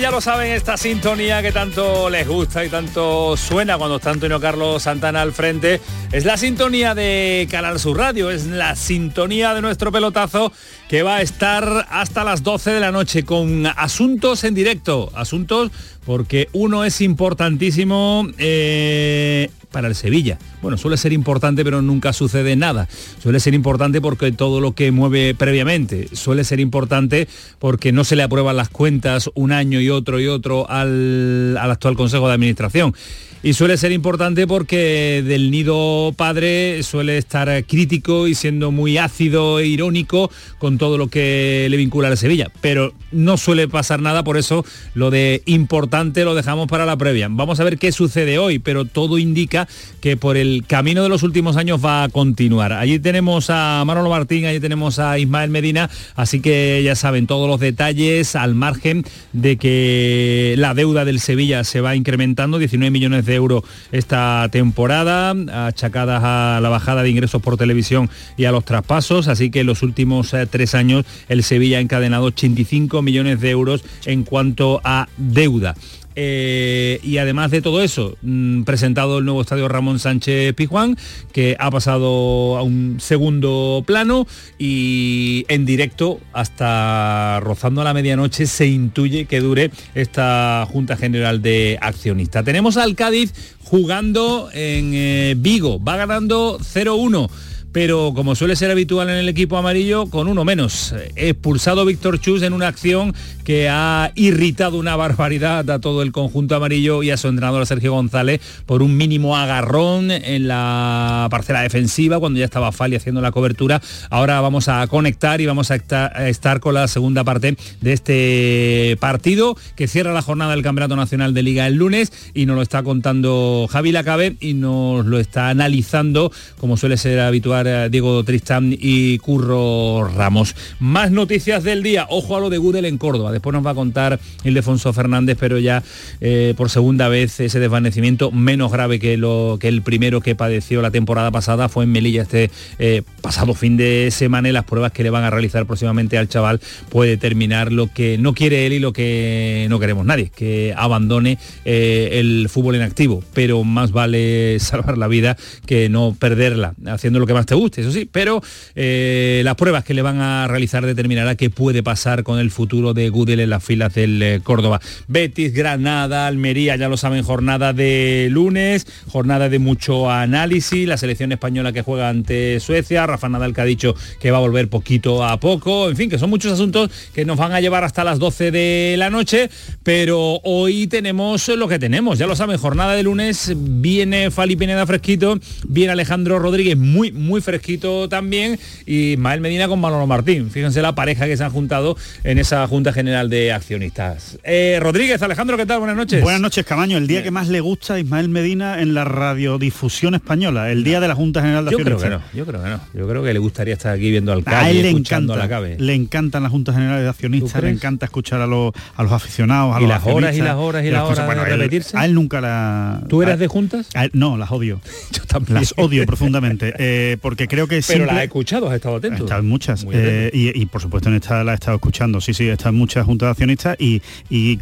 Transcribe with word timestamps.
Ya 0.00 0.10
lo 0.10 0.22
saben, 0.22 0.52
esta 0.52 0.78
sintonía 0.78 1.42
que 1.42 1.52
tanto 1.52 2.08
les 2.08 2.26
gusta 2.26 2.64
y 2.64 2.70
tanto 2.70 3.36
suena 3.36 3.76
cuando 3.76 3.96
está 3.96 4.10
Antonio 4.10 4.40
Carlos 4.40 4.84
Santana 4.84 5.20
al 5.20 5.32
frente, 5.32 5.78
es 6.10 6.24
la 6.24 6.38
sintonía 6.38 6.94
de 6.94 7.46
Canal 7.50 7.78
Sur 7.78 7.98
Radio, 7.98 8.30
es 8.30 8.46
la 8.46 8.76
sintonía 8.76 9.52
de 9.52 9.60
nuestro 9.60 9.92
pelotazo 9.92 10.52
que 10.88 11.02
va 11.02 11.16
a 11.16 11.22
estar 11.22 11.86
hasta 11.90 12.24
las 12.24 12.42
12 12.42 12.70
de 12.70 12.80
la 12.80 12.92
noche 12.92 13.24
con 13.24 13.66
asuntos 13.66 14.44
en 14.44 14.54
directo, 14.54 15.10
asuntos 15.14 15.70
porque 16.06 16.48
uno 16.52 16.84
es 16.84 17.02
importantísimo 17.02 18.26
eh, 18.38 19.50
para 19.70 19.88
el 19.88 19.94
Sevilla. 19.94 20.38
Bueno, 20.62 20.76
suele 20.76 20.96
ser 20.96 21.12
importante, 21.12 21.64
pero 21.64 21.82
nunca 21.82 22.12
sucede 22.12 22.56
nada. 22.56 22.88
Suele 23.22 23.40
ser 23.40 23.54
importante 23.54 24.00
porque 24.00 24.32
todo 24.32 24.60
lo 24.60 24.72
que 24.72 24.90
mueve 24.90 25.34
previamente. 25.34 26.08
Suele 26.12 26.44
ser 26.44 26.60
importante 26.60 27.28
porque 27.58 27.92
no 27.92 28.04
se 28.04 28.16
le 28.16 28.22
aprueban 28.22 28.56
las 28.56 28.68
cuentas 28.68 29.30
un 29.34 29.52
año 29.52 29.80
y 29.80 29.90
otro 29.90 30.20
y 30.20 30.26
otro 30.26 30.68
al, 30.68 31.56
al 31.56 31.70
actual 31.70 31.96
Consejo 31.96 32.28
de 32.28 32.34
Administración 32.34 32.94
y 33.42 33.54
suele 33.54 33.78
ser 33.78 33.90
importante 33.92 34.46
porque 34.46 35.24
del 35.26 35.50
nido 35.50 36.12
padre 36.14 36.82
suele 36.82 37.16
estar 37.16 37.64
crítico 37.64 38.28
y 38.28 38.34
siendo 38.34 38.70
muy 38.70 38.98
ácido 38.98 39.60
e 39.60 39.66
irónico 39.66 40.30
con 40.58 40.76
todo 40.76 40.98
lo 40.98 41.08
que 41.08 41.66
le 41.70 41.76
vincula 41.78 42.08
a 42.08 42.10
la 42.10 42.16
Sevilla. 42.16 42.50
Pero 42.60 42.92
no 43.12 43.38
suele 43.38 43.66
pasar 43.66 44.02
nada, 44.02 44.24
por 44.24 44.36
eso 44.36 44.64
lo 44.92 45.10
de 45.10 45.42
importante 45.46 46.24
lo 46.24 46.34
dejamos 46.34 46.68
para 46.68 46.84
la 46.84 46.98
previa. 46.98 47.28
Vamos 47.30 47.60
a 47.60 47.64
ver 47.64 47.78
qué 47.78 47.92
sucede 47.92 48.38
hoy, 48.38 48.58
pero 48.58 48.84
todo 48.84 49.16
indica 49.16 49.66
que 50.02 50.18
por 50.18 50.36
el 50.36 50.64
camino 50.66 51.02
de 51.02 51.08
los 51.08 51.22
últimos 51.22 51.56
años 51.56 51.82
va 51.82 52.04
a 52.04 52.08
continuar. 52.10 52.74
Allí 52.74 52.98
tenemos 52.98 53.48
a 53.48 53.82
Manolo 53.86 54.10
Martín, 54.10 54.44
allí 54.44 54.60
tenemos 54.60 54.98
a 54.98 55.18
Ismael 55.18 55.50
Medina, 55.50 55.88
así 56.14 56.40
que 56.40 56.82
ya 56.84 56.94
saben 56.94 57.26
todos 57.26 57.48
los 57.48 57.58
detalles 57.58 58.36
al 58.36 58.54
margen 58.54 59.04
de 59.32 59.56
que 59.56 60.54
la 60.58 60.74
deuda 60.74 61.06
del 61.06 61.20
Sevilla 61.20 61.64
se 61.64 61.80
va 61.80 61.96
incrementando, 61.96 62.58
19 62.58 62.90
millones 62.90 63.24
de 63.24 63.29
euro 63.34 63.64
esta 63.92 64.48
temporada, 64.50 65.34
achacadas 65.66 66.22
a 66.24 66.60
la 66.60 66.68
bajada 66.68 67.02
de 67.02 67.10
ingresos 67.10 67.42
por 67.42 67.56
televisión 67.56 68.10
y 68.36 68.44
a 68.44 68.52
los 68.52 68.64
traspasos, 68.64 69.28
así 69.28 69.50
que 69.50 69.60
en 69.60 69.66
los 69.66 69.82
últimos 69.82 70.32
eh, 70.34 70.46
tres 70.46 70.74
años 70.74 71.04
el 71.28 71.42
Sevilla 71.42 71.78
ha 71.78 71.80
encadenado 71.80 72.26
85 72.26 73.02
millones 73.02 73.40
de 73.40 73.50
euros 73.50 73.84
en 74.04 74.24
cuanto 74.24 74.80
a 74.84 75.08
deuda. 75.16 75.74
Eh, 76.16 77.00
y 77.02 77.18
además 77.18 77.50
de 77.50 77.62
todo 77.62 77.82
eso, 77.82 78.16
mm, 78.22 78.62
presentado 78.62 79.18
el 79.18 79.24
nuevo 79.24 79.42
estadio 79.42 79.68
Ramón 79.68 79.98
Sánchez 79.98 80.54
Pijuán, 80.54 80.96
que 81.32 81.56
ha 81.58 81.70
pasado 81.70 82.58
a 82.58 82.62
un 82.62 82.96
segundo 83.00 83.84
plano 83.86 84.26
y 84.58 85.44
en 85.48 85.64
directo 85.64 86.20
hasta 86.32 87.40
rozando 87.40 87.80
a 87.80 87.84
la 87.84 87.94
medianoche 87.94 88.46
se 88.46 88.66
intuye 88.66 89.26
que 89.26 89.40
dure 89.40 89.70
esta 89.94 90.66
Junta 90.70 90.96
General 90.96 91.42
de 91.42 91.78
Accionistas. 91.80 92.44
Tenemos 92.44 92.76
al 92.76 92.96
Cádiz 92.96 93.32
jugando 93.62 94.50
en 94.52 94.92
eh, 94.94 95.34
Vigo, 95.38 95.82
va 95.82 95.96
ganando 95.96 96.58
0-1 96.58 97.30
pero 97.72 98.12
como 98.14 98.34
suele 98.34 98.56
ser 98.56 98.70
habitual 98.70 99.08
en 99.10 99.16
el 99.16 99.28
equipo 99.28 99.56
amarillo, 99.56 100.06
con 100.06 100.28
uno 100.28 100.44
menos. 100.44 100.94
Expulsado 101.14 101.84
Víctor 101.84 102.20
Chus 102.20 102.42
en 102.42 102.52
una 102.52 102.68
acción 102.68 103.14
que 103.44 103.68
ha 103.68 104.12
irritado 104.16 104.78
una 104.78 104.96
barbaridad 104.96 105.68
a 105.70 105.78
todo 105.78 106.02
el 106.02 106.12
conjunto 106.12 106.56
amarillo 106.56 107.02
y 107.02 107.10
a 107.10 107.16
su 107.16 107.28
entrenador 107.28 107.66
Sergio 107.66 107.92
González 107.92 108.40
por 108.66 108.82
un 108.82 108.96
mínimo 108.96 109.36
agarrón 109.36 110.10
en 110.10 110.48
la 110.48 111.28
parcela 111.30 111.62
defensiva 111.62 112.18
cuando 112.18 112.38
ya 112.38 112.44
estaba 112.44 112.72
Fali 112.72 112.96
haciendo 112.96 113.20
la 113.20 113.32
cobertura. 113.32 113.80
Ahora 114.10 114.40
vamos 114.40 114.68
a 114.68 114.86
conectar 114.88 115.40
y 115.40 115.46
vamos 115.46 115.70
a 115.70 115.76
estar 115.76 116.60
con 116.60 116.74
la 116.74 116.88
segunda 116.88 117.24
parte 117.24 117.56
de 117.80 117.92
este 117.92 118.96
partido 119.00 119.56
que 119.76 119.86
cierra 119.86 120.12
la 120.12 120.22
jornada 120.22 120.52
del 120.52 120.62
Campeonato 120.62 120.96
Nacional 120.96 121.34
de 121.34 121.42
Liga 121.42 121.66
el 121.66 121.74
lunes 121.74 122.12
y 122.34 122.46
nos 122.46 122.56
lo 122.56 122.62
está 122.62 122.82
contando 122.82 123.68
Javi 123.70 123.92
Lacabe 123.92 124.36
y 124.40 124.54
nos 124.54 125.06
lo 125.06 125.18
está 125.18 125.50
analizando 125.50 126.32
como 126.58 126.76
suele 126.76 126.96
ser 126.96 127.20
habitual 127.20 127.59
Diego 127.62 128.24
Tristán 128.24 128.74
y 128.78 129.18
Curro 129.18 130.04
Ramos. 130.04 130.54
Más 130.78 131.10
noticias 131.10 131.62
del 131.64 131.82
día. 131.82 132.06
Ojo 132.08 132.36
a 132.36 132.40
lo 132.40 132.50
de 132.50 132.58
Gudel 132.58 132.84
en 132.84 132.98
Córdoba. 132.98 133.32
Después 133.32 133.52
nos 133.52 133.64
va 133.64 133.70
a 133.70 133.74
contar 133.74 134.18
Ildefonso 134.44 134.92
Fernández, 134.92 135.36
pero 135.38 135.58
ya 135.58 135.82
eh, 136.20 136.54
por 136.56 136.70
segunda 136.70 137.08
vez 137.08 137.40
ese 137.40 137.60
desvanecimiento 137.60 138.30
menos 138.30 138.72
grave 138.72 138.98
que, 138.98 139.16
lo, 139.16 139.58
que 139.60 139.68
el 139.68 139.82
primero 139.82 140.20
que 140.20 140.34
padeció 140.34 140.82
la 140.82 140.90
temporada 140.90 141.30
pasada 141.30 141.68
fue 141.68 141.84
en 141.84 141.92
Melilla 141.92 142.22
este 142.22 142.50
eh, 142.78 143.02
pasado 143.20 143.54
fin 143.54 143.76
de 143.76 144.10
semana 144.10 144.48
y 144.48 144.52
las 144.52 144.64
pruebas 144.64 144.92
que 144.92 145.02
le 145.02 145.10
van 145.10 145.24
a 145.24 145.30
realizar 145.30 145.66
próximamente 145.66 146.18
al 146.18 146.28
chaval 146.28 146.60
puede 146.88 147.10
determinar 147.10 147.72
lo 147.72 147.92
que 147.92 148.18
no 148.18 148.34
quiere 148.34 148.66
él 148.66 148.72
y 148.72 148.78
lo 148.78 148.92
que 148.92 149.66
no 149.68 149.78
queremos 149.78 150.06
nadie, 150.06 150.30
que 150.34 150.74
abandone 150.76 151.38
eh, 151.64 152.10
el 152.14 152.48
fútbol 152.48 152.76
en 152.76 152.82
activo, 152.82 153.22
pero 153.34 153.62
más 153.64 153.92
vale 153.92 154.58
salvar 154.60 154.98
la 154.98 155.08
vida 155.08 155.36
que 155.66 155.88
no 155.88 156.16
perderla, 156.18 156.74
haciendo 156.86 157.18
lo 157.18 157.26
que 157.26 157.34
más 157.34 157.46
te 157.50 157.56
guste, 157.56 157.80
eso 157.80 157.90
sí, 157.90 158.08
pero 158.10 158.40
eh, 158.76 159.42
las 159.44 159.56
pruebas 159.56 159.82
que 159.82 159.92
le 159.92 160.02
van 160.02 160.20
a 160.20 160.46
realizar 160.46 160.86
determinará 160.86 161.34
qué 161.34 161.50
puede 161.50 161.82
pasar 161.82 162.22
con 162.22 162.38
el 162.38 162.52
futuro 162.52 162.94
de 162.94 163.08
Gudel 163.08 163.40
en 163.40 163.50
las 163.50 163.64
filas 163.64 163.92
del 163.92 164.22
eh, 164.22 164.40
Córdoba. 164.40 164.80
Betis, 165.08 165.52
Granada, 165.52 166.28
Almería, 166.28 166.76
ya 166.76 166.88
lo 166.88 166.96
saben, 166.96 167.24
jornada 167.24 167.72
de 167.72 168.28
lunes, 168.30 168.86
jornada 169.08 169.48
de 169.48 169.58
mucho 169.58 170.08
análisis, 170.08 170.86
la 170.86 170.96
selección 170.96 171.32
española 171.32 171.72
que 171.72 171.82
juega 171.82 172.08
ante 172.08 172.60
Suecia, 172.60 173.04
Rafa 173.04 173.28
Nadal 173.28 173.52
que 173.52 173.60
ha 173.62 173.64
dicho 173.64 173.96
que 174.20 174.30
va 174.30 174.36
a 174.36 174.42
volver 174.42 174.68
poquito 174.68 175.24
a 175.24 175.40
poco, 175.40 175.90
en 175.90 175.96
fin, 175.96 176.08
que 176.08 176.20
son 176.20 176.30
muchos 176.30 176.52
asuntos 176.52 176.88
que 177.12 177.24
nos 177.24 177.36
van 177.36 177.50
a 177.50 177.60
llevar 177.60 177.82
hasta 177.82 178.04
las 178.04 178.20
12 178.20 178.52
de 178.52 178.94
la 178.96 179.10
noche, 179.10 179.50
pero 179.82 180.40
hoy 180.44 180.86
tenemos 180.86 181.48
lo 181.48 181.66
que 181.66 181.80
tenemos, 181.80 182.16
ya 182.16 182.28
lo 182.28 182.36
saben, 182.36 182.58
jornada 182.58 182.94
de 182.94 183.02
lunes, 183.02 183.52
viene 183.56 184.30
Fali 184.30 184.54
Pineda 184.54 184.86
fresquito, 184.86 185.36
viene 185.66 185.90
Alejandro 185.90 186.38
Rodríguez 186.38 186.76
muy, 186.76 187.10
muy 187.10 187.39
fresquito 187.42 188.08
también 188.08 188.58
y 188.86 189.12
Ismael 189.12 189.40
Medina 189.40 189.68
con 189.68 189.80
Manolo 189.80 190.06
Martín. 190.06 190.50
Fíjense 190.50 190.82
la 190.82 190.94
pareja 190.94 191.26
que 191.26 191.36
se 191.36 191.44
han 191.44 191.50
juntado 191.50 191.96
en 192.24 192.38
esa 192.38 192.66
Junta 192.66 192.92
General 192.92 193.28
de 193.28 193.52
Accionistas. 193.52 194.38
Eh, 194.44 194.78
Rodríguez, 194.80 195.22
Alejandro, 195.22 195.56
¿qué 195.56 195.66
tal? 195.66 195.78
Buenas 195.78 195.96
noches. 195.96 196.22
Buenas 196.22 196.40
noches, 196.40 196.64
Camaño. 196.64 196.98
El 196.98 197.06
día 197.06 197.22
que 197.22 197.30
más 197.30 197.48
le 197.48 197.60
gusta 197.60 197.94
a 197.94 197.98
Ismael 197.98 198.28
Medina 198.28 198.80
en 198.80 198.94
la 198.94 199.04
radiodifusión 199.04 200.14
española, 200.14 200.70
el 200.70 200.84
día 200.84 201.00
de 201.00 201.08
la 201.08 201.14
Junta 201.14 201.40
General 201.40 201.64
de 201.64 201.70
Accionistas. 201.70 202.02
Yo 202.02 202.06
creo 202.06 202.18
que 202.18 202.24
no, 202.24 202.38
yo 202.38 202.46
creo 202.46 202.62
que 202.62 202.68
no. 202.68 202.80
Yo 202.94 203.08
creo 203.08 203.22
que 203.22 203.32
le 203.32 203.38
gustaría 203.38 203.74
estar 203.74 203.94
aquí 203.94 204.10
viendo 204.10 204.32
al 204.32 204.42
a 204.46 204.70
él 204.70 204.82
le 204.82 204.90
encanta, 204.90 205.36
la. 205.36 205.60
Le 205.60 205.94
encantan 205.94 206.42
las 206.42 206.52
Juntas 206.52 206.74
Generales 206.74 207.04
de 207.04 207.08
Accionistas, 207.08 207.62
le 207.62 207.70
encanta 207.70 208.06
escuchar 208.06 208.40
a 208.40 208.46
los, 208.46 208.72
a 208.96 209.02
los 209.02 209.12
aficionados, 209.12 209.76
a 209.76 209.78
¿Y 209.78 209.82
los 209.82 209.90
las 209.90 210.06
horas 210.06 210.36
y 210.36 210.40
las 210.40 210.56
horas 210.56 210.84
y 210.84 210.90
las 210.90 211.02
horas 211.02 211.28
de 211.28 211.44
repetirse? 211.44 211.96
A 211.96 212.04
él 212.04 212.14
nunca 212.14 212.40
la... 212.40 213.02
¿Tú 213.08 213.22
eras 213.22 213.38
de 213.38 213.46
juntas? 213.46 213.88
no, 214.12 214.36
las 214.36 214.50
odio. 214.50 214.80
yo 215.12 215.24
también. 215.24 215.54
Las 215.54 215.74
odio 215.76 216.04
profundamente, 216.06 216.74
eh, 216.78 217.16
porque 217.30 217.46
creo 217.46 217.68
que 217.68 217.80
la 218.04 218.22
he 218.22 218.24
escuchado, 218.24 218.68
has 218.68 218.74
estado 218.74 218.96
atento. 218.96 219.32
En 219.32 219.46
muchas. 219.46 219.86
Eh, 219.92 220.32
y, 220.34 220.66
por 220.66 220.82
supuesto 220.82 221.10
en 221.10 221.14
esta 221.14 221.44
la 221.44 221.52
he 221.52 221.54
estado 221.54 221.76
escuchando. 221.76 222.20
Sí, 222.20 222.34
sí, 222.34 222.48
están 222.48 222.74
muchas 222.74 223.06
juntas 223.06 223.28
de 223.28 223.30
accionistas 223.30 223.76
y, 223.78 224.02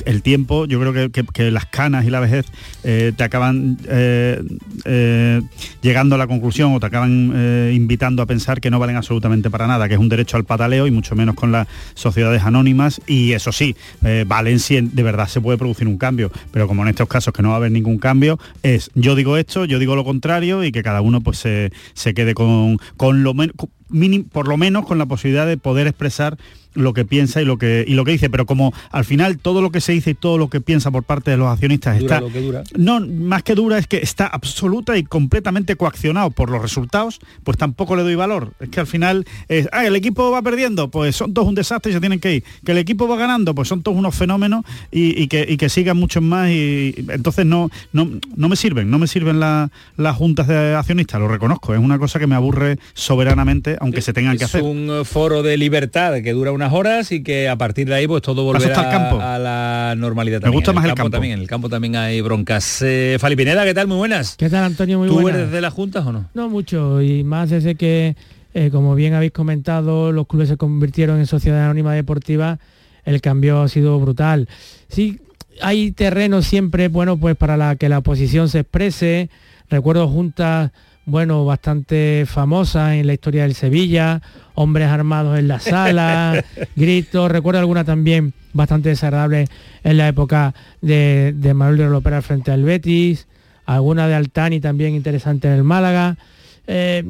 el 0.04 0.20
tiempo, 0.20 0.66
yo 0.66 0.78
creo 0.78 1.10
que, 1.10 1.50
las 1.50 1.64
canas 1.64 2.04
y 2.04 2.10
la 2.10 2.20
vejez 2.20 2.44
eh, 2.84 3.14
te 3.16 3.24
acaban 3.24 3.78
eh, 3.88 5.40
llegando 5.80 6.16
a 6.16 6.18
la 6.18 6.26
conclusión 6.26 6.74
o 6.74 6.80
te 6.80 6.84
acaban 6.84 7.72
invitando 7.72 8.20
a 8.20 8.26
pensar 8.26 8.60
que 8.60 8.70
no 8.70 8.78
valen 8.78 8.96
absolutamente 8.96 9.48
para 9.48 9.66
nada, 9.66 9.88
que 9.88 9.94
es 9.94 10.00
un 10.00 10.10
derecho 10.10 10.36
al 10.36 10.44
pataleo 10.44 10.86
y 10.86 10.90
mucho 10.90 11.16
menos 11.16 11.36
con 11.36 11.52
las 11.52 11.68
sociedades 11.94 12.42
anónimas. 12.42 13.00
Y 13.06 13.32
eso 13.32 13.50
sí, 13.50 13.76
valen 14.26 14.58
si 14.58 14.78
de 14.78 15.02
verdad 15.02 15.26
se 15.26 15.40
puede 15.40 15.56
producir 15.56 15.88
un 15.88 15.96
cambio. 15.96 16.30
Pero 16.50 16.68
como 16.68 16.82
en 16.82 16.88
estos 16.88 17.08
casos 17.08 17.32
que 17.32 17.40
no 17.40 17.48
va 17.48 17.54
a 17.54 17.58
haber 17.58 17.72
ningún 17.72 17.96
cambio, 17.96 18.38
es 18.62 18.90
yo 18.94 19.14
digo 19.14 19.38
esto, 19.38 19.64
yo 19.64 19.78
digo 19.78 19.96
lo 19.96 20.04
contrario 20.04 20.64
y 20.64 20.70
que 20.70 20.82
cada 20.82 21.00
uno 21.00 21.22
pues 21.22 21.38
se, 21.38 21.72
se 21.94 22.12
quede 22.12 22.34
con, 22.34 22.57
con 22.96 23.22
lo 23.22 23.34
menos 23.34 23.54
por 24.30 24.48
lo 24.48 24.56
menos 24.56 24.86
con 24.86 24.98
la 24.98 25.06
posibilidad 25.06 25.46
de 25.46 25.56
poder 25.56 25.86
expresar 25.86 26.38
lo 26.74 26.92
que 26.92 27.04
piensa 27.04 27.42
y 27.42 27.44
lo 27.44 27.58
que 27.58 27.84
y 27.86 27.94
lo 27.94 28.04
que 28.04 28.12
dice. 28.12 28.30
Pero 28.30 28.46
como 28.46 28.72
al 28.90 29.04
final 29.04 29.38
todo 29.38 29.62
lo 29.62 29.70
que 29.70 29.80
se 29.80 29.92
dice 29.92 30.10
y 30.10 30.14
todo 30.14 30.38
lo 30.38 30.48
que 30.48 30.60
piensa 30.60 30.90
por 30.90 31.02
parte 31.02 31.30
de 31.30 31.36
los 31.36 31.48
accionistas 31.48 32.00
está 32.00 32.20
lo 32.20 32.32
que 32.32 32.40
dura. 32.40 32.62
no 32.76 33.00
más 33.00 33.42
que 33.42 33.54
dura 33.54 33.78
es 33.78 33.86
que 33.86 33.98
está 33.98 34.26
absoluta 34.26 34.96
y 34.96 35.04
completamente 35.04 35.76
coaccionado 35.76 36.30
por 36.30 36.50
los 36.50 36.62
resultados 36.62 37.20
pues 37.44 37.56
tampoco 37.56 37.96
le 37.96 38.02
doy 38.02 38.14
valor. 38.14 38.52
Es 38.60 38.68
que 38.68 38.80
al 38.80 38.86
final 38.86 39.26
es 39.48 39.68
ah, 39.72 39.86
el 39.86 39.96
equipo 39.96 40.30
va 40.30 40.42
perdiendo 40.42 40.88
pues 40.88 41.16
son 41.16 41.34
todos 41.34 41.48
un 41.48 41.54
desastre 41.54 41.90
y 41.90 41.94
se 41.94 42.00
tienen 42.00 42.20
que 42.20 42.36
ir. 42.36 42.44
Que 42.64 42.72
el 42.72 42.78
equipo 42.78 43.08
va 43.08 43.16
ganando 43.16 43.54
pues 43.54 43.68
son 43.68 43.82
todos 43.82 43.96
unos 43.96 44.14
fenómenos 44.14 44.64
y, 44.90 45.26
que, 45.28 45.46
y 45.48 45.56
que 45.56 45.68
sigan 45.68 45.96
muchos 45.96 46.22
más 46.22 46.50
y 46.50 46.94
entonces 47.08 47.46
no 47.46 47.70
no, 47.92 48.08
no 48.36 48.48
me 48.48 48.56
sirven 48.56 48.90
no 48.90 48.98
me 48.98 49.06
sirven 49.06 49.40
las 49.40 50.16
juntas 50.16 50.46
de 50.46 50.74
accionistas 50.74 51.20
lo 51.20 51.28
reconozco 51.28 51.74
es 51.74 51.80
una 51.80 51.98
cosa 51.98 52.18
que 52.18 52.26
me 52.26 52.34
aburre 52.34 52.78
soberanamente 52.94 53.76
aunque 53.80 54.02
se 54.02 54.12
tengan 54.12 54.36
que 54.36 54.44
hacer 54.44 54.60
es 54.60 54.66
un 54.66 55.04
foro 55.04 55.42
de 55.42 55.56
libertad 55.56 56.14
que 56.22 56.32
dura 56.32 56.52
unas 56.52 56.72
horas 56.72 57.12
y 57.12 57.22
que 57.22 57.48
a 57.48 57.56
partir 57.56 57.88
de 57.88 57.94
ahí 57.94 58.06
pues 58.06 58.22
todo 58.22 58.44
volverá 58.44 59.34
a 59.34 59.38
la 59.38 59.94
normalidad. 59.96 60.40
Me 60.42 60.50
gusta 60.50 60.72
más 60.72 60.84
el 60.84 60.94
campo, 60.94 61.10
También, 61.10 61.34
en 61.34 61.40
el 61.40 61.46
campo 61.46 61.68
también 61.68 61.96
hay 61.96 62.20
broncas. 62.20 62.82
Eh, 62.82 63.16
Falipineda, 63.20 63.64
¿qué 63.64 63.74
tal? 63.74 63.86
Muy 63.86 63.96
buenas. 63.96 64.36
¿Qué 64.36 64.48
tal, 64.48 64.64
Antonio? 64.64 64.98
Muy 64.98 65.08
¿Tú 65.08 65.28
eres 65.28 65.50
de 65.50 65.60
las 65.60 65.72
juntas 65.72 66.06
o 66.06 66.12
no? 66.12 66.28
No 66.34 66.48
mucho, 66.48 67.02
y 67.02 67.24
más 67.24 67.50
desde 67.50 67.74
que, 67.74 68.16
eh, 68.54 68.70
como 68.70 68.94
bien 68.94 69.14
habéis 69.14 69.32
comentado, 69.32 70.12
los 70.12 70.26
clubes 70.26 70.48
se 70.48 70.56
convirtieron 70.56 71.18
en 71.18 71.26
sociedad 71.26 71.64
anónima 71.64 71.94
deportiva, 71.94 72.58
el 73.04 73.20
cambio 73.20 73.62
ha 73.62 73.68
sido 73.68 73.98
brutal. 73.98 74.48
Sí, 74.88 75.20
hay 75.60 75.92
terreno 75.92 76.42
siempre, 76.42 76.88
bueno, 76.88 77.16
pues 77.16 77.36
para 77.36 77.56
la 77.56 77.76
que 77.76 77.88
la 77.88 77.98
oposición 77.98 78.48
se 78.48 78.60
exprese. 78.60 79.30
Recuerdo 79.70 80.08
juntas 80.08 80.72
bueno, 81.08 81.46
bastante 81.46 82.24
famosa 82.26 82.94
en 82.94 83.06
la 83.06 83.14
historia 83.14 83.44
del 83.44 83.54
Sevilla, 83.54 84.20
hombres 84.54 84.88
armados 84.88 85.38
en 85.38 85.48
la 85.48 85.58
sala, 85.58 86.44
gritos, 86.76 87.30
recuerdo 87.30 87.60
alguna 87.60 87.82
también 87.82 88.34
bastante 88.52 88.90
desagradable 88.90 89.46
en 89.84 89.96
la 89.96 90.06
época 90.06 90.54
de, 90.82 91.34
Manuel 91.54 91.78
de 91.78 91.88
Lopera 91.88 92.20
frente 92.20 92.50
al 92.50 92.62
Betis, 92.62 93.26
alguna 93.64 94.06
de 94.06 94.16
Altani 94.16 94.60
también 94.60 94.94
interesante 94.94 95.48
en 95.48 95.54
el 95.54 95.64
Málaga. 95.64 96.18
Eh, 96.66 97.02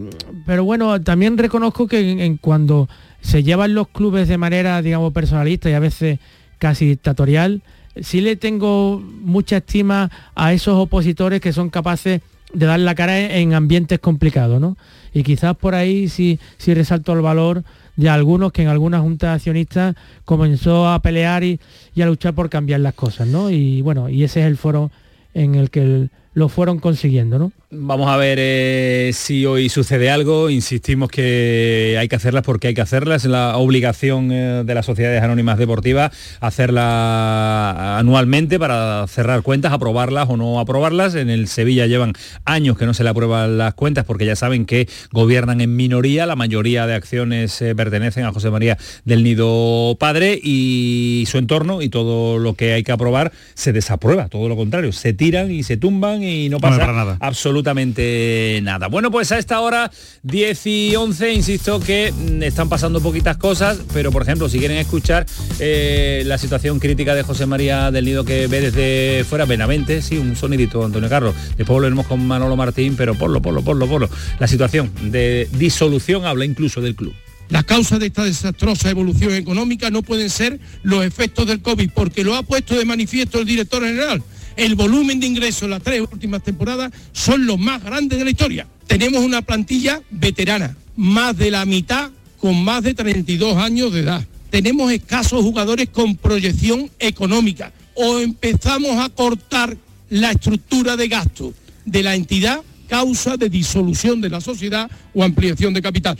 pero 0.46 0.62
bueno, 0.62 1.00
también 1.00 1.36
reconozco 1.36 1.88
que 1.88 2.24
en, 2.24 2.36
cuando 2.36 2.88
se 3.20 3.42
llevan 3.42 3.74
los 3.74 3.88
clubes 3.88 4.28
de 4.28 4.38
manera, 4.38 4.80
digamos, 4.80 5.12
personalista 5.12 5.68
y 5.70 5.74
a 5.74 5.80
veces 5.80 6.20
casi 6.58 6.86
dictatorial, 6.86 7.62
sí 8.00 8.20
le 8.20 8.36
tengo 8.36 9.00
mucha 9.00 9.56
estima 9.56 10.08
a 10.36 10.52
esos 10.52 10.76
opositores 10.76 11.40
que 11.40 11.52
son 11.52 11.68
capaces 11.68 12.20
de 12.52 12.66
dar 12.66 12.80
la 12.80 12.94
cara 12.94 13.18
en 13.18 13.54
ambientes 13.54 13.98
complicados, 13.98 14.60
¿no? 14.60 14.76
Y 15.12 15.22
quizás 15.22 15.56
por 15.56 15.74
ahí 15.74 16.08
sí, 16.08 16.38
sí 16.56 16.74
resalto 16.74 17.12
el 17.12 17.20
valor 17.20 17.64
de 17.96 18.08
algunos 18.08 18.52
que 18.52 18.62
en 18.62 18.68
algunas 18.68 19.00
juntas 19.00 19.36
accionistas 19.36 19.96
comenzó 20.24 20.88
a 20.88 21.02
pelear 21.02 21.44
y, 21.44 21.60
y, 21.94 22.02
a 22.02 22.06
luchar 22.06 22.34
por 22.34 22.48
cambiar 22.48 22.80
las 22.80 22.94
cosas, 22.94 23.26
¿no? 23.26 23.50
Y 23.50 23.82
bueno, 23.82 24.08
y 24.08 24.24
ese 24.24 24.40
es 24.40 24.46
el 24.46 24.56
foro 24.56 24.90
en 25.34 25.54
el 25.54 25.70
que 25.70 25.82
el, 25.82 26.10
lo 26.34 26.48
fueron 26.48 26.78
consiguiendo, 26.78 27.38
¿no? 27.38 27.52
Vamos 27.70 28.08
a 28.08 28.16
ver 28.16 28.38
eh, 28.40 29.10
si 29.12 29.44
hoy 29.44 29.68
sucede 29.68 30.08
algo. 30.08 30.48
Insistimos 30.48 31.10
que 31.10 31.96
hay 31.98 32.08
que 32.08 32.16
hacerlas 32.16 32.42
porque 32.42 32.68
hay 32.68 32.74
que 32.74 32.80
hacerlas. 32.80 33.24
Es 33.24 33.30
la 33.30 33.58
obligación 33.58 34.32
eh, 34.32 34.62
de 34.64 34.74
las 34.74 34.86
sociedades 34.86 35.22
anónimas 35.22 35.58
deportivas 35.58 36.10
hacerla 36.40 37.98
anualmente 37.98 38.58
para 38.58 39.06
cerrar 39.06 39.42
cuentas, 39.42 39.72
aprobarlas 39.72 40.30
o 40.30 40.38
no 40.38 40.60
aprobarlas. 40.60 41.14
En 41.14 41.28
el 41.28 41.46
Sevilla 41.46 41.86
llevan 41.86 42.14
años 42.46 42.78
que 42.78 42.86
no 42.86 42.94
se 42.94 43.04
le 43.04 43.10
aprueban 43.10 43.58
las 43.58 43.74
cuentas 43.74 44.06
porque 44.06 44.24
ya 44.24 44.34
saben 44.34 44.64
que 44.64 44.88
gobiernan 45.12 45.60
en 45.60 45.76
minoría. 45.76 46.24
La 46.24 46.36
mayoría 46.36 46.86
de 46.86 46.94
acciones 46.94 47.60
eh, 47.60 47.74
pertenecen 47.74 48.24
a 48.24 48.32
José 48.32 48.50
María 48.50 48.78
del 49.04 49.22
Nido 49.22 49.96
Padre 49.98 50.40
y 50.42 51.24
su 51.28 51.36
entorno 51.36 51.82
y 51.82 51.90
todo 51.90 52.38
lo 52.38 52.54
que 52.54 52.72
hay 52.72 52.82
que 52.82 52.92
aprobar 52.92 53.30
se 53.52 53.74
desaprueba. 53.74 54.28
Todo 54.28 54.48
lo 54.48 54.56
contrario, 54.56 54.92
se 54.92 55.12
tiran 55.12 55.50
y 55.50 55.64
se 55.64 55.76
tumban 55.76 56.17
y 56.22 56.48
no 56.48 56.58
pasa 56.58 56.86
nada. 56.86 57.16
absolutamente 57.20 58.60
nada. 58.62 58.88
Bueno, 58.88 59.10
pues 59.10 59.32
a 59.32 59.38
esta 59.38 59.60
hora 59.60 59.90
10 60.22 60.66
y 60.66 60.96
11, 60.96 61.32
insisto 61.32 61.80
que 61.80 62.12
mm, 62.12 62.42
están 62.42 62.68
pasando 62.68 63.00
poquitas 63.00 63.36
cosas, 63.36 63.80
pero 63.92 64.10
por 64.10 64.22
ejemplo, 64.22 64.48
si 64.48 64.58
quieren 64.58 64.78
escuchar 64.78 65.26
eh, 65.58 66.22
la 66.26 66.38
situación 66.38 66.78
crítica 66.78 67.14
de 67.14 67.22
José 67.22 67.46
María 67.46 67.90
del 67.90 68.04
Nido 68.04 68.24
que 68.24 68.46
ve 68.46 68.60
desde 68.60 69.24
fuera, 69.24 69.44
Benavente, 69.44 70.02
sí, 70.02 70.18
un 70.18 70.36
sonidito, 70.36 70.84
Antonio 70.84 71.08
Carlos. 71.08 71.34
Después 71.56 71.68
volveremos 71.68 72.06
con 72.06 72.26
Manolo 72.26 72.56
Martín, 72.56 72.94
pero 72.96 73.14
por 73.14 73.30
lo, 73.30 73.40
por 73.40 73.54
lo, 73.54 73.62
por 73.62 73.76
lo, 73.76 73.86
por 73.86 74.00
lo. 74.00 74.10
La 74.38 74.46
situación 74.46 74.90
de 75.02 75.48
disolución 75.52 76.24
habla 76.26 76.44
incluso 76.44 76.80
del 76.80 76.94
club. 76.94 77.14
Las 77.48 77.64
causas 77.64 77.98
de 77.98 78.06
esta 78.06 78.24
desastrosa 78.24 78.90
evolución 78.90 79.32
económica 79.32 79.90
no 79.90 80.02
pueden 80.02 80.28
ser 80.28 80.60
los 80.82 81.04
efectos 81.04 81.46
del 81.46 81.62
COVID, 81.62 81.90
porque 81.94 82.22
lo 82.22 82.34
ha 82.34 82.42
puesto 82.42 82.76
de 82.76 82.84
manifiesto 82.84 83.38
el 83.38 83.46
director 83.46 83.82
general 83.82 84.22
el 84.58 84.74
volumen 84.74 85.20
de 85.20 85.28
ingresos 85.28 85.62
en 85.62 85.70
las 85.70 85.82
tres 85.82 86.02
últimas 86.12 86.42
temporadas 86.42 86.90
son 87.12 87.46
los 87.46 87.58
más 87.60 87.82
grandes 87.82 88.18
de 88.18 88.24
la 88.24 88.30
historia. 88.32 88.66
Tenemos 88.88 89.22
una 89.22 89.40
plantilla 89.40 90.02
veterana, 90.10 90.76
más 90.96 91.36
de 91.36 91.52
la 91.52 91.64
mitad 91.64 92.10
con 92.38 92.64
más 92.64 92.82
de 92.82 92.92
32 92.92 93.56
años 93.56 93.92
de 93.92 94.00
edad. 94.00 94.26
Tenemos 94.50 94.90
escasos 94.90 95.42
jugadores 95.42 95.90
con 95.90 96.16
proyección 96.16 96.90
económica. 96.98 97.72
O 97.94 98.18
empezamos 98.18 99.04
a 99.04 99.08
cortar 99.10 99.76
la 100.10 100.32
estructura 100.32 100.96
de 100.96 101.06
gasto 101.06 101.54
de 101.84 102.02
la 102.02 102.16
entidad 102.16 102.60
causa 102.88 103.36
de 103.36 103.48
disolución 103.48 104.20
de 104.20 104.30
la 104.30 104.40
sociedad 104.40 104.90
o 105.14 105.22
ampliación 105.22 105.72
de 105.72 105.82
capital. 105.82 106.18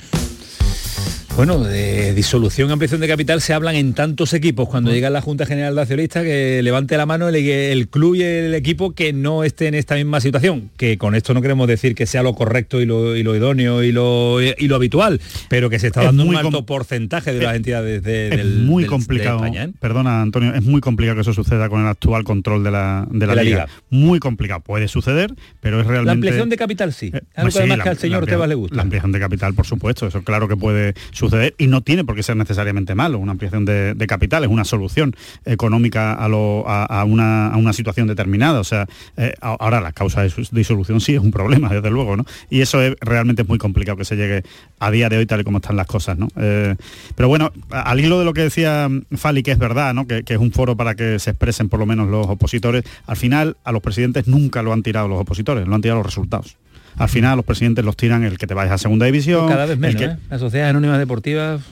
Bueno, 1.38 1.60
de 1.60 2.14
disolución, 2.14 2.68
ampliación 2.72 3.00
de 3.00 3.06
capital 3.06 3.40
se 3.40 3.54
hablan 3.54 3.76
en 3.76 3.94
tantos 3.94 4.34
equipos 4.34 4.68
cuando 4.68 4.90
llega 4.90 5.08
la 5.08 5.20
Junta 5.20 5.46
General 5.46 5.72
de 5.72 5.82
Accionistas 5.82 6.24
que 6.24 6.60
levante 6.64 6.96
la 6.96 7.06
mano 7.06 7.28
el, 7.28 7.88
club 7.88 8.16
y 8.16 8.22
el 8.24 8.56
equipo 8.56 8.92
que 8.92 9.12
no 9.12 9.44
esté 9.44 9.68
en 9.68 9.74
esta 9.74 9.94
misma 9.94 10.20
situación. 10.20 10.68
Que 10.76 10.98
con 10.98 11.14
esto 11.14 11.34
no 11.34 11.40
queremos 11.40 11.68
decir 11.68 11.94
que 11.94 12.06
sea 12.06 12.24
lo 12.24 12.34
correcto 12.34 12.80
y 12.80 12.86
lo, 12.86 13.14
idóneo 13.14 13.84
y 13.84 13.92
lo, 13.92 14.40
lo, 14.40 14.74
habitual, 14.74 15.20
pero 15.48 15.70
que 15.70 15.78
se 15.78 15.86
está 15.86 16.02
dando 16.02 16.24
un 16.24 16.34
alto 16.34 16.66
porcentaje 16.66 17.32
de 17.32 17.40
las 17.40 17.54
entidades 17.54 18.02
de, 18.02 18.30
es 18.30 18.44
muy 18.44 18.86
complicado. 18.86 19.46
¿eh? 19.46 19.70
Perdona, 19.78 20.22
Antonio, 20.22 20.52
es 20.56 20.64
muy 20.64 20.80
complicado 20.80 21.14
que 21.14 21.20
eso 21.20 21.34
suceda 21.34 21.68
con 21.68 21.82
el 21.82 21.86
actual 21.86 22.24
control 22.24 22.64
de 22.64 22.72
la, 22.72 23.06
de 23.12 23.26
la, 23.28 23.40
liga. 23.40 23.68
Muy 23.90 24.18
complicado. 24.18 24.58
Puede 24.58 24.88
suceder, 24.88 25.32
pero 25.60 25.78
es 25.80 25.86
realmente... 25.86 26.06
La 26.06 26.12
ampliación 26.14 26.48
de 26.48 26.56
capital 26.56 26.92
sí. 26.92 27.12
Eh, 27.14 27.20
Algo 27.36 27.52
pues 27.52 27.80
que 27.80 27.88
al 27.88 27.98
señor 27.98 28.26
Tebas 28.26 28.48
le 28.48 28.56
gusta. 28.56 28.74
La 28.74 28.82
ampliación 28.82 29.12
de 29.12 29.20
capital, 29.20 29.54
por 29.54 29.66
supuesto, 29.68 30.08
eso 30.08 30.24
claro 30.24 30.48
que 30.48 30.56
puede 30.56 30.94
suceder 31.12 31.27
y 31.58 31.66
no 31.66 31.82
tiene 31.82 32.04
por 32.04 32.14
qué 32.14 32.22
ser 32.22 32.36
necesariamente 32.36 32.94
malo. 32.94 33.18
Una 33.18 33.32
ampliación 33.32 33.64
de, 33.64 34.06
capital 34.08 34.44
es 34.44 34.50
una 34.50 34.64
solución 34.64 35.14
económica 35.44 36.14
a, 36.14 37.04
una, 37.04 37.72
situación 37.72 38.06
determinada. 38.06 38.60
O 38.60 38.64
sea, 38.64 38.86
eh, 39.16 39.34
ahora 39.40 39.80
la 39.80 39.92
causa 39.92 40.22
de 40.22 40.32
disolución 40.52 41.00
sí 41.00 41.14
es 41.14 41.20
un 41.20 41.30
problema, 41.30 41.68
desde 41.74 41.90
luego, 41.90 42.16
¿no? 42.16 42.24
Y 42.50 42.60
eso 42.60 42.80
es 42.80 42.94
realmente 43.00 43.44
muy 43.44 43.58
complicado 43.58 43.98
que 43.98 44.04
se 44.04 44.16
llegue 44.16 44.42
a 44.78 44.90
día 44.90 45.08
de 45.08 45.18
hoy 45.18 45.26
tal 45.26 45.40
y 45.40 45.44
como 45.44 45.58
están 45.58 45.76
las 45.76 45.86
cosas, 45.86 46.18
¿no? 46.18 46.28
Eh, 46.36 46.74
pero 47.14 47.28
bueno, 47.28 47.52
al 47.70 48.00
hilo 48.00 48.18
de 48.18 48.24
lo 48.24 48.32
que 48.32 48.42
decía 48.42 48.88
Fali, 49.16 49.42
que 49.42 49.52
es 49.52 49.58
verdad, 49.58 49.94
¿no? 49.94 50.06
Que, 50.06 50.22
que 50.22 50.34
es 50.34 50.40
un 50.40 50.52
foro 50.52 50.76
para 50.76 50.94
que 50.94 51.18
se 51.18 51.30
expresen 51.30 51.68
por 51.68 51.78
lo 51.78 51.86
menos 51.86 52.08
los 52.08 52.26
opositores, 52.26 52.84
al 53.06 53.16
final 53.16 53.56
a 53.64 53.72
los 53.72 53.82
presidentes 53.82 54.26
nunca 54.26 54.62
lo 54.62 54.72
han 54.72 54.82
tirado 54.82 55.08
los 55.08 55.20
opositores, 55.20 55.66
lo 55.66 55.74
han 55.74 55.82
tirado 55.82 55.98
los 55.98 56.06
resultados 56.06 56.56
al 56.98 57.08
final 57.08 57.36
los 57.36 57.44
presidentes 57.44 57.84
los 57.84 57.96
tiran 57.96 58.24
el 58.24 58.38
que 58.38 58.46
te 58.46 58.54
vayas 58.54 58.72
a 58.72 58.78
segunda 58.78 59.06
división. 59.06 59.48
cada 59.48 59.66
vez 59.66 59.78
menos, 59.78 60.02
¿eh? 60.02 60.16
Las 60.28 60.40
sociedades 60.40 60.70
anónimas 60.70 60.98
deportivas... 60.98 61.62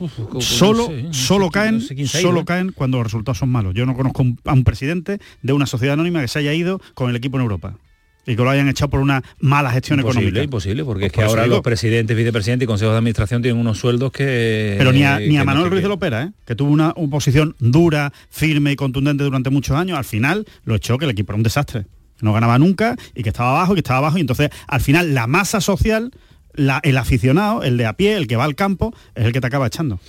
solo 0.40 0.90
solo 1.10 1.50
caen, 1.50 1.80
solo 1.80 2.44
caen 2.44 2.72
cuando 2.72 2.98
los 2.98 3.06
resultados 3.06 3.38
son 3.38 3.48
malos. 3.48 3.74
Yo 3.74 3.86
no 3.86 3.94
conozco 3.94 4.24
a 4.44 4.52
un 4.52 4.64
presidente 4.64 5.18
de 5.42 5.52
una 5.52 5.66
sociedad 5.66 5.94
anónima 5.94 6.20
que 6.20 6.28
se 6.28 6.38
haya 6.38 6.54
ido 6.54 6.80
con 6.94 7.10
el 7.10 7.16
equipo 7.16 7.36
en 7.36 7.42
Europa 7.42 7.74
y 8.26 8.34
que 8.34 8.42
lo 8.42 8.50
hayan 8.50 8.68
echado 8.68 8.90
por 8.90 9.00
una 9.00 9.22
mala 9.38 9.70
gestión 9.70 10.00
económica. 10.00 10.42
Imposible, 10.42 10.84
porque 10.84 11.06
es 11.06 11.12
que 11.12 11.22
ahora 11.22 11.46
los 11.46 11.60
presidentes, 11.60 12.16
vicepresidentes 12.16 12.64
y 12.64 12.66
consejos 12.66 12.92
de 12.92 12.98
administración 12.98 13.40
tienen 13.40 13.60
unos 13.60 13.78
sueldos 13.78 14.10
que... 14.10 14.74
Pero 14.78 14.92
ni 14.92 15.04
a, 15.04 15.20
ni 15.20 15.38
a 15.38 15.44
Manuel 15.44 15.70
Ruiz 15.70 15.82
de 15.82 15.88
Lopera, 15.88 16.24
¿eh? 16.24 16.32
que 16.44 16.56
tuvo 16.56 16.70
una 16.70 16.90
oposición 16.90 17.54
dura, 17.60 18.12
firme 18.30 18.72
y 18.72 18.76
contundente 18.76 19.22
durante 19.22 19.50
muchos 19.50 19.76
años, 19.76 19.96
al 19.96 20.04
final 20.04 20.44
lo 20.64 20.74
echó 20.74 20.98
que 20.98 21.04
el 21.04 21.12
equipo 21.12 21.32
era 21.32 21.36
un 21.36 21.44
desastre 21.44 21.86
no 22.20 22.32
ganaba 22.32 22.58
nunca 22.58 22.96
y 23.14 23.22
que 23.22 23.30
estaba 23.30 23.50
abajo 23.50 23.72
y 23.72 23.76
que 23.76 23.80
estaba 23.80 23.98
abajo 23.98 24.18
y 24.18 24.20
entonces 24.20 24.50
al 24.66 24.80
final 24.80 25.14
la 25.14 25.26
masa 25.26 25.60
social, 25.60 26.12
el 26.54 26.98
aficionado, 26.98 27.62
el 27.62 27.76
de 27.76 27.86
a 27.86 27.94
pie, 27.94 28.16
el 28.16 28.26
que 28.26 28.36
va 28.36 28.44
al 28.44 28.54
campo, 28.54 28.94
es 29.14 29.24
el 29.24 29.32
que 29.32 29.40
te 29.40 29.46
acaba 29.46 29.66
echando. 29.66 30.00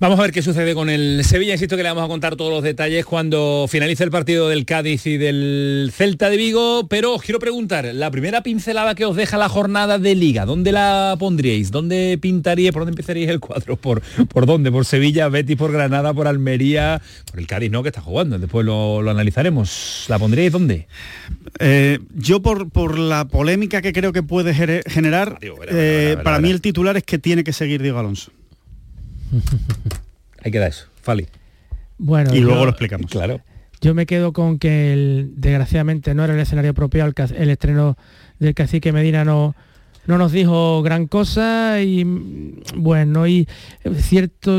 Vamos 0.00 0.18
a 0.18 0.22
ver 0.22 0.32
qué 0.32 0.40
sucede 0.40 0.74
con 0.74 0.88
el 0.88 1.22
Sevilla. 1.24 1.52
Insisto 1.52 1.76
que 1.76 1.82
le 1.82 1.90
vamos 1.90 2.04
a 2.04 2.08
contar 2.08 2.34
todos 2.34 2.50
los 2.50 2.62
detalles 2.62 3.04
cuando 3.04 3.66
finalice 3.68 4.02
el 4.02 4.10
partido 4.10 4.48
del 4.48 4.64
Cádiz 4.64 5.04
y 5.04 5.18
del 5.18 5.92
Celta 5.94 6.30
de 6.30 6.38
Vigo. 6.38 6.86
Pero 6.88 7.12
os 7.16 7.22
quiero 7.22 7.38
preguntar, 7.38 7.84
la 7.84 8.10
primera 8.10 8.42
pincelada 8.42 8.94
que 8.94 9.04
os 9.04 9.14
deja 9.14 9.36
la 9.36 9.50
jornada 9.50 9.98
de 9.98 10.14
liga, 10.14 10.46
¿dónde 10.46 10.72
la 10.72 11.16
pondríais? 11.18 11.70
¿Dónde 11.70 12.16
pintaríais? 12.18 12.72
¿Por 12.72 12.80
dónde 12.80 12.92
empezaríais 12.92 13.28
el 13.28 13.40
cuadro? 13.40 13.76
¿Por, 13.76 14.00
por 14.00 14.46
dónde? 14.46 14.72
¿Por 14.72 14.86
Sevilla, 14.86 15.28
Betis, 15.28 15.58
por 15.58 15.70
Granada, 15.70 16.14
por 16.14 16.26
Almería? 16.26 17.02
Por 17.30 17.38
el 17.38 17.46
Cádiz, 17.46 17.70
¿no? 17.70 17.82
Que 17.82 17.90
está 17.90 18.00
jugando. 18.00 18.38
Después 18.38 18.64
lo, 18.64 19.02
lo 19.02 19.10
analizaremos. 19.10 20.06
¿La 20.08 20.18
pondríais 20.18 20.50
dónde? 20.50 20.88
Eh, 21.58 21.98
yo 22.14 22.40
por, 22.40 22.70
por 22.70 22.98
la 22.98 23.28
polémica 23.28 23.82
que 23.82 23.92
creo 23.92 24.14
que 24.14 24.22
puede 24.22 24.54
generar, 24.54 25.38
eh, 25.68 26.16
para 26.24 26.38
mí 26.38 26.50
el 26.50 26.62
titular 26.62 26.96
es 26.96 27.02
que 27.02 27.18
tiene 27.18 27.44
que 27.44 27.52
seguir 27.52 27.82
Diego 27.82 27.98
Alonso. 27.98 28.32
Ahí 30.44 30.50
queda 30.50 30.66
eso, 30.66 30.86
Fali. 31.00 31.26
Bueno, 31.98 32.34
y 32.34 32.40
luego 32.40 32.64
lo 32.64 32.70
explicamos. 32.70 33.10
Claro. 33.10 33.40
Yo 33.80 33.94
me 33.94 34.06
quedo 34.06 34.32
con 34.32 34.58
que 34.58 34.92
el, 34.92 35.32
desgraciadamente 35.36 36.14
no 36.14 36.24
era 36.24 36.34
el 36.34 36.40
escenario 36.40 36.72
apropiado, 36.72 37.10
el, 37.10 37.34
el 37.36 37.50
estreno 37.50 37.96
del 38.38 38.54
cacique 38.54 38.92
Medina 38.92 39.24
no, 39.24 39.54
no 40.06 40.18
nos 40.18 40.32
dijo 40.32 40.82
gran 40.82 41.06
cosa 41.06 41.80
y 41.80 42.04
bueno, 42.74 43.26
y 43.26 43.48
cierto 43.96 44.58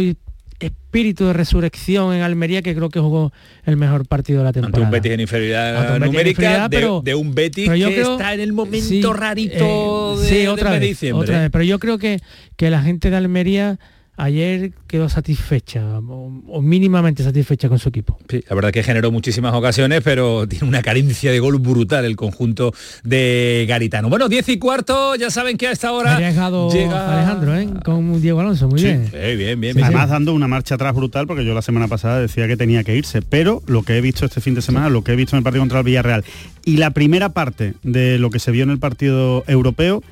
espíritu 0.59 1.25
de 1.25 1.33
resurrección 1.33 2.13
en 2.13 2.21
Almería 2.21 2.61
que 2.61 2.75
creo 2.75 2.89
que 2.89 2.99
jugó 2.99 3.31
el 3.65 3.77
mejor 3.77 4.07
partido 4.07 4.39
de 4.39 4.45
la 4.45 4.53
temporada. 4.53 4.77
Ante 4.77 4.85
un 4.85 4.91
Betis 4.91 5.11
en 5.11 5.19
inferioridad 5.19 5.99
numérica 5.99 6.69
de, 6.69 7.01
de, 7.03 7.15
un 7.15 7.33
Betis 7.33 7.69
que 7.69 8.01
está 8.01 8.33
en 8.33 8.39
el 8.39 8.53
momento 8.53 9.13
rarito 9.13 10.21
eh, 10.23 10.29
de, 10.29 10.49
otra 10.49 10.71
vez, 10.71 10.81
diciembre. 10.81 11.23
Otra 11.23 11.41
vez, 11.41 11.49
pero 11.51 11.63
yo 11.63 11.79
creo 11.79 11.97
que, 11.97 12.19
que 12.55 12.69
la 12.69 12.81
gente 12.81 13.09
de 13.09 13.17
Almería 13.17 13.79
ayer 14.17 14.73
quedó 14.87 15.09
satisfecha 15.09 15.99
o, 15.99 16.61
mínimamente 16.61 17.23
satisfecha 17.23 17.69
con 17.69 17.79
su 17.79 17.89
equipo. 17.89 18.17
Sí, 18.29 18.43
la 18.47 18.55
verdad 18.55 18.71
que 18.71 18.83
generó 18.83 19.11
muchísimas 19.11 19.53
ocasiones, 19.53 20.01
pero 20.03 20.47
tiene 20.47 20.67
una 20.67 20.81
carencia 20.81 21.31
de 21.31 21.39
gol 21.39 21.59
brutal 21.59 22.05
el 22.05 22.15
conjunto 22.15 22.73
de 23.03 23.65
Garitano. 23.67 24.09
Bueno, 24.09 24.29
10 24.29 24.49
y 24.49 24.59
cuarto, 24.59 25.15
ya 25.15 25.29
saben 25.29 25.57
que 25.57 25.67
a 25.67 25.71
esta 25.71 25.91
hora 25.91 26.17
llega 26.19 27.13
Alejandro, 27.13 27.57
¿eh? 27.57 27.69
con 27.83 28.21
Diego 28.21 28.39
Alonso, 28.39 28.67
muy 28.67 28.81
bien. 28.81 29.09
bien, 29.11 29.59
bien, 29.59 29.83
Además 29.83 30.09
dando 30.09 30.33
una 30.33 30.47
marcha 30.47 30.75
atrás 30.75 30.93
brutal, 30.93 31.27
porque 31.27 31.45
yo 31.45 31.53
la 31.53 31.61
semana 31.61 31.87
pasada 31.87 32.19
decía 32.19 32.47
que 32.47 32.57
tenía 32.57 32.83
que 32.83 32.95
irse, 32.95 33.21
pero 33.21 33.63
lo 33.65 33.83
que 33.83 33.97
he 33.97 34.01
visto 34.01 34.25
este 34.25 34.41
fin 34.41 34.53
de 34.53 34.61
semana, 34.61 34.89
lo 34.89 35.03
que 35.03 35.13
he 35.13 35.15
visto 35.15 35.35
en 35.35 35.39
el 35.39 35.43
partido 35.43 35.61
contra 35.61 35.79
el 35.79 35.85
Villarreal 35.85 36.23
y 36.65 36.77
la 36.77 36.91
primera 36.91 37.29
parte 37.29 37.73
de 37.83 38.19
lo 38.19 38.29
que 38.29 38.39
se 38.39 38.51
vio 38.51 38.63
en 38.63 38.69
el 38.69 38.79
partido 38.79 39.43
europeo, 39.47 40.03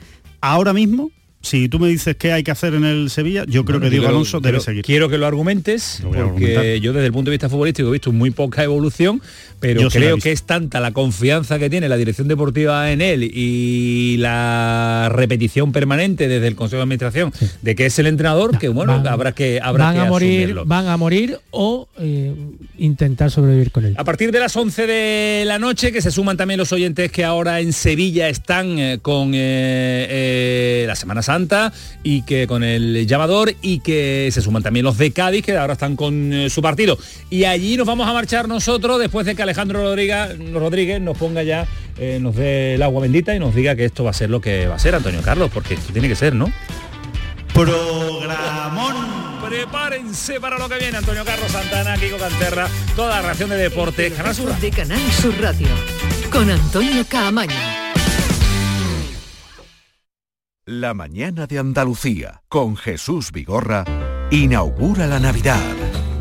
ahora 0.41 0.73
mismo 0.73 1.11
si 1.41 1.69
tú 1.69 1.79
me 1.79 1.88
dices 1.88 2.17
qué 2.17 2.34
hay 2.34 2.43
que 2.43 2.51
hacer 2.51 2.74
en 2.74 2.84
el 2.84 3.10
Sevilla, 3.10 3.46
yo 3.48 3.63
creo 3.63 3.79
que 3.79 3.89
Diego 3.89 4.08
Alonso 4.08 4.41
debe 4.41 4.60
seguir. 4.60 4.84
Quiero 4.84 5.08
que 5.08 5.17
lo 5.17 5.25
argumentes, 5.25 6.01
porque 6.03 6.79
yo 6.81 6.91
desde 6.91 7.08
el 7.08 7.13
punto 7.13 7.31
de 7.31 7.36
vista 7.36 7.48
futbolístico 7.48 7.88
he 7.88 7.93
visto 7.93 8.12
muy 8.12 8.31
poca 8.31 8.63
evolución, 8.63 9.22
pero 9.62 9.89
creo 9.89 10.17
que 10.17 10.34
es 10.34 10.43
tanta 10.43 10.81
la 10.81 10.91
confianza 10.91 11.58
que 11.58 11.69
tiene 11.69 11.88
la 11.88 11.96
dirección 11.96 12.27
deportiva 12.27 12.91
en 12.91 13.01
él 13.01 13.24
y 13.24 14.17
la 14.17 15.10
repetición 15.13 15.72
permanente 15.72 16.27
desde 16.27 16.48
el 16.48 16.55
Consejo 16.55 16.79
de 16.79 16.84
Administración 16.84 17.31
de 17.62 17.75
que 17.75 17.86
es 17.86 17.98
el 18.00 18.08
entrenador, 18.08 18.58
que 18.58 18.67
bueno, 18.67 19.01
habrá 19.08 19.31
que 19.31 19.62
habrá 19.63 19.86
van 19.86 19.96
que 19.96 20.01
a 20.01 20.05
morir, 20.05 20.60
van 20.65 20.88
a 20.88 20.98
morir 20.98 21.39
o 21.51 21.88
eh, 22.00 22.34
intentar 22.77 23.31
sobrevivir 23.31 23.72
con 23.72 23.86
él. 23.86 23.96
A 23.98 24.03
partir 24.03 24.31
de 24.31 24.39
las 24.39 24.55
11 24.55 24.88
de 24.88 25.43
la 25.46 25.58
noche, 25.58 25.93
que 25.93 26.01
se 26.01 26.12
suman 26.12 26.36
también 26.36 26.58
los 26.58 26.74
oyentes 26.74 27.12
que 27.12 27.24
ahora 27.24 27.62
en 27.62 27.72
Sevilla 27.72 28.27
están 28.27 28.77
eh, 28.77 29.00
con 29.01 29.31
eh, 29.34 30.84
la 30.86 30.96
Semana 30.96 31.22
Santa 31.22 31.28
y 32.03 32.24
que 32.24 32.48
con 32.48 32.63
el 32.63 33.05
llamador 33.07 33.53
y 33.62 33.79
que 33.79 34.29
se 34.31 34.41
suman 34.41 34.63
también 34.63 34.83
los 34.83 34.98
de 34.98 35.12
Cádiz 35.12 35.45
que 35.45 35.57
ahora 35.57 35.74
están 35.74 35.95
con 35.95 36.33
eh, 36.33 36.50
su 36.50 36.62
partido. 36.62 36.98
Y 37.29 37.43
allí 37.43 37.77
nos 37.77 37.86
vamos 37.86 38.07
a 38.07 38.13
marchar 38.13 38.48
nosotros 38.48 39.00
después 39.00 39.25
de 39.25 39.36
que 39.36 39.43
Alejandro 39.43 39.81
Rodríguez, 39.81 40.38
Rodríguez 40.53 41.01
nos 41.01 41.17
ponga 41.17 41.43
ya, 41.43 41.67
eh, 41.98 42.19
nos 42.21 42.36
dé 42.36 42.75
el 42.75 42.83
agua 42.83 43.01
bendita 43.01 43.36
y 43.36 43.39
nos 43.39 43.53
diga 43.53 43.75
que 43.75 43.86
esto 43.86 44.03
va 44.03 44.12
a 44.12 44.13
ser 44.13 44.29
lo 44.29 44.41
que 44.41 44.67
va 44.67 44.75
a 44.75 44.79
ser, 44.79 44.95
Antonio 44.95 45.21
Carlos, 45.21 45.51
porque 45.53 45.75
esto 45.75 45.93
tiene 45.93 46.07
que 46.07 46.15
ser, 46.15 46.33
¿no? 46.33 46.51
Programón. 47.53 49.19
Prepárense 49.48 50.39
para 50.39 50.59
lo 50.59 50.69
que 50.69 50.77
viene, 50.77 50.98
Antonio 50.98 51.25
Carlos 51.25 51.51
Santana, 51.51 51.98
Kiko 51.98 52.17
Canterra, 52.17 52.67
toda 52.95 53.15
la 53.15 53.21
reacción 53.24 53.50
de 53.50 53.57
deporte. 53.57 54.12
Canal 54.12 54.36
Sur. 54.36 54.55
De 54.59 54.69
Canal 54.69 55.12
Sur 55.12 55.33
Radio, 55.41 55.67
con 56.31 56.50
Antonio 56.50 57.03
Caamaño. 57.09 57.88
La 60.71 60.93
mañana 60.93 61.47
de 61.47 61.57
Andalucía, 61.57 62.43
con 62.47 62.77
Jesús 62.77 63.31
Vigorra, 63.31 63.85
inaugura 64.29 65.07
la 65.07 65.19
Navidad. 65.19 65.59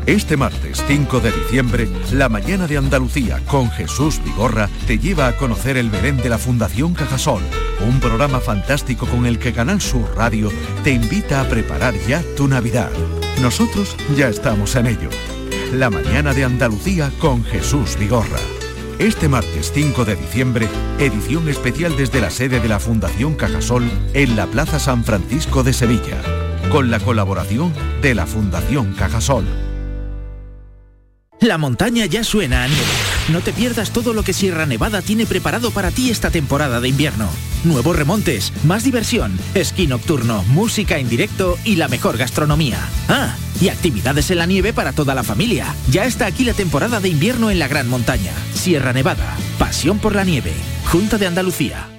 Este 0.07 0.37
martes 0.37 0.83
5 0.87 1.19
de 1.19 1.31
diciembre, 1.31 1.87
la 2.13 2.29
mañana 2.29 2.65
de 2.65 2.77
Andalucía 2.77 3.43
con 3.45 3.69
Jesús 3.69 4.19
Vigorra 4.23 4.67
te 4.87 4.97
lleva 4.97 5.27
a 5.27 5.37
conocer 5.37 5.77
el 5.77 5.91
Belén 5.91 6.17
de 6.17 6.29
la 6.29 6.39
Fundación 6.39 6.95
Cajasol, 6.95 7.43
un 7.87 7.99
programa 7.99 8.39
fantástico 8.39 9.05
con 9.05 9.27
el 9.27 9.37
que 9.37 9.53
Canal 9.53 9.81
Sur 9.81 10.15
Radio 10.15 10.49
te 10.83 10.93
invita 10.93 11.41
a 11.41 11.47
preparar 11.47 11.93
ya 12.07 12.23
tu 12.35 12.47
Navidad. 12.47 12.89
Nosotros 13.43 13.95
ya 14.17 14.29
estamos 14.29 14.75
en 14.75 14.87
ello. 14.87 15.11
La 15.73 15.91
mañana 15.91 16.33
de 16.33 16.45
Andalucía 16.45 17.11
con 17.19 17.43
Jesús 17.43 17.99
Vigorra. 17.99 18.39
Este 18.99 19.29
martes 19.29 19.71
5 19.73 20.03
de 20.03 20.17
diciembre, 20.17 20.67
edición 20.99 21.47
especial 21.47 21.95
desde 21.95 22.19
la 22.19 22.29
sede 22.29 22.59
de 22.59 22.67
la 22.67 22.81
Fundación 22.81 23.33
Cajasol 23.33 23.89
en 24.13 24.35
la 24.35 24.45
Plaza 24.45 24.77
San 24.77 25.05
Francisco 25.05 25.63
de 25.63 25.71
Sevilla, 25.71 26.21
con 26.69 26.91
la 26.91 26.99
colaboración 26.99 27.73
de 28.01 28.13
la 28.13 28.25
Fundación 28.25 28.93
Cajasol. 28.95 29.68
La 31.41 31.57
montaña 31.57 32.05
ya 32.05 32.25
suena 32.25 32.63
a 32.63 32.67
nieve. 32.67 32.83
No 33.29 33.39
te 33.39 33.53
pierdas 33.53 33.91
todo 33.91 34.13
lo 34.13 34.23
que 34.23 34.33
Sierra 34.33 34.65
Nevada 34.65 35.01
tiene 35.01 35.25
preparado 35.25 35.71
para 35.71 35.89
ti 35.89 36.09
esta 36.09 36.31
temporada 36.31 36.81
de 36.81 36.89
invierno. 36.89 37.29
Nuevos 37.63 37.95
remontes, 37.95 38.51
más 38.65 38.83
diversión, 38.83 39.39
esquí 39.53 39.87
nocturno, 39.87 40.43
música 40.49 40.97
en 40.97 41.07
directo 41.07 41.57
y 41.63 41.77
la 41.77 41.87
mejor 41.87 42.17
gastronomía. 42.17 42.79
Ah, 43.07 43.35
y 43.61 43.69
actividades 43.69 44.31
en 44.31 44.39
la 44.39 44.47
nieve 44.47 44.73
para 44.73 44.91
toda 44.91 45.15
la 45.15 45.23
familia. 45.23 45.73
Ya 45.89 46.03
está 46.03 46.25
aquí 46.25 46.43
la 46.43 46.53
temporada 46.53 46.99
de 46.99 47.07
invierno 47.07 47.49
en 47.51 47.59
la 47.59 47.69
Gran 47.69 47.87
Montaña. 47.87 48.33
Sierra 48.53 48.91
Nevada, 48.91 49.37
pasión 49.57 49.99
por 49.99 50.15
la 50.15 50.25
nieve. 50.25 50.53
Junta 50.85 51.17
de 51.17 51.27
Andalucía. 51.27 51.98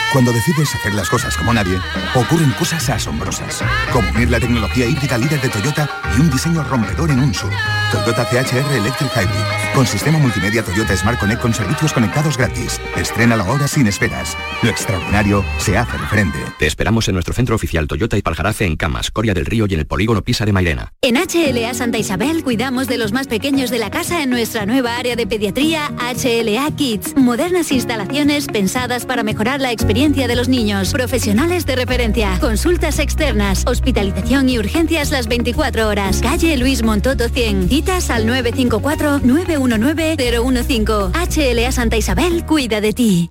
Cuando 0.11 0.33
decides 0.33 0.75
hacer 0.75 0.93
las 0.93 1.09
cosas 1.09 1.37
como 1.37 1.53
nadie, 1.53 1.79
ocurren 2.15 2.51
cosas 2.51 2.89
asombrosas, 2.89 3.63
como 3.93 4.09
unir 4.09 4.29
la 4.29 4.41
tecnología 4.41 4.85
híbrida 4.85 5.17
líder 5.17 5.39
de 5.39 5.47
Toyota 5.47 5.89
y 6.17 6.19
un 6.19 6.29
diseño 6.29 6.65
rompedor 6.65 7.11
en 7.11 7.19
un 7.19 7.33
SUV. 7.33 7.49
Toyota 7.93 8.25
CHR 8.25 8.73
Electric 8.73 9.09
Hybrid, 9.15 9.73
con 9.73 9.87
sistema 9.87 10.17
multimedia 10.17 10.63
Toyota 10.63 10.95
Smart 10.97 11.17
Connect 11.17 11.41
con 11.41 11.53
servicios 11.53 11.93
conectados 11.93 12.37
gratis. 12.37 12.81
Estrena 12.97 13.37
la 13.37 13.45
hora 13.45 13.69
sin 13.69 13.87
esperas. 13.87 14.37
Lo 14.61 14.69
extraordinario 14.69 15.45
se 15.59 15.77
hace 15.77 15.97
de 15.97 16.07
frente. 16.07 16.39
Te 16.59 16.67
esperamos 16.67 17.07
en 17.07 17.13
nuestro 17.13 17.33
centro 17.33 17.55
oficial 17.55 17.87
Toyota 17.87 18.17
y 18.17 18.21
Paljarafe 18.21 18.65
en 18.65 18.75
Camas, 18.75 19.11
Coria 19.11 19.33
del 19.33 19.45
Río 19.45 19.65
y 19.69 19.75
en 19.75 19.79
el 19.79 19.87
polígono 19.87 20.23
Pisa 20.23 20.45
de 20.45 20.51
Mairena. 20.51 20.91
En 21.01 21.15
HLA 21.15 21.73
Santa 21.73 21.97
Isabel 21.97 22.43
cuidamos 22.43 22.87
de 22.87 22.97
los 22.97 23.13
más 23.13 23.27
pequeños 23.27 23.69
de 23.69 23.79
la 23.79 23.89
casa 23.89 24.21
en 24.21 24.29
nuestra 24.29 24.65
nueva 24.65 24.97
área 24.97 25.15
de 25.15 25.25
pediatría 25.25 25.89
HLA 25.99 26.69
Kids. 26.75 27.15
Modernas 27.15 27.71
instalaciones 27.71 28.47
pensadas 28.47 29.05
para 29.05 29.23
mejorar 29.23 29.61
la 29.61 29.71
experiencia 29.71 30.00
experiencia 30.01 30.27
de 30.27 30.35
los 30.35 30.49
niños. 30.49 30.91
Profesionales 30.93 31.67
de 31.67 31.75
referencia. 31.75 32.35
Consultas 32.39 32.97
externas. 32.97 33.63
Hospitalización 33.67 34.49
y 34.49 34.57
urgencias 34.57 35.11
las 35.11 35.27
24 35.27 35.87
horas. 35.87 36.21
Calle 36.23 36.57
Luis 36.57 36.81
Montoto 36.81 37.29
100. 37.29 37.69
Citas 37.69 38.09
al 38.09 38.25
954-919-015. 38.25 41.11
HLA 41.13 41.71
Santa 41.71 41.97
Isabel 41.97 42.47
cuida 42.47 42.81
de 42.81 42.93
ti. 42.93 43.30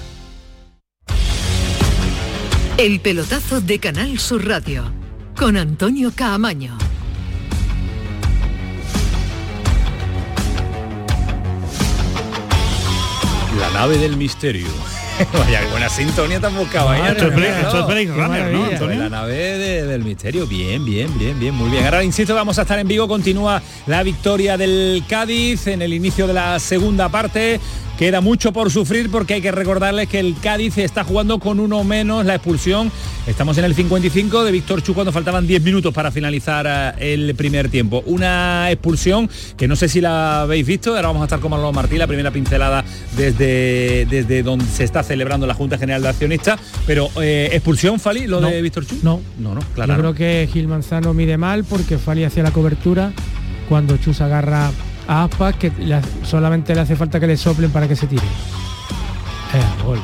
El 2.81 2.99
pelotazo 2.99 3.61
de 3.61 3.77
Canal 3.77 4.17
Sur 4.17 4.43
Radio 4.47 4.91
con 5.35 5.55
Antonio 5.55 6.11
Caamaño. 6.15 6.75
La 13.59 13.69
nave 13.71 13.97
del 13.97 14.17
misterio. 14.17 14.67
Vaya, 15.33 15.61
buena 15.69 15.89
sintonía 15.89 16.39
te 16.39 16.47
has 16.47 16.55
buscado 16.55 16.89
ahí. 16.89 17.01
Esto 17.11 17.27
es 17.27 17.35
Blade- 17.35 17.47
Antonio. 17.55 17.67
esto 17.67 17.79
es 17.79 17.85
Blade 17.85 18.05
Qué 18.05 18.11
Runner, 18.13 18.27
¿no, 18.27 18.59
maravilla. 18.59 18.67
Antonio? 18.77 18.99
La 19.03 19.09
nave 19.09 19.33
de- 19.33 19.85
del 19.85 20.03
misterio. 20.03 20.47
Bien, 20.47 20.83
bien, 20.85 21.19
bien, 21.19 21.39
bien, 21.39 21.53
muy 21.53 21.69
bien. 21.69 21.83
Ahora, 21.85 22.03
insisto, 22.03 22.33
vamos 22.33 22.57
a 22.57 22.61
estar 22.63 22.79
en 22.79 22.87
Vigo. 22.87 23.07
Continúa 23.07 23.61
la 23.87 24.03
victoria 24.03 24.57
del 24.57 25.03
Cádiz 25.07 25.67
en 25.67 25.81
el 25.81 25.93
inicio 25.93 26.25
de 26.27 26.33
la 26.33 26.59
segunda 26.59 27.09
parte. 27.09 27.59
Queda 28.01 28.19
mucho 28.19 28.51
por 28.51 28.71
sufrir 28.71 29.11
porque 29.11 29.35
hay 29.35 29.41
que 29.43 29.51
recordarles 29.51 30.09
que 30.09 30.19
el 30.19 30.35
Cádiz 30.41 30.75
está 30.79 31.03
jugando 31.03 31.37
con 31.37 31.59
uno 31.59 31.83
menos 31.83 32.25
la 32.25 32.33
expulsión. 32.33 32.91
Estamos 33.27 33.59
en 33.59 33.65
el 33.65 33.75
55 33.75 34.43
de 34.43 34.51
Víctor 34.51 34.81
Chu 34.81 34.95
cuando 34.95 35.11
faltaban 35.11 35.45
10 35.45 35.61
minutos 35.61 35.93
para 35.93 36.09
finalizar 36.09 36.95
eh, 36.97 37.13
el 37.13 37.35
primer 37.35 37.69
tiempo. 37.69 38.01
Una 38.07 38.71
expulsión 38.71 39.29
que 39.55 39.67
no 39.67 39.75
sé 39.75 39.87
si 39.87 40.01
la 40.01 40.41
habéis 40.41 40.65
visto. 40.65 40.95
Ahora 40.95 41.09
vamos 41.09 41.21
a 41.21 41.25
estar 41.25 41.39
con 41.39 41.51
Manolo 41.51 41.71
Martí, 41.73 41.99
la 41.99 42.07
primera 42.07 42.31
pincelada 42.31 42.83
desde, 43.15 44.07
desde 44.09 44.41
donde 44.41 44.65
se 44.65 44.83
está 44.83 45.03
celebrando 45.03 45.45
la 45.45 45.53
Junta 45.53 45.77
General 45.77 46.01
de 46.01 46.09
Accionistas. 46.09 46.59
Pero 46.87 47.07
eh, 47.21 47.49
expulsión, 47.53 47.99
Fali, 47.99 48.25
lo 48.25 48.41
No. 48.41 48.47
de 48.49 48.63
Víctor 48.63 48.83
Chu. 48.87 48.97
No, 49.03 49.21
no, 49.37 49.53
no, 49.53 49.61
claro. 49.75 49.93
Yo 49.93 49.99
creo 49.99 50.13
que 50.15 50.49
Gil 50.51 50.67
Manzano 50.67 51.13
mide 51.13 51.37
mal 51.37 51.65
porque 51.65 51.99
Fali 51.99 52.23
hacia 52.23 52.41
la 52.41 52.49
cobertura 52.49 53.13
cuando 53.69 53.95
Chus 53.97 54.21
agarra 54.21 54.71
a 55.11 55.23
Aspas 55.25 55.55
que 55.55 55.71
solamente 56.23 56.73
le 56.73 56.81
hace 56.81 56.95
falta 56.95 57.19
que 57.19 57.27
le 57.27 57.35
soplen 57.37 57.69
para 57.71 57.87
que 57.87 57.95
se 57.95 58.07
tire. 58.07 58.21
Eh, 58.23 59.83
gol. 59.85 59.99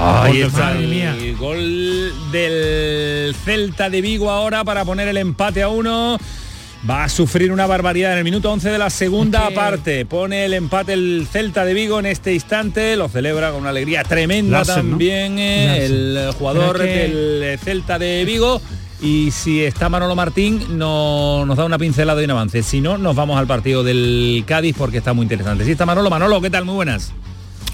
Ahí 0.00 0.42
está 0.42 0.58
Madre 0.66 0.78
el 0.84 0.88
mía. 0.88 1.14
gol 1.38 2.12
del 2.32 3.34
Celta 3.44 3.90
de 3.90 4.00
Vigo 4.00 4.30
ahora 4.30 4.64
para 4.64 4.84
poner 4.84 5.08
el 5.08 5.16
empate 5.16 5.62
a 5.62 5.68
uno. 5.68 6.18
Va 6.88 7.04
a 7.04 7.08
sufrir 7.08 7.50
una 7.50 7.66
barbaridad 7.66 8.12
en 8.12 8.18
el 8.18 8.24
minuto 8.24 8.52
11 8.52 8.70
de 8.70 8.78
la 8.78 8.90
segunda 8.90 9.48
parte. 9.50 10.04
Pone 10.04 10.44
el 10.44 10.52
empate 10.54 10.92
el 10.92 11.26
Celta 11.30 11.64
de 11.64 11.72
Vigo 11.72 11.98
en 11.98 12.06
este 12.06 12.34
instante. 12.34 12.94
Lo 12.96 13.08
celebra 13.08 13.50
con 13.52 13.60
una 13.62 13.70
alegría 13.70 14.02
tremenda 14.04 14.58
Larsen, 14.58 14.84
¿no? 14.84 14.90
también 14.90 15.38
eh, 15.38 15.86
el 15.86 16.30
jugador 16.38 16.78
que- 16.78 16.84
del 17.08 17.58
Celta 17.58 17.98
de 17.98 18.24
Vigo. 18.26 18.60
Y 19.04 19.32
si 19.32 19.62
está 19.62 19.90
Manolo 19.90 20.16
Martín, 20.16 20.78
no, 20.78 21.44
nos 21.44 21.58
da 21.58 21.66
una 21.66 21.76
pincelada 21.76 22.22
y 22.22 22.24
un 22.24 22.30
avance. 22.30 22.62
Si 22.62 22.80
no, 22.80 22.96
nos 22.96 23.14
vamos 23.14 23.38
al 23.38 23.46
partido 23.46 23.84
del 23.84 24.44
Cádiz 24.46 24.74
porque 24.78 24.96
está 24.96 25.12
muy 25.12 25.24
interesante. 25.24 25.66
Si 25.66 25.72
está 25.72 25.84
Manolo, 25.84 26.08
Manolo, 26.08 26.40
¿qué 26.40 26.48
tal? 26.48 26.64
Muy 26.64 26.74
buenas. 26.74 27.12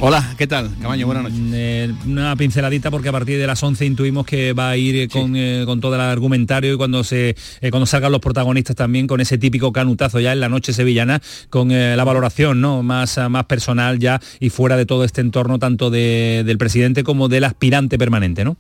Hola, 0.01 0.35
¿qué 0.37 0.49
tal? 0.49 0.71
Camaño, 0.83 1.07
buenas 1.07 1.25
noches. 1.25 1.39
Mm, 1.39 1.53
eh, 1.55 1.95
una 2.07 2.35
pinceladita 2.35 2.91
porque 2.91 3.11
a 3.11 3.13
partir 3.13 3.39
de 3.39 3.47
las 3.47 3.63
11 3.63 3.87
intuimos 3.87 4.27
que 4.27 4.55
va 4.55 4.71
a 4.71 4.77
ir 4.77 4.97
eh, 4.97 5.09
con, 5.09 5.37
eh, 5.37 5.63
con 5.67 5.81
todo 5.81 5.95
el 5.95 6.01
argumentario 6.01 6.75
y 6.75 6.77
cuando 6.77 7.05
se 7.05 7.37
cuando 7.71 7.87
salgan 7.87 8.11
los 8.11 8.21
protagonistas 8.21 8.75
también 8.75 9.07
con 9.07 9.21
ese 9.21 9.39
típico 9.39 9.73
canutazo 9.73 10.19
ya 10.19 10.33
en 10.33 10.41
la 10.41 10.49
noche 10.49 10.73
sevillana 10.73 11.21
con 11.51 11.69
la 11.69 12.03
valoración 12.03 12.63
no 12.63 12.83
más 12.83 13.19
ah, 13.19 13.29
más 13.29 13.45
personal 13.45 13.99
ya 13.99 14.21
y 14.41 14.49
fuera 14.49 14.79
de 14.79 14.87
todo 14.87 15.05
este 15.05 15.21
entorno 15.21 15.59
tanto 15.59 15.91
de- 15.91 16.45
del 16.47 16.57
presidente 16.57 17.05
como 17.05 17.29
del 17.29 17.45
aspirante 17.45 17.99
permanente 17.99 18.43
no 18.43 18.57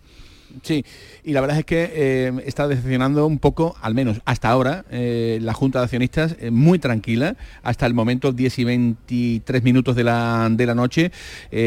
Sí, 0.62 0.84
y 1.24 1.32
la 1.32 1.40
verdad 1.40 1.58
es 1.58 1.64
que 1.64 1.90
eh, 1.92 2.32
está 2.46 2.68
decepcionando 2.68 3.26
un 3.26 3.38
poco, 3.38 3.76
al 3.82 3.94
menos 3.94 4.20
hasta 4.24 4.48
ahora, 4.48 4.84
eh, 4.90 5.38
la 5.42 5.52
Junta 5.52 5.78
de 5.78 5.84
Accionistas 5.84 6.36
eh, 6.40 6.50
muy 6.50 6.78
tranquila, 6.78 7.36
hasta 7.62 7.86
el 7.86 7.94
momento 7.94 8.32
10 8.32 8.58
y 8.58 8.64
23 8.64 9.62
minutos 9.62 9.96
de 9.96 10.04
la, 10.04 10.48
de 10.50 10.66
la 10.66 10.74
noche. 10.74 11.12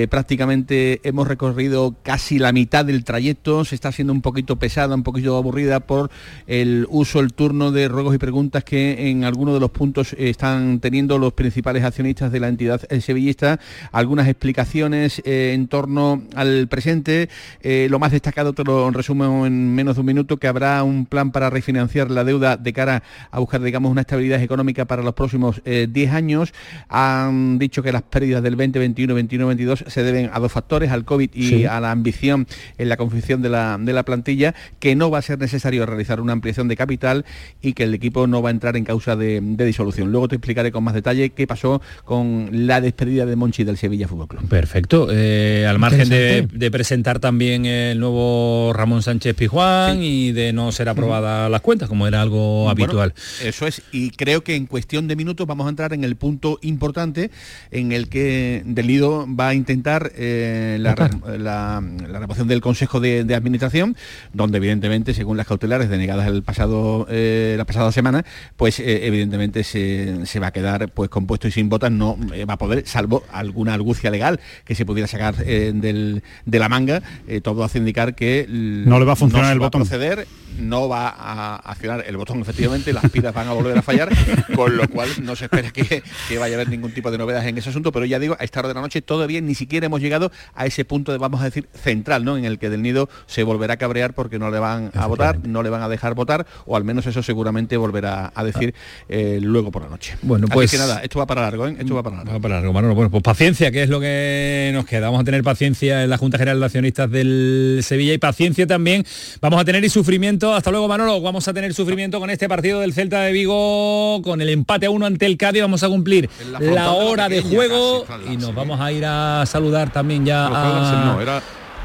Prácticamente 0.09 1.01
hemos 1.03 1.27
recorrido 1.27 1.95
casi 2.03 2.39
la 2.39 2.51
mitad 2.51 2.85
del 2.85 3.03
trayecto, 3.03 3.65
se 3.65 3.75
está 3.75 3.89
haciendo 3.89 4.13
un 4.13 4.21
poquito 4.21 4.57
pesada, 4.57 4.95
un 4.95 5.03
poquito 5.03 5.37
aburrida 5.37 5.79
por 5.81 6.09
el 6.47 6.87
uso, 6.89 7.19
el 7.19 7.33
turno 7.33 7.71
de 7.71 7.87
ruegos 7.87 8.15
y 8.15 8.17
preguntas 8.17 8.63
que 8.63 9.09
en 9.09 9.23
algunos 9.23 9.53
de 9.53 9.59
los 9.59 9.71
puntos 9.71 10.15
están 10.17 10.79
teniendo 10.79 11.17
los 11.17 11.33
principales 11.33 11.83
accionistas 11.83 12.31
de 12.31 12.39
la 12.39 12.47
entidad 12.47 12.81
sevillista, 12.99 13.59
algunas 13.91 14.27
explicaciones 14.27 15.21
en 15.25 15.67
torno 15.67 16.23
al 16.35 16.67
presente, 16.67 17.29
lo 17.63 17.99
más 17.99 18.11
destacado 18.11 18.53
te 18.53 18.63
lo 18.63 18.89
resumo 18.91 19.42
en 19.45 19.73
menos 19.75 19.95
de 19.95 20.01
un 20.01 20.07
minuto, 20.07 20.37
que 20.37 20.47
habrá 20.47 20.83
un 20.83 21.05
plan 21.05 21.31
para 21.31 21.49
refinanciar 21.49 22.11
la 22.11 22.23
deuda 22.23 22.57
de 22.57 22.73
cara 22.73 23.03
a 23.31 23.39
buscar, 23.39 23.61
digamos, 23.61 23.91
una 23.91 24.01
estabilidad 24.01 24.41
económica 24.41 24.85
para 24.85 25.03
los 25.03 25.13
próximos 25.13 25.61
eh, 25.65 25.87
10 25.89 26.11
años. 26.13 26.53
Han 26.89 27.59
dicho 27.59 27.83
que 27.83 27.91
las 27.91 28.01
pérdidas 28.03 28.43
del 28.43 28.53
2021, 28.55 29.13
21, 29.13 29.47
22 29.47 29.83
se 29.87 30.03
deben 30.03 30.29
a 30.33 30.39
dos 30.39 30.51
factores, 30.51 30.91
al 30.91 31.05
COVID 31.05 31.29
y 31.33 31.43
Sí. 31.43 31.65
a 31.65 31.79
la 31.79 31.91
ambición 31.91 32.47
en 32.77 32.89
la 32.89 32.97
confección 32.97 33.41
de 33.41 33.49
la, 33.49 33.77
de 33.79 33.93
la 33.93 34.03
plantilla, 34.03 34.55
que 34.79 34.95
no 34.95 35.09
va 35.11 35.19
a 35.19 35.21
ser 35.21 35.39
necesario 35.39 35.85
realizar 35.85 36.21
una 36.21 36.33
ampliación 36.33 36.67
de 36.67 36.75
capital 36.75 37.25
y 37.61 37.73
que 37.73 37.83
el 37.83 37.93
equipo 37.93 38.27
no 38.27 38.41
va 38.41 38.49
a 38.49 38.51
entrar 38.51 38.77
en 38.77 38.85
causa 38.85 39.15
de, 39.15 39.39
de 39.41 39.65
disolución. 39.65 40.11
Luego 40.11 40.27
te 40.27 40.35
explicaré 40.35 40.71
con 40.71 40.83
más 40.83 40.93
detalle 40.93 41.31
qué 41.31 41.47
pasó 41.47 41.81
con 42.05 42.49
la 42.51 42.81
despedida 42.81 43.25
de 43.25 43.35
Monchi 43.35 43.63
del 43.63 43.77
Sevilla 43.77 44.07
Fútbol 44.07 44.27
Club. 44.27 44.47
Perfecto. 44.47 45.07
Eh, 45.11 45.65
al 45.67 45.79
margen 45.79 46.09
de 46.09 46.71
presentar 46.71 47.19
también 47.19 47.65
el 47.65 47.99
nuevo 47.99 48.71
Ramón 48.73 49.01
Sánchez 49.03 49.32
Pijuán 49.33 50.01
y 50.03 50.31
de 50.31 50.53
no 50.53 50.71
ser 50.71 50.89
aprobadas 50.89 51.49
las 51.49 51.61
cuentas, 51.61 51.89
como 51.89 52.07
era 52.07 52.21
algo 52.21 52.69
habitual. 52.69 53.13
Bueno, 53.15 53.49
eso 53.49 53.67
es, 53.67 53.81
y 53.91 54.11
creo 54.11 54.43
que 54.43 54.55
en 54.55 54.65
cuestión 54.65 55.07
de 55.07 55.15
minutos 55.15 55.45
vamos 55.47 55.65
a 55.67 55.69
entrar 55.69 55.93
en 55.93 56.03
el 56.03 56.15
punto 56.15 56.59
importante 56.61 57.31
en 57.71 57.91
el 57.91 58.09
que 58.09 58.63
Del 58.65 58.87
Nido 58.87 59.27
va 59.27 59.49
a 59.49 59.53
intentar 59.53 60.11
eh, 60.15 60.77
la, 60.79 60.95
re- 60.95 61.09
la, 61.39 61.81
la 62.07 62.19
renovación 62.19 62.47
del 62.47 62.61
Consejo 62.61 62.99
de, 62.99 63.23
de 63.23 63.35
Administración, 63.35 63.95
donde 64.33 64.57
evidentemente, 64.57 65.13
según 65.13 65.37
las 65.37 65.47
cautelares 65.47 65.89
denegadas 65.89 66.27
el 66.27 66.43
pasado, 66.43 67.07
eh, 67.09 67.55
la 67.57 67.65
pasada 67.65 67.91
semana, 67.91 68.25
pues 68.57 68.79
eh, 68.79 69.05
evidentemente 69.07 69.63
se, 69.63 70.25
se 70.25 70.39
va 70.39 70.47
a 70.47 70.51
quedar 70.51 70.89
pues 70.89 71.09
compuesto 71.09 71.47
y 71.47 71.51
sin 71.51 71.69
votas, 71.69 71.91
no 71.91 72.17
eh, 72.33 72.45
va 72.45 72.55
a 72.55 72.57
poder, 72.57 72.83
salvo 72.87 73.23
alguna 73.31 73.73
argucia 73.73 74.09
legal 74.11 74.39
que 74.65 74.75
se 74.75 74.85
pudiera 74.85 75.07
sacar 75.07 75.35
eh, 75.45 75.71
del- 75.73 76.23
de 76.45 76.59
la 76.59 76.69
manga, 76.69 77.01
eh, 77.27 77.41
todo 77.41 77.63
hace 77.63 77.79
indicar 77.79 78.15
que 78.15 78.45
No 78.49 78.99
le 78.99 79.05
va 79.05 79.13
a 79.13 79.15
funcionar 79.23 79.47
se 79.47 79.53
el 79.53 79.59
va 79.61 79.65
a 79.65 79.67
botón. 79.67 79.81
proceder, 79.81 80.27
no 80.59 80.87
va 80.87 81.07
a 81.09 81.55
accionar 81.55 82.03
el 82.07 82.15
botón 82.17 82.39
efectivamente, 82.41 82.93
las 82.93 83.09
pilas 83.09 83.33
van 83.33 83.47
a 83.47 83.53
volver 83.53 83.77
a 83.77 83.81
fallar, 83.81 84.09
con 84.55 84.77
lo 84.77 84.87
cual 84.87 85.09
no 85.23 85.35
se 85.35 85.45
espera 85.45 85.71
que, 85.71 86.03
que 86.29 86.37
vaya 86.37 86.53
a 86.55 86.57
haber 86.57 86.69
ningún 86.69 86.91
tipo 86.93 87.09
de 87.09 87.17
novedades 87.17 87.47
en 87.47 87.57
ese 87.57 87.69
asunto, 87.69 87.91
pero 87.91 88.05
ya 88.05 88.19
digo, 88.19 88.35
a 88.39 88.43
esta 88.43 88.59
hora 88.59 88.67
de 88.69 88.75
la 88.75 88.81
noche 88.81 89.01
todavía 89.01 89.41
ni 89.41 89.55
siquiera 89.55 89.85
hemos 89.87 89.99
llegado 90.01 90.31
a 90.53 90.65
ese 90.65 90.85
punto 90.85 91.11
de, 91.11 91.17
vamos 91.17 91.41
a 91.41 91.45
decir, 91.45 91.67
central, 91.73 92.23
¿no? 92.23 92.37
En 92.37 92.45
el 92.45 92.59
que 92.59 92.69
Del 92.69 92.81
Nido 92.83 93.09
se 93.25 93.43
volverá 93.43 93.73
a 93.75 93.77
cabrear 93.77 94.13
porque 94.13 94.37
no 94.37 94.51
le 94.51 94.59
van 94.59 94.91
a 94.93 95.07
votar, 95.07 95.39
no 95.47 95.63
le 95.63 95.69
van 95.69 95.81
a 95.81 95.89
dejar 95.89 96.13
votar, 96.13 96.45
o 96.65 96.75
al 96.77 96.83
menos 96.83 97.05
eso 97.07 97.23
seguramente 97.23 97.75
volverá 97.77 98.31
a 98.35 98.43
decir 98.43 98.75
eh, 99.09 99.39
luego 99.41 99.71
por 99.71 99.81
la 99.83 99.89
noche. 99.89 100.15
Bueno, 100.21 100.45
Así 100.45 100.53
pues- 100.53 100.71
que 100.71 100.77
nada, 100.77 100.99
esto 101.03 101.17
va 101.19 101.25
para 101.25 101.41
largo, 101.41 101.67
¿eh? 101.67 101.75
Esto 101.79 101.95
va 101.95 102.03
para 102.03 102.17
largo. 102.17 102.31
Va 102.33 102.39
para 102.39 102.55
largo, 102.55 102.73
Manolo. 102.73 102.93
Bueno, 102.95 103.09
pues 103.09 103.23
paciencia, 103.23 103.71
que 103.71 103.83
es 103.83 103.89
lo 103.89 103.99
que 103.99 104.69
nos 104.73 104.85
queda. 104.85 105.07
Vamos 105.07 105.21
a 105.21 105.23
tener 105.23 105.43
paciencia 105.43 106.03
en 106.03 106.09
la 106.09 106.17
Junta 106.17 106.37
General 106.37 106.59
de 106.59 106.65
Accionistas 106.65 107.09
del 107.09 107.79
Sevilla 107.83 108.13
y 108.13 108.17
paciencia 108.19 108.67
también 108.67 109.03
vamos 109.41 109.59
a 109.59 109.65
tener 109.65 109.83
y 109.83 109.89
sufrimiento. 109.89 110.53
Hasta 110.53 110.71
luego, 110.71 110.87
Manolo. 110.87 111.21
Vamos 111.21 111.47
a 111.47 111.53
tener 111.53 111.73
sufrimiento 111.73 112.19
con 112.19 112.29
este 112.29 112.47
partido 112.47 112.79
del 112.79 112.93
Celta 112.93 113.21
de 113.21 113.31
Vigo, 113.31 114.21
con 114.21 114.41
el 114.41 114.49
empate 114.49 114.85
a 114.85 114.89
uno 114.89 115.05
ante 115.05 115.25
el 115.25 115.37
Cádiz. 115.37 115.61
Vamos 115.61 115.83
a 115.83 115.89
cumplir 115.89 116.29
la 116.59 116.91
hora 116.91 117.29
de 117.29 117.41
juego 117.41 118.05
casi, 118.05 118.33
y 118.33 118.37
nos 118.37 118.53
vamos 118.53 118.79
a 118.79 118.91
ir 118.91 119.05
a 119.05 119.45
saludar 119.45 119.91
también 119.91 120.25
ya 120.25 120.43
No, 120.43 120.51
Fran 120.51 120.73
Larsen 120.73 120.99
a... 120.99 121.05
no, 121.05 121.21
era 121.21 121.41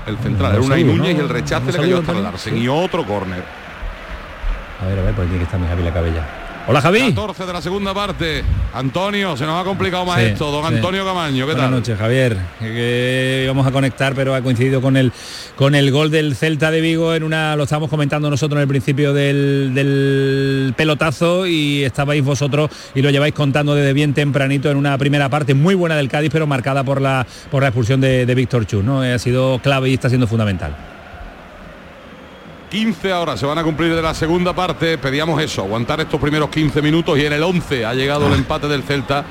el 0.06 0.18
central, 0.18 0.52
era 0.52 0.60
Un 0.60 0.66
Unai 0.66 0.80
saludo, 0.80 0.96
Núñez 0.96 1.16
y 1.16 1.20
el 1.20 1.28
rechace 1.28 1.66
le 1.66 1.72
cayó 1.72 1.82
saludo 1.82 1.98
a 1.98 2.02
Fran 2.02 2.06
también, 2.06 2.32
Larsen 2.32 2.54
sí. 2.54 2.60
y 2.60 2.68
otro 2.68 3.06
córner. 3.06 3.42
A 4.80 4.86
ver, 4.86 4.98
a 4.98 5.02
ver, 5.02 5.14
pues 5.14 5.26
tiene 5.28 5.38
que 5.38 5.44
estar 5.44 5.58
mi 5.60 5.66
Javi 5.66 5.82
la 5.82 5.92
cabella. 5.92 6.37
Hola, 6.70 6.82
Javi. 6.82 7.00
14 7.00 7.46
de 7.46 7.52
la 7.54 7.62
segunda 7.62 7.94
parte. 7.94 8.44
Antonio, 8.74 9.38
se 9.38 9.46
nos 9.46 9.58
ha 9.58 9.64
complicado 9.64 10.04
más 10.04 10.20
Sí, 10.20 10.26
esto. 10.26 10.50
Don 10.50 10.68
sí. 10.68 10.74
Antonio 10.74 11.02
Camaño, 11.02 11.46
¿qué 11.46 11.52
Buenas 11.52 11.62
tal? 11.62 11.70
noches, 11.70 11.98
Javier. 11.98 12.36
Que 12.58 13.40
íbamos 13.44 13.66
a 13.66 13.70
conectar, 13.70 14.14
pero 14.14 14.34
ha 14.34 14.42
coincidido 14.42 14.82
con 14.82 14.98
el 14.98 15.10
con 15.56 15.74
el 15.74 15.90
gol 15.90 16.10
del 16.10 16.36
Celta 16.36 16.70
de 16.70 16.82
Vigo 16.82 17.14
en 17.14 17.22
una. 17.22 17.56
Lo 17.56 17.62
estábamos 17.62 17.88
comentando 17.88 18.28
nosotros 18.28 18.58
en 18.58 18.62
el 18.64 18.68
principio 18.68 19.14
del, 19.14 19.70
del 19.74 20.74
pelotazo 20.76 21.46
y 21.46 21.84
estabais 21.84 22.22
vosotros 22.22 22.68
y 22.94 23.00
lo 23.00 23.08
lleváis 23.08 23.32
contando 23.32 23.74
desde 23.74 23.94
bien 23.94 24.12
tempranito 24.12 24.70
en 24.70 24.76
una 24.76 24.98
primera 24.98 25.30
parte 25.30 25.54
muy 25.54 25.74
buena 25.74 25.96
del 25.96 26.10
Cádiz, 26.10 26.28
pero 26.30 26.46
marcada 26.46 26.84
por 26.84 27.00
la 27.00 27.26
por 27.50 27.62
la 27.62 27.68
expulsión 27.68 28.02
de, 28.02 28.26
de 28.26 28.34
Víctor 28.34 28.66
Chus, 28.66 28.84
¿no? 28.84 29.00
Ha 29.00 29.18
sido 29.18 29.58
clave 29.62 29.88
y 29.88 29.94
está 29.94 30.10
siendo 30.10 30.26
fundamental. 30.26 30.76
15 32.70 33.12
ahora 33.12 33.36
se 33.36 33.46
van 33.46 33.58
a 33.58 33.64
cumplir 33.64 33.94
de 33.94 34.02
la 34.02 34.14
segunda 34.14 34.52
parte. 34.54 34.98
Pedíamos 34.98 35.40
eso, 35.42 35.62
aguantar 35.62 36.00
estos 36.00 36.20
primeros 36.20 36.50
15 36.50 36.82
minutos 36.82 37.18
y 37.18 37.24
en 37.26 37.32
el 37.32 37.42
11 37.42 37.86
ha 37.86 37.94
llegado 37.94 38.26
el 38.26 38.34
empate 38.34 38.68
del 38.68 38.82
Celta. 38.82 39.24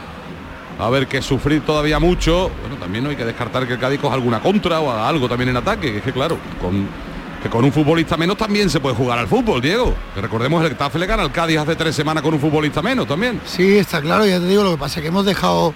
A 0.79 0.89
ver 0.89 1.07
que 1.07 1.21
sufrir 1.21 1.61
todavía 1.65 1.99
mucho. 1.99 2.51
Bueno, 2.61 2.75
también 2.77 3.03
no 3.03 3.09
hay 3.09 3.15
que 3.15 3.25
descartar 3.25 3.65
que 3.67 3.73
el 3.73 3.79
Cádiz 3.79 3.99
coja 3.99 4.13
alguna 4.15 4.39
contra 4.39 4.79
o 4.79 4.91
algo 4.91 5.27
también 5.27 5.49
en 5.49 5.57
ataque. 5.57 5.91
Que 5.91 5.97
es 5.99 6.03
que 6.03 6.11
claro, 6.13 6.37
con, 6.61 6.87
que 7.41 7.49
con 7.49 7.63
un 7.65 7.71
futbolista 7.71 8.15
menos 8.17 8.37
también 8.37 8.69
se 8.69 8.79
puede 8.79 8.95
jugar 8.95 9.17
al 9.19 9.27
fútbol, 9.27 9.59
Diego. 9.61 9.93
Que 10.13 10.21
recordemos 10.21 10.63
el 10.63 10.69
Getafe 10.69 10.99
le 10.99 11.05
gana 11.07 11.23
al 11.23 11.31
Cádiz 11.31 11.57
hace 11.59 11.75
tres 11.75 11.95
semanas 11.95 12.21
con 12.23 12.33
un 12.33 12.39
futbolista 12.39 12.81
menos 12.83 13.07
también. 13.07 13.41
Sí, 13.45 13.77
está 13.77 14.01
claro, 14.01 14.25
ya 14.25 14.39
te 14.39 14.45
digo, 14.47 14.63
lo 14.63 14.71
que 14.71 14.77
pasa 14.77 14.99
es 14.99 15.01
que 15.03 15.07
hemos 15.07 15.25
dejado 15.25 15.73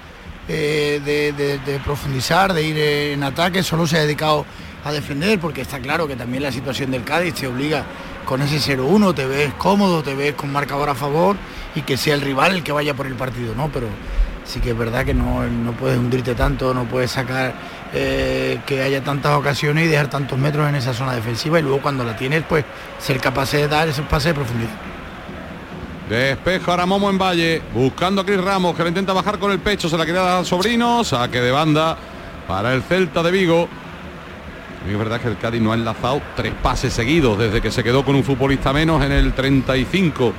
eh, 0.47 1.01
de, 1.03 1.31
de- 1.33 1.57
de 1.59 1.79
profundizar, 1.79 2.53
de 2.53 2.63
ir 2.63 2.77
en 2.77 3.23
ataque, 3.23 3.63
solo 3.63 3.87
se 3.87 3.97
ha 3.97 4.01
dedicado 4.01 4.45
a 4.83 4.91
defender, 4.91 5.39
porque 5.39 5.61
está 5.61 5.79
claro 5.79 6.07
que 6.07 6.15
también 6.15 6.43
la 6.43 6.51
situación 6.51 6.91
del 6.91 7.03
Cádiz 7.03 7.35
te 7.35 7.47
obliga 7.47 7.83
con 8.25 8.41
ese 8.41 8.77
0-1, 8.77 9.13
te 9.13 9.25
ves 9.25 9.53
cómodo, 9.55 10.03
te 10.03 10.15
ves 10.15 10.33
con 10.33 10.51
marcador 10.51 10.89
a 10.89 10.95
favor 10.95 11.35
y 11.75 11.81
que 11.81 11.97
sea 11.97 12.15
el 12.15 12.21
rival 12.21 12.55
el 12.55 12.63
que 12.63 12.71
vaya 12.71 12.93
por 12.93 13.07
el 13.07 13.15
partido, 13.15 13.53
¿no? 13.55 13.69
Pero 13.69 13.87
sí 14.45 14.59
que 14.59 14.71
es 14.71 14.77
verdad 14.77 15.05
que 15.05 15.13
no, 15.13 15.43
no 15.43 15.71
puedes 15.73 15.97
hundirte 15.97 16.35
tanto, 16.35 16.73
no 16.73 16.85
puedes 16.85 17.11
sacar 17.11 17.53
eh, 17.93 18.59
que 18.65 18.81
haya 18.81 19.03
tantas 19.03 19.33
ocasiones 19.33 19.85
y 19.85 19.87
dejar 19.87 20.09
tantos 20.09 20.37
metros 20.37 20.67
en 20.67 20.75
esa 20.75 20.93
zona 20.93 21.13
defensiva 21.13 21.59
y 21.59 21.63
luego 21.63 21.81
cuando 21.81 22.03
la 22.03 22.15
tienes, 22.15 22.43
pues 22.47 22.65
ser 22.99 23.19
capaz 23.19 23.51
de 23.51 23.67
dar 23.67 23.87
esos 23.87 24.05
pases 24.05 24.27
de 24.27 24.33
profundidad. 24.33 24.71
Despeja 26.09 26.71
ahora 26.71 26.85
Momo 26.85 27.09
en 27.09 27.17
Valle, 27.17 27.61
buscando 27.73 28.21
a 28.21 28.25
Cris 28.25 28.41
Ramos, 28.41 28.75
que 28.75 28.83
lo 28.83 28.89
intenta 28.89 29.13
bajar 29.13 29.39
con 29.39 29.51
el 29.51 29.59
pecho, 29.59 29.87
se 29.87 29.97
la 29.97 30.05
quería 30.05 30.21
dar 30.21 30.37
al 30.39 30.45
sobrino, 30.45 31.03
saque 31.05 31.39
de 31.39 31.51
banda 31.51 31.97
para 32.47 32.73
el 32.73 32.83
Celta 32.83 33.23
de 33.23 33.31
Vigo. 33.31 33.69
Es 34.89 34.97
verdad 34.97 35.21
que 35.21 35.27
el 35.27 35.37
Cádiz 35.37 35.61
no 35.61 35.71
ha 35.71 35.75
enlazado 35.75 36.21
tres 36.35 36.53
pases 36.61 36.91
seguidos 36.93 37.37
desde 37.37 37.61
que 37.61 37.69
se 37.71 37.83
quedó 37.83 38.03
con 38.03 38.15
un 38.15 38.23
futbolista 38.23 38.73
menos 38.73 39.03
en 39.03 39.11
el 39.11 39.33
35 39.33 40.33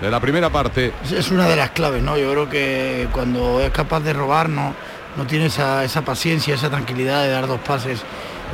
de 0.00 0.10
la 0.10 0.18
primera 0.20 0.48
parte. 0.50 0.92
Es- 1.10 1.30
una 1.30 1.46
de 1.46 1.56
las 1.56 1.70
claves, 1.70 2.02
¿no? 2.02 2.16
Yo 2.16 2.30
creo 2.30 2.48
que 2.48 3.08
cuando 3.12 3.60
es 3.60 3.70
capaz 3.70 4.00
de 4.00 4.12
robar 4.14 4.48
no, 4.48 4.74
no 5.16 5.26
tiene 5.26 5.46
esa, 5.46 5.84
esa 5.84 6.02
paciencia, 6.02 6.54
esa 6.54 6.70
tranquilidad 6.70 7.22
de 7.22 7.30
dar 7.30 7.46
dos 7.46 7.60
pases 7.60 8.00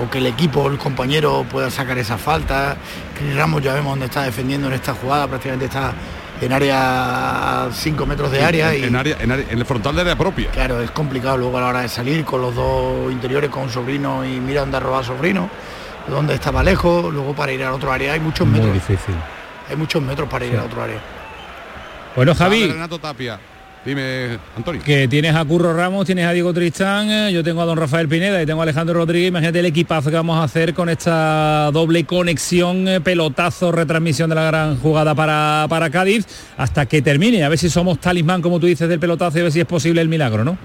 o 0.04 0.10
que 0.10 0.18
el 0.18 0.26
equipo 0.26 0.60
o 0.62 0.68
el 0.70 0.78
compañero 0.78 1.44
pueda 1.50 1.70
sacar 1.70 1.98
esa 1.98 2.18
falta. 2.18 2.76
Cris 3.16 3.36
Ramos 3.36 3.62
ya 3.62 3.74
vemos 3.74 3.92
dónde 3.92 4.06
está 4.06 4.22
defendiendo 4.22 4.66
en 4.68 4.72
esta 4.74 4.94
jugada, 4.94 5.28
prácticamente 5.28 5.66
está 5.66 5.92
en 6.42 6.52
área 6.52 7.64
a 7.66 7.72
5 7.72 8.04
metros 8.06 8.30
de 8.30 8.42
área 8.44 8.74
en, 8.74 8.80
y 8.82 8.86
en 8.86 8.96
área, 8.96 9.16
en 9.20 9.30
área- 9.32 9.46
en 9.48 9.58
el 9.58 9.64
frontal 9.64 9.94
de 9.94 10.00
área 10.02 10.16
propia. 10.16 10.50
claro, 10.50 10.80
es 10.80 10.90
complicado 10.90 11.36
luego 11.36 11.58
a 11.58 11.60
la 11.60 11.66
hora 11.68 11.80
de 11.82 11.88
salir 11.88 12.24
con 12.24 12.42
los 12.42 12.54
dos 12.54 13.10
interiores 13.12 13.48
con 13.50 13.70
sobrino 13.70 14.24
y 14.24 14.40
mira 14.40 14.60
dónde 14.62 14.76
ha 14.76 14.80
robado 14.80 15.04
sobrino, 15.04 15.48
dónde 16.08 16.34
estaba 16.34 16.62
lejos, 16.62 17.12
luego 17.12 17.34
para 17.34 17.52
ir 17.52 17.62
al 17.64 17.72
otro 17.74 17.92
área 17.92 18.12
hay 18.14 18.20
muchos 18.20 18.46
Muy 18.46 18.58
metros, 18.58 18.74
difícil. 18.74 19.14
hay 19.70 19.76
muchos 19.76 20.02
metros 20.02 20.28
para 20.28 20.44
ir 20.44 20.52
Sí. 20.52 20.56
al 20.58 20.64
otro 20.64 20.82
área. 20.82 20.98
Bueno, 22.16 22.34
Javi. 22.34 22.66
Renato 22.68 22.98
Tapia. 22.98 23.38
Dime, 23.84 24.38
Antonio. 24.56 24.80
que 24.84 25.08
tienes 25.08 25.34
a 25.34 25.44
Curro 25.44 25.74
Ramos, 25.74 26.06
tienes 26.06 26.24
a 26.24 26.30
Diego 26.30 26.54
Tristán, 26.54 27.10
eh, 27.10 27.32
yo 27.32 27.42
tengo 27.42 27.62
a 27.62 27.64
don 27.64 27.76
Rafael 27.76 28.06
Pineda 28.06 28.40
y 28.40 28.46
tengo 28.46 28.60
a 28.60 28.62
Alejandro 28.62 28.94
Rodríguez, 28.94 29.28
imagínate 29.28 29.58
el 29.58 29.66
equipazo 29.66 30.08
que 30.08 30.14
vamos 30.14 30.38
a 30.38 30.44
hacer 30.44 30.72
con 30.72 30.88
esta 30.88 31.68
doble 31.72 32.04
conexión, 32.04 32.86
eh, 32.86 33.00
pelotazo, 33.00 33.72
retransmisión 33.72 34.28
de 34.30 34.36
la 34.36 34.44
gran 34.44 34.78
jugada 34.78 35.16
para, 35.16 35.66
para 35.68 35.90
Cádiz, 35.90 36.26
hasta 36.56 36.86
que 36.86 37.02
termine, 37.02 37.42
a 37.42 37.48
ver 37.48 37.58
si 37.58 37.68
somos 37.68 37.98
talismán, 37.98 38.40
como 38.40 38.60
tú 38.60 38.66
dices, 38.66 38.88
del 38.88 39.00
pelotazo 39.00 39.38
y 39.38 39.40
a 39.40 39.44
ver 39.44 39.52
si 39.52 39.58
es 39.58 39.66
posible 39.66 40.00
el 40.00 40.08
milagro, 40.08 40.44
¿no? 40.44 40.56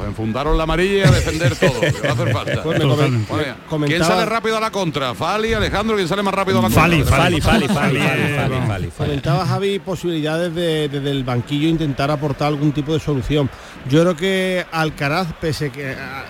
Pues 0.00 0.08
enfundaron 0.08 0.56
la 0.56 0.62
amarilla 0.62 0.96
y 0.96 1.00
a 1.02 1.10
defender 1.10 1.54
todo, 1.56 1.78
que 1.78 1.90
va 2.00 2.08
a 2.08 2.12
hacer 2.12 2.32
falta. 2.32 2.62
Pues 2.62 2.78
me 2.78 2.84
comen- 2.86 3.10
me 3.10 3.26
¿Quién 3.26 3.54
comentaba- 3.68 4.06
sale 4.14 4.24
rápido 4.26 4.56
a 4.56 4.60
la 4.60 4.70
contra? 4.70 5.14
Fali, 5.14 5.52
Alejandro, 5.52 5.94
¿quién 5.96 6.08
sale 6.08 6.22
más 6.22 6.32
rápido 6.32 6.58
a 6.58 6.62
la 6.62 6.70
Fali, 6.70 6.98
contra? 7.00 7.16
Fali, 7.18 7.40
Fali, 7.42 7.68
Fali, 7.68 7.98
Fali, 7.98 8.34
Fali, 8.34 8.36
Fali, 8.36 8.66
Fali. 8.66 8.88
Comentaba 8.96 9.44
Javi 9.46 9.78
posibilidades 9.78 10.54
de 10.54 10.88
desde 10.88 11.10
el 11.10 11.22
banquillo 11.22 11.68
intentar 11.68 12.10
aportar 12.10 12.48
algún 12.48 12.72
tipo 12.72 12.94
de 12.94 13.00
solución. 13.00 13.50
Yo 13.90 14.00
creo 14.00 14.16
que 14.16 14.64
Alcaraz, 14.72 15.28
pese 15.38 15.70
que 15.70 15.90
ah, 15.92 16.24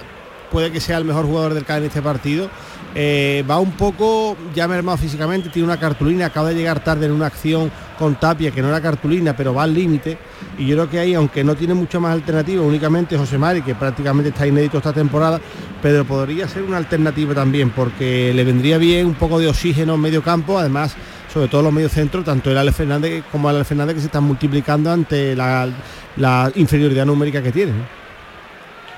puede 0.50 0.72
que 0.72 0.80
sea 0.80 0.98
el 0.98 1.04
mejor 1.04 1.26
jugador 1.26 1.54
del 1.54 1.64
Cádiz 1.64 1.83
en 1.83 1.87
este 1.88 2.02
partido, 2.02 2.50
eh, 2.94 3.44
va 3.48 3.61
un 3.61 3.72
poco 3.72 4.37
ya 4.55 4.66
mermado 4.66 4.98
físicamente, 4.98 5.48
tiene 5.48 5.66
una 5.66 5.79
cartulina, 5.79 6.26
acaba 6.26 6.48
de 6.48 6.57
llegar 6.57 6.83
tarde 6.83 7.07
en 7.07 7.12
una 7.12 7.26
acción 7.26 7.70
con 7.98 8.16
Tapia 8.16 8.50
que 8.50 8.62
no 8.62 8.68
era 8.68 8.81
cartulina, 8.81 9.37
pero 9.37 9.55
va 9.55 9.64
al 9.64 9.74
límite. 9.74 10.18
Y 10.59 10.66
yo 10.66 10.76
creo 10.76 10.90
que 10.90 10.98
ahí, 10.98 11.14
aunque 11.14 11.44
no 11.44 11.55
tiene 11.55 11.74
mucha 11.74 12.00
más 12.00 12.12
alternativa, 12.12 12.62
únicamente 12.62 13.16
José 13.16 13.38
Mari, 13.38 13.62
que 13.62 13.74
prácticamente 13.74 14.31
está 14.31 14.46
inédito 14.46 14.79
esta 14.79 14.92
temporada, 14.92 15.40
pero 15.83 16.05
podría 16.05 16.48
ser 16.48 16.62
una 16.62 16.79
alternativa 16.79 17.35
también, 17.35 17.70
porque 17.70 18.33
le 18.35 18.44
vendría 18.44 18.79
bien 18.79 19.07
un 19.07 19.14
poco 19.14 19.38
de 19.38 19.48
oxígeno 19.48 19.94
en 19.94 20.00
medio 20.00 20.22
campo, 20.22 20.59
además 20.59 20.96
sobre 21.33 21.46
todo 21.46 21.62
los 21.62 21.72
medios 21.72 21.92
centros, 21.92 22.24
tanto 22.24 22.50
el 22.50 22.59
Alex 22.59 22.76
Fernández 22.76 23.24
como 23.31 23.48
el 23.48 23.57
Alex 23.57 23.68
Fernández 23.68 23.94
que 23.94 24.00
se 24.00 24.07
están 24.07 24.24
multiplicando 24.24 24.90
ante 24.90 25.37
la, 25.37 25.68
la 26.16 26.50
inferioridad 26.57 27.07
numérica 27.07 27.40
que 27.40 27.53
tienen. 27.53 27.99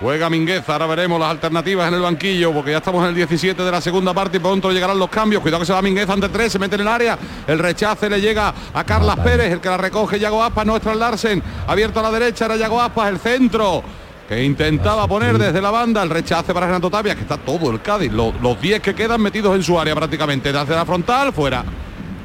Juega 0.03 0.29
Mingueza, 0.29 0.73
ahora 0.73 0.87
veremos 0.87 1.21
las 1.21 1.31
alternativas 1.31 1.87
en 1.87 1.95
el 1.95 2.01
banquillo, 2.01 2.53
porque 2.53 2.73
ya 2.73 2.79
estamos 2.79 3.05
en 3.05 3.11
el 3.11 3.15
17 3.15 3.63
de 3.63 3.71
la 3.71 3.81
segunda 3.81 4.13
parte 4.13 4.39
y 4.39 4.41
pronto 4.41 4.73
llegarán 4.73 4.99
los 4.99 5.09
cambios. 5.09 5.41
Cuidado 5.41 5.61
que 5.61 5.67
se 5.67 5.73
va 5.73 5.81
Mingueza 5.81 6.13
ante 6.13 6.29
tres, 6.29 6.51
se 6.51 6.59
mete 6.59 6.75
en 6.75 6.81
el 6.81 6.89
área. 6.89 7.17
El 7.47 7.61
rechace 7.61 8.11
le 8.11 8.21
llega 8.21 8.53
a 8.75 8.83
Carlas 8.83 9.17
Pérez, 9.21 9.53
el 9.53 9.61
que 9.61 9.69
la 9.69 9.77
recoge 9.77 10.19
Yago 10.19 10.43
Aspas, 10.43 10.67
no 10.67 10.77
es 10.77 10.85
Larsen. 10.85 11.41
Abierto 11.69 12.01
a 12.01 12.03
la 12.03 12.11
derecha, 12.11 12.47
era 12.47 12.57
Yago 12.57 12.81
Aspas, 12.81 13.11
el 13.11 13.19
centro. 13.21 13.85
Que 14.29 14.43
intentaba 14.43 15.07
poner 15.07 15.39
desde 15.39 15.63
la 15.63 15.71
banda 15.71 16.03
el 16.03 16.11
rechace 16.11 16.53
para 16.53 16.67
Renato 16.67 16.91
Tapia, 16.91 17.15
que 17.15 17.21
está 17.21 17.37
todo 17.37 17.71
el 17.71 17.81
Cádiz. 17.81 18.11
Los, 18.11 18.35
los 18.41 18.61
10 18.61 18.83
que 18.83 18.97
quedan 18.97 19.23
metidos 19.23 19.55
en 19.55 19.63
su 19.63 19.79
área 19.79 19.95
prácticamente. 19.95 20.53
Desde 20.53 20.75
la 20.75 20.85
frontal, 20.85 21.33
fuera. 21.33 21.65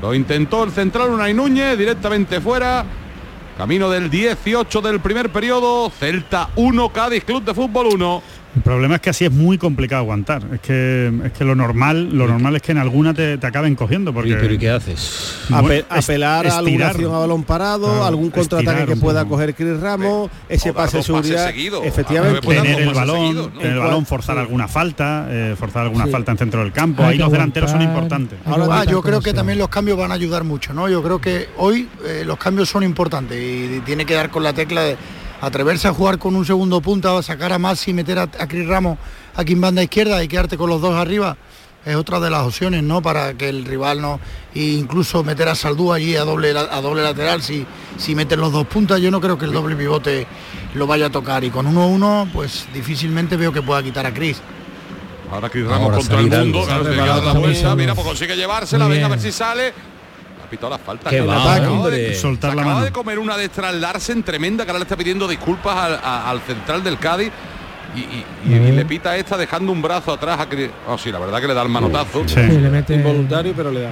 Lo 0.01 0.15
intentó 0.15 0.63
el 0.63 0.71
central 0.71 1.11
Unai 1.11 1.35
Núñez, 1.35 1.77
directamente 1.77 2.41
fuera. 2.41 2.83
Camino 3.57 3.89
del 3.89 4.11
18 4.11 4.81
del 4.81 4.99
primer 4.99 5.31
periodo, 5.31 5.89
Celta 5.89 6.51
1, 6.57 6.89
Cádiz 6.89 7.23
Club 7.23 7.43
de 7.43 7.55
Fútbol 7.55 7.87
1. 7.87 8.21
El 8.57 8.63
problema 8.63 8.95
es 8.95 9.01
que 9.01 9.11
así 9.11 9.23
es 9.23 9.31
muy 9.31 9.59
complicado 9.59 10.01
aguantar. 10.01 10.41
Es 10.51 10.59
que 10.61 11.11
es 11.25 11.31
que 11.31 11.45
lo 11.45 11.53
normal, 11.53 12.09
lo 12.11 12.27
normal 12.27 12.55
es 12.55 12.63
que 12.63 12.71
en 12.71 12.79
alguna 12.79 13.13
te, 13.13 13.37
te 13.37 13.45
acaben 13.45 13.75
cogiendo. 13.75 14.11
Porque, 14.11 14.33
pero 14.33 14.51
¿y 14.51 14.57
qué 14.57 14.71
haces? 14.71 15.45
Ape- 15.51 15.85
apelar 15.87 16.47
a 16.47 16.57
alguna 16.57 16.87
acción 16.87 17.13
a 17.13 17.19
balón 17.19 17.43
parado, 17.43 17.85
Claro, 17.87 18.05
algún 18.05 18.31
contraataque 18.31 18.85
que 18.87 18.95
pueda 18.95 19.25
coger 19.25 19.53
Chris 19.53 19.79
Ramos, 19.79 20.31
ese 20.49 20.73
pase 20.73 20.97
de 20.97 21.03
seguridad. 21.03 21.45
seguidos. 21.47 21.85
Efectivamente. 21.85 22.41
Tener 22.47 22.81
el 22.81 22.93
balón, 22.95 23.51
tener 23.53 23.73
el 23.73 23.79
balón, 23.79 24.05
forzar 24.07 24.35
sí. 24.37 24.41
alguna 24.41 24.67
falta, 24.67 25.27
eh, 25.29 25.55
forzar 25.57 25.83
alguna 25.83 26.05
Sí. 26.05 26.11
falta 26.11 26.31
en 26.31 26.37
centro 26.39 26.61
del 26.61 26.71
campo. 26.71 27.03
Hay 27.03 27.11
Ahí 27.13 27.17
los 27.19 27.31
delanteros 27.31 27.69
son 27.69 27.83
importantes. 27.83 28.39
Ahora, 28.43 28.79
ah, 28.81 28.83
yo 28.85 29.03
creo 29.03 29.19
que 29.19 29.29
sea. 29.29 29.35
también 29.35 29.59
los 29.59 29.69
cambios 29.69 29.99
van 29.99 30.11
a 30.11 30.15
ayudar 30.15 30.43
mucho, 30.43 30.73
¿no? 30.73 30.89
Yo 30.89 31.03
creo 31.03 31.21
que 31.21 31.47
hoy 31.57 31.87
eh, 32.07 32.23
los 32.25 32.39
cambios 32.39 32.69
son 32.69 32.81
importantes 32.81 33.37
y 33.39 33.81
tiene 33.81 34.03
que 34.05 34.15
dar 34.15 34.31
con 34.31 34.41
la 34.43 34.53
tecla 34.53 34.81
de 34.81 34.97
atreverse 35.41 35.87
a 35.87 35.93
jugar 35.93 36.17
con 36.17 36.35
un 36.35 36.45
segundo 36.45 36.81
punta 36.81 37.13
o 37.13 37.21
sacar 37.21 37.53
a 37.53 37.59
Maxi 37.59 37.91
y 37.91 37.93
meter 37.93 38.19
a, 38.19 38.23
a 38.23 38.47
Cris 38.47 38.67
Ramos 38.67 38.97
aquí 39.35 39.53
en 39.53 39.61
banda 39.61 39.83
izquierda 39.83 40.23
y 40.23 40.27
quedarte 40.27 40.57
con 40.57 40.69
los 40.69 40.81
dos 40.81 40.95
arriba 40.95 41.37
es 41.87 41.95
otra 41.95 42.19
de 42.19 42.29
las 42.29 42.43
opciones, 42.43 42.83
¿no? 42.83 43.01
Para 43.01 43.35
que 43.35 43.47
el 43.47 43.63
rival 43.63 44.01
no 44.01 44.19
e 44.53 44.61
incluso 44.61 45.23
meter 45.23 45.47
a 45.47 45.55
Saldú 45.55 45.93
allí 45.93 46.17
a 46.17 46.25
doble 46.25 46.51
a 46.51 46.81
doble 46.81 47.01
lateral 47.01 47.41
si 47.41 47.65
si 47.97 48.13
meten 48.13 48.41
los 48.41 48.51
dos 48.51 48.67
puntas, 48.67 48.99
yo 48.99 49.09
no 49.09 49.21
creo 49.21 49.37
que 49.37 49.45
el 49.45 49.53
doble 49.53 49.75
pivote 49.75 50.27
lo 50.73 50.85
vaya 50.85 51.05
a 51.05 51.09
tocar 51.09 51.45
y 51.45 51.49
con 51.49 51.65
1-1 51.73 52.31
pues 52.33 52.67
difícilmente 52.73 53.37
veo 53.37 53.53
que 53.53 53.61
pueda 53.61 53.81
quitar 53.81 54.05
a 54.05 54.13
Cris. 54.13 54.41
Ahora 55.31 55.49
Cris 55.49 55.65
Ramos 55.65 55.83
Ahora 55.83 55.97
contra 55.97 56.19
el 56.19 56.29
mundo, 56.29 56.65
claro, 56.65 57.23
la 57.23 57.33
vuelta, 57.33 57.75
mira, 57.75 57.95
pues 57.95 58.07
consigue 58.07 58.35
llevársela, 58.35 58.87
venga 58.87 59.05
a 59.05 59.09
ver 59.09 59.19
si 59.21 59.31
sale. 59.31 59.73
Ha 60.47 60.49
pitado 60.49 60.69
la 60.69 60.77
falta. 60.77 61.09
Qué 61.09 61.17
que 61.17 61.21
va, 61.25 61.59
de- 61.59 61.67
hombre. 61.67 62.15
Soltar 62.15 62.51
se 62.51 62.55
la 62.55 62.61
acaba 62.61 62.75
mano. 62.75 62.85
de 62.85 62.91
comer 62.93 63.19
una 63.19 63.35
de 63.35 63.49
Larsen 63.73 64.23
tremenda 64.23 64.63
que 64.63 64.71
ahora 64.71 64.79
le 64.79 64.83
está 64.83 64.95
pidiendo 64.95 65.27
disculpas 65.27 65.75
al, 65.75 65.95
a- 65.95 66.29
al 66.29 66.39
central 66.41 66.81
del 66.83 66.97
Cádiz 66.97 67.31
y, 67.93 67.99
y- 67.99 68.25
y- 68.45 68.53
y 68.53 68.71
le 68.71 68.85
pita 68.85 69.17
esta 69.17 69.35
dejando 69.35 69.73
un 69.73 69.81
brazo 69.81 70.13
atrás 70.13 70.39
a 70.39 70.47
Cris. 70.47 70.69
Oh, 70.87 70.97
sí, 70.97 71.11
la 71.11 71.19
verdad 71.19 71.41
que 71.41 71.47
le 71.47 71.53
da 71.53 71.63
el 71.63 71.69
manotazo. 71.69 72.23
Sí. 72.25 72.35
Sí, 72.35 72.57
le 72.59 72.69
mete 72.69 72.93
Involuntario, 72.95 73.53
pero 73.57 73.71
le 73.71 73.81
da. 73.81 73.89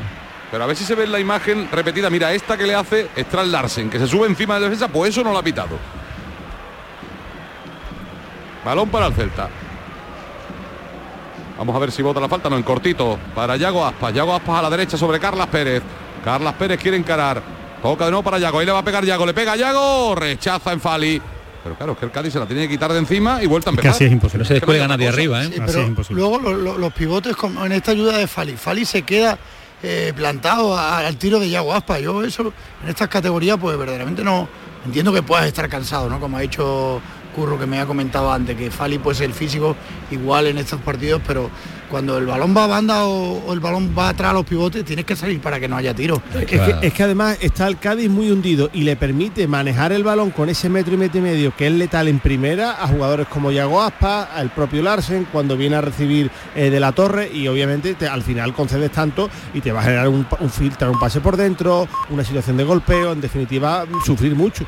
Pero 0.50 0.64
a 0.64 0.68
ver 0.68 0.78
si 0.78 0.86
se 0.86 0.96
ve 0.96 1.04
en 1.04 1.12
la 1.12 1.20
imagen 1.20 1.68
repetida. 1.72 2.10
Mira, 2.10 2.32
esta 2.32 2.56
que 2.56 2.66
le 2.66 2.74
hace 2.76 3.10
Strand 3.18 3.52
Larsen, 3.52 3.90
que 3.90 4.00
se 4.00 4.08
sube 4.08 4.26
encima 4.28 4.54
de 4.54 4.62
la 4.62 4.66
defensa, 4.68 4.88
pues 4.88 5.10
eso 5.10 5.24
no 5.26 5.32
lo 5.34 5.40
ha 5.40 5.44
pitado. 5.44 5.78
Balón 8.64 8.88
para 8.90 9.08
el 9.08 9.14
Celta. 9.14 9.50
Vamos 11.58 11.76
a 11.76 11.80
ver 11.80 11.92
si 11.92 12.02
vota 12.02 12.20
la 12.20 12.30
falta. 12.30 12.50
No, 12.50 12.56
en 12.58 12.64
cortito. 12.64 13.18
Para 13.34 13.56
Yago 13.58 13.86
Aspas. 13.86 14.14
Yago 14.14 14.34
Aspas 14.34 14.60
a 14.60 14.62
la 14.62 14.70
derecha 14.70 14.98
sobre 14.98 15.20
Carlas 15.20 15.48
Pérez. 15.48 15.84
Carlas 16.26 16.56
Pérez 16.56 16.82
quiere 16.82 16.98
encarar. 16.98 17.42
Toca 17.82 18.04
de 18.06 18.12
nuevo 18.12 18.24
para 18.24 18.40
Yago. 18.40 18.60
Ahí 18.60 18.66
le 18.66 18.72
va 18.74 18.80
a 18.80 18.84
pegar 18.84 19.06
Yago. 19.06 19.26
Le 19.26 19.34
pega 19.34 19.56
Yago. 19.56 20.16
Rechaza 20.16 20.74
en 20.74 20.82
Fali. 20.82 21.22
Pero 21.64 21.76
claro, 21.76 21.92
es 21.94 21.98
que 22.00 22.06
el 22.06 22.12
Cádiz 22.12 22.34
se 22.34 22.40
la 22.40 22.46
tiene 22.46 22.64
que 22.64 22.70
quitar 22.70 22.92
de 22.92 23.00
encima 23.00 23.42
y 23.42 23.46
vuelta 23.48 23.70
a 23.70 23.72
empezar. 23.72 23.92
así 23.92 24.06
es 24.06 24.12
imposible. 24.12 24.44
No 24.44 24.48
se 24.48 24.54
descuelga 24.56 24.88
nadie 24.88 25.08
arriba, 25.08 25.44
¿eh? 25.44 25.50
Sí, 25.54 25.60
Así 25.62 25.80
es 25.80 25.88
imposible. 25.88 26.20
luego 26.22 26.40
lo- 26.40 26.54
lo- 26.54 26.78
los 26.78 26.94
pivotes 26.94 27.36
como 27.36 27.66
en 27.66 27.72
esta 27.72 27.92
ayuda 27.92 28.18
de 28.18 28.28
Fali. 28.28 28.56
Fali 28.58 28.86
se 28.86 29.04
queda 29.04 29.38
eh, 29.84 30.14
plantado 30.16 30.76
a- 30.78 31.00
al 31.00 31.16
tiro 31.18 31.40
de 31.40 31.50
Yago 31.50 31.74
Aspa. 31.74 32.00
Yo 32.00 32.24
eso 32.24 32.52
en 32.84 32.90
estas 32.90 33.08
categorías 33.08 33.58
pues 33.60 33.78
verdaderamente 33.78 34.24
no 34.24 34.48
entiendo 34.86 35.12
que 35.14 35.22
puedas 35.22 35.46
estar 35.46 35.68
cansado, 35.70 36.10
¿no? 36.10 36.20
Como 36.20 36.38
ha 36.38 36.42
dicho 36.42 37.02
Curro 37.36 37.60
que 37.60 37.66
me 37.66 37.80
ha 37.80 37.86
comentado 37.86 38.32
antes, 38.32 38.56
que 38.56 38.72
Fali 38.72 38.98
pues 39.00 39.20
el 39.22 39.34
físico 39.34 39.76
igual 40.12 40.48
en 40.48 40.58
estos 40.60 40.80
partidos, 40.82 41.22
pero 41.28 41.50
cuando 41.96 42.18
el 42.18 42.26
balón 42.26 42.54
va 42.56 42.66
a 42.66 42.68
banda 42.68 43.06
o, 43.06 43.42
o 43.48 43.54
el 43.54 43.62
balón 43.62 43.96
va 43.98 44.10
atrás 44.10 44.32
a 44.32 44.34
los 44.34 44.46
pivotes, 44.46 44.84
tienes 44.84 45.06
que 45.06 45.16
salir 45.16 45.40
para 45.40 45.62
que 45.62 45.70
no 45.70 45.78
haya 45.78 45.94
tiro. 45.94 46.22
Es 46.38 46.46
que, 46.46 46.58
es 46.82 46.94
que 46.94 47.04
además 47.04 47.38
está 47.40 47.68
el 47.70 47.78
Cádiz 47.78 48.10
muy 48.10 48.32
hundido 48.32 48.70
y 48.74 48.82
le 48.82 48.98
permite 48.98 49.48
manejar 49.48 49.94
el 49.94 50.04
balón 50.04 50.32
con 50.32 50.50
ese 50.50 50.68
metro 50.68 50.94
y 50.94 50.98
metro 50.98 51.20
y 51.20 51.22
medio 51.22 51.56
que 51.56 51.68
es 51.68 51.72
letal 51.72 52.10
en 52.10 52.20
primera 52.20 52.84
a 52.84 52.88
jugadores 52.90 53.28
como 53.30 53.50
Yago 53.50 53.82
Aspa, 53.82 54.24
al 54.24 54.50
propio 54.50 54.82
Larsen 54.84 55.26
cuando 55.32 55.56
viene 55.56 55.78
a 55.78 55.82
recibir 55.82 56.30
eh, 56.54 56.70
de 56.70 56.80
la 56.82 56.92
torre 56.92 57.32
y 57.34 57.48
obviamente 57.48 57.94
te- 57.94 58.10
al 58.10 58.24
final 58.24 58.54
concedes 58.54 58.92
tanto 58.92 59.30
y 59.54 59.62
te 59.62 59.72
va 59.72 59.80
a 59.80 59.84
generar 59.84 60.10
un, 60.10 60.28
un 60.42 60.50
filtrar 60.50 60.90
un 60.92 61.00
pase 61.00 61.22
por 61.22 61.38
dentro, 61.38 61.88
una 62.10 62.26
situación 62.26 62.58
de 62.58 62.66
golpeo, 62.66 63.14
en 63.14 63.22
definitiva 63.22 63.86
sufrir 64.06 64.36
mucho. 64.36 64.66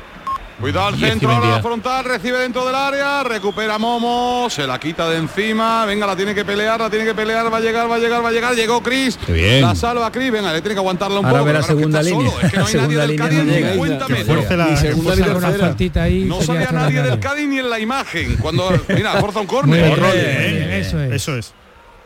Cuidado 0.60 0.88
al 0.88 0.98
centro, 0.98 1.30
ahora 1.30 1.50
la 1.50 1.62
frontal, 1.62 2.04
recibe 2.04 2.38
dentro 2.38 2.66
del 2.66 2.74
área, 2.74 3.22
recupera 3.22 3.78
Momo, 3.78 4.48
se 4.50 4.66
la 4.66 4.80
quita 4.80 5.08
de 5.08 5.18
encima, 5.18 5.84
venga, 5.86 6.04
la 6.04 6.16
tiene 6.16 6.34
que 6.34 6.44
pelear, 6.44 6.80
la 6.80 6.90
tiene 6.90 7.04
que 7.04 7.14
pelear, 7.14 7.52
va 7.52 7.58
a 7.58 7.60
llegar, 7.60 7.88
va 7.88 7.94
a 7.94 7.98
llegar, 8.00 8.24
va 8.24 8.28
a 8.30 8.32
llegar, 8.32 8.54
llegó 8.56 8.82
Cris, 8.82 9.16
la 9.28 9.76
salva 9.76 10.10
Cris, 10.10 10.32
venga, 10.32 10.52
le 10.52 10.60
tiene 10.60 10.74
que 10.74 10.80
aguantarla 10.80 11.20
un 11.20 11.26
Ahora 11.26 11.38
poco. 11.38 11.44
ve 11.46 11.52
la 11.52 11.60
pero 11.60 11.66
claro, 11.78 11.78
segunda 11.78 12.02
línea. 12.02 12.30
solo, 12.30 12.40
es 12.42 12.50
que 12.50 12.58
no 12.58 12.66
hay 12.66 12.74
La 12.74 12.80
nadie 12.82 12.96
segunda 12.96 13.00
del 13.00 13.10
línea 13.10 13.24
Cádiz 13.28 13.38
no 13.38 13.44
ni 13.44 13.50
llega. 13.52 13.72
50 13.72 14.06
Que 14.06 14.12
metros. 14.14 14.26
fuerce 14.36 14.56
la- 14.56 14.76
segunda 14.76 15.14
Saca 15.16 15.30
una 15.30 15.40
tercera. 15.40 15.66
faltita 15.68 16.02
ahí. 16.02 16.24
No 16.24 16.42
salía 16.42 16.70
nadie 16.72 17.02
del. 17.02 17.20
Cádiz 17.20 17.48
ni 17.48 17.58
en 17.60 17.70
la 17.70 17.78
imagen. 17.78 18.36
Cuando, 18.38 18.70
mira, 18.88 19.12
forza 19.20 19.38
un 19.40 19.46
córner. 19.46 19.94
bien, 19.94 20.70
eso 20.72 21.00
es. 21.00 21.12
Eso 21.12 21.36
es. 21.36 21.54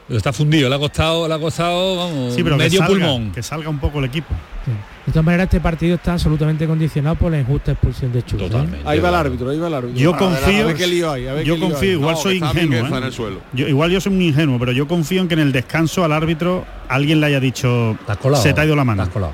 Pero 0.09 0.19
está 0.19 0.33
fundido, 0.35 0.69
le 0.69 0.75
ha 0.75 0.79
costado, 0.79 1.27
le 1.27 1.33
ha 1.35 1.39
costado, 1.39 1.97
vamos, 1.97 2.35
Sí, 2.35 2.43
pero 2.43 2.59
que 2.59 2.65
medio 2.65 2.79
salga, 2.81 2.87
pulmón. 2.93 3.33
que 3.33 3.43
salga 3.43 3.71
un 3.71 3.79
poco 3.79 3.99
el 4.01 4.05
equipo. 4.05 4.29
De 5.05 5.11
todas 5.11 5.25
maneras, 5.25 5.45
este 5.47 5.59
partido 5.61 5.97
está 5.97 6.13
absolutamente 6.13 6.65
condicionado 6.67 7.17
por 7.17 7.33
la 7.33 7.41
injusta 7.41 7.73
expulsión 7.73 8.13
de 8.13 8.23
Chus. 8.23 8.41
¿eh? 8.41 8.45
Totalmente. 8.45 8.89
Ahí 8.89 9.01
va 9.01 9.09
el 9.09 9.15
árbitro, 9.17 9.51
ahí 9.51 9.59
va 9.59 9.67
el 9.67 9.75
árbitro. 9.75 9.99
Yo 10.01 10.15
A 10.15 10.19
confío- 10.19 10.67
ver 10.67 10.77
qué 10.77 10.87
lío 10.87 11.11
hay, 11.11 11.27
a 11.27 11.33
ver 11.33 11.45
Yo 11.45 11.59
confío, 11.59 11.81
hay. 11.81 11.89
igual 11.95 12.15
No, 12.15 12.21
soy 12.21 12.37
ingenuo. 12.39 12.79
¿eh? 12.87 12.99
en 12.99 13.05
el 13.05 13.13
suelo. 13.13 13.41
Yo, 13.53 13.67
igual 13.67 13.91
yo 13.91 14.01
soy 14.01 14.13
un 14.15 14.23
ingenuo, 14.23 14.61
pero 14.61 14.71
yo 14.71 14.87
confío 14.87 15.21
en 15.23 15.27
que 15.29 15.35
en 15.35 15.41
el 15.41 15.51
descanso 15.53 16.05
al 16.05 16.13
árbitro 16.13 16.65
alguien 16.89 17.21
le 17.21 17.27
haya 17.27 17.41
dicho 17.41 17.97
colado, 18.21 18.43
se 18.43 18.53
te 18.53 18.61
ha 18.61 18.65
ido 18.65 18.77
la 18.77 18.85
mano. 18.85 19.03
te 19.03 19.09
has 19.09 19.13
colado. 19.13 19.33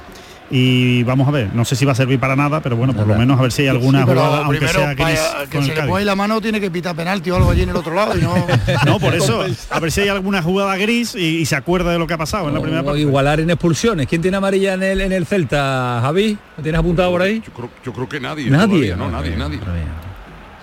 Y 0.51 1.03
vamos 1.03 1.29
a 1.29 1.31
ver, 1.31 1.55
no 1.55 1.65
sé 1.67 1.77
si 1.77 1.85
va 1.85 1.93
a 1.93 1.95
servir 1.95 2.19
para 2.19 2.35
nada, 2.35 2.61
pero 2.61 2.75
bueno, 2.75 2.95
por 2.95 3.07
lo 3.07 3.15
menos 3.15 3.39
a 3.39 3.43
ver 3.43 3.53
si 3.53 3.63
hay 3.63 3.69
alguna 3.69 4.01
Sí, 4.01 4.05
pero 4.09 4.21
jugada, 4.23 4.45
aunque 4.47 4.69
sea 4.69 4.95
gris 4.95 5.19
para 5.21 5.45
que 5.47 5.57
con 5.57 5.65
se 5.65 5.69
el 5.69 5.69
le 5.69 5.75
Cádiz. 5.75 5.91
pone 5.91 6.05
la 6.07 6.15
mano 6.17 6.41
tiene 6.41 6.61
que 6.61 6.71
pitar 6.71 6.97
penalti 6.97 7.31
o 7.31 7.37
algo 7.37 7.51
allí 7.51 7.63
en 7.63 7.69
el 7.69 7.77
otro 7.77 7.95
lado 7.95 8.17
y 8.17 8.23
no... 8.23 8.35
No, 8.87 8.99
por 8.99 9.15
eso, 9.15 9.45
a 9.71 9.81
ver 9.81 9.93
si 9.93 10.01
hay 10.01 10.09
alguna 10.09 10.43
jugada 10.43 10.75
gris 10.77 11.15
y, 11.15 11.39
y 11.41 11.45
se 11.47 11.55
acuerda 11.55 11.93
de 11.93 11.99
lo 11.99 12.07
que 12.07 12.15
ha 12.15 12.19
pasado 12.19 12.49
en 12.49 12.55
la 12.55 12.61
primera 12.63 12.83
parte. 12.83 13.01
igualar 13.01 13.41
en 13.41 13.51
expulsiones. 13.51 14.07
¿Quién 14.07 14.23
tiene 14.23 14.39
amarilla 14.39 14.73
en 14.75 14.83
el, 14.83 15.01
en 15.03 15.13
el 15.13 15.27
Celta, 15.27 15.99
Javi? 16.03 16.39
¿Lo 16.57 16.63
tienes 16.63 16.79
apuntado 16.79 17.11
por 17.11 17.21
ahí? 17.23 17.43
Yo 17.47 17.53
creo, 17.53 17.71
yo 17.85 17.93
creo 17.93 18.09
que 18.09 18.19
nadie. 18.21 18.49
Nadie. 18.51 18.67
todavía, 18.67 18.97
no, 18.97 19.11
nadie, 19.11 19.37
nadie. 19.37 19.59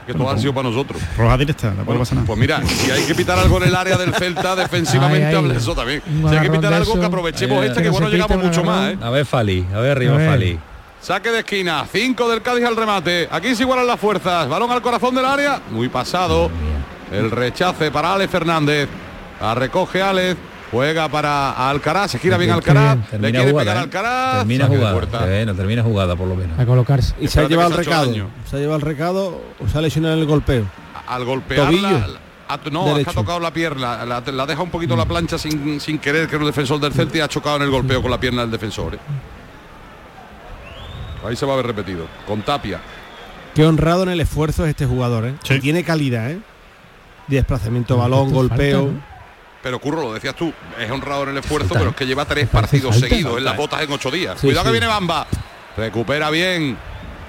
Que 0.06 0.14
todo 0.14 0.30
ha 0.30 0.38
sido 0.38 0.54
para 0.54 0.70
nosotros. 0.70 1.02
Roja 1.18 1.38
directa, 1.38 1.68
no 1.70 1.74
puede 1.78 1.86
Bueno, 1.86 2.00
pasar 2.02 2.16
nada. 2.16 2.28
pues 2.28 2.40
mira, 2.40 2.62
si 2.66 2.92
hay 2.92 3.04
que 3.06 3.16
pitar 3.16 3.40
algo 3.40 3.58
en 3.58 3.64
el 3.70 3.76
área 3.76 3.98
del 3.98 4.14
Celta 4.14 4.56
defensivamente, 4.56 5.26
Ay, 5.28 5.32
ay. 5.34 5.36
habla 5.40 5.54
eso 5.56 5.74
también. 5.76 6.02
Si 6.06 6.36
hay 6.36 6.42
que 6.44 6.52
pitar 6.52 6.74
algo, 6.74 7.00
que 7.00 7.06
aprovechemos 7.06 7.64
Eh, 7.64 7.68
esta, 7.68 7.78
que 7.78 7.84
que 7.86 7.90
bueno, 7.90 8.10
llegamos 8.10 8.38
mucho 8.44 8.64
más, 8.64 8.94
¿eh? 8.94 8.98
A 9.02 9.10
ver, 9.10 9.26
Fali, 9.26 9.66
a 9.74 9.80
ver 9.80 9.92
arriba, 9.92 10.14
A 10.14 10.18
ver. 10.18 10.30
Fali. 10.30 10.60
Saque 11.02 11.30
de 11.32 11.40
esquina, 11.40 11.86
5 11.92 12.30
del 12.30 12.42
Cádiz 12.42 12.66
al 12.66 12.76
remate. 12.76 13.28
Aquí 13.32 13.54
se 13.56 13.64
igualan 13.64 13.86
las 13.88 14.00
fuerzas. 14.00 14.48
Balón 14.50 14.72
al 14.72 14.82
corazón 14.82 15.14
del 15.14 15.26
área. 15.26 15.62
Muy 15.72 15.88
pasado. 15.90 16.50
El 17.12 17.30
rechace 17.32 17.92
para 17.92 18.14
Alex 18.14 18.32
Fernández. 18.32 18.90
La 19.40 19.54
recoge 19.54 20.02
Alex. 20.02 20.36
Juega 20.76 21.08
para 21.10 21.70
Alcaraz. 21.70 22.12
Se 22.12 22.20
gira 22.20 22.38
bien 22.38 22.52
Alcaraz. 22.52 22.96
bien. 22.96 23.02
Le 23.06 23.10
Termina 23.12 23.32
quiere 23.40 23.52
jugada. 23.52 23.64
pegar 23.64 23.78
¿eh? 23.78 23.80
Alcaraz. 23.84 24.38
Termina 24.40 24.68
jugada. 24.68 24.92
puerta. 24.94 25.20
Bueno, 25.26 25.56
termina 25.56 25.84
jugada 25.84 26.16
por 26.16 26.28
lo 26.28 26.36
menos. 26.36 26.60
A 26.60 26.66
colocarse. 26.66 27.16
Y 27.22 27.28
se 27.28 27.40
ha 27.40 27.48
llevado 27.48 27.70
el 27.70 27.74
ha 27.76 27.78
recado. 27.78 28.06
daño. 28.08 28.28
Se 28.50 28.58
ha 28.58 28.60
llevado 28.60 28.76
el 28.78 28.82
recado 28.82 29.42
o 29.64 29.68
se 29.70 29.78
ha 29.78 29.82
lesionado 29.82 30.14
en 30.16 30.20
el 30.22 30.26
golpeo. 30.26 30.66
Al 31.08 31.24
golpear 31.24 31.68
Tobillo. 31.68 31.90
la- 31.90 32.08
a- 32.48 32.60
no, 32.72 32.86
Derecho. 32.88 33.10
ha 33.10 33.14
tocado 33.14 33.40
la 33.40 33.52
pierna, 33.52 34.06
la, 34.06 34.22
la 34.22 34.46
deja 34.46 34.62
un 34.62 34.70
poquito 34.70 34.96
la 34.96 35.06
plancha 35.06 35.38
sin, 35.38 35.80
sin 35.80 35.98
querer, 35.98 36.28
que 36.28 36.36
era 36.36 36.44
un 36.44 36.50
defensor 36.50 36.80
del 36.80 36.94
Celta 36.94 37.18
y 37.18 37.22
ha 37.22 37.28
chocado 37.28 37.56
en 37.56 37.62
el 37.64 37.70
golpeo 37.72 38.02
con 38.02 38.12
la 38.12 38.20
pierna 38.20 38.42
del 38.42 38.52
defensor. 38.52 38.96
¿eh? 38.96 39.00
Ahí 41.28 41.36
se 41.36 41.46
va 41.46 41.54
a 41.54 41.56
ver 41.58 41.66
repetido. 41.68 42.06
Con 42.28 42.42
Tapia. 42.44 42.80
Qué 43.56 43.66
honrado 43.66 44.04
en 44.04 44.10
el 44.10 44.20
esfuerzo 44.22 44.64
es 44.66 44.72
este 44.72 44.86
jugador, 44.86 45.26
¿eh? 45.26 45.36
Sí. 45.44 45.56
Que 45.56 45.60
tiene 45.60 45.84
calidad, 45.84 46.30
¿eh? 46.30 46.40
De 47.28 47.38
desplazamiento, 47.38 47.98
balón, 47.98 48.26
falta, 48.26 48.36
golpeo. 48.36 48.82
¿no? 48.92 49.15
Pero 49.66 49.80
Curro, 49.80 50.04
lo 50.04 50.14
decías 50.14 50.36
tú, 50.36 50.54
es 50.80 50.92
honrado 50.92 51.24
en 51.24 51.30
el 51.30 51.38
esfuerzo, 51.40 51.70
pero 51.74 51.86
¿eh? 51.86 51.90
es 51.90 51.96
que 51.96 52.06
lleva 52.06 52.24
tres 52.26 52.48
partidos 52.48 52.94
falta. 52.94 53.08
seguidos 53.10 53.36
en 53.40 53.46
las 53.46 53.56
¿eh? 53.56 53.58
botas 53.58 53.82
en 53.82 53.92
ocho 53.92 54.12
días. 54.12 54.40
Sí, 54.40 54.46
Cuidado 54.46 54.66
sí. 54.66 54.68
que 54.68 54.72
viene 54.74 54.86
Bamba. 54.86 55.26
Recupera 55.76 56.30
bien. 56.30 56.78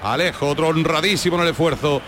Alejo, 0.03 0.47
otro 0.47 0.67
honradísimo 0.67 1.37
en 1.37 1.41
el 1.41 1.47
esfuerzo. 1.47 1.99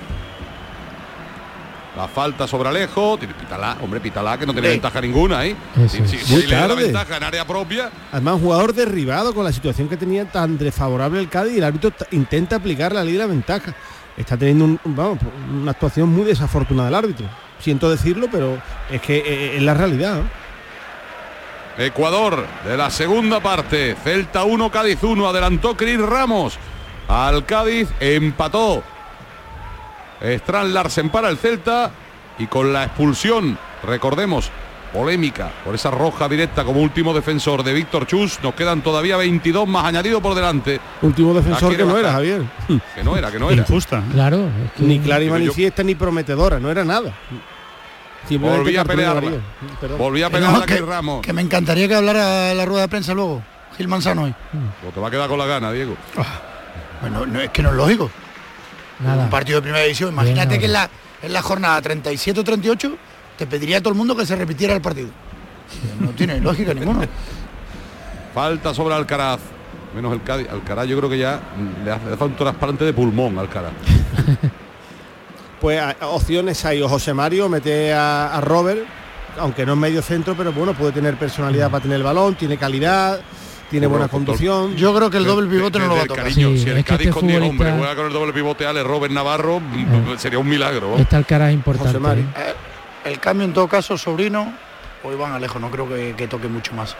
La 1.98 2.08
falta 2.08 2.48
sobre 2.48 2.70
Alejo. 2.70 3.18
Pítala, 3.18 3.78
hombre, 3.82 4.00
pítala, 4.00 4.38
que 4.38 4.46
no 4.46 4.54
tiene 4.54 4.68
Sí. 4.68 4.74
ventaja 4.74 5.02
ninguna, 5.02 5.48
¿eh? 5.48 5.56
Eso 5.84 5.98
Si, 6.06 6.46
le 6.46 6.56
da 6.56 6.62
la 6.62 6.68
tarde. 6.76 6.84
ventaja 6.84 7.18
en 7.18 7.24
área 7.24 7.48
propia, 7.48 7.90
Además, 8.12 8.36
un 8.36 8.42
jugador 8.42 8.76
derribado 8.76 9.34
con 9.34 9.44
la 9.44 9.52
situación 9.52 9.90
que 9.90 9.98
tenía 9.98 10.26
tan 10.26 10.60
desfavorable 10.60 11.20
el 11.20 11.28
Cádiz 11.28 11.54
y 11.56 11.58
el 11.58 11.64
árbitro 11.64 11.92
intenta 12.12 12.58
aplicar 12.58 12.94
la 12.94 13.04
ley 13.04 13.14
de 13.14 13.20
la 13.20 13.26
ventaja. 13.26 13.74
Está 14.16 14.38
teniendo 14.38 14.66
un- 14.66 14.80
un- 14.84 14.96
vamos, 14.96 15.18
una 15.60 15.72
actuación 15.72 16.08
muy 16.10 16.26
desafortunada 16.26 16.88
del 16.90 16.96
árbitro. 16.96 17.26
Siento 17.60 17.90
decirlo, 17.90 18.28
pero 18.32 18.62
es 18.90 19.02
que 19.02 19.18
eh, 19.18 19.58
es 19.58 19.62
la 19.62 19.74
realidad. 19.74 20.22
Ecuador 21.78 22.46
de 22.66 22.78
la 22.78 22.90
segunda 22.90 23.40
parte. 23.40 23.96
Celta 24.04 24.44
1, 24.44 24.72
Cádiz 24.72 25.02
1. 25.02 25.28
Adelantó 25.28 25.76
Cris 25.78 26.00
Ramos. 26.00 26.58
Al 27.08 27.46
Cádiz 27.46 27.90
empató. 28.00 28.84
Strand 30.22 30.74
Larsen 30.74 31.10
para 31.10 31.30
el 31.30 31.38
Celta. 31.38 31.92
Y 32.38 32.48
con 32.48 32.72
la 32.72 32.86
expulsión, 32.86 33.58
recordemos, 33.84 34.50
polémica 34.94 35.52
por 35.64 35.76
esa 35.76 35.92
roja 35.92 36.28
directa 36.28 36.64
como 36.64 36.82
último 36.82 37.14
defensor 37.14 37.64
de 37.64 37.74
Víctor 37.74 38.08
Chus, 38.08 38.40
nos 38.42 38.54
quedan 38.56 38.82
todavía 38.82 39.18
22 39.18 39.68
más 39.68 39.86
añadido 39.86 40.22
por 40.22 40.36
delante. 40.36 40.80
Último 41.02 41.34
defensor 41.34 41.76
que 41.76 41.84
no 41.86 41.98
era. 41.98 42.12
Javier. 42.14 42.42
Que 42.96 43.04
no 43.04 43.16
era, 43.18 43.32
que 43.32 43.40
no 43.40 43.50
era. 43.50 43.62
Injusta. 43.62 44.04
Claro. 44.12 44.48
es 44.66 44.72
que- 44.78 44.84
Ni 44.84 45.00
clara 45.00 45.24
y 45.24 45.28
yo- 45.46 45.84
ni 45.84 45.96
prometedora, 45.96 46.60
no 46.60 46.70
era 46.72 46.84
nada. 46.84 47.14
Volví 48.38 48.78
a 48.78 48.84
pelearla. 48.86 49.32
Volví 49.98 50.22
a 50.22 50.30
pegar 50.30 50.52
no, 50.52 50.58
a 50.60 50.66
que, 50.66 50.78
Ramos. 50.78 51.22
que 51.22 51.34
me 51.34 51.42
encantaría 51.42 51.88
que 51.88 51.96
hablara 51.96 52.54
la 52.54 52.66
rueda 52.66 52.82
de 52.84 52.88
prensa 52.90 53.14
luego, 53.14 53.42
Gil 53.78 53.88
Manzano 53.88 54.24
hoy. 54.24 54.36
O 54.88 54.92
te 54.92 55.00
va 55.00 55.08
a 55.08 55.12
quedar 55.12 55.30
con 55.30 55.40
la 55.40 55.46
gana, 55.46 55.72
Diego. 55.72 55.96
Bueno, 57.02 57.26
no, 57.26 57.40
es 57.40 57.50
que 57.50 57.64
no 57.64 57.70
es 57.70 57.76
lógico. 57.76 58.12
Nada. 59.00 59.24
Un 59.24 59.30
partido 59.30 59.60
de 59.60 59.62
primera 59.64 59.84
división. 59.84 60.12
Imagínate 60.14 60.50
Bien, 60.50 60.60
que 60.60 60.66
en 60.66 60.74
la, 60.74 60.90
en 61.22 61.34
la 61.34 61.42
jornada 61.42 61.82
37 61.82 62.42
o 62.42 62.44
38 62.44 62.98
te 63.40 63.48
pediría 63.48 63.78
a 63.78 63.80
todo 63.82 63.92
el 63.94 63.98
mundo 63.98 64.16
que 64.18 64.26
se 64.26 64.36
repitiera 64.36 64.74
el 64.76 64.82
partido. 64.82 65.08
No 66.00 66.10
tiene 66.12 66.40
lógica 66.42 66.74
ninguna. 66.74 67.08
Falta 68.34 68.74
sobre 68.74 68.96
Alcaraz. 68.96 69.40
Menos 69.96 70.14
el 70.14 70.22
Cádiz. 70.22 70.48
Alcaraz 70.50 70.88
yo 70.88 70.98
creo 70.98 71.10
que 71.10 71.18
ya 71.18 71.40
mm, 71.58 71.86
le 71.86 71.92
hace, 71.92 72.06
le 72.08 72.14
hace 72.14 72.24
un 72.24 72.36
trasplante 72.36 72.84
de 72.86 72.94
pulmón 72.94 73.38
a 73.38 73.42
Alcaraz. 73.42 73.72
Pues 75.62 75.80
a- 75.80 75.96
opciones 76.08 76.64
hay. 76.66 76.82
O 76.82 76.88
José 76.88 77.14
Mario 77.14 77.50
mete 77.50 77.92
a, 77.94 78.34
a 78.34 78.40
Robert, 78.42 78.80
aunque 79.40 79.66
no 79.66 79.74
es 79.74 79.78
medio 79.80 80.02
centro, 80.02 80.34
pero 80.36 80.54
bueno, 80.54 80.74
puede 80.74 80.92
tener 80.94 81.16
personalidad 81.18 81.70
para 81.70 81.82
tener 81.84 81.98
el 81.98 82.04
balón, 82.04 82.36
tiene 82.36 82.58
calidad, 82.58 83.20
tiene 83.70 83.86
buena 83.88 84.08
conducción. 84.08 84.76
Yo 84.78 84.96
creo 84.96 85.10
que 85.10 85.18
el 85.18 85.26
doble 85.26 85.50
pivote 85.50 85.80
no 85.80 85.88
lo 85.88 85.96
va 85.98 86.04
a 86.04 86.06
tocar. 86.06 86.24
Cariño, 86.26 86.50
Sí, 86.52 86.60
si 86.60 86.70
el 86.70 86.84
Cádiz 86.86 87.08
este 87.08 87.12
con 87.20 87.28
10 87.28 87.40
futbolista- 87.40 87.50
hombres 87.50 87.74
juega 87.78 87.96
con 87.98 88.06
el 88.06 88.14
doble 88.14 88.32
pivote 88.32 88.66
Ale 88.66 88.84
Robert 88.84 89.14
Navarro, 89.14 89.60
mm, 89.60 90.18
sería 90.18 90.40
un 90.40 90.48
milagro. 90.48 90.96
Está 90.98 91.18
el 91.18 91.26
cara 91.26 91.52
importante. 91.52 91.90
José 91.92 92.00
Mari. 92.00 92.22
¿eh? 92.22 92.54
El 93.06 93.20
cambio 93.20 93.46
en 93.46 93.54
todo 93.54 93.68
caso, 93.68 93.98
sobrino, 93.98 94.52
o 95.04 95.12
Iván 95.12 95.32
Alejo, 95.32 95.60
no 95.60 95.70
creo 95.72 95.88
que, 95.88 96.14
que 96.18 96.28
toque 96.28 96.48
mucho 96.48 96.74
más. 96.74 96.96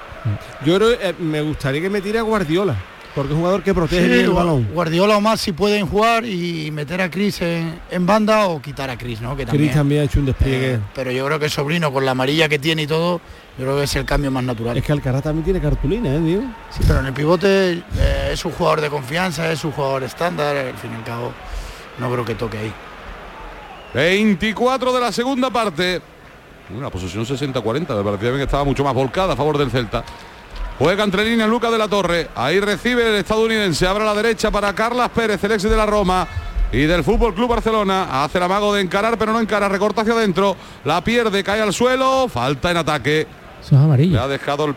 Yo 0.66 0.76
creo, 0.78 0.92
eh, 0.92 1.14
me 1.20 1.42
gustaría 1.42 1.82
que 1.82 1.90
metiera 1.90 2.20
a 2.20 2.24
Guardiola. 2.24 2.76
Porque 3.16 3.30
es 3.32 3.34
un 3.34 3.40
jugador 3.42 3.64
que 3.64 3.74
protege 3.74 4.06
Sí, 4.06 4.20
el 4.22 4.30
balón. 4.30 4.68
Guardiola 4.72 5.18
o 5.18 5.22
más 5.22 5.42
si 5.42 5.52
pueden 5.52 5.88
jugar 5.88 6.24
y 6.26 6.70
meter 6.70 7.02
a 7.02 7.10
Cris 7.10 7.42
en, 7.42 7.80
en 7.90 8.06
banda 8.06 8.46
o 8.48 8.62
quitar 8.62 8.88
a 8.92 8.98
Cris, 9.00 9.20
¿no? 9.20 9.32
Que 9.36 9.46
Cris 9.46 9.50
también. 9.52 9.74
también 9.74 10.02
ha 10.02 10.06
hecho 10.06 10.20
un 10.20 10.28
despliegue. 10.28 10.74
Eh, 10.76 10.80
pero 10.94 11.12
yo 11.12 11.26
creo 11.26 11.40
que 11.40 11.50
Sobrino 11.50 11.92
con 11.92 12.06
la 12.06 12.12
amarilla 12.12 12.48
que 12.48 12.60
tiene 12.60 12.84
y 12.84 12.88
todo, 12.88 13.20
yo 13.58 13.66
creo 13.66 13.78
que 13.78 13.84
es 13.86 13.96
el 13.96 14.06
cambio 14.06 14.30
más 14.30 14.44
natural. 14.44 14.78
Es 14.78 14.84
que 14.86 14.92
Alcaraz 14.92 15.24
también 15.24 15.44
tiene 15.44 15.60
cartulina, 15.60 16.14
¿eh, 16.14 16.20
Diego? 16.20 16.44
Sí, 16.70 16.82
pero 16.88 17.00
en 17.00 17.08
el 17.08 17.14
pivote 17.14 17.74
eh, 17.98 18.30
es 18.32 18.46
un 18.46 18.52
jugador 18.52 18.80
de 18.80 18.90
confianza, 18.92 19.52
es 19.52 19.66
un 19.66 19.72
jugador 19.72 20.04
estándar, 20.04 20.56
al 20.56 20.76
fin 20.76 20.92
y 20.94 20.96
al 20.96 21.04
cabo 21.04 21.34
no 21.98 22.12
creo 22.12 22.24
que 22.24 22.36
toque 22.36 22.60
ahí. 22.60 22.74
24 23.94 24.94
de 24.94 25.00
la 25.00 25.12
segunda 25.12 25.50
parte. 25.50 26.02
Una 26.76 26.90
posesión 26.90 27.26
60-40, 27.26 27.96
me 27.98 28.04
parecía 28.04 28.30
bien 28.30 28.38
que 28.38 28.44
estaba 28.44 28.64
mucho 28.64 28.84
más 28.84 28.94
volcada 28.94 29.34
a 29.34 29.36
favor 29.36 29.58
del 29.58 29.72
Celta. 29.72 30.04
Juega 30.78 31.04
entre 31.04 31.26
líneas 31.26 31.50
Lucas 31.50 31.72
de 31.72 31.78
la 31.78 31.88
Torre. 31.88 32.30
Ahí 32.36 32.60
recibe 32.60 33.10
el 33.10 33.16
estadounidense. 33.16 33.86
Abre 33.86 34.04
a 34.04 34.08
la 34.08 34.14
derecha 34.14 34.50
para 34.50 34.74
Carlas 34.74 35.10
Pérez, 35.10 35.44
el 35.44 35.52
ex 35.52 35.64
de 35.64 35.76
la 35.76 35.86
Roma. 35.86 36.26
Y 36.72 36.84
del 36.84 37.04
Fútbol 37.04 37.34
Club 37.34 37.50
Barcelona. 37.50 38.24
Hace 38.24 38.38
el 38.38 38.46
amago 38.46 38.74
de 38.74 38.82
encarar, 38.82 39.18
pero 39.18 39.34
no 39.34 39.42
encara. 39.42 39.68
Recorta 39.68 40.02
hacia 40.02 40.14
adentro. 40.14 40.56
La 40.86 41.04
pierde, 41.04 41.44
cae 41.44 41.62
al 41.62 41.74
suelo. 41.74 42.30
Falta 42.30 42.72
en 42.72 42.78
ataque. 42.78 43.28
Eso 43.62 43.76
es 43.76 43.82
amarillo. 43.82 44.14
Le 44.14 44.20
ha 44.20 44.28
dejado 44.28 44.66
el. 44.66 44.76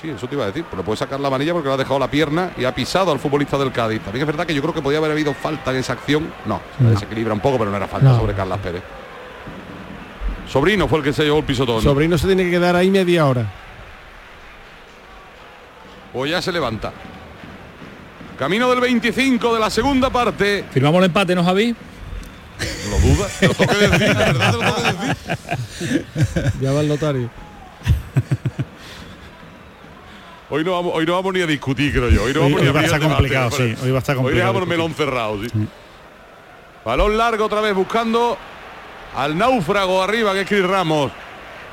Sí, 0.00 0.08
eso 0.10 0.26
te 0.26 0.34
iba 0.34 0.44
a 0.44 0.46
decir. 0.48 0.64
Pero 0.70 0.82
puede 0.82 0.96
sacar 0.96 1.20
la 1.20 1.28
amarilla 1.28 1.52
porque 1.52 1.68
le 1.68 1.74
ha 1.74 1.76
dejado 1.76 1.98
la 1.98 2.10
pierna 2.10 2.52
y 2.56 2.64
ha 2.64 2.74
pisado 2.74 3.12
al 3.12 3.18
futbolista 3.18 3.58
del 3.58 3.70
Cádiz. 3.72 4.00
También 4.02 4.22
es 4.22 4.26
verdad 4.26 4.46
que 4.46 4.54
yo 4.54 4.62
creo 4.62 4.72
que 4.74 4.80
podía 4.82 4.98
haber 4.98 5.10
habido 5.10 5.34
falta 5.34 5.70
en 5.72 5.76
esa 5.78 5.92
acción. 5.94 6.32
No, 6.46 6.60
se 6.78 6.84
No. 6.84 6.90
desequilibra 6.90 7.34
un 7.34 7.40
poco, 7.40 7.58
pero 7.58 7.70
no 7.70 7.76
era 7.76 7.86
falta 7.88 8.08
No. 8.10 8.18
sobre 8.18 8.34
Carlas 8.34 8.58
Pérez. 8.60 8.82
Sobrino 10.48 10.88
fue 10.88 10.98
el 10.98 11.04
que 11.04 11.12
se 11.12 11.22
llevó 11.24 11.38
el 11.38 11.44
pisotón. 11.44 11.82
Sobrino 11.82 12.16
se 12.18 12.26
tiene 12.26 12.44
que 12.44 12.50
quedar 12.50 12.74
ahí 12.76 12.90
media 12.90 13.26
hora. 13.26 13.46
Pues 16.12 16.30
ya 16.30 16.42
se 16.42 16.50
levanta. 16.50 16.92
Camino 18.38 18.68
del 18.70 18.80
25 18.80 19.54
de 19.54 19.60
la 19.60 19.70
segunda 19.70 20.10
parte. 20.10 20.64
Firmamos 20.72 20.98
el 21.00 21.04
empate, 21.04 21.34
¿no, 21.34 21.44
Javi? 21.44 21.74
Lo 22.90 22.98
duda. 22.98 23.28
Lo 23.42 23.54
tengo 23.54 23.72
que 23.72 23.86
decir, 23.88 24.16
de 24.16 24.24
verdad 24.24 24.50
te 24.50 24.56
lo 24.56 24.72
tengo 24.74 24.76
que 24.76 24.82
decir. 25.84 26.06
Ya 26.60 26.72
va 26.72 26.80
el 26.80 26.88
notario. 26.88 27.30
Hoy 30.50 30.64
no, 30.64 30.72
vamos, 30.72 30.92
hoy 30.96 31.06
no 31.06 31.14
vamos 31.14 31.32
ni 31.32 31.40
a 31.42 31.46
discutir, 31.46 31.92
creo 31.92 32.08
yo. 32.10 32.24
Hoy 32.24 32.34
no 32.34 32.40
Hoy- 32.42 32.54
ni 32.54 32.60
hoy 32.62 32.68
va 32.72 32.80
a 32.80 32.84
estar 32.84 32.98
debate, 33.00 33.14
complicado, 33.16 33.50
pero- 33.56 33.76
sí, 33.76 33.82
hoy 33.84 33.90
va 33.90 33.96
a 33.96 34.00
estar 34.00 34.16
Hoy 34.16 34.22
complicado 34.22 34.52
dejamos 34.52 34.62
el 34.62 34.68
melón 34.68 34.94
cerrado, 34.94 35.38
sí. 35.42 35.48
Balón 36.84 37.16
largo 37.16 37.44
otra 37.44 37.60
vez 37.60 37.74
buscando 37.74 38.36
al 39.16 39.36
náufrago 39.38 40.02
arriba, 40.02 40.32
que 40.32 40.40
es 40.42 40.48
Cris 40.48 40.66
Ramos. 40.66 41.12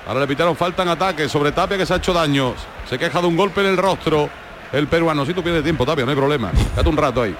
Ahora 0.07 0.21
le 0.21 0.27
pitaron 0.27 0.55
falta 0.55 0.83
en 0.83 0.89
ataque 0.89 1.27
sobre 1.27 1.51
Tapia 1.51 1.77
que 1.77 1.85
se 1.85 1.93
ha 1.93 1.97
hecho 1.97 2.13
daño. 2.13 2.53
Se 2.89 2.97
queja 2.97 3.19
de 3.19 3.27
un 3.27 3.35
golpe 3.35 3.61
en 3.61 3.67
el 3.67 3.77
rostro. 3.77 4.29
El 4.71 4.87
peruano, 4.87 5.25
si 5.25 5.33
tú 5.33 5.41
pierdes 5.41 5.63
tiempo, 5.63 5.85
Tapia, 5.85 6.05
no 6.05 6.11
hay 6.11 6.17
problema. 6.17 6.51
Quédate 6.51 6.89
un 6.89 6.97
rato 6.97 7.21
ahí. 7.23 7.35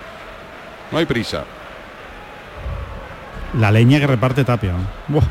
No 0.92 0.98
hay 0.98 1.06
prisa. 1.06 1.44
La 3.60 3.72
leña 3.72 4.00
que 4.00 4.08
reparte 4.08 4.44
Tapia. 4.44 4.74
Buah. 5.08 5.24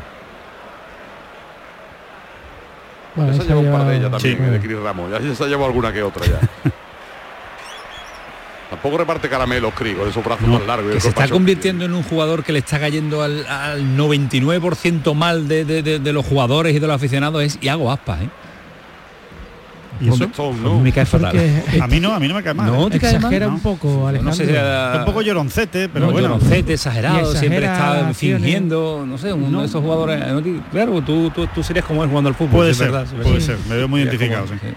Bueno, 3.17 3.31
ya 3.33 3.37
se 3.37 3.41
ha 3.41 3.45
llevado 3.55 3.67
un 3.67 3.71
par 3.77 3.87
de 3.87 3.95
ellas 3.97 4.11
también, 4.11 4.37
Sí. 4.37 4.43
eh, 4.43 4.49
de 4.51 4.59
Cris 4.61 4.79
Ramos. 4.79 5.11
Ya 5.11 5.35
se 5.35 5.43
ha 5.43 5.47
llevado 5.47 5.65
alguna 5.65 5.91
que 5.91 6.03
otra 6.03 6.25
ya. 6.25 6.39
Tampoco 8.69 8.97
reparte 8.97 9.29
caramelos, 9.29 9.73
Cris, 9.73 9.95
con 9.95 10.09
esos 10.09 10.23
brazos 10.23 10.45
tan 10.45 10.67
largos. 10.67 10.85
y 10.87 10.89
el 10.89 10.93
que 10.95 11.01
se 11.01 11.09
está 11.09 11.27
convirtiendo 11.29 11.85
en 11.85 11.93
un 11.93 12.03
jugador 12.03 12.43
que 12.43 12.51
le 12.51 12.59
está 12.59 12.79
cayendo 12.79 13.21
al, 13.23 13.45
al 13.47 13.81
99% 13.97 15.13
mal 15.13 15.47
de, 15.47 15.63
de- 15.63 15.81
de- 15.81 15.99
de 15.99 16.13
los 16.13 16.25
jugadores 16.25 16.75
y 16.75 16.79
de 16.79 16.85
los 16.87 16.95
aficionados 16.97 17.43
es 17.43 17.57
Iago 17.61 17.89
Aspas, 17.91 18.23
¿eh? 18.23 18.29
¿Y 19.99 20.09
eso? 20.09 20.51
Mí 20.53 20.81
me 20.81 20.91
cae 20.91 21.05
fatal. 21.05 21.31
Porque 21.31 21.81
A 21.81 21.87
mí 21.87 21.99
no, 21.99 22.13
a 22.13 22.19
mí 22.19 22.27
no 22.27 22.35
me 22.35 22.43
cae 22.43 22.53
mal. 22.53 22.67
No, 22.71 22.87
¿eh? 22.87 22.91
te 22.91 22.99
cae 22.99 23.13
mal. 23.13 23.17
exagera 23.21 23.47
¿no? 23.47 23.53
un 23.55 23.59
poco, 23.61 24.07
Alejandro. 24.07 24.31
No 24.31 24.35
sé 24.35 24.45
si 24.45 24.51
era- 24.51 24.87
Está 24.87 24.99
un 24.99 25.05
poco 25.05 25.21
lloroncete, 25.21 25.89
pero 25.89 26.05
no, 26.07 26.11
bueno. 26.11 26.27
lloroncete, 26.29 26.73
exagerado, 26.73 27.33
siempre 27.35 27.65
está 27.65 28.11
fingiendo, 28.13 29.03
no 29.07 29.17
sé, 29.17 29.33
uno 29.33 29.49
No. 29.49 29.59
de 29.61 29.65
esos 29.67 29.81
jugadores. 29.81 30.19
¿no? 30.27 30.41
Claro, 30.71 31.01
tú, 31.01 31.29
tú, 31.31 31.47
tú 31.47 31.63
serías 31.63 31.85
como 31.85 32.03
él 32.03 32.09
jugando 32.09 32.29
al 32.29 32.35
fútbol. 32.35 32.51
Puede 32.51 32.71
es 32.71 32.77
ser, 32.77 32.91
verdad, 32.91 33.07
puede 33.23 33.41
ser. 33.41 33.57
Me 33.69 33.75
veo 33.75 33.87
muy 33.87 34.01
identificado, 34.01 34.45
como- 34.45 34.59
sí. 34.59 34.67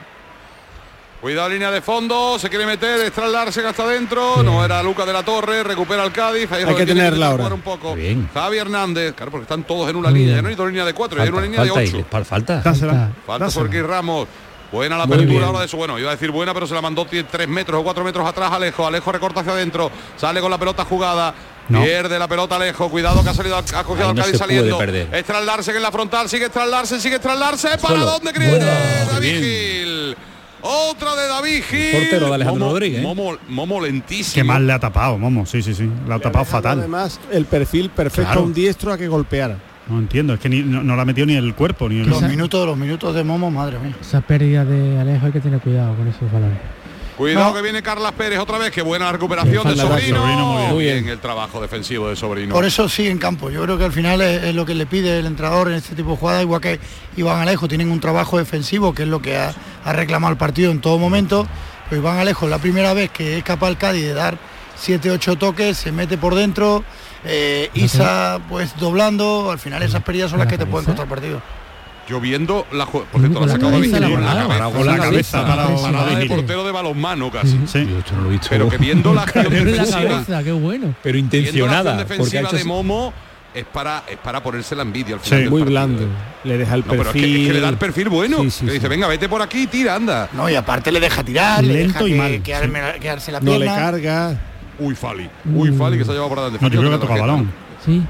Cuidado 1.20 1.50
línea 1.50 1.70
de 1.70 1.82
fondo, 1.82 2.38
se 2.38 2.48
quiere 2.48 2.64
meter, 2.64 2.98
Estral 3.00 3.30
Larsen 3.30 3.66
hasta 3.66 3.82
adentro, 3.82 4.42
no 4.42 4.64
era 4.64 4.82
Lucas 4.82 5.06
de 5.06 5.12
la 5.12 5.22
Torre, 5.22 5.62
recupera 5.62 6.02
el 6.02 6.12
Cádiz, 6.12 6.50
ahí 6.50 6.62
es 6.62 6.68
Hay 6.68 6.74
que 6.74 6.86
tiene 6.86 7.02
tenerla 7.02 7.26
ahora. 7.26 7.36
jugar 7.44 7.52
un 7.52 7.60
poco. 7.60 7.94
Bien. 7.94 8.26
Javi 8.32 8.56
Hernández, 8.56 9.12
claro, 9.14 9.30
porque 9.30 9.42
están 9.42 9.64
todos 9.64 9.90
en 9.90 9.96
una 9.96 10.08
Muy 10.08 10.20
línea, 10.20 10.32
bien. 10.32 10.38
ya 10.38 10.42
no 10.42 10.48
hay 10.48 10.54
dos 10.54 10.66
líneas 10.68 10.86
de 10.86 10.94
cuatro, 10.94 11.20
hay 11.20 11.26
Falta, 11.28 11.36
una 11.36 11.44
línea 11.46 11.62
de 11.62 11.68
falta, 11.68 11.82
ocho. 11.98 12.24
falta. 12.24 13.12
Falta 13.26 13.68
Cris 13.68 13.82
Ramos. 13.82 14.28
Buena 14.72 14.96
la 14.96 15.04
apertura 15.04 15.46
ahora 15.46 15.60
de 15.62 15.68
su 15.68 15.76
bueno, 15.76 15.98
iba 15.98 16.10
a 16.10 16.14
decir 16.14 16.30
buena, 16.30 16.54
pero 16.54 16.66
se 16.66 16.74
la 16.74 16.80
mandó 16.80 17.04
tie- 17.06 17.26
tres 17.28 17.48
metros 17.48 17.80
o 17.80 17.84
cuatro 17.84 18.04
metros 18.04 18.26
atrás 18.26 18.52
Alejo. 18.52 18.86
Alejo 18.86 19.10
recorta 19.10 19.40
hacia 19.40 19.52
adentro, 19.52 19.90
sale 20.16 20.40
con 20.40 20.50
la 20.50 20.58
pelota 20.58 20.84
jugada. 20.84 21.34
No. 21.68 21.82
Pierde 21.84 22.18
la 22.18 22.26
pelota 22.28 22.56
Alejo, 22.56 22.88
cuidado 22.88 23.22
que 23.22 23.30
ha 23.30 23.34
salido, 23.34 23.56
ha 23.56 23.62
cogido 23.84 24.04
Ahí 24.06 24.10
al 24.10 24.16
Cádiz 24.16 24.38
saliendo. 24.38 24.78
perder. 24.78 25.08
Estral 25.14 25.46
Larsen 25.46 25.76
en 25.76 25.82
la 25.82 25.90
frontal, 25.92 26.28
sigue 26.28 26.46
Estral 26.46 26.70
Larsen, 26.70 27.00
sigue 27.00 27.16
Estral 27.16 27.38
Larsen. 27.38 27.78
¿Para 27.80 27.94
Solo. 28.00 28.06
dónde 28.06 28.32
cree 28.32 28.48
Bueno, 28.50 28.66
David 29.12 29.20
bien. 29.30 29.42
Gil? 29.42 30.16
Otra 30.62 31.16
de 31.16 31.26
David 31.28 31.62
Gil. 31.68 31.92
portero 31.92 32.26
de 32.28 32.34
Alejandro 32.34 32.66
Momo- 32.66 32.72
Rodríguez, 32.72 32.98
¿eh? 33.00 33.02
Momo, 33.02 33.38
Momo 33.48 33.80
lentísimo. 33.80 34.34
Qué 34.34 34.44
mal 34.44 34.66
le 34.66 34.72
ha 34.72 34.78
tapado, 34.78 35.16
Momo. 35.16 35.46
Sí, 35.46 35.62
sí, 35.62 35.74
sí. 35.74 35.88
Le 36.06 36.14
ha 36.14 36.18
tapado 36.18 36.44
fatal. 36.44 36.78
Además, 36.80 37.18
el 37.32 37.44
perfil 37.46 37.90
perfecto 37.90 38.26
Claro. 38.30 38.40
a 38.40 38.44
un 38.44 38.52
diestro 38.54 38.92
a 38.92 38.98
que 38.98 39.08
golpeara. 39.08 39.56
No 39.90 39.98
entiendo, 39.98 40.34
es 40.34 40.40
que 40.40 40.48
ni- 40.48 40.62
no, 40.62 40.82
no 40.82 40.94
le 40.96 41.02
ha 41.02 41.04
metido 41.04 41.26
ni 41.26 41.34
el 41.34 41.54
cuerpo, 41.54 41.88
ni 41.88 42.00
el... 42.00 42.08
Los 42.08 42.22
minutos, 42.22 42.64
los 42.66 42.76
minutos 42.76 43.14
de 43.14 43.24
Momo, 43.24 43.50
madre 43.50 43.78
mía. 43.78 43.94
Esa 44.00 44.20
pérdida 44.20 44.64
de 44.64 44.98
Alejo 45.00 45.26
hay 45.26 45.32
que 45.32 45.40
tener 45.40 45.60
cuidado 45.60 45.94
con 45.96 46.06
esos 46.08 46.30
balones. 46.30 46.58
Cuidado 47.16 47.48
No. 47.50 47.54
que 47.54 47.60
viene 47.60 47.82
Carlas 47.82 48.12
Pérez 48.12 48.38
otra 48.38 48.56
vez, 48.56 48.70
qué 48.70 48.80
buena 48.80 49.12
recuperación 49.12 49.68
de 49.68 49.76
Sobrino. 49.76 50.16
Sobrino, 50.22 50.46
muy 50.46 50.56
bien. 50.62 50.74
Muy 50.74 50.84
bien 50.84 51.08
el 51.08 51.18
trabajo 51.18 51.60
defensivo 51.60 52.08
de 52.08 52.16
Sobrino. 52.16 52.54
Por 52.54 52.64
eso 52.64 52.88
sigue 52.88 53.10
en 53.10 53.18
campo. 53.18 53.50
Yo 53.50 53.62
creo 53.64 53.76
que 53.76 53.84
al 53.84 53.92
final 53.92 54.22
es, 54.22 54.42
es 54.44 54.54
lo 54.54 54.64
que 54.64 54.74
le 54.74 54.86
pide 54.86 55.18
el 55.18 55.26
entrenador 55.26 55.68
en 55.68 55.74
este 55.74 55.94
tipo 55.94 56.12
de 56.12 56.16
jugadas, 56.16 56.42
igual 56.44 56.62
que 56.62 56.80
Iván 57.18 57.40
Alejo, 57.40 57.68
tienen 57.68 57.90
un 57.90 58.00
trabajo 58.00 58.38
defensivo, 58.38 58.94
que 58.94 59.02
es 59.02 59.08
lo 59.08 59.20
que 59.20 59.36
ha, 59.36 59.52
ha 59.84 59.92
reclamado 59.92 60.32
el 60.32 60.38
partido 60.38 60.70
en 60.72 60.80
todo 60.80 60.98
momento. 60.98 61.46
Pero 61.90 62.00
Iván 62.00 62.18
Alejo 62.18 62.46
es 62.46 62.50
la 62.52 62.58
primera 62.58 62.94
vez 62.94 63.10
que 63.10 63.36
es 63.36 63.44
capaz 63.44 63.68
el 63.68 63.76
Cádiz 63.76 64.02
de 64.04 64.14
dar 64.14 64.38
7-8 64.82 65.36
toques, 65.36 65.76
se 65.76 65.92
mete 65.92 66.16
por 66.16 66.34
dentro, 66.34 66.84
eh, 67.24 67.70
Isa 67.74 68.40
pues 68.48 68.74
doblando, 68.78 69.50
al 69.50 69.58
final 69.58 69.82
esas 69.82 70.02
pérdidas 70.02 70.30
son 70.30 70.38
las 70.38 70.48
que 70.48 70.58
te 70.58 70.66
pueden 70.66 70.86
costar 70.86 71.04
el 71.04 71.10
partido. 71.10 71.42
Yo 72.08 72.20
viendo 72.20 72.66
la 72.72 72.86
por 72.86 73.04
cierto, 73.20 73.46
la 73.46 73.56
Con 73.56 73.70
la 73.70 74.34
la 74.34 74.96
la 74.96 74.98
cabeza. 74.98 75.42
La 75.42 75.76
Parada 75.76 76.18
de 76.18 76.26
portero 76.26 76.64
de 76.64 76.72
balonmano 76.72 77.30
casi. 77.30 77.56
Sí. 77.66 77.86
Yo 77.86 78.16
no 78.16 78.22
lo 78.22 78.28
he 78.28 78.32
visto. 78.32 78.48
Pero 78.50 78.68
que 78.68 78.78
viendo 78.78 79.14
la 79.14 79.22
acción 79.22 79.46
En 79.46 79.52
la 79.54 79.70
defensiva, 79.70 80.00
cabeza, 80.08 80.42
qué 80.42 80.52
bueno. 80.52 80.94
pero 81.04 81.14
la 81.14 81.20
intencionada. 81.20 81.82
Porque 81.82 81.90
ha 81.90 82.04
defensiva 82.16 82.50
de 82.50 82.64
Momo 82.64 83.12
es 83.54 83.64
para 83.64 84.02
es 84.08 84.16
para 84.16 84.42
ponerse 84.42 84.74
la 84.74 84.82
envidia 84.82 85.14
al 85.16 85.20
final 85.20 85.38
Sí, 85.38 85.42
del 85.44 85.50
Muy 85.50 85.62
blando. 85.62 86.02
Le 86.42 86.58
deja 86.58 86.74
el 86.74 86.80
No, 86.80 86.86
pero 86.88 87.02
es 87.02 87.06
perfil. 87.08 87.22
que, 87.34 87.42
es 87.42 87.46
que 87.48 87.54
le 87.54 87.60
da 87.60 87.68
el 87.68 87.76
perfil 87.76 88.08
bueno. 88.08 88.38
Sí, 88.42 88.50
sí, 88.50 88.64
que 88.66 88.72
dice, 88.72 88.88
venga, 88.88 89.06
vete 89.06 89.28
por 89.28 89.42
aquí, 89.42 89.68
tira, 89.68 89.94
anda. 89.94 90.28
No, 90.32 90.48
y 90.50 90.56
aparte 90.56 90.90
le 90.90 90.98
deja 90.98 91.22
tirar, 91.22 91.62
le 91.62 91.74
Lento 91.74 92.04
deja 92.04 92.08
y 92.08 92.40
que- 92.40 92.54
mal, 92.70 92.98
quedarse 92.98 93.30
la 93.30 93.38
No 93.38 93.52
le 93.52 93.58
pierna. 93.58 93.76
carga. 93.76 94.40
Uy, 94.80 94.94
Fali. 94.94 95.28
Uy, 95.54 95.70
Fali 95.72 95.98
que 95.98 96.04
se 96.04 96.10
ha 96.10 96.14
llevado 96.14 96.30
por 96.30 96.38
adelante. 96.38 96.64
No, 96.64 96.72
yo 96.72 96.80
creo 96.80 96.90
que 96.90 96.96
ha 96.96 97.00
tocado 97.00 97.20
balón. 97.20 97.52
Sí. 97.84 98.02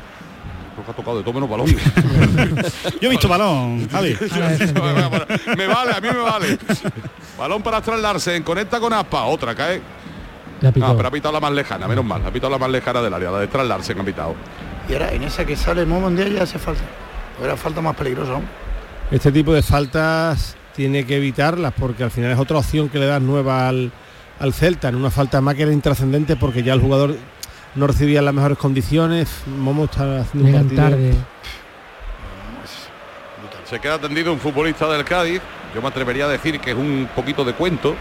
Creo 0.75 0.85
que 0.85 0.91
ha 0.91 0.95
tocado 0.95 1.19
de 1.19 1.25
todo 1.25 1.35
menos 1.35 1.51
balón. 1.51 1.67
Yo 3.01 3.09
he 3.09 3.11
visto 3.11 3.29
balón, 3.29 3.89
Javi. 3.91 4.17
me 5.57 5.67
vale, 5.67 5.93
a 5.93 6.01
mí 6.01 6.09
me 6.09 6.21
vale. 6.21 6.59
Balón 7.37 7.63
para 7.63 7.79
Astral 7.79 8.01
Larsen, 8.01 8.43
conecta 8.43 8.79
con 8.81 8.93
Aspa, 8.93 9.25
otra 9.25 9.55
cae. 9.55 9.83
No, 10.61 10.73
pero 10.73 11.09
ha 11.09 11.11
pitado 11.11 11.33
la 11.33 11.41
más 11.41 11.53
lejana, 11.53 11.89
menos 11.89 12.05
mal. 12.05 12.25
Ha 12.25 12.31
pitado 12.31 12.51
la 12.53 12.59
más 12.59 12.71
lejana 12.71 13.03
del 13.03 13.13
área, 13.13 13.31
la 13.31 13.39
de 13.39 13.45
Astral 13.47 13.69
Larsen 13.69 14.01
ha 14.01 14.05
pitado. 14.05 14.35
Y 14.89 14.93
ahora 14.93 15.13
en 15.13 15.23
esa 15.25 15.45
que 15.45 15.57
sale 15.57 15.85
un 15.85 16.17
día 16.17 16.29
ya 16.29 16.43
hace 16.45 16.59
falta. 16.59 16.83
Era 17.43 17.57
falta 17.57 17.81
más 17.81 17.97
peligrosa 17.97 18.33
aún. 18.33 18.45
Este 19.11 19.33
tipo 19.33 19.53
de 19.53 19.63
faltas 19.63 20.57
tiene 20.75 21.05
que 21.05 21.17
evitarlas 21.17 21.73
porque 21.77 22.05
al 22.05 22.11
final 22.11 22.31
es 22.31 22.39
otra 22.39 22.59
opción 22.59 22.89
que 22.89 22.99
le 22.99 23.07
das 23.07 23.21
nueva 23.21 23.69
al, 23.69 23.91
al 24.41 24.53
Celta. 24.53 24.89
En 24.89 24.97
una 24.97 25.11
falta 25.11 25.41
más 25.41 25.55
que 25.55 25.63
era 25.63 25.73
intrascendente 25.73 26.37
porque 26.37 26.63
ya 26.63 26.73
el 26.75 26.81
jugador 26.81 27.17
no 27.75 27.87
recibía 27.87 28.21
las 28.23 28.35
mejores 28.35 28.59
condiciones. 28.59 29.29
Momo 29.47 29.85
está 29.85 30.21
haciendo 30.21 30.47
un 30.49 30.53
Llegan 30.53 30.65
partido. 30.69 30.83
tarde. 30.91 31.15
Se 33.69 33.79
queda 33.79 33.99
tendido 33.99 34.33
un 34.33 34.41
futbolista 34.41 34.89
del 34.89 35.05
Cádiz. 35.05 35.41
Yo 35.75 35.81
me 35.81 35.89
atrevería 35.89 36.25
a 36.25 36.29
decir 36.29 36.59
que 36.59 36.73
es 36.73 36.77
un 36.77 37.09
poquito 37.15 37.45
de 37.45 37.53
cuento, 37.53 37.95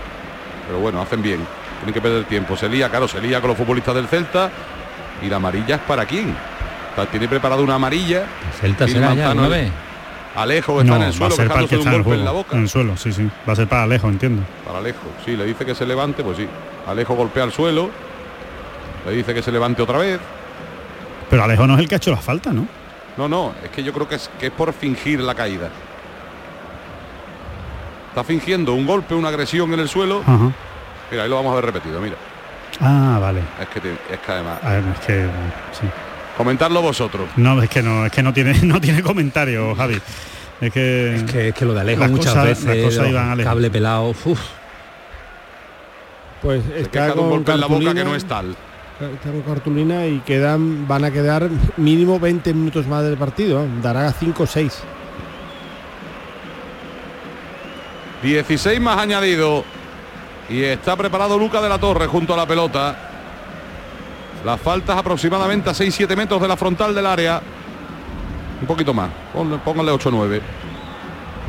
pero 0.65 0.79
bueno, 0.79 1.01
hacen 1.01 1.21
bien. 1.21 1.39
Tienen 1.79 1.93
que 1.93 2.01
perder 2.01 2.25
tiempo. 2.25 2.57
Se 2.57 2.67
lía, 2.67 2.89
claro, 2.89 3.07
se 3.07 3.21
lía 3.21 3.39
con 3.39 3.49
los 3.49 3.57
futbolistas 3.57 3.93
del 3.93 4.07
Celta. 4.07 4.49
¿Y 5.21 5.27
la 5.27 5.35
amarilla 5.35 5.75
es 5.75 5.81
para 5.81 6.05
quién? 6.05 6.35
O 6.91 6.95
sea, 6.95 7.05
tiene 7.05 7.27
preparado 7.27 7.61
una 7.61 7.75
amarilla. 7.75 8.23
Celta 8.59 8.87
será 8.87 9.13
ya, 9.13 9.33
¿no? 9.35 9.47
Alejo 10.41 10.81
está 10.81 10.91
No, 10.91 10.95
en 10.97 11.01
el 11.03 11.11
va 11.11 11.27
a 11.27 11.29
suelo, 11.31 11.35
ser 11.35 11.47
para 11.49 11.61
el 11.61 11.67
que 11.69 11.75
un 11.77 11.81
en 11.87 11.93
el 11.93 12.03
golpe 12.03 12.19
en 12.19 12.25
la 12.25 12.31
boca. 12.31 12.55
En 12.55 12.61
el 12.63 12.69
suelo, 12.69 12.95
sí, 12.97 13.11
sí. 13.11 13.29
Va 13.47 13.53
a 13.53 13.55
ser 13.55 13.67
para 13.67 13.85
lejos, 13.87 14.09
entiendo. 14.11 14.43
Para 14.65 14.79
Alejo, 14.79 14.99
sí, 15.25 15.35
le 15.35 15.45
dice 15.45 15.65
que 15.65 15.75
se 15.75 15.85
levante, 15.85 16.23
pues 16.23 16.37
sí. 16.37 16.47
Alejo 16.87 17.15
golpea 17.15 17.43
al 17.43 17.51
suelo. 17.51 17.89
Le 19.05 19.11
dice 19.13 19.33
que 19.33 19.41
se 19.41 19.51
levante 19.51 19.81
otra 19.81 19.97
vez. 19.97 20.19
Pero 21.29 21.43
Alejo 21.43 21.67
no 21.67 21.73
es 21.75 21.79
el 21.81 21.87
que 21.87 21.95
ha 21.95 21.97
hecho 21.97 22.11
la 22.11 22.17
falta, 22.17 22.51
¿no? 22.51 22.67
No, 23.17 23.27
no, 23.27 23.53
es 23.63 23.69
que 23.69 23.83
yo 23.83 23.91
creo 23.93 24.07
que 24.07 24.15
es, 24.15 24.29
que 24.39 24.47
es 24.47 24.51
por 24.51 24.71
fingir 24.73 25.19
la 25.21 25.35
caída. 25.35 25.69
Está 28.09 28.23
fingiendo 28.23 28.73
un 28.73 28.85
golpe, 28.87 29.13
una 29.13 29.29
agresión 29.29 29.73
en 29.73 29.79
el 29.81 29.89
suelo. 29.89 30.21
Ajá. 30.25 30.51
Mira, 31.11 31.23
ahí 31.23 31.29
lo 31.29 31.35
vamos 31.35 31.51
a 31.53 31.55
ver 31.55 31.65
repetido, 31.65 31.99
mira. 32.01 32.15
Ah, 32.81 33.17
vale. 33.19 33.41
Es 33.61 33.67
que, 33.69 33.79
tiene- 33.81 33.97
es 34.09 34.19
que 34.19 34.31
además... 34.31 34.59
Ver, 34.63 34.83
es 34.93 34.99
que 35.05 35.23
sí. 35.79 35.87
Comentarlo 36.39 36.81
vosotros. 36.81 37.27
No, 37.35 37.61
es 37.61 37.69
que 37.69 37.83
no, 37.83 38.05
es 38.05 38.13
que 38.13 38.23
no 38.23 38.31
tiene, 38.33 38.53
no 38.63 38.79
tiene 38.79 39.03
comentario, 39.03 39.75
Javi. 39.75 39.99
Es 40.61 40.71
que, 40.71 41.15
Es 41.17 41.23
que, 41.23 41.47
es 41.49 41.53
que 41.53 41.65
lo 41.65 41.73
de 41.73 41.81
Alejo 41.81 42.07
muchas 42.07 42.27
cosas- 42.33 42.45
veces, 42.45 42.65
las 42.65 42.77
cosas 42.77 43.09
iban 43.09 43.29
Alejo. 43.31 43.49
cable 43.49 43.69
pelado, 43.69 44.03
uf. 44.23 44.39
Pues 46.41 46.63
está 46.77 47.07
de 47.07 47.19
un 47.19 47.29
golpe 47.29 47.51
en 47.51 47.59
la 47.59 47.67
boca 47.67 47.93
que 47.93 48.05
no 48.05 48.15
es 48.15 48.23
tal. 48.23 48.55
Está 49.01 49.31
con 49.31 49.41
cartulina 49.41 50.05
y 50.07 50.19
quedan, 50.19 50.87
van 50.87 51.03
a 51.03 51.11
quedar 51.11 51.49
mínimo 51.75 52.17
20 52.21 52.53
minutos 52.53 52.87
más 52.87 53.03
del 53.03 53.17
partido. 53.17 53.61
¿eh? 53.65 53.67
Dará 53.81 54.09
5 54.13 54.43
o 54.43 54.47
6. 54.47 54.79
16 58.23 58.79
más 58.79 58.97
añadido. 58.97 59.65
Y 60.49 60.63
está 60.63 60.95
preparado 60.95 61.37
Luca 61.37 61.61
de 61.61 61.67
la 61.69 61.77
Torre 61.77 62.07
junto 62.07 62.33
a 62.33 62.37
la 62.37 62.45
pelota. 62.45 63.08
Las 64.45 64.59
faltas 64.61 64.97
aproximadamente 64.97 65.69
a 65.69 65.73
6-7 65.73 66.15
metros 66.15 66.41
de 66.41 66.47
la 66.47 66.55
frontal 66.55 66.95
del 66.95 67.05
área. 67.05 67.41
Un 68.61 68.67
poquito 68.67 68.93
más. 68.93 69.09
Pónganle 69.33 69.91
8-9. 69.91 70.41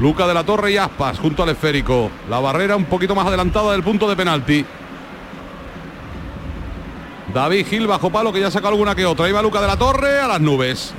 Luca 0.01 0.27
de 0.27 0.35
la 0.35 0.45
Torre 0.45 0.73
y 0.73 0.77
Aspas 0.77 1.19
junto 1.19 1.43
al 1.43 1.51
esférico. 1.51 2.11
La 2.29 2.41
barrera 2.41 2.77
un 2.77 2.87
poquito 2.87 3.15
más 3.15 3.27
adelantada 3.27 3.73
del 3.73 3.83
punto 3.83 4.09
de 4.09 4.17
penalti. 4.17 4.65
David 7.33 7.67
Gil 7.67 7.87
bajo 7.87 8.11
palo 8.11 8.33
que 8.33 8.41
ya 8.41 8.51
saca 8.51 8.69
alguna 8.69 8.95
que 8.95 9.07
otra. 9.07 9.31
Va 9.31 9.43
Luca 9.43 9.61
de 9.61 9.67
la 9.67 9.77
Torre 9.77 10.21
a 10.21 10.27
las 10.27 10.41
nubes. 10.41 10.93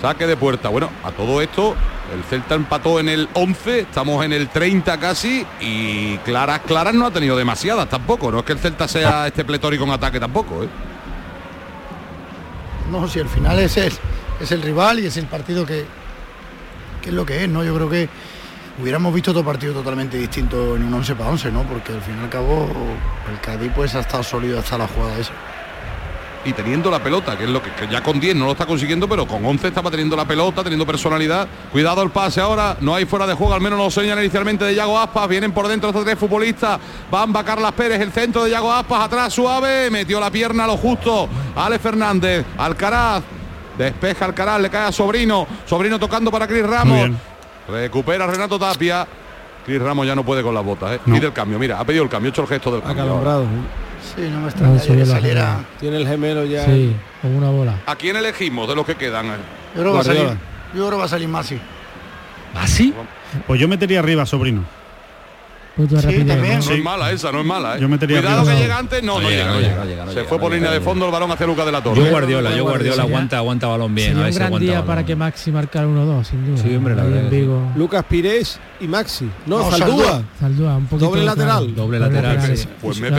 Saque 0.00 0.26
de 0.26 0.36
puerta. 0.36 0.68
Bueno, 0.70 0.88
a 1.04 1.10
todo 1.10 1.42
esto, 1.42 1.74
el 2.14 2.24
Celta 2.24 2.54
empató 2.54 3.00
en 3.00 3.08
el 3.08 3.28
11, 3.34 3.80
estamos 3.80 4.24
en 4.24 4.32
el 4.32 4.48
30 4.48 4.98
casi 4.98 5.46
y 5.60 6.16
claras, 6.18 6.60
claras 6.60 6.94
no 6.94 7.06
ha 7.06 7.10
tenido 7.10 7.36
demasiadas 7.36 7.88
tampoco. 7.88 8.30
No 8.30 8.38
es 8.38 8.44
que 8.44 8.52
el 8.52 8.58
Celta 8.58 8.88
sea 8.88 9.26
este 9.26 9.44
pletórico 9.44 9.84
en 9.84 9.90
ataque 9.90 10.18
tampoco. 10.18 10.64
¿eh? 10.64 10.68
No, 12.90 13.06
si 13.08 13.20
al 13.20 13.28
final 13.28 13.58
es 13.58 13.76
el, 13.76 13.92
es 14.40 14.50
el 14.52 14.62
rival 14.62 15.00
y 15.00 15.06
es 15.06 15.16
el 15.18 15.26
partido 15.26 15.66
que, 15.66 15.84
que 17.02 17.10
es 17.10 17.14
lo 17.14 17.26
que 17.26 17.44
es, 17.44 17.48
¿no? 17.48 17.62
Yo 17.62 17.74
creo 17.74 17.90
que 17.90 18.08
hubiéramos 18.80 19.12
visto 19.12 19.32
otro 19.32 19.44
partido 19.44 19.74
totalmente 19.74 20.16
distinto 20.16 20.76
en 20.76 20.84
un 20.84 20.94
11 20.94 21.14
para 21.14 21.30
11, 21.30 21.52
¿no? 21.52 21.62
Porque 21.64 21.92
al 21.92 22.00
fin 22.00 22.16
y 22.18 22.24
al 22.24 22.30
cabo 22.30 22.68
el 23.30 23.40
Cádiz 23.40 23.70
pues 23.74 23.94
ha 23.94 24.00
estado 24.00 24.22
sólido 24.22 24.58
hasta 24.58 24.78
la 24.78 24.88
jugada 24.88 25.18
esa. 25.18 25.32
Y 26.42 26.54
teniendo 26.54 26.90
la 26.90 27.02
pelota, 27.02 27.36
que 27.36 27.44
es 27.44 27.50
lo 27.50 27.62
que, 27.62 27.70
que 27.72 27.86
ya 27.86 28.02
con 28.02 28.18
10 28.18 28.34
no 28.34 28.46
lo 28.46 28.52
está 28.52 28.64
consiguiendo, 28.64 29.06
pero 29.06 29.26
con 29.26 29.44
11 29.44 29.68
estaba 29.68 29.90
teniendo 29.90 30.16
la 30.16 30.24
pelota, 30.24 30.62
teniendo 30.62 30.86
personalidad. 30.86 31.46
Cuidado 31.70 32.02
el 32.02 32.10
pase 32.10 32.40
ahora, 32.40 32.78
no 32.80 32.94
hay 32.94 33.04
fuera 33.04 33.26
de 33.26 33.34
juego, 33.34 33.52
al 33.52 33.60
menos 33.60 33.78
lo 33.78 33.90
señala 33.90 34.22
inicialmente 34.22 34.64
de 34.64 34.74
Yago 34.74 34.98
Aspas. 34.98 35.28
Vienen 35.28 35.52
por 35.52 35.68
dentro 35.68 35.90
estos 35.90 36.02
tres 36.02 36.18
futbolistas. 36.18 36.80
Bamba 37.10 37.44
Carlas 37.44 37.72
Pérez, 37.72 38.00
el 38.00 38.10
centro 38.10 38.44
de 38.44 38.50
Yago 38.50 38.72
Aspas, 38.72 39.02
atrás 39.02 39.34
suave, 39.34 39.90
metió 39.90 40.18
la 40.18 40.30
pierna 40.30 40.64
a 40.64 40.68
lo 40.68 40.78
justo. 40.78 41.28
Ale 41.54 41.78
Fernández, 41.78 42.46
Alcaraz, 42.56 43.22
despeja 43.76 44.24
Alcaraz, 44.24 44.62
le 44.62 44.70
cae 44.70 44.86
a 44.88 44.92
Sobrino. 44.92 45.46
Sobrino 45.66 45.98
tocando 45.98 46.30
para 46.30 46.46
Cris 46.46 46.66
Ramos. 46.66 47.10
Recupera 47.68 48.26
Renato 48.26 48.58
Tapia. 48.58 49.06
Cris 49.66 49.80
Ramos 49.80 50.06
ya 50.06 50.14
no 50.14 50.24
puede 50.24 50.42
con 50.42 50.54
las 50.54 50.64
botas, 50.64 50.92
¿eh? 50.92 51.00
Pide 51.04 51.26
el 51.26 51.32
cambio, 51.34 51.58
mira, 51.58 51.78
ha 51.78 51.84
pedido 51.84 52.02
el 52.02 52.08
cambio, 52.08 52.30
ha 52.30 52.32
hecho 52.32 52.42
el 52.42 52.48
gesto 52.48 52.72
del 52.72 52.80
cambio. 52.80 53.02
Acalombrado. 53.02 53.44
Sí, 54.02 54.28
no 54.30 54.40
me 54.40 54.96
la 54.96 55.06
saliera. 55.06 55.64
Tiene 55.78 55.98
el 55.98 56.06
gemelo 56.06 56.44
ya. 56.44 56.64
Sí, 56.64 56.94
con 57.22 57.34
una 57.34 57.50
bola. 57.50 57.74
¿A 57.86 57.96
quién 57.96 58.16
elegimos 58.16 58.68
de 58.68 58.74
los 58.74 58.86
que 58.86 58.94
quedan? 58.94 59.26
Yo 59.26 59.32
creo 59.74 59.84
que 59.84 59.90
va 59.90 60.00
a 60.00 60.04
salir, 60.04 60.22
yo 60.74 60.86
creo 60.86 60.90
que 60.90 60.96
va 60.96 61.04
a 61.04 61.08
salir 61.08 61.28
Masi. 61.28 61.58
¿Ah, 62.54 62.66
sí? 62.66 62.92
Pues 63.46 63.60
yo 63.60 63.68
metería 63.68 64.00
arriba, 64.00 64.26
sobrino. 64.26 64.64
Sí, 65.76 65.94
rapidez, 65.96 66.26
también. 66.26 66.58
¿no? 66.58 66.64
No 66.66 66.72
es 66.72 66.82
mala 66.82 67.12
esa, 67.12 67.32
no 67.32 67.40
es 67.40 67.46
mala. 67.46 67.76
¿eh? 67.76 67.80
Yo 67.80 67.88
metería 67.88 68.20
Cuidado 68.20 68.44
que 68.44 68.56
llega 68.56 68.78
antes. 68.78 69.02
No, 69.02 69.20
no, 69.20 69.30
llega, 69.30 69.46
no 69.46 69.60
llega. 69.84 70.12
Se 70.12 70.24
fue 70.24 70.38
por 70.38 70.52
línea 70.52 70.70
de 70.70 70.80
fondo 70.80 71.06
el 71.06 71.12
balón 71.12 71.30
hacia 71.30 71.46
Lucas 71.46 71.66
de 71.66 71.72
la 71.72 71.82
Torre. 71.82 71.96
Yo 72.04 72.10
Guardiola, 72.10 72.56
yo 72.56 72.64
Guardiola 72.64 73.02
aguanta, 73.02 73.36
aguanta 73.38 73.66
balón 73.66 73.94
bien. 73.94 74.16
a 74.18 74.24
Sería 74.24 74.24
ver 74.24 74.28
un 74.28 74.32
si 74.32 74.38
gran 74.38 74.60
día 74.60 74.72
balón. 74.72 74.86
para 74.86 75.06
que 75.06 75.16
Maxi 75.16 75.52
marcara 75.52 75.86
1-2, 75.86 76.24
sin 76.24 76.46
duda. 76.46 76.62
Sí, 76.62 76.74
hombre, 76.74 76.94
la 76.94 77.04
verdad. 77.04 77.30
Lucas 77.76 78.04
Pires 78.08 78.60
y 78.80 78.86
Maxi. 78.88 79.30
No, 79.46 79.58
No. 79.58 79.70
Saldúa, 79.70 80.76
un 80.76 80.86
poquito 80.86 81.10
Doble 81.10 81.24
lateral. 81.24 81.74
Doble 81.74 81.98
lateral. 81.98 82.56
sí. 82.56 82.66
Pues 82.80 83.00
me 83.00 83.10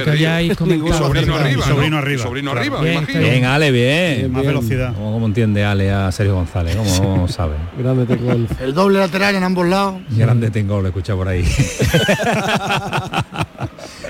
comentado. 0.56 0.97
Sobrino 0.97 1.36
arriba. 1.36 1.66
¿no? 1.66 1.76
Sobrino 1.76 1.97
arriba. 1.97 2.24
Sobrino 2.24 2.52
arriba, 2.52 2.82
Bien, 2.82 2.93
imagino. 2.97 3.20
Bien, 3.20 3.45
Ale, 3.45 3.72
bien. 3.72 4.32
Más 4.32 4.45
velocidad. 4.45 4.93
¿Cómo, 4.93 5.26
entiende 5.26 5.64
Ale 5.66 5.91
a 5.91 6.12
Sergio 6.12 6.36
González? 6.36 6.76
¿Cómo, 6.76 7.28
sabe? 7.28 7.56
Grande 7.78 8.06
tengo 8.06 8.32
el. 8.32 8.47
El 8.60 8.74
doble 8.74 8.99
lateral 8.99 9.36
en 9.36 9.43
ambos 9.43 9.68
lados. 9.68 9.95
Grande 10.10 10.49
tengo, 10.52 10.82
lo 10.82 10.88
escucha 10.88 11.16
por 11.16 11.28
ahí. 11.28 11.43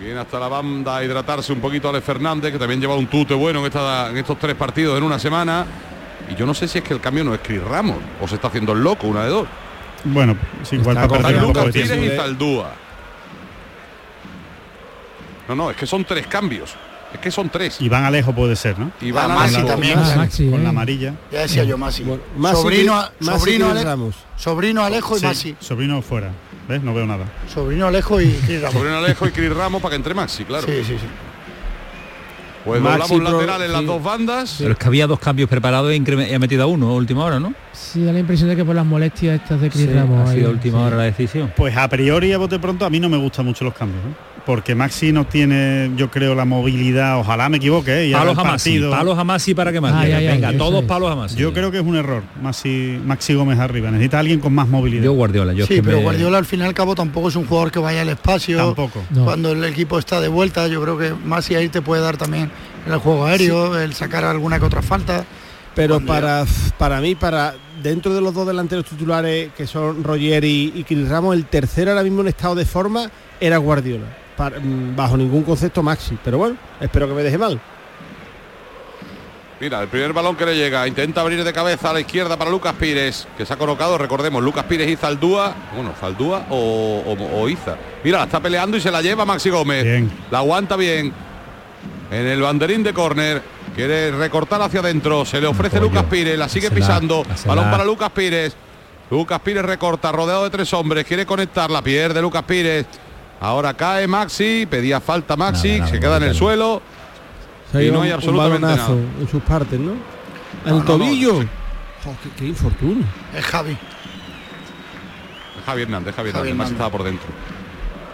Viene 0.00 0.20
hasta 0.20 0.38
la 0.38 0.48
banda 0.48 0.96
a 0.98 1.04
hidratarse 1.04 1.52
un 1.52 1.60
poquito 1.60 1.88
Ale 1.88 2.00
Fernández, 2.00 2.52
que 2.52 2.58
también 2.58 2.80
lleva 2.80 2.94
un 2.94 3.06
tute 3.06 3.34
bueno 3.34 3.60
en, 3.60 3.66
esta- 3.66 4.10
en 4.10 4.16
estos 4.18 4.38
tres 4.38 4.54
partidos 4.54 4.98
en 4.98 5.04
una 5.04 5.18
semana. 5.18 5.64
Y 6.30 6.34
yo 6.34 6.46
no 6.46 6.54
sé 6.54 6.68
si 6.68 6.78
es 6.78 6.84
que 6.84 6.94
el 6.94 7.00
cambio 7.00 7.24
no 7.24 7.34
es 7.34 7.40
Cris 7.40 7.62
Ramos 7.62 7.96
o 8.20 8.28
se 8.28 8.36
está 8.36 8.48
haciendo 8.48 8.72
el 8.72 8.82
loco, 8.82 9.06
una 9.06 9.24
de 9.24 9.30
dos. 9.30 9.48
Bueno, 10.04 10.36
sí, 10.62 10.76
igual 10.76 10.96
Está 10.96 11.08
para 11.08 11.30
Lucas 11.30 11.66
Pires 11.72 11.90
y 12.12 12.16
Zaldúa. 12.16 12.70
No, 15.48 15.54
no, 15.54 15.70
es 15.70 15.76
que 15.76 15.86
son 15.86 16.04
tres 16.04 16.26
cambios. 16.26 16.74
Es 17.14 17.20
que 17.20 17.30
son 17.30 17.48
tres. 17.48 17.80
Iván 17.80 18.04
Alejo 18.04 18.34
puede 18.34 18.56
ser, 18.56 18.78
¿no? 18.78 18.90
Y 19.00 19.10
van 19.12 19.30
Ah, 19.30 19.34
a 19.34 19.38
Maxi 19.38 19.60
la- 19.62 19.66
también. 19.66 19.98
Ah, 19.98 20.14
Maxi, 20.16 20.50
Con 20.50 20.60
eh. 20.60 20.64
la 20.64 20.68
amarilla. 20.70 21.14
Ya 21.32 21.40
decía 21.40 21.64
yo 21.64 21.78
Masi. 21.78 22.02
Bueno, 22.02 22.22
Masi 22.36 22.56
sobrino, 22.62 22.92
que- 23.18 23.24
Masi 23.24 23.38
sobrino, 23.38 23.64
que 23.66 23.70
Ale- 23.72 23.84
Ramos. 23.84 24.14
sobrino 24.36 24.84
Alejo 24.84 25.16
y 25.16 25.20
Sí, 25.20 25.26
Masi. 25.26 25.56
sobrino 25.60 26.02
fuera. 26.02 26.30
¿Ves? 26.68 26.82
No 26.82 26.94
veo 26.94 27.06
nada. 27.06 27.24
Sobrino 27.52 27.86
Alejo 27.86 28.20
y 28.20 28.28
Cris 28.32 28.60
Ramos. 28.62 28.74
Sobrino 28.74 28.96
Alejo 28.98 29.26
y 29.26 29.30
Cris 29.32 29.54
Ramos 29.54 29.80
para 29.82 29.90
que 29.90 29.96
entre 29.96 30.14
Maxi, 30.14 30.44
claro. 30.44 30.66
Sí, 30.66 30.72
sí, 30.84 30.96
sí. 30.98 31.06
Pues 32.64 32.80
Maxi 32.80 33.14
doblamos 33.14 33.30
pro- 33.30 33.40
lateral 33.46 33.62
en 33.62 33.72
las 33.72 33.80
sí. 33.82 33.86
dos 33.86 34.02
bandas. 34.02 34.54
Pero 34.58 34.72
es 34.72 34.78
que 34.78 34.86
había 34.86 35.06
dos 35.06 35.18
cambios 35.18 35.48
preparados 35.50 35.92
y, 35.92 35.96
increme- 35.96 36.30
y 36.30 36.34
ha 36.34 36.38
metido 36.38 36.62
a 36.64 36.66
uno 36.66 36.88
a 36.88 36.94
última 36.94 37.24
hora, 37.24 37.38
¿no? 37.38 37.52
Sí, 37.72 38.02
da 38.04 38.12
la 38.12 38.20
impresión 38.20 38.48
de 38.48 38.56
que 38.56 38.64
por 38.64 38.74
las 38.74 38.86
molestias 38.86 39.40
estas 39.40 39.60
de 39.60 39.68
Chris 39.70 39.86
Sí, 39.86 39.92
Ramos. 39.92 40.28
ha 40.28 40.32
sido 40.32 40.48
a 40.48 40.52
última 40.52 40.78
sí. 40.78 40.84
hora 40.84 40.96
la 40.96 41.02
decisión. 41.04 41.52
Pues 41.56 41.76
a 41.76 41.88
priori, 41.88 42.32
a 42.32 42.38
bote 42.38 42.58
pronto, 42.58 42.84
a 42.86 42.90
mí 42.90 43.00
no 43.00 43.08
me 43.08 43.16
gustan 43.18 43.44
mucho 43.46 43.64
los 43.64 43.74
cambios. 43.74 44.02
¿eh? 44.04 44.14
Porque 44.46 44.74
Maxi 44.74 45.10
no 45.10 45.24
tiene, 45.26 45.90
yo 45.96 46.10
creo, 46.10 46.34
la 46.34 46.44
movilidad, 46.44 47.18
ojalá 47.18 47.48
me 47.48 47.56
equivoque, 47.56 48.10
¿eh? 48.10 48.12
Palos 48.12 48.36
a 48.36 48.42
partido. 48.42 48.90
palos 48.90 49.18
a 49.18 49.24
Masi 49.24 49.54
para 49.54 49.72
que 49.72 49.80
más 49.80 49.94
Ay, 49.94 50.12
ay, 50.12 50.26
ay, 50.26 50.34
Venga, 50.40 50.58
todos 50.58 50.82
es. 50.82 50.86
palos 50.88 51.10
a 51.10 51.16
Masi. 51.16 51.36
Yo 51.36 51.54
creo 51.54 51.70
que 51.70 51.78
es 51.78 51.82
un 51.84 51.96
error. 51.96 52.22
Maxi, 52.42 52.98
Maxi 53.06 53.32
Gómez 53.32 53.58
arriba. 53.58 53.90
Necesita 53.90 54.18
alguien 54.18 54.40
con 54.40 54.54
más 54.54 54.68
movilidad. 54.68 55.02
Yo 55.04 55.12
Guardiola, 55.14 55.54
yo 55.54 55.62
es 55.64 55.68
Sí, 55.68 55.76
que 55.76 55.82
pero 55.82 55.96
me- 55.96 56.02
Guardiola 56.02 56.36
al 56.36 56.44
fin 56.44 56.60
y 56.60 56.62
al 56.64 56.74
cabo 56.74 56.94
tampoco 56.94 57.30
es 57.30 57.36
un 57.36 57.46
jugador 57.46 57.72
que 57.72 57.78
vaya 57.78 58.02
al 58.02 58.10
espacio. 58.10 58.58
Tampoco. 58.58 59.02
No. 59.10 59.24
Cuando 59.24 59.52
el 59.52 59.64
equipo 59.64 59.98
está 59.98 60.20
de 60.20 60.28
vuelta, 60.28 60.68
yo 60.68 60.82
creo 60.82 60.98
que 60.98 61.14
Masi 61.24 61.54
ahí 61.54 61.70
te 61.70 61.80
puede 61.80 62.02
dar 62.02 62.18
también 62.18 62.50
el 62.86 62.98
juego 62.98 63.26
aéreo, 63.26 63.78
el 63.78 63.94
sacar 63.94 64.24
alguna 64.24 64.58
que 64.58 64.64
otra 64.66 64.82
falta. 64.82 65.24
Pero 65.74 66.00
para, 66.00 66.44
para 66.78 67.00
mí, 67.00 67.14
para 67.16 67.54
dentro 67.82 68.14
de 68.14 68.20
los 68.20 68.32
dos 68.32 68.46
delanteros 68.46 68.84
titulares 68.84 69.50
que 69.56 69.66
son 69.66 70.04
Roger 70.04 70.44
y, 70.44 70.72
y 70.74 70.84
Chris 70.84 71.08
Ramos, 71.08 71.34
el 71.34 71.46
tercero 71.46 71.90
ahora 71.90 72.04
mismo 72.04 72.20
en 72.20 72.28
estado 72.28 72.54
de 72.54 72.64
forma 72.64 73.10
era 73.40 73.56
Guardiola. 73.58 74.06
Para- 74.36 74.60
mm, 74.60 74.94
bajo 74.94 75.16
ningún 75.16 75.42
concepto 75.42 75.82
Maxi. 75.82 76.16
Pero 76.22 76.38
bueno, 76.38 76.56
espero 76.80 77.08
que 77.08 77.14
me 77.14 77.22
deje 77.24 77.38
mal. 77.38 77.60
Mira, 79.60 79.80
el 79.82 79.88
primer 79.88 80.12
balón 80.12 80.36
que 80.36 80.44
le 80.44 80.56
llega, 80.56 80.86
intenta 80.86 81.20
abrir 81.20 81.42
de 81.42 81.52
cabeza 81.52 81.90
a 81.90 81.92
la 81.92 82.00
izquierda 82.00 82.36
para 82.36 82.50
Lucas 82.50 82.74
Pires, 82.74 83.26
que 83.38 83.46
se 83.46 83.52
ha 83.52 83.56
colocado, 83.56 83.96
recordemos, 83.96 84.42
Lucas 84.42 84.64
Pires 84.64 84.88
y 84.90 84.96
Zaldúa, 84.96 85.54
bueno, 85.74 85.92
Zaldúa 85.98 86.46
o, 86.50 87.02
o- 87.06 87.40
o 87.40 87.48
Iza. 87.48 87.76
Mira, 88.02 88.18
la 88.18 88.24
está 88.24 88.40
peleando 88.40 88.76
y 88.76 88.80
se 88.80 88.90
la 88.90 89.00
lleva 89.00 89.24
Maxi 89.24 89.50
Gómez. 89.50 89.84
Bien. 89.84 90.10
La 90.30 90.38
aguanta 90.38 90.76
bien. 90.76 91.12
En 92.10 92.26
el 92.26 92.40
banderín 92.40 92.82
de 92.82 92.92
córner, 92.92 93.42
quiere 93.74 94.10
recortar 94.12 94.60
hacia 94.62 94.80
adentro, 94.80 95.24
se 95.24 95.40
le 95.40 95.46
ofrece. 95.46 95.80
Lucas 95.80 96.04
Pires, 96.04 96.38
la 96.38 96.48
sigue 96.48 96.70
pisando, 96.70 97.24
balón 97.46 97.70
para 97.70 97.84
Lucas 97.84 98.10
Pires. 98.10 98.54
Lucas 99.10 99.40
Pires 99.40 99.64
recorta, 99.64 100.12
rodeado 100.12 100.44
de 100.44 100.50
tres 100.50 100.72
hombres, 100.74 101.04
quiere 101.04 101.26
conectar, 101.26 101.70
la 101.70 101.82
pierde 101.82 102.20
Lucas 102.22 102.42
Pires. 102.44 102.86
Ahora 103.40 103.74
cae 103.74 104.06
Maxi, 104.06 104.66
pedía 104.70 105.00
falta 105.00 105.36
Maxi, 105.36 105.68
Nada, 105.68 105.78
nada, 105.80 105.90
se 105.90 106.00
queda 106.00 106.16
en 106.18 106.22
el 106.22 106.34
suelo. 106.34 106.80
Se 107.72 107.84
Y 107.84 107.90
no 107.90 108.02
hay 108.02 108.08
un- 108.10 108.14
absolutamente 108.14 108.66
un 108.66 108.76
nada. 108.76 108.88
en 109.20 109.28
sus 109.28 109.42
partes, 109.42 109.78
¿no? 109.80 109.92
El 110.64 110.78
no, 110.78 110.84
tobillo. 110.84 111.42
no, 111.42 112.16
qué, 112.22 112.28
qué 112.38 112.46
infortunio. 112.46 113.04
Es 113.36 113.44
Javi. 113.44 113.76
Javi 115.66 115.82
Hernández, 115.82 116.14
Javi 116.14 116.28
Hernández, 116.30 116.54
más 116.54 116.70
estaba 116.70 116.90
por 116.90 117.02
dentro. 117.02 117.26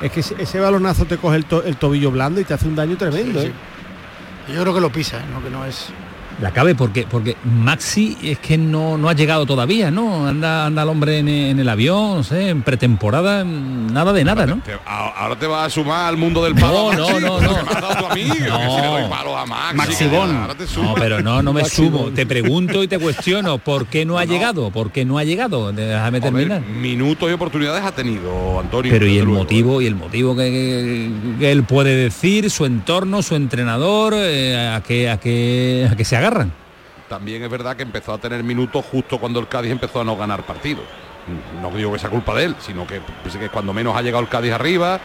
Es 0.01 0.11
que 0.11 0.21
ese, 0.21 0.35
ese 0.39 0.59
balonazo 0.61 1.05
te 1.05 1.19
coge 1.19 1.37
el, 1.37 1.45
to- 1.45 1.63
el 1.63 1.77
tobillo 1.77 2.11
blando 2.11 2.41
y 2.41 2.45
te 2.45 2.55
hace 2.55 2.67
un 2.67 2.75
daño 2.77 2.97
tremendo, 2.97 3.41
Sí, 3.41 3.47
¿eh? 3.49 3.53
sí. 3.53 3.80
Yo 4.49 4.63
creo 4.63 4.75
que 4.75 4.81
lo 4.81 4.91
pisa, 4.91 5.19
¿eh? 5.19 5.25
no 5.33 5.43
que 5.43 5.51
no 5.51 5.65
es. 5.65 5.93
La 6.41 6.49
acabe 6.49 6.75
porque 6.75 7.07
porque 7.11 7.37
Maxi 7.45 8.17
es 8.23 8.39
que 8.39 8.57
no, 8.57 8.97
no 8.97 9.09
ha 9.09 9.13
llegado 9.15 9.45
todavía, 9.47 9.91
¿no? 9.91 10.27
Anda, 10.27 10.67
anda 10.67 10.83
el 10.83 10.89
hombre 10.89 11.19
en, 11.19 11.29
en 11.29 11.59
el 11.61 11.69
avión, 11.69 12.17
no 12.19 12.23
sé, 12.23 12.49
en 12.49 12.63
pretemporada, 12.63 13.45
nada 13.45 14.13
de 14.13 14.25
nada, 14.25 14.47
¿no? 14.47 14.57
Te- 14.65 14.73
ahora 14.87 15.37
te 15.39 15.47
vas 15.47 15.67
a 15.67 15.71
sumar 15.71 16.07
al 16.07 16.17
mundo 16.17 16.43
del 16.45 16.55
palo. 16.55 16.93
No, 16.95 17.09
Maxi, 17.09 17.21
no, 17.25 17.41
no, 17.41 17.41
no. 17.41 17.51
me 17.65 17.71
has 17.71 17.81
dado 17.83 17.95
tú 17.99 18.07
a 18.07 18.15
mí, 18.15 18.23
que 18.23 18.35
si 18.35 18.41
le 18.41 18.87
doy 18.87 19.03
No. 19.03 19.11
palos 19.11 19.35
a 19.37 19.47
Maxi. 19.47 20.05
Ahora 20.05 20.55
te. 20.55 20.65
No, 20.81 20.95
pero 20.95 21.21
no, 21.23 21.43
no 21.43 21.53
me 21.53 21.65
sumo. 21.65 22.07
Te 22.15 22.25
pregunto 22.27 22.83
y 22.83 22.89
te 22.89 22.99
cuestiono, 22.99 23.59
¿por 23.59 23.87
qué 23.87 24.05
no 24.05 24.19
ha 24.19 24.25
llegado? 24.25 24.71
¿Por 24.71 24.91
qué 24.93 25.05
no 25.05 25.19
ha 25.19 25.25
llegado? 25.25 25.73
Déjame 25.73 26.21
terminar. 26.21 26.63
Minutos 26.63 27.29
y 27.31 27.33
oportunidades 27.33 27.85
ha 27.85 27.93
tenido 27.93 28.61
Antonio. 28.61 28.91
Pero 28.91 29.07
y 29.07 29.19
el 29.19 29.25
luego. 29.25 29.41
motivo, 29.41 29.81
y 29.83 29.87
el 29.87 29.95
motivo 29.95 30.35
que, 30.37 30.43
que- 30.51 31.39
que 31.39 31.53
él 31.53 31.65
puede 31.65 31.95
decir, 31.97 32.51
su 32.51 32.65
entorno, 32.67 33.23
su 33.23 33.35
entrenador, 33.37 34.15
eh, 34.17 34.73
a 34.75 34.81
qué 34.83 35.11
a 35.11 35.19
qué 35.19 35.89
a 35.91 35.97
qué 35.97 36.05
se 36.05 36.17
También 37.09 37.43
es 37.43 37.51
verdad 37.51 37.77
que 37.77 37.83
empezó 37.83 38.13
a 38.13 38.19
tener 38.19 38.45
minutos 38.45 38.85
justo 38.91 39.19
cuando 39.19 39.41
el 39.41 39.49
Cádiz 39.49 39.73
empezó 39.73 40.01
a 40.01 40.05
no 40.05 40.17
ganar 40.17 40.45
partidos. 40.45 40.85
No 41.61 41.71
digo 41.71 41.93
que 41.93 41.99
sea 41.99 42.11
culpa 42.11 42.35
de 42.35 42.45
él, 42.45 42.57
sino 42.61 42.87
que, 42.87 43.01
pues, 43.23 43.37
que 43.37 43.49
cuando 43.49 43.73
menos 43.73 43.97
ha 43.97 44.03
llegado 44.03 44.23
el 44.23 44.29
Cádiz 44.29 44.53
arriba, 44.53 45.01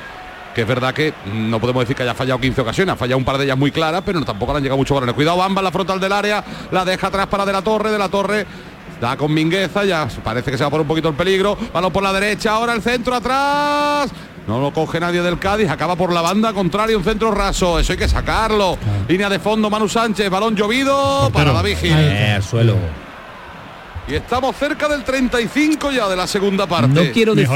que 0.54 0.62
es 0.62 0.68
verdad 0.68 0.94
que 0.94 1.14
no 1.34 1.60
podemos 1.60 1.82
decir 1.82 1.96
que 1.96 2.04
haya 2.04 2.14
fallado 2.14 2.40
15 2.40 2.62
ocasiones, 2.62 2.94
ha 2.94 2.96
fallado 2.96 3.18
un 3.18 3.26
par 3.26 3.38
de 3.38 3.46
ellas 3.46 3.58
muy 3.58 3.72
claras, 3.72 4.04
pero 4.06 4.24
tampoco 4.24 4.54
le 4.54 4.58
han 4.58 4.64
llegado 4.64 4.78
muchos 4.78 4.96
balones. 4.96 5.16
Cuidado, 5.16 5.38
Bamba 5.38 5.62
la 5.62 5.72
frontal 5.72 6.00
del 6.00 6.14
área, 6.14 6.44
la 6.72 6.86
deja 6.86 7.08
atrás 7.08 7.28
para 7.28 7.46
De 7.46 7.52
la 7.52 7.62
Torre, 7.62 7.92
De 7.92 7.98
la 7.98 8.10
Torre 8.10 8.46
da 9.02 9.18
con 9.18 9.34
Mingueza, 9.34 9.84
ya 9.84 10.08
parece 10.24 10.52
que 10.52 10.58
se 10.58 10.64
va 10.64 10.70
por 10.70 10.82
un 10.82 10.88
poquito 10.88 11.10
el 11.10 11.16
peligro, 11.16 11.58
balón 11.74 11.92
por 11.92 12.04
la 12.04 12.14
derecha, 12.14 12.52
ahora 12.52 12.74
el 12.74 12.82
centro 12.82 13.16
atrás. 13.16 14.12
No 14.48 14.60
lo 14.62 14.72
coge 14.72 15.00
nadie 15.00 15.22
del 15.24 15.40
Cádiz, 15.40 15.70
acaba 15.70 15.96
por 15.96 16.14
la 16.14 16.22
banda 16.22 16.54
contraria, 16.54 16.96
un 16.98 17.04
centro 17.04 17.32
raso, 17.32 17.80
eso 17.80 17.94
hay 17.94 17.98
que 17.98 18.08
sacarlo. 18.08 18.78
Línea 19.08 19.28
de 19.28 19.40
fondo, 19.40 19.70
Manu 19.72 19.90
Sánchez, 19.90 20.30
balón 20.30 20.56
llovido 20.56 21.32
para 21.34 21.52
David 21.52 21.78
Gil. 21.78 21.92
Eh, 21.96 22.34
al 22.36 22.44
suelo. 22.44 22.76
Y 24.08 24.14
estamos 24.14 24.56
cerca 24.56 24.88
del 24.88 25.04
35 25.04 25.92
ya 25.92 26.08
de 26.08 26.16
la 26.16 26.28
segunda 26.28 26.68
parte. 26.68 26.90
No 26.94 27.12
quiero 27.12 27.34
decir, 27.34 27.50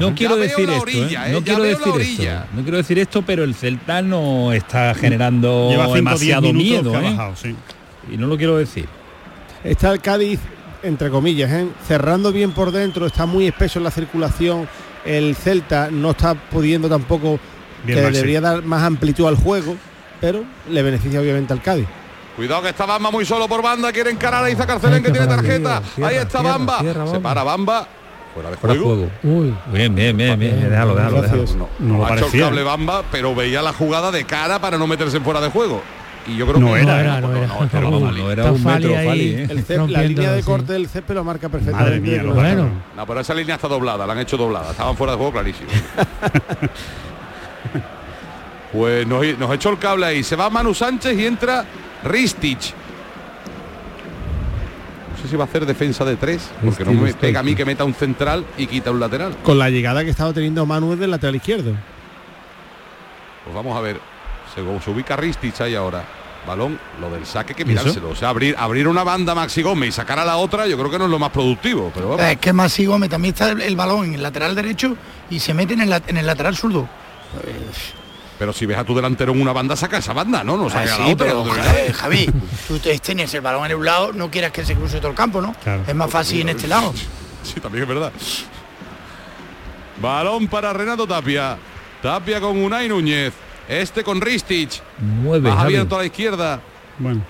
No 0.00 0.14
quiero 0.16 0.34
Ya 0.34 0.40
veo 0.40 0.48
decir 0.48 0.66
la 0.68 0.72
esto, 0.72 0.82
orilla, 0.82 1.28
no 1.28 1.38
Ya 1.38 1.44
quiero 1.44 1.62
veo 1.62 1.70
la 1.72 1.78
decir 1.78 1.92
orilla. 1.92 2.34
esto. 2.40 2.46
No 2.56 2.62
quiero 2.62 2.76
decir 2.78 2.98
esto, 2.98 3.22
pero 3.22 3.44
el 3.44 3.54
Celta 3.54 4.02
no 4.02 4.52
está 4.52 4.94
generando 4.96 5.68
Lleva 5.70 5.84
cinco, 5.84 5.94
demasiado 5.96 6.42
minutos 6.42 6.64
miedo, 6.64 6.90
que 6.90 6.96
ha 6.96 7.00
¿eh? 7.00 7.10
bajado, 7.14 7.36
sí. 7.36 7.54
Y 8.12 8.16
no 8.16 8.26
lo 8.26 8.36
quiero 8.36 8.56
decir. 8.56 8.88
Está 9.62 9.92
el 9.92 10.00
Cádiz, 10.00 10.40
entre 10.82 11.08
comillas, 11.08 11.52
¿eh? 11.52 11.68
cerrando 11.86 12.32
bien 12.32 12.50
por 12.50 12.72
dentro, 12.72 13.06
está 13.06 13.24
muy 13.26 13.46
espeso 13.46 13.78
en 13.78 13.84
la 13.84 13.92
circulación. 13.92 14.68
El 15.04 15.34
Celta 15.36 15.88
no 15.90 16.10
está 16.12 16.34
pudiendo 16.34 16.88
tampoco, 16.88 17.38
Bien, 17.84 17.98
que 17.98 18.04
Maxi. 18.04 18.16
debería 18.16 18.40
dar 18.40 18.62
más 18.62 18.82
amplitud 18.82 19.26
al 19.26 19.36
juego, 19.36 19.76
pero 20.20 20.44
le 20.70 20.82
beneficia 20.82 21.20
obviamente 21.20 21.52
al 21.52 21.60
Cádiz. 21.60 21.86
Cuidado 22.36 22.62
que 22.62 22.68
está 22.70 22.86
Bamba 22.86 23.10
muy 23.10 23.24
solo 23.26 23.46
por 23.48 23.62
banda, 23.62 23.92
quiere 23.92 24.10
encarar 24.10 24.44
a 24.44 24.50
Isa 24.50 24.66
Carcelén 24.66 25.02
que 25.02 25.10
tiene 25.10 25.26
tarjeta. 25.26 25.82
Ahí 26.02 26.16
está 26.16 26.40
Bamba. 26.40 26.80
Se 27.10 27.20
para 27.20 27.42
Bamba. 27.42 27.86
Fuera 28.32 28.50
de 28.50 28.56
Fuera 28.56 28.74
de 28.74 28.80
juego. 28.80 29.08
juego. 29.20 29.40
Uy. 29.40 29.54
Bien, 29.72 29.94
bien, 29.94 30.16
bien, 30.16 30.38
bien. 30.40 30.70
Déjalo, 30.70 30.94
déjalo, 30.94 31.20
déjalo. 31.20 31.44
No, 31.56 31.68
No 31.80 31.98
lo 31.98 32.06
ha 32.06 32.14
hecho 32.16 32.30
el 32.32 32.40
cable 32.40 32.62
Bamba, 32.62 33.02
pero 33.12 33.34
veía 33.34 33.60
la 33.60 33.74
jugada 33.74 34.10
de 34.10 34.24
cara 34.24 34.58
para 34.58 34.78
no 34.78 34.86
meterse 34.86 35.18
en 35.18 35.24
fuera 35.24 35.40
de 35.42 35.50
juego. 35.50 35.82
Y 36.26 36.36
yo 36.36 36.46
creo 36.46 36.60
No 36.60 36.74
que 36.74 36.80
era, 36.82 36.94
No 36.94 37.00
era, 37.00 37.20
no 37.20 37.36
era. 37.36 37.46
no, 37.46 38.30
era 38.30 38.52
un 38.52 38.64
metro, 38.64 38.96
ahí. 38.96 39.06
Fali, 39.06 39.28
¿eh? 39.30 39.46
El 39.50 39.92
la 39.92 40.02
línea 40.02 40.32
de 40.32 40.40
sí. 40.40 40.46
corte 40.46 40.72
del 40.72 40.88
césped 40.88 41.14
lo 41.14 41.24
marca 41.24 41.48
perfectamente. 41.48 41.90
Madre 41.90 42.00
mía, 42.00 42.22
lo 42.22 42.34
Bueno, 42.34 42.68
No, 42.96 43.06
pero 43.06 43.20
esa 43.20 43.34
línea 43.34 43.56
está 43.56 43.68
doblada, 43.68 44.06
la 44.06 44.12
han 44.12 44.20
hecho 44.20 44.36
doblada. 44.36 44.70
Estaban 44.70 44.96
fuera 44.96 45.12
de 45.12 45.16
juego 45.16 45.32
clarísimo. 45.32 45.68
pues 48.72 49.06
nos, 49.06 49.38
nos 49.38 49.54
echó 49.54 49.70
el 49.70 49.78
cable 49.78 50.06
ahí. 50.06 50.22
Se 50.22 50.36
va 50.36 50.48
Manu 50.48 50.74
Sánchez 50.74 51.18
y 51.18 51.26
entra 51.26 51.64
Ristich. 52.04 52.72
No 55.10 55.22
sé 55.22 55.28
si 55.28 55.36
va 55.36 55.44
a 55.44 55.46
hacer 55.46 55.66
defensa 55.66 56.04
de 56.04 56.16
tres, 56.16 56.50
porque 56.64 56.84
no 56.84 56.92
me 56.92 57.12
pega 57.14 57.40
a 57.40 57.42
mí 57.42 57.54
que 57.54 57.64
meta 57.64 57.84
un 57.84 57.94
central 57.94 58.44
y 58.58 58.66
quita 58.66 58.90
un 58.90 59.00
lateral. 59.00 59.36
Con 59.44 59.58
la 59.58 59.70
llegada 59.70 60.04
que 60.04 60.10
estaba 60.10 60.32
teniendo 60.32 60.66
Manuel 60.66 60.98
del 60.98 61.10
lateral 61.10 61.36
izquierdo. 61.36 61.72
Pues 63.44 63.54
vamos 63.54 63.76
a 63.76 63.80
ver. 63.80 64.11
Se, 64.54 64.84
se 64.84 64.90
ubica 64.90 65.16
Ristich 65.16 65.60
ahí 65.60 65.74
ahora. 65.74 66.04
Balón, 66.46 66.76
lo 67.00 67.08
del 67.08 67.24
saque 67.24 67.54
que 67.54 67.64
mirárselo. 67.64 68.10
O 68.10 68.16
sea, 68.16 68.30
abrir, 68.30 68.56
abrir 68.58 68.88
una 68.88 69.04
banda 69.04 69.32
Maxi 69.32 69.62
Gómez 69.62 69.90
y 69.90 69.92
sacar 69.92 70.18
a 70.18 70.24
la 70.24 70.36
otra, 70.38 70.66
yo 70.66 70.76
creo 70.76 70.90
que 70.90 70.98
no 70.98 71.04
es 71.04 71.10
lo 71.10 71.18
más 71.20 71.30
productivo. 71.30 71.92
Pero 71.94 72.08
vamos. 72.08 72.24
Es 72.26 72.38
que 72.38 72.52
Maxi 72.52 72.84
Gómez 72.84 73.10
también 73.10 73.32
está 73.32 73.50
el, 73.50 73.60
el 73.60 73.76
balón 73.76 74.06
en 74.06 74.14
el 74.14 74.22
lateral 74.24 74.54
derecho 74.56 74.96
y 75.30 75.38
se 75.38 75.54
mete 75.54 75.74
en 75.74 75.82
el, 75.82 75.90
la- 75.90 76.02
en 76.04 76.16
el 76.16 76.26
lateral 76.26 76.56
zurdo. 76.56 76.88
Pero 78.40 78.52
si 78.52 78.66
ves 78.66 78.76
a 78.76 78.82
tu 78.82 78.92
delantero 78.92 79.30
en 79.32 79.40
una 79.40 79.52
banda, 79.52 79.76
saca 79.76 79.98
esa 79.98 80.12
banda, 80.12 80.42
¿no? 80.42 80.56
No 80.56 80.66
Ah, 80.66 80.70
saca 80.70 80.96
a 80.96 80.98
la 80.98 81.06
sí, 81.06 81.12
otra. 81.12 81.26
pero 81.28 81.44
Javi, 81.94 82.28
tú 82.66 82.78
te- 82.80 82.98
tienes 82.98 83.32
el 83.34 83.40
balón 83.40 83.70
en 83.70 83.76
un 83.76 83.84
lado, 83.84 84.12
no 84.12 84.28
quieras 84.28 84.50
que 84.50 84.64
se 84.64 84.74
cruce 84.74 84.98
todo 84.98 85.10
el 85.10 85.16
campo, 85.16 85.40
¿no? 85.40 85.54
Claro. 85.62 85.84
Es 85.86 85.94
más 85.94 86.10
fácil 86.10 86.40
en 86.40 86.48
este 86.48 86.66
lado. 86.66 86.92
Sí, 87.44 87.60
también 87.60 87.84
es 87.84 87.88
verdad. 87.88 88.10
Balón 90.00 90.48
para 90.48 90.72
Renato 90.72 91.06
Tapia. 91.06 91.56
Tapia 92.02 92.40
con 92.40 92.56
Unai 92.56 92.88
Núñez. 92.88 93.32
Este 93.68 94.02
con 94.02 94.20
Ristich. 94.20 94.82
Mueve, 94.98 95.50
Más 95.50 95.64
abierto 95.64 95.94
a 95.96 95.98
la 96.00 96.04
izquierda. 96.06 96.60
Bueno. 96.98 97.22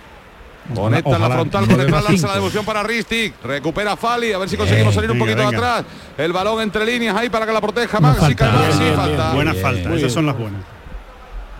Conecta 0.75 1.09
en 1.11 1.13
la 1.13 1.19
Ojalá. 1.19 1.35
frontal, 1.35 1.67
conecta 1.67 1.91
más 1.91 2.05
lanza 2.05 2.27
la 2.29 2.35
devolución 2.35 2.65
para 2.65 2.83
Ristic. 2.85 3.35
Recupera 3.43 3.97
Fali, 3.97 4.33
a 4.33 4.39
ver 4.39 4.49
si 4.49 4.57
conseguimos 4.57 4.95
salir 4.95 5.11
un 5.11 5.19
venga, 5.19 5.33
poquito 5.35 5.51
venga. 5.51 5.77
atrás. 5.79 5.93
El 6.17 6.33
balón 6.33 6.61
entre 6.63 6.85
líneas 6.87 7.17
ahí 7.17 7.29
para 7.29 7.45
que 7.47 7.53
la 7.53 7.61
proteja 7.61 7.99
No 7.99 8.07
Maxi. 8.09 8.21
falta. 8.21 8.51
Calle, 8.51 8.59
Bien, 8.67 8.73
sí, 8.73 8.85
bien, 8.85 8.95
falta. 8.95 9.33
Buenas 9.35 9.55
bien, 9.55 9.65
faltas, 9.67 9.87
muy 9.89 9.99
esas 9.99 10.13
son 10.13 10.27
las 10.27 10.39
buenas. 10.39 10.61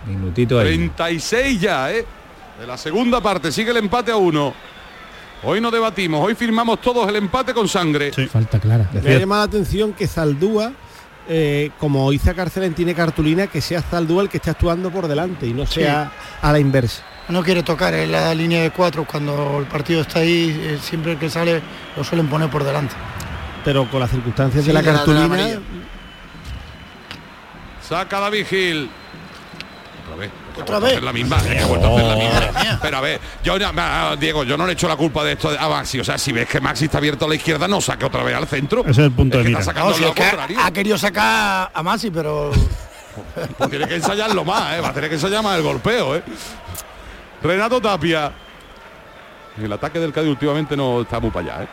Minutito 0.07 0.57
ahí. 0.59 0.67
36 0.67 1.59
ya, 1.61 1.91
¿eh? 1.91 2.05
De 2.59 2.67
la 2.67 2.77
segunda 2.77 3.19
parte, 3.21 3.51
sigue 3.51 3.71
el 3.71 3.77
empate 3.77 4.11
a 4.11 4.15
uno. 4.15 4.53
Hoy 5.43 5.59
no 5.59 5.69
debatimos, 5.69 6.25
hoy 6.25 6.35
firmamos 6.35 6.79
todos 6.79 7.07
el 7.09 7.17
empate 7.17 7.53
con 7.53 7.67
sangre. 7.67 8.13
Sí. 8.13 8.27
Falta 8.27 8.57
clara. 8.59 8.89
Me 8.93 9.15
ha 9.15 9.19
llamado 9.19 9.41
la 9.41 9.45
atención 9.47 9.91
que 9.91 10.07
Zaldúa, 10.07 10.71
eh, 11.27 11.71
como 11.79 12.11
Iza 12.11 12.33
Carcelén 12.33 12.73
tiene 12.73 12.93
cartulina, 12.95 13.47
que 13.47 13.61
sea 13.61 13.81
Zaldúa 13.81 14.23
el 14.23 14.29
que 14.29 14.37
esté 14.37 14.49
actuando 14.49 14.91
por 14.91 15.07
delante 15.07 15.47
y 15.47 15.53
no 15.53 15.65
sea 15.65 16.11
a 16.41 16.51
la 16.51 16.59
inversa. 16.59 17.03
No 17.29 17.41
quiere 17.43 17.63
tocar 17.63 17.93
en 17.93 18.11
la 18.11 18.33
línea 18.35 18.61
de 18.61 18.71
cuatro 18.71 19.05
cuando 19.09 19.57
el 19.59 19.65
partido 19.65 20.01
está 20.01 20.19
ahí, 20.19 20.49
eh, 20.61 20.77
siempre 20.81 21.13
el 21.13 21.17
que 21.19 21.29
sale 21.29 21.61
lo 21.95 22.03
suelen 22.03 22.27
poner 22.27 22.49
por 22.49 22.63
delante. 22.63 22.93
Pero 23.63 23.89
con 23.89 24.01
las 24.01 24.11
circunstancias 24.11 24.63
Sí, 24.63 24.67
de 24.67 24.73
la 24.73 24.81
la- 24.81 24.87
de 24.91 24.93
la 24.93 25.05
cartulina. 25.05 25.59
Saca 27.81 28.19
David 28.19 28.45
Gil. 28.47 28.89
Otra 30.61 30.79
vez. 30.79 31.01
La 31.01 31.11
misma. 31.13 31.37
eh, 31.47 31.59
ha 31.61 31.65
vuelto 31.65 31.87
a 31.87 31.99
hacer 31.99 32.05
la 32.05 32.15
misma. 32.15 32.79
Pero 32.81 32.97
a 32.97 33.01
ver, 33.01 33.19
yo 33.43 33.55
ah, 33.77 34.15
Diego, 34.19 34.43
yo 34.43 34.57
no 34.57 34.65
le 34.65 34.73
echo 34.73 34.87
la 34.87 34.95
culpa 34.95 35.23
de 35.23 35.33
esto 35.33 35.49
a 35.57 35.69
Maxi. 35.69 35.99
O 35.99 36.03
sea, 36.03 36.17
si 36.17 36.31
ves 36.31 36.47
que 36.47 36.59
Maxi 36.61 36.85
está 36.85 36.97
abierto 36.99 37.25
a 37.25 37.27
la 37.29 37.35
izquierda, 37.35 37.67
no 37.67 37.81
saque 37.81 38.05
otra 38.05 38.23
vez 38.23 38.35
al 38.35 38.47
centro. 38.47 38.81
Ese 38.81 38.91
es 38.91 38.97
el 38.99 39.11
punto 39.11 39.37
de 39.37 39.43
mira. 39.45 39.59
No, 39.73 39.93
si 39.93 40.03
es 40.03 40.11
que 40.11 40.23
ha 40.59 40.71
querido 40.71 40.97
sacar 40.97 41.71
a 41.73 41.83
Masi, 41.83 42.11
pero 42.11 42.51
Pues 43.57 43.69
tiene 43.69 43.87
que 43.87 43.95
ensayarlo 43.95 44.43
más, 44.43 44.75
¿eh? 44.75 44.81
va 44.81 44.89
a 44.89 44.93
tener 44.93 45.09
que 45.09 45.15
ensayar 45.15 45.43
más 45.43 45.57
el 45.57 45.63
golpeo. 45.63 46.15
¿eh? 46.15 46.23
Renato 47.41 47.81
Tapia. 47.81 48.31
El 49.61 49.71
ataque 49.71 49.99
del 49.99 50.11
Cádiz 50.11 50.29
últimamente 50.29 50.75
no 50.75 51.01
está 51.01 51.19
muy 51.19 51.29
para 51.29 51.53
allá. 51.55 51.63
¿eh? 51.63 51.67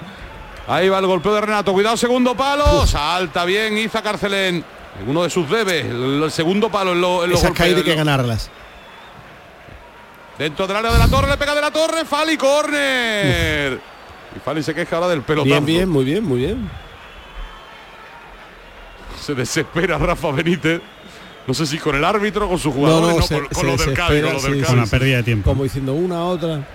Ahí 0.68 0.88
va 0.88 0.98
el 0.98 1.06
golpeo 1.06 1.34
de 1.34 1.40
Renato. 1.40 1.72
Cuidado, 1.72 1.96
segundo 1.96 2.34
palo. 2.34 2.86
Salta 2.86 3.44
bien 3.44 3.78
Iza 3.78 4.02
Carcelén. 4.02 4.62
En 5.00 5.08
uno 5.08 5.22
de 5.22 5.30
sus 5.30 5.48
debes. 5.48 5.86
El, 5.86 6.30
segundo 6.30 6.68
palo 6.68 6.92
en, 6.92 7.00
lo- 7.00 7.24
en 7.24 7.30
los 7.30 7.42
esas 7.42 7.58
hay 7.60 7.74
que 7.74 7.90
lo- 7.90 7.96
ganarlas. 7.96 8.50
Dentro 10.40 10.66
del 10.66 10.74
área 10.74 10.90
de 10.90 10.98
la 10.98 11.06
torre, 11.06 11.28
le 11.28 11.36
pega 11.36 11.54
de 11.54 11.60
la 11.60 11.70
torre. 11.70 12.06
Fali, 12.06 12.38
córner. 12.38 13.78
Y 14.34 14.38
Fali 14.42 14.62
se 14.62 14.74
queja 14.74 14.96
ahora 14.96 15.08
del 15.08 15.20
pelotazo. 15.20 15.44
Bien, 15.50 15.66
bien, 15.66 15.86
muy 15.90 16.02
bien, 16.02 16.24
muy 16.24 16.38
bien. 16.38 16.70
Se 19.20 19.34
desespera 19.34 19.98
Rafa 19.98 20.30
Benítez. 20.30 20.80
No 21.46 21.52
sé 21.52 21.66
si 21.66 21.76
con 21.76 21.94
el 21.94 22.02
árbitro, 22.06 22.48
con 22.48 22.58
sus 22.58 22.72
jugadores, 22.72 23.16
no, 23.18 23.22
se- 23.22 23.34
con, 23.34 23.46
con 23.48 23.54
se 23.54 23.66
lo 23.66 23.76
del 23.76 23.94
Cádiz, 23.94 24.22
con 24.22 24.32
lo 24.32 24.40
del 24.40 24.52
sí, 24.54 24.60
Cádiz. 24.60 24.66
Con 24.66 24.76
la 24.78 24.86
pérdida 24.86 25.16
de 25.18 25.22
tiempo. 25.24 25.50
Como 25.50 25.62
diciendo 25.64 25.92
una, 25.92 26.24
otra. 26.24 26.66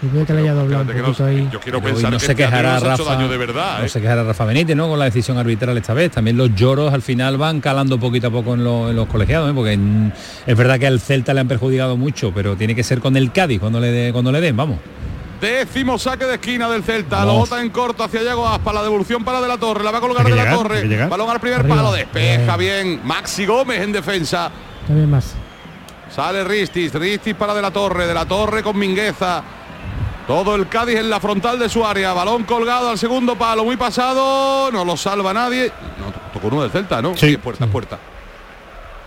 Si 0.00 0.06
puede 0.08 0.26
que 0.26 0.32
le 0.34 0.40
haya 0.42 0.52
doblado 0.52 0.82
un 0.82 0.88
Espérate 0.90 1.16
que 1.16 1.22
no- 1.22 1.26
ahí. 1.28 1.48
yo 1.50 1.58
quiero 1.60 1.80
Pero 1.80 1.94
pensar 1.94 2.10
no 2.12 2.18
que 2.18 2.26
se 2.26 2.32
este 2.32 2.44
quejará 2.44 2.74
nos 2.74 2.82
ha 2.84 2.94
hecho 2.94 3.04
Rafa 3.04 3.16
daño 3.16 3.28
de 3.28 3.36
verdad. 3.38 3.78
no 3.78 3.84
¿eh? 3.86 3.88
se 3.88 4.00
quejará 4.02 4.24
Rafa 4.24 4.44
Benítez 4.44 4.76
no 4.76 4.88
con 4.88 4.98
la 4.98 5.06
decisión 5.06 5.38
arbitral 5.38 5.76
esta 5.78 5.94
vez 5.94 6.10
también 6.10 6.36
los 6.36 6.54
lloros 6.54 6.92
al 6.92 7.00
final 7.00 7.38
van 7.38 7.62
calando 7.62 7.98
poquito 7.98 8.26
a 8.26 8.30
poco 8.30 8.52
en, 8.54 8.62
lo- 8.62 8.90
en 8.90 8.96
los 8.96 9.06
colegiados 9.06 9.50
¿eh? 9.50 9.54
porque 9.54 9.78
es 10.46 10.56
verdad 10.56 10.78
que 10.78 10.86
al 10.86 11.00
Celta 11.00 11.32
le 11.32 11.40
han 11.40 11.48
perjudicado 11.48 11.96
mucho 11.96 12.30
pero 12.34 12.56
tiene 12.56 12.74
que 12.74 12.82
ser 12.82 13.00
con 13.00 13.16
el 13.16 13.32
Cádiz 13.32 13.58
cuando 13.58 13.80
le 13.80 13.90
dé- 13.90 14.12
cuando 14.12 14.30
le 14.32 14.40
den 14.42 14.54
vamos 14.56 14.78
Décimo 15.40 15.98
saque 15.98 16.24
de 16.24 16.34
esquina 16.36 16.66
del 16.70 16.82
Celta. 16.82 17.16
Vamos. 17.18 17.34
Lo 17.34 17.38
bota 17.40 17.60
en 17.60 17.68
corto 17.68 18.02
hacia 18.02 18.22
Yago 18.22 18.48
Aspa. 18.48 18.72
La 18.72 18.82
devolución 18.82 19.22
para 19.22 19.38
De 19.42 19.46
la 19.46 19.58
Torre. 19.58 19.84
La 19.84 19.90
va 19.90 19.98
a 19.98 20.00
colgar 20.00 20.24
de 20.24 20.34
la 20.34 20.50
Torre. 20.50 21.06
Balón 21.08 21.28
al 21.28 21.40
primer 21.40 21.60
Arriba. 21.60 21.76
palo. 21.76 21.92
Despeja 21.92 22.56
Bien. 22.56 22.86
bien. 22.86 23.00
Maxi 23.04 23.44
Gómez 23.44 23.82
en 23.82 23.92
defensa. 23.92 24.50
También 24.86 25.10
más. 25.10 25.34
Sale 26.10 26.42
Ristis. 26.42 26.94
Ristis 26.94 27.34
para 27.34 27.52
De 27.52 27.60
la 27.60 27.70
Torre. 27.70 28.06
De 28.06 28.14
la 28.14 28.24
Torre 28.24 28.62
con 28.62 28.78
Mingueza. 28.78 29.42
Todo 30.26 30.56
el 30.56 30.68
Cádiz 30.68 30.98
en 30.98 31.08
la 31.08 31.20
frontal 31.20 31.58
de 31.58 31.68
su 31.68 31.86
área. 31.86 32.12
Balón 32.12 32.44
colgado 32.44 32.90
al 32.90 32.98
segundo 32.98 33.36
palo. 33.36 33.64
Muy 33.64 33.76
pasado. 33.76 34.70
No 34.72 34.84
lo 34.84 34.96
salva 34.96 35.32
nadie. 35.32 35.70
No, 35.98 36.12
tocó 36.32 36.48
uno 36.48 36.62
del 36.62 36.70
Celta, 36.72 37.00
¿no? 37.00 37.16
Sí. 37.16 37.34
es 37.34 37.38
puerta, 37.38 37.64
es 37.64 37.70
puerta. 37.70 37.98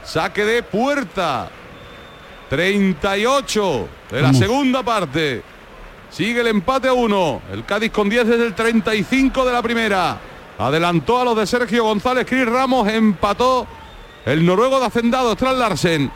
Saque 0.04 0.46
de 0.46 0.64
puerta. 0.64 1.50
38 2.50 3.88
de 4.12 4.22
la 4.22 4.34
segunda 4.34 4.82
parte. 4.82 5.44
Sigue 6.10 6.40
el 6.40 6.48
empate 6.48 6.88
a 6.88 6.94
uno. 6.94 7.42
El 7.52 7.66
Cádiz 7.66 7.92
con 7.92 8.10
10 8.10 8.26
desde 8.26 8.48
el 8.48 8.56
35 8.56 9.46
de 9.46 9.54
la 9.54 9.62
primera. 9.62 10.18
Adelantó 10.58 11.22
a 11.22 11.26
los 11.26 11.38
de 11.38 11.46
Sergio 11.46 11.84
González. 11.84 12.26
Cris 12.28 12.46
Ramos 12.46 12.88
empató 12.88 13.68
el 14.26 14.46
noruego 14.46 14.80
de 14.80 14.86
Hacendado, 14.88 15.34
Strand 15.34 15.60
Larsen. 15.60 16.12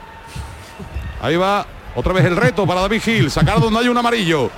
Ahí 1.21 1.35
va 1.35 1.65
otra 1.95 2.13
vez 2.13 2.25
el 2.25 2.35
reto 2.35 2.65
para 2.65 2.81
David 2.81 3.01
Gil. 3.01 3.31
Sacar 3.31 3.59
donde 3.59 3.79
hay 3.79 3.87
un 3.87 3.97
amarillo. 3.97 4.49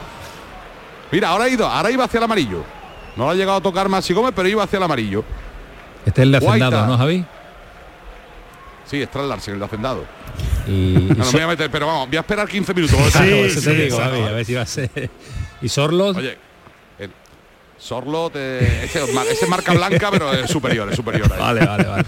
Mira, 1.15 1.29
ahora 1.29 1.45
ha 1.45 1.49
ido, 1.49 1.65
ahora 1.65 1.89
iba 1.91 2.03
hacia 2.03 2.17
el 2.17 2.25
amarillo. 2.25 2.61
No 3.15 3.23
lo 3.23 3.29
ha 3.29 3.35
llegado 3.35 3.57
a 3.59 3.61
tocar 3.61 3.87
Maxi 3.87 4.13
Gómez, 4.13 4.33
pero 4.35 4.49
iba 4.49 4.61
hacia 4.63 4.75
el 4.75 4.83
amarillo. 4.83 5.23
Este 6.05 6.21
es 6.21 6.25
el 6.25 6.31
de. 6.33 6.37
Hacendado, 6.39 6.85
¿no, 6.87 6.97
Javi? 6.97 7.23
Sí, 8.85 9.01
Strand 9.01 9.29
Larsen, 9.29 9.53
el 9.53 9.59
de 9.61 9.65
Hacendado. 9.65 10.03
Y, 10.67 11.07
No, 11.15 11.23
no 11.23 11.25
me 11.25 11.31
voy 11.31 11.41
a 11.41 11.47
meter, 11.47 11.71
pero 11.71 11.87
vamos, 11.87 12.09
voy 12.09 12.17
a 12.17 12.19
esperar 12.19 12.49
15 12.49 12.73
minutos. 12.73 12.97
Claro, 13.13 13.27
eso 13.45 13.61
te 13.61 13.73
digo, 13.75 13.97
Javi, 13.97 14.21
a 14.23 14.31
ver 14.31 14.43
si 14.45 14.53
va 14.55 14.63
a 14.63 14.65
ser. 14.65 15.09
¿Y 15.61 15.69
Sorlos? 15.69 16.17
Oye, 16.17 16.37
el 16.99 17.09
Sorlot, 17.77 18.33
eh, 18.35 18.81
ese, 18.83 19.05
ese 19.31 19.47
marca 19.47 19.71
blanca, 19.71 20.11
pero 20.11 20.33
es 20.33 20.51
superior, 20.51 20.89
es 20.89 20.97
superior. 20.97 21.31
a 21.31 21.35
él. 21.35 21.41
Vale, 21.41 21.65
vale, 21.65 21.83
vale. 21.85 22.03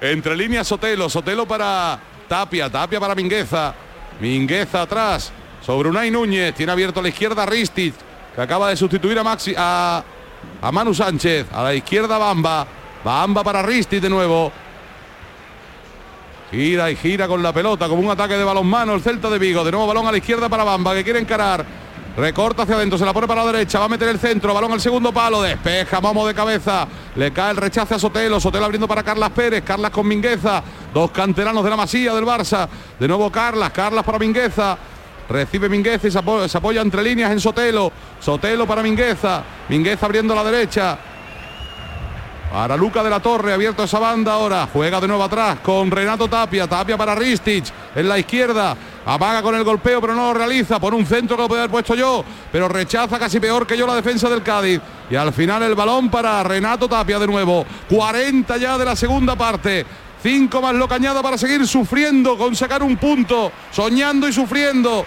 Entre 0.00 0.36
líneas 0.36 0.66
Sotelo, 0.66 1.08
Sotelo 1.08 1.46
para 1.46 2.00
Tapia, 2.26 2.68
Tapia 2.68 2.98
para 2.98 3.14
Mingueza. 3.14 3.72
Mingueza 4.20 4.82
atrás, 4.82 5.32
sobre 5.70 5.88
Unai 5.88 6.10
Núñez, 6.10 6.52
tiene 6.52 6.72
abierto 6.72 6.98
a 6.98 7.02
la 7.04 7.10
izquierda 7.10 7.46
Ristic, 7.46 7.94
que 8.34 8.40
acaba 8.40 8.70
de 8.70 8.76
sustituir 8.76 9.16
a 9.20 9.22
Maxi 9.22 9.54
a, 9.56 10.02
a 10.60 10.72
Manu 10.72 10.92
Sánchez, 10.92 11.46
a 11.52 11.62
la 11.62 11.72
izquierda 11.72 12.18
Bamba, 12.18 12.66
Bamba 13.04 13.44
para 13.44 13.62
Ristic 13.62 14.00
de 14.00 14.10
nuevo. 14.10 14.50
Gira 16.50 16.90
y 16.90 16.96
gira 16.96 17.28
con 17.28 17.40
la 17.40 17.52
pelota 17.52 17.86
como 17.86 18.02
un 18.02 18.10
ataque 18.10 18.36
de 18.36 18.42
balonmano 18.42 18.94
el 18.94 19.00
Celta 19.00 19.30
de 19.30 19.38
Vigo. 19.38 19.62
De 19.62 19.70
nuevo 19.70 19.86
balón 19.86 20.08
a 20.08 20.10
la 20.10 20.18
izquierda 20.18 20.48
para 20.48 20.64
Bamba 20.64 20.92
que 20.92 21.04
quiere 21.04 21.20
encarar. 21.20 21.64
Recorta 22.16 22.64
hacia 22.64 22.74
adentro, 22.74 22.98
se 22.98 23.04
la 23.04 23.12
pone 23.12 23.28
para 23.28 23.44
la 23.44 23.52
derecha, 23.52 23.78
va 23.78 23.84
a 23.84 23.88
meter 23.88 24.08
el 24.08 24.18
centro, 24.18 24.52
balón 24.52 24.72
al 24.72 24.80
segundo 24.80 25.12
palo, 25.12 25.40
despeja, 25.40 26.00
Momo 26.00 26.26
de 26.26 26.34
cabeza, 26.34 26.88
le 27.14 27.32
cae 27.32 27.52
el 27.52 27.56
rechace 27.56 27.94
a 27.94 27.98
Sotelo, 28.00 28.40
Sotelo 28.40 28.64
abriendo 28.64 28.88
para 28.88 29.04
Carlas 29.04 29.30
Pérez, 29.30 29.62
Carlas 29.62 29.92
con 29.92 30.08
Mingueza, 30.08 30.64
dos 30.92 31.12
canteranos 31.12 31.62
de 31.62 31.70
la 31.70 31.76
Masía 31.76 32.12
del 32.12 32.24
Barça, 32.24 32.68
de 32.98 33.06
nuevo 33.06 33.30
Carlas, 33.30 33.70
Carlas 33.70 34.04
para 34.04 34.18
Mingueza, 34.18 34.76
recibe 35.30 35.68
Mingueza 35.68 36.08
y 36.08 36.10
se 36.10 36.18
apoya, 36.18 36.82
entre 36.82 37.02
líneas 37.02 37.30
en 37.32 37.40
Sotelo, 37.40 37.90
Sotelo 38.20 38.66
para 38.66 38.82
Mingueza, 38.82 39.42
Mingueza 39.68 40.06
abriendo 40.06 40.34
la 40.34 40.44
derecha, 40.44 40.98
para 42.52 42.76
Luca 42.76 43.04
de 43.04 43.10
la 43.10 43.20
Torre, 43.20 43.52
abierto 43.52 43.84
esa 43.84 44.00
banda 44.00 44.32
ahora. 44.32 44.68
Juega 44.72 45.00
de 45.00 45.06
nuevo 45.06 45.22
atrás 45.22 45.60
con 45.62 45.88
Renato 45.88 46.26
Tapia. 46.26 46.66
Tapia 46.66 46.98
para 46.98 47.14
Ristich 47.14 47.72
en 47.94 48.08
la 48.08 48.18
izquierda. 48.18 48.76
Amaga 49.06 49.40
con 49.40 49.54
el 49.54 49.62
golpeo, 49.62 50.00
pero 50.00 50.16
no 50.16 50.32
lo 50.32 50.34
realiza. 50.34 50.80
Por 50.80 50.92
un 50.92 51.06
centro 51.06 51.36
que 51.36 51.42
lo 51.42 51.48
puede 51.48 51.60
haber 51.60 51.70
puesto 51.70 51.94
yo. 51.94 52.24
Pero 52.50 52.68
rechaza 52.68 53.20
casi 53.20 53.38
peor 53.38 53.68
que 53.68 53.76
yo 53.76 53.86
la 53.86 53.94
defensa 53.94 54.28
del 54.28 54.42
Cádiz. 54.42 54.80
Y 55.08 55.14
al 55.14 55.32
final 55.32 55.62
el 55.62 55.76
balón 55.76 56.10
para 56.10 56.42
Renato 56.42 56.88
Tapia 56.88 57.20
de 57.20 57.28
nuevo. 57.28 57.64
40 57.88 58.56
ya 58.56 58.76
de 58.76 58.84
la 58.84 58.96
segunda 58.96 59.36
parte. 59.36 59.86
Cinco 60.20 60.60
más 60.60 60.74
lo 60.74 60.88
cañada 60.88 61.22
para 61.22 61.38
seguir 61.38 61.64
sufriendo 61.68 62.36
con 62.36 62.56
sacar 62.56 62.82
un 62.82 62.96
punto. 62.96 63.52
Soñando 63.70 64.28
y 64.28 64.32
sufriendo. 64.32 65.06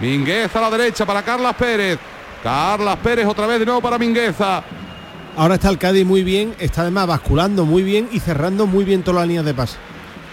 Mingueza 0.00 0.58
a 0.58 0.62
la 0.62 0.76
derecha 0.76 1.06
para 1.06 1.22
Carlas 1.22 1.54
Pérez. 1.54 1.98
Carlas 2.42 2.96
Pérez 2.98 3.26
otra 3.26 3.46
vez 3.46 3.58
de 3.60 3.66
nuevo 3.66 3.80
para 3.80 3.98
Mingueza. 3.98 4.62
Ahora 5.36 5.54
está 5.54 5.68
el 5.70 5.78
Cádiz 5.78 6.04
muy 6.06 6.22
bien, 6.22 6.54
está 6.58 6.82
además 6.82 7.06
basculando 7.08 7.64
muy 7.64 7.82
bien 7.82 8.08
y 8.12 8.20
cerrando 8.20 8.66
muy 8.66 8.84
bien 8.84 9.02
todas 9.02 9.20
las 9.22 9.26
líneas 9.28 9.44
de 9.44 9.54
pase. 9.54 9.76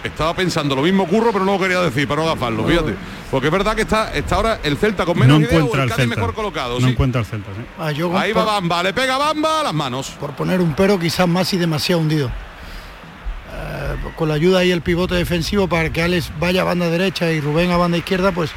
Estaba 0.04 0.34
pensando 0.34 0.74
lo 0.74 0.82
mismo 0.82 1.06
curro, 1.06 1.32
pero 1.32 1.44
no 1.44 1.52
lo 1.52 1.58
quería 1.60 1.80
decir 1.80 2.06
para 2.08 2.22
no 2.22 2.28
gafarlo, 2.28 2.64
fíjate. 2.66 2.94
Porque 3.30 3.46
es 3.46 3.52
verdad 3.52 3.74
que 3.74 3.82
está, 3.82 4.12
está 4.14 4.34
ahora 4.36 4.58
el 4.62 4.76
Celta 4.76 5.04
con 5.04 5.18
menos 5.18 5.40
No 5.40 5.46
idea 5.46 5.64
o 5.64 5.74
el 5.74 5.80
el 5.80 5.88
Cádiz 5.88 5.94
Celta. 6.04 6.16
mejor 6.16 6.34
colocado. 6.34 6.78
No 6.80 6.86
sí. 6.86 6.92
encuentra 6.92 7.20
el 7.20 7.26
Celta, 7.26 7.50
sí. 7.56 7.62
Ah, 7.78 7.92
yo 7.92 8.16
Ahí 8.16 8.32
va 8.32 8.44
Bamba, 8.44 8.82
le 8.82 8.92
pega 8.92 9.16
Bamba 9.16 9.60
a 9.60 9.62
las 9.64 9.74
manos. 9.74 10.10
por 10.20 10.32
poner 10.32 10.60
un 10.60 10.74
pero 10.74 10.98
quizás 10.98 11.26
más 11.28 11.52
y 11.54 11.58
demasiado 11.58 12.00
hundido. 12.00 12.28
Eh, 12.28 13.96
con 14.16 14.28
la 14.28 14.34
ayuda 14.34 14.64
y 14.64 14.70
el 14.70 14.82
pivote 14.82 15.14
defensivo 15.14 15.68
para 15.68 15.90
que 15.90 16.02
Alex 16.02 16.32
vaya 16.38 16.62
a 16.62 16.64
banda 16.64 16.88
derecha 16.90 17.30
y 17.30 17.40
Rubén 17.40 17.70
a 17.70 17.76
banda 17.76 17.96
izquierda, 17.96 18.32
pues 18.32 18.50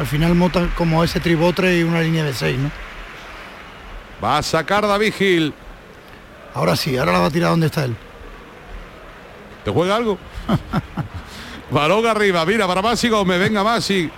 al 0.00 0.06
final 0.06 0.34
montan 0.34 0.72
como 0.78 1.04
ese 1.04 1.20
tribotre 1.20 1.78
y 1.78 1.82
una 1.82 2.00
línea 2.00 2.24
de 2.24 2.32
seis, 2.32 2.58
¿no? 2.58 2.70
Va 4.24 4.38
a 4.38 4.42
sacar 4.42 4.86
David 4.86 5.12
Gil. 5.12 5.54
Ahora 6.54 6.74
sí, 6.74 6.96
ahora 6.96 7.12
la 7.12 7.18
va 7.18 7.26
a 7.26 7.30
tirar 7.30 7.50
donde 7.50 7.66
está 7.66 7.84
él. 7.84 7.94
¿Te 9.62 9.70
juega 9.70 9.96
algo? 9.96 10.18
Balón 11.70 12.06
arriba, 12.06 12.46
mira, 12.46 12.66
para 12.66 12.80
Masi 12.80 13.10
Gómez, 13.10 13.38
venga 13.38 13.62
Masi. 13.62 14.10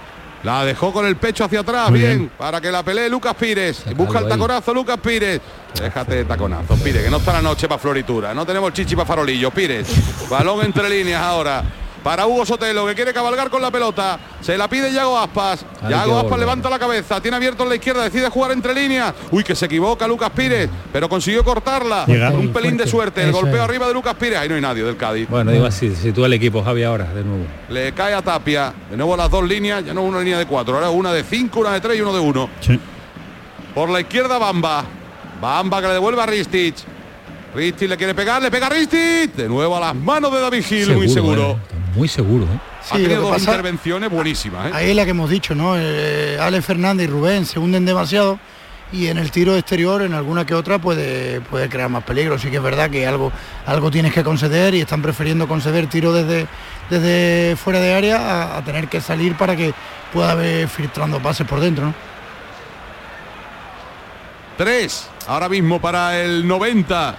La 0.45 0.65
dejó 0.65 0.93
con 0.93 1.05
el 1.05 1.17
pecho 1.17 1.45
hacia 1.45 1.61
atrás, 1.61 1.91
bien, 1.91 2.19
bien. 2.19 2.31
para 2.39 2.61
que 2.61 2.71
la 2.71 2.85
pelee 2.85 3.09
Lucas 3.09 3.35
Pires. 3.35 3.85
Busca 3.97 4.21
el 4.21 4.27
ahí. 4.27 4.31
taconazo 4.31 4.73
Lucas 4.73 4.99
Pires. 4.99 5.41
Déjate 5.75 6.15
de 6.15 6.25
taconazo, 6.25 6.77
Pires, 6.77 7.03
que 7.03 7.11
no 7.11 7.17
está 7.17 7.33
la 7.33 7.43
noche 7.43 7.67
para 7.67 7.81
floritura. 7.81 8.33
No 8.33 8.47
tenemos 8.47 8.73
chichi 8.73 8.95
para 8.95 9.07
farolillo, 9.07 9.51
Pires. 9.51 9.89
Balón 10.31 10.65
entre 10.65 10.89
líneas 10.89 11.23
ahora. 11.23 11.65
Para 12.03 12.27
Hugo 12.27 12.45
Sotelo, 12.45 12.85
que 12.87 12.95
quiere 12.97 13.13
cabalgar 13.13 13.49
con 13.49 13.63
la 13.63 13.71
pelota. 13.71 14.19
Se 14.41 14.59
la 14.59 14.67
pide 14.69 14.93
Yago 14.93 15.17
Aspas. 15.17 15.65
Hay 15.83 15.91
Yago 15.91 16.19
Aspas 16.19 16.39
levanta 16.39 16.69
la 16.69 16.79
cabeza. 16.79 17.21
Tiene 17.21 17.37
abierto 17.37 17.63
en 17.63 17.69
la 17.69 17.75
izquierda. 17.77 18.03
Decide 18.03 18.29
jugar 18.29 18.51
entre 18.51 18.75
líneas. 18.75 19.15
Uy, 19.31 19.45
que 19.45 19.55
se 19.55 19.67
equivoca 19.67 20.09
Lucas 20.09 20.31
Pires. 20.31 20.69
Pero 20.93 21.09
consiguió 21.09 21.45
cortarla. 21.45 22.05
Un 22.35 22.53
pelín 22.53 22.77
de 22.77 22.89
suerte. 22.89 23.23
El 23.23 23.29
Eso 23.29 23.39
golpeo 23.39 23.57
es. 23.57 23.61
arriba 23.63 23.87
de 23.87 23.95
Lucas 23.95 24.15
Pires. 24.17 24.39
Ahí 24.39 24.49
no 24.49 24.57
hay 24.57 24.61
nadie 24.61 24.83
del 24.83 24.97
Cádiz. 24.97 25.29
Bueno, 25.29 25.53
digo 25.53 25.65
así, 25.65 25.95
si 25.95 26.11
tú 26.11 26.25
el 26.25 26.33
equipo, 26.33 26.63
Javi, 26.65 26.83
ahora, 26.83 27.05
de 27.15 27.23
nuevo. 27.23 27.45
Le 27.69 27.93
cae 27.93 28.15
a 28.15 28.23
Tapia. 28.23 28.73
De 28.91 28.97
nuevo 28.97 29.17
las 29.17 29.31
dos 29.31 29.47
líneas, 29.49 29.85
ya 29.85 29.95
no 29.95 30.03
una 30.03 30.19
línea 30.19 30.39
de 30.39 30.47
cuatro, 30.47 30.75
ahora 30.75 30.91
una 30.91 31.13
de 31.13 31.23
cinco, 31.23 31.61
una 31.61 31.73
de 31.73 31.81
tres 31.81 31.99
y 31.99 32.01
uno 32.01 32.13
de 32.13 32.19
uno. 32.21 32.51
Sí. 32.61 32.81
Por 33.75 33.89
la 33.91 34.01
izquierda 34.01 34.39
Bamba. 34.39 34.85
Bamba 35.41 35.81
que 35.81 35.87
le 35.87 35.93
devuelve 35.95 36.21
a 36.21 36.27
Ristich. 36.27 36.83
Ristich 37.55 37.89
le 37.89 37.97
quiere 37.97 38.15
pegar, 38.15 38.43
le 38.43 38.51
pega 38.51 38.67
a 38.67 38.71
Ristich. 38.71 39.33
De 39.35 39.49
nuevo 39.49 39.77
a 39.77 39.81
las 39.81 39.95
manos 39.95 40.33
de 40.33 40.41
David 40.41 40.65
Gil, 40.65 40.95
muy 40.97 41.09
seguro. 41.09 41.53
eh, 41.53 41.57
muy 41.95 42.09
seguro, 42.09 42.45
¿eh? 42.45 42.59
ha 42.81 42.85
Sí, 42.85 42.91
tenido 43.03 43.11
lo 43.11 43.17
que 43.17 43.23
dos 43.23 43.31
pasa- 43.33 43.51
intervenciones 43.53 44.11
buenísimas. 44.11 44.67
¿eh? 44.69 44.71
Ahí 44.75 44.91
es 44.91 44.97
la 44.97 45.05
que 45.05 45.11
hemos 45.11 45.31
dicho, 45.31 45.55
¿no? 45.55 45.75
Eh, 45.77 46.39
Alex 46.41 46.65
Fernández 46.65 47.09
y 47.09 47.11
Rubén 47.11 47.47
se 47.47 47.59
hunden 47.59 47.85
demasiado 47.85 48.39
y 48.93 49.07
en 49.07 49.17
el 49.19 49.31
tiro 49.31 49.57
exterior, 49.57 50.03
en 50.03 50.13
alguna 50.13 50.45
que 50.45 50.55
otra, 50.55 50.79
puede, 50.79 51.41
puede 51.41 51.69
crear 51.71 51.89
más 51.89 52.05
peligro. 52.05 52.39
Sí 52.39 52.51
que 52.51 52.57
es 52.59 52.63
verdad 52.63 52.91
que 52.91 53.07
algo, 53.07 53.33
algo 53.67 53.91
tienes 53.91 54.13
que 54.13 54.23
conceder 54.23 54.75
y 54.75 54.81
están 54.83 55.01
prefiriendo 55.01 55.49
conceder 55.49 55.87
tiro 55.87 56.13
desde, 56.13 56.47
desde 56.91 57.57
fuera 57.57 57.81
de 57.81 57.95
área 57.95 58.17
a, 58.19 58.59
a 58.59 58.65
tener 58.65 58.89
que 58.89 59.01
salir 59.01 59.35
para 59.37 59.57
que 59.57 59.73
pueda 60.13 60.33
haber 60.33 60.69
filtrando 60.69 61.21
pases 61.23 61.47
por 61.47 61.61
dentro, 61.61 61.87
¿no? 61.87 61.95
Tres, 64.59 65.09
ahora 65.27 65.49
mismo 65.49 65.81
para 65.81 66.21
el 66.21 66.47
90. 66.47 67.17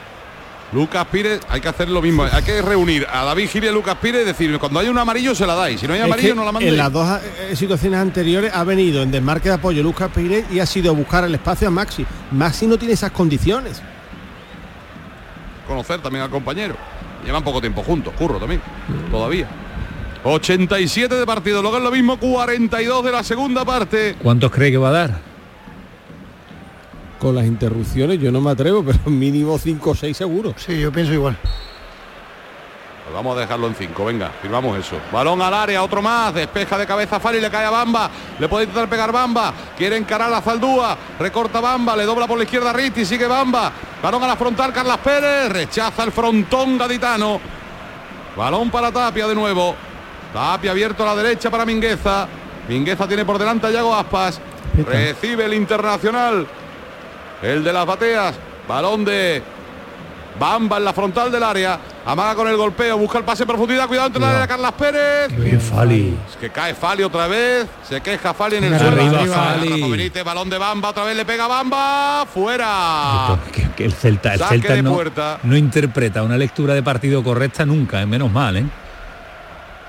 Lucas 0.73 1.05
Pires, 1.11 1.39
hay 1.49 1.61
que 1.61 1.67
hacer 1.67 1.87
lo 1.89 2.01
mismo, 2.01 2.23
hay 2.23 2.41
que 2.43 2.61
reunir 2.61 3.05
a 3.11 3.23
David 3.25 3.47
Gil 3.49 3.63
y 3.63 3.67
a 3.67 3.71
Lucas 3.71 3.95
Pires 4.01 4.23
y 4.23 4.25
decir, 4.25 4.57
cuando 4.57 4.79
hay 4.79 4.87
un 4.87 4.97
amarillo 4.97 5.35
se 5.35 5.45
la 5.45 5.53
dais, 5.53 5.79
si 5.79 5.87
no 5.87 5.93
hay 5.93 5.99
Es 5.99 6.05
amarillo 6.05 6.29
que 6.29 6.35
no 6.35 6.45
la 6.45 6.51
mandéis. 6.51 6.71
en 6.71 6.77
las 6.77 6.91
dos 6.91 7.19
eh, 7.49 7.55
situaciones 7.55 7.99
anteriores 7.99 8.51
ha 8.53 8.63
venido 8.63 9.03
en 9.03 9.11
desmarque 9.11 9.49
de 9.49 9.55
apoyo 9.55 9.83
Lucas 9.83 10.09
Pires 10.13 10.45
y 10.51 10.59
ha 10.59 10.65
sido 10.65 10.95
buscar 10.95 11.23
el 11.25 11.35
espacio 11.35 11.67
a 11.67 11.71
Maxi. 11.71 12.05
Maxi 12.31 12.65
no 12.65 12.77
tiene 12.77 12.95
esas 12.95 13.11
condiciones. 13.11 13.81
conocer 15.67 15.99
también 16.01 16.23
al 16.23 16.29
compañero. 16.31 16.75
Llevan 17.23 17.43
poco 17.43 17.61
tiempo 17.61 17.83
juntos, 17.83 18.13
curro 18.17 18.37
también, 18.39 18.61
todavía. 19.11 19.47
87 20.23 21.13
de 21.15 21.25
partido, 21.25 21.61
luego 21.61 21.77
es 21.77 21.83
lo 21.83 21.91
mismo, 21.91 22.17
42 22.17 23.05
de 23.05 23.11
la 23.11 23.23
segunda 23.23 23.63
parte. 23.63 24.15
¿Cuántos 24.21 24.51
cree 24.51 24.71
que 24.71 24.77
va 24.77 24.89
a 24.89 24.91
dar? 24.91 25.32
Con 27.23 27.35
las 27.35 27.45
interrupciones 27.45 28.19
yo 28.19 28.33
no 28.33 28.41
me 28.41 28.51
atrevo, 28.51 28.83
pero 28.85 28.99
mínimo 29.05 29.57
5 29.57 29.89
o 29.89 29.95
6 29.95 30.17
seguro. 30.17 30.53
Sí, 30.57 30.77
yo 30.77 30.91
pienso 30.91 31.13
igual. 31.13 31.37
Pues 31.41 33.15
vamos 33.15 33.37
a 33.37 33.39
dejarlo 33.39 33.67
en 33.67 33.75
5, 33.75 34.05
venga, 34.05 34.29
firmamos 34.41 34.77
eso. 34.77 34.97
Balón 35.09 35.41
al 35.41 35.53
área, 35.53 35.83
otro 35.83 36.01
más, 36.01 36.33
despeja 36.33 36.77
de 36.77 36.85
cabeza 36.85 37.21
Fari, 37.21 37.39
le 37.39 37.49
cae 37.49 37.65
a 37.65 37.69
Bamba, 37.69 38.09
le 38.37 38.49
puede 38.49 38.65
intentar 38.65 38.89
pegar 38.89 39.13
Bamba, 39.13 39.53
quiere 39.77 39.95
encarar 39.95 40.33
a 40.33 40.41
Zaldúa, 40.41 40.97
recorta 41.17 41.61
Bamba, 41.61 41.95
le 41.95 42.03
dobla 42.03 42.27
por 42.27 42.37
la 42.37 42.43
izquierda 42.43 42.73
Ritti, 42.73 43.05
sigue 43.05 43.27
Bamba, 43.27 43.71
balón 44.01 44.23
a 44.23 44.27
la 44.27 44.35
frontal 44.35 44.73
Carlas 44.73 44.97
Pérez, 44.97 45.49
rechaza 45.49 46.03
el 46.03 46.11
frontón 46.11 46.77
gaditano. 46.77 47.39
Balón 48.35 48.69
para 48.69 48.91
Tapia 48.91 49.27
de 49.27 49.35
nuevo. 49.35 49.75
Tapia 50.33 50.71
abierto 50.71 51.03
a 51.03 51.15
la 51.15 51.21
derecha 51.21 51.49
para 51.49 51.65
Mingueza. 51.65 52.27
Mingueza 52.67 53.07
tiene 53.07 53.23
por 53.23 53.37
delante 53.37 53.67
a 53.67 53.71
Yago 53.71 53.95
Aspas. 53.95 54.41
Recibe 54.85 55.45
el 55.45 55.53
internacional. 55.53 56.47
El 57.43 57.63
de 57.63 57.73
las 57.73 57.85
bateas. 57.85 58.35
Balón 58.67 59.03
de 59.03 59.43
Bamba 60.39 60.77
en 60.77 60.85
la 60.85 60.93
frontal 60.93 61.31
del 61.31 61.43
área. 61.43 61.77
Amaga 62.05 62.35
con 62.35 62.47
el 62.47 62.55
golpeo. 62.55 62.97
Busca 62.97 63.17
el 63.17 63.25
pase 63.25 63.43
en 63.43 63.47
profundidad. 63.47 63.87
Cuidado 63.87 64.07
entre 64.07 64.21
la 64.21 64.29
área 64.29 64.41
de 64.41 64.47
Carlas 64.47 64.71
Pérez. 64.73 65.37
Bien, 65.37 65.59
Fali. 65.59 66.17
Es 66.29 66.37
que 66.37 66.49
cae 66.49 66.73
Fali 66.73 67.03
otra 67.03 67.27
vez. 67.27 67.67
Se 67.87 68.01
queja 68.01 68.33
Fali 68.33 68.55
en 68.55 68.63
el 68.63 68.73
Arriba, 68.73 69.09
suelo. 69.09 69.33
Fali. 69.33 69.69
Rafa 69.69 69.87
Benítez, 69.87 70.23
balón 70.23 70.49
de 70.49 70.57
Bamba. 70.57 70.89
Otra 70.89 71.03
vez 71.03 71.17
le 71.17 71.25
pega 71.25 71.47
Bamba. 71.47 72.25
Fuera. 72.33 73.37
Que, 73.51 73.69
que 73.71 73.85
el 73.85 73.93
Celta, 73.93 74.33
el 74.33 74.39
Celta 74.39 74.81
no, 75.43 75.57
interpreta 75.57 76.23
una 76.23 76.37
lectura 76.37 76.73
de 76.73 76.81
partido 76.81 77.23
correcta 77.23 77.65
nunca, 77.65 78.01
es 78.01 78.07
menos 78.07 78.31
mal, 78.31 78.57
¿eh? 78.57 78.65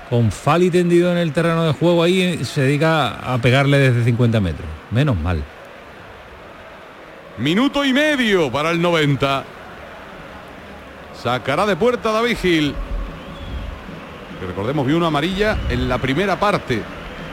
Con 0.09 0.31
Fali 0.31 0.69
tendido 0.69 1.11
en 1.11 1.17
el 1.17 1.31
terreno 1.33 1.63
de 1.63 1.73
juego 1.73 2.03
ahí 2.03 2.21
eh, 2.21 2.45
se 2.45 2.61
dedica 2.61 3.33
a 3.33 3.37
pegarle 3.39 3.79
desde 3.79 4.03
50 4.03 4.39
metros. 4.39 4.67
Menos 4.91 5.17
mal. 5.17 5.43
Minuto 7.37 7.83
y 7.83 7.91
medio 7.91 8.49
para 8.49 8.71
el 8.71 8.81
90. 8.81 9.43
Sacará 11.21 11.65
de 11.65 11.75
puerta 11.75 12.13
David 12.13 12.37
Gil. 12.37 12.75
Que 14.39 14.45
recordemos, 14.45 14.87
vio 14.87 14.95
una 14.95 15.07
amarilla 15.07 15.57
en 15.69 15.89
la 15.89 15.97
primera 15.97 16.39
parte 16.39 16.81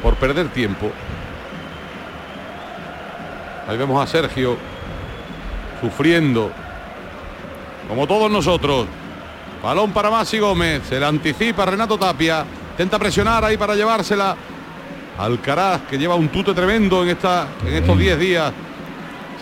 por 0.02 0.16
perder 0.16 0.48
tiempo. 0.48 0.90
Ahí 3.68 3.76
vemos 3.76 4.02
a 4.02 4.06
Sergio 4.10 4.56
sufriendo, 5.80 6.50
como 7.88 8.06
todos 8.08 8.28
nosotros. 8.28 8.88
Balón 9.62 9.92
para 9.92 10.10
Masi 10.10 10.40
Gómez, 10.40 10.82
se 10.88 10.98
le 10.98 11.06
anticipa 11.06 11.64
Renato 11.64 11.96
Tapia, 11.96 12.44
intenta 12.72 12.98
presionar 12.98 13.44
ahí 13.44 13.56
para 13.56 13.76
llevársela. 13.76 14.36
Alcaraz, 15.16 15.82
que 15.82 15.96
lleva 15.96 16.16
un 16.16 16.28
tute 16.28 16.54
tremendo 16.54 17.04
en, 17.04 17.10
esta, 17.10 17.46
en 17.64 17.74
estos 17.74 17.96
10 17.96 18.18
días. 18.18 18.52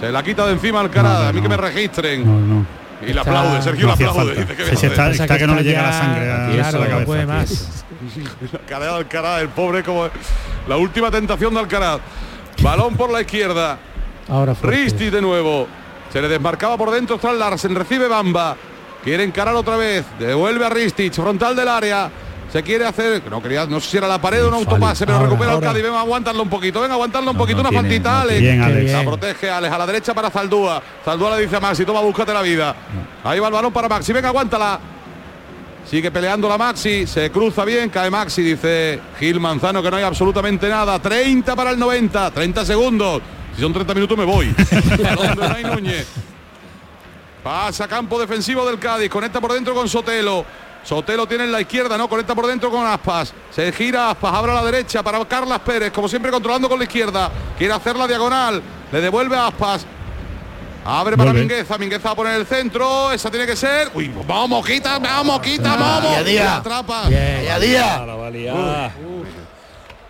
Se 0.01 0.11
la 0.11 0.23
quita 0.23 0.47
de 0.47 0.53
encima 0.53 0.81
Alcaraz, 0.81 1.29
a 1.29 1.33
mí 1.33 1.41
que 1.43 1.49
me 1.49 1.57
registren. 1.57 2.67
Y 3.07 3.13
le 3.13 3.21
aplaude, 3.21 3.63
Sergio 3.63 3.87
le 3.87 3.93
aplaude. 3.93 4.35
dice 4.35 4.57
que 4.57 4.65
Sí, 4.65 4.77
sí, 4.77 4.87
está, 4.87 5.39
que 5.39 5.47
no 5.47 5.55
le 5.55 5.63
llega 5.63 5.83
la 5.83 5.93
sangre 5.93 6.31
a, 6.33 6.51
Claro, 6.53 6.79
a 6.79 6.81
la 6.81 6.85
no 6.85 6.91
cabeza. 6.91 7.07
puede 7.07 7.27
más. 7.27 7.85
La 8.53 8.59
cara 8.61 8.85
de 8.87 8.91
Alcaraz, 8.93 9.43
el 9.43 9.49
pobre 9.49 9.83
como 9.83 10.09
la 10.69 10.77
última 10.77 11.11
tentación 11.11 11.55
de 11.55 11.61
Alcaraz. 11.61 12.01
Balón 12.63 12.97
por 12.97 13.11
la 13.11 13.21
izquierda. 13.23 13.79
Ahora. 14.29 14.55
Risti 14.63 15.11
de 15.11 15.21
nuevo. 15.23 15.67
Se 16.13 16.21
le 16.21 16.29
desmarcaba 16.29 16.77
por 16.77 16.91
dentro 16.91 17.19
tras 17.19 17.35
Larsen. 17.37 17.75
Recibe 17.75 18.07
Bamba. 18.09 18.57
Quiere 19.03 19.25
encarar 19.25 19.55
otra 19.55 19.77
vez. 19.77 20.05
Devuelve 20.19 20.65
a 20.67 20.69
Ristich. 20.69 21.15
Frontal 21.15 21.57
del 21.57 21.69
área. 21.69 22.11
Se 22.53 22.63
quiere 22.63 22.85
hacer. 22.85 23.23
No 23.31 23.41
quería, 23.41 23.67
no 23.67 23.79
sé 23.81 23.91
si 23.91 23.97
era 23.97 24.09
la 24.09 24.21
pared 24.21 24.45
o 24.45 24.49
un 24.49 24.55
autopase, 24.55 25.07
pero 25.07 25.19
Ahora, 25.19 25.29
recupera 25.31 25.55
el. 25.55 25.61
Cádiz. 25.61 25.83
Venga, 25.83 26.01
aguantarlo 26.01 26.43
un 26.43 26.49
poquito. 26.51 26.81
Venga, 26.81 26.95
aguantarlo 26.95 27.31
un 27.31 27.37
poquito. 27.37 27.63
no 27.63 27.69
Una 27.69 27.71
tiene, 27.71 27.89
faltita, 27.89 28.11
no 28.11 28.19
Alex. 28.21 28.39
tiene. 28.39 28.53
Bien, 28.57 28.63
Alex. 28.63 28.93
La 28.93 29.05
protege 29.05 29.51
Alex 29.51 29.73
a 29.75 29.79
la 29.79 29.87
derecha 29.87 30.15
para 30.15 30.31
Zaldúa. 30.31 30.83
Zaldúa 31.05 31.37
le 31.37 31.43
dice 31.43 31.57
a 31.57 31.61
Maxi, 31.61 31.85
toma, 31.85 32.01
búscate 32.01 32.33
la 32.35 32.43
vida. 32.43 32.75
Ahí 33.23 33.39
va 33.39 33.47
el 33.49 33.53
balón 33.53 33.73
para 33.73 33.89
Maxi. 33.89 34.13
Venga, 34.13 34.29
aguántala. 34.29 34.81
Sigue 35.89 36.11
peleando 36.11 36.49
la 36.49 36.59
Maxi, 36.59 37.07
se 37.07 37.31
cruza 37.31 37.65
bien, 37.65 37.89
cae 37.89 38.11
Maxi, 38.11 38.43
dice 38.43 39.01
Gil 39.19 39.41
Manzano 39.41 39.83
que 39.83 39.91
no 39.91 39.97
hay 39.97 40.05
absolutamente 40.05 40.69
nada. 40.69 40.99
30 41.01 41.57
para 41.57 41.71
el 41.71 41.79
90, 41.79 42.31
30 42.31 42.65
segundos. 42.65 43.23
Si 43.57 43.63
son 43.63 43.73
30 43.73 43.95
minutos 43.95 44.17
me 44.17 44.25
voy. 44.25 44.55
Núñez. 45.65 46.07
Pasa 47.43 47.89
campo 47.89 48.21
defensivo 48.21 48.67
del 48.67 48.79
Cádiz, 48.79 49.09
conecta 49.09 49.41
por 49.41 49.53
dentro 49.53 49.75
con 49.75 49.89
Sotelo. 49.89 50.45
Sotelo 50.83 51.27
tiene 51.27 51.45
en 51.45 51.53
la 51.53 51.61
izquierda, 51.61 51.97
no, 51.99 52.09
conecta 52.09 52.35
por 52.35 52.47
dentro 52.47 52.71
con 52.71 52.87
Aspas. 52.87 53.33
Se 53.51 53.71
gira 53.73 54.11
Aspas, 54.11 54.35
abre 54.35 54.53
a 54.53 54.55
la 54.57 54.65
derecha 54.65 55.03
para 55.03 55.25
Carlas 55.25 55.61
Pérez, 55.61 55.93
como 55.93 56.09
siempre 56.09 56.31
controlando 56.31 56.69
con 56.69 56.79
la 56.79 56.85
izquierda. 56.85 57.31
Quiere 57.59 57.75
hacer 57.75 57.97
la 57.97 58.07
diagonal, 58.07 58.63
le 58.91 59.01
devuelve 59.01 59.37
a 59.37 59.49
Aspas. 59.49 59.87
Abre 60.85 61.17
para. 61.17 61.33
Mingueza, 61.33 61.77
Mingueza 61.77 62.09
va 62.09 62.13
a 62.13 62.17
poner 62.17 62.35
el 62.41 62.47
centro, 62.47 63.13
esa 63.13 63.31
tiene 63.31 63.47
que 63.47 63.55
ser. 63.55 63.91
Uy, 63.95 64.11
vamos, 64.27 64.67
quita, 64.67 64.99
vamos, 64.99 65.41
quita, 65.41 65.77
vamos. 65.77 66.11
Día 66.11 66.19
a 66.19 66.25
día. 66.25 66.57
Atrapa. 66.57 67.09
Día. 67.09 68.93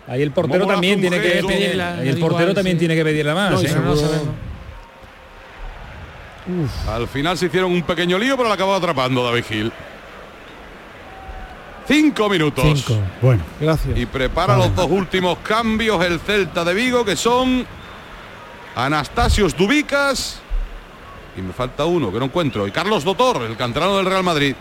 Ahí 0.07 0.21
el 0.21 0.31
portero 0.31 0.65
Vamos 0.65 0.73
también 0.73 0.99
tiene 0.99 1.21
que 1.21 1.43
Pedirla, 1.45 2.01
el 2.01 2.17
igual, 2.17 2.31
portero 2.31 2.53
también 2.53 2.75
sí. 2.75 2.79
tiene 2.79 2.95
que 2.95 3.03
pedirla 3.03 3.33
más. 3.33 3.51
No, 3.51 3.61
¿eh? 3.61 3.75
no. 6.47 6.91
Al 6.91 7.07
final 7.07 7.37
se 7.37 7.45
hicieron 7.45 7.71
un 7.71 7.83
pequeño 7.83 8.17
lío, 8.17 8.35
pero 8.35 8.49
la 8.49 8.55
acabó 8.55 8.73
atrapando 8.73 9.23
David 9.23 9.45
Gil. 9.47 9.71
Cinco 11.91 12.29
minutos. 12.29 12.63
Cinco. 12.63 13.01
Bueno, 13.21 13.43
Gracias. 13.59 13.97
Y 13.97 14.05
prepara 14.05 14.55
los 14.55 14.73
dos 14.73 14.89
últimos 14.89 15.39
cambios 15.39 16.01
el 16.05 16.21
Celta 16.21 16.63
de 16.63 16.73
Vigo, 16.73 17.03
que 17.03 17.17
son 17.17 17.65
Anastasios 18.75 19.57
Dubicas. 19.57 20.39
Y 21.35 21.41
me 21.41 21.51
falta 21.51 21.83
uno 21.83 22.09
que 22.09 22.19
no 22.19 22.25
encuentro. 22.25 22.65
Y 22.65 22.71
Carlos 22.71 23.03
Dotor, 23.03 23.41
el 23.41 23.57
canterano 23.57 23.97
del 23.97 24.05
Real 24.05 24.23
Madrid. 24.23 24.55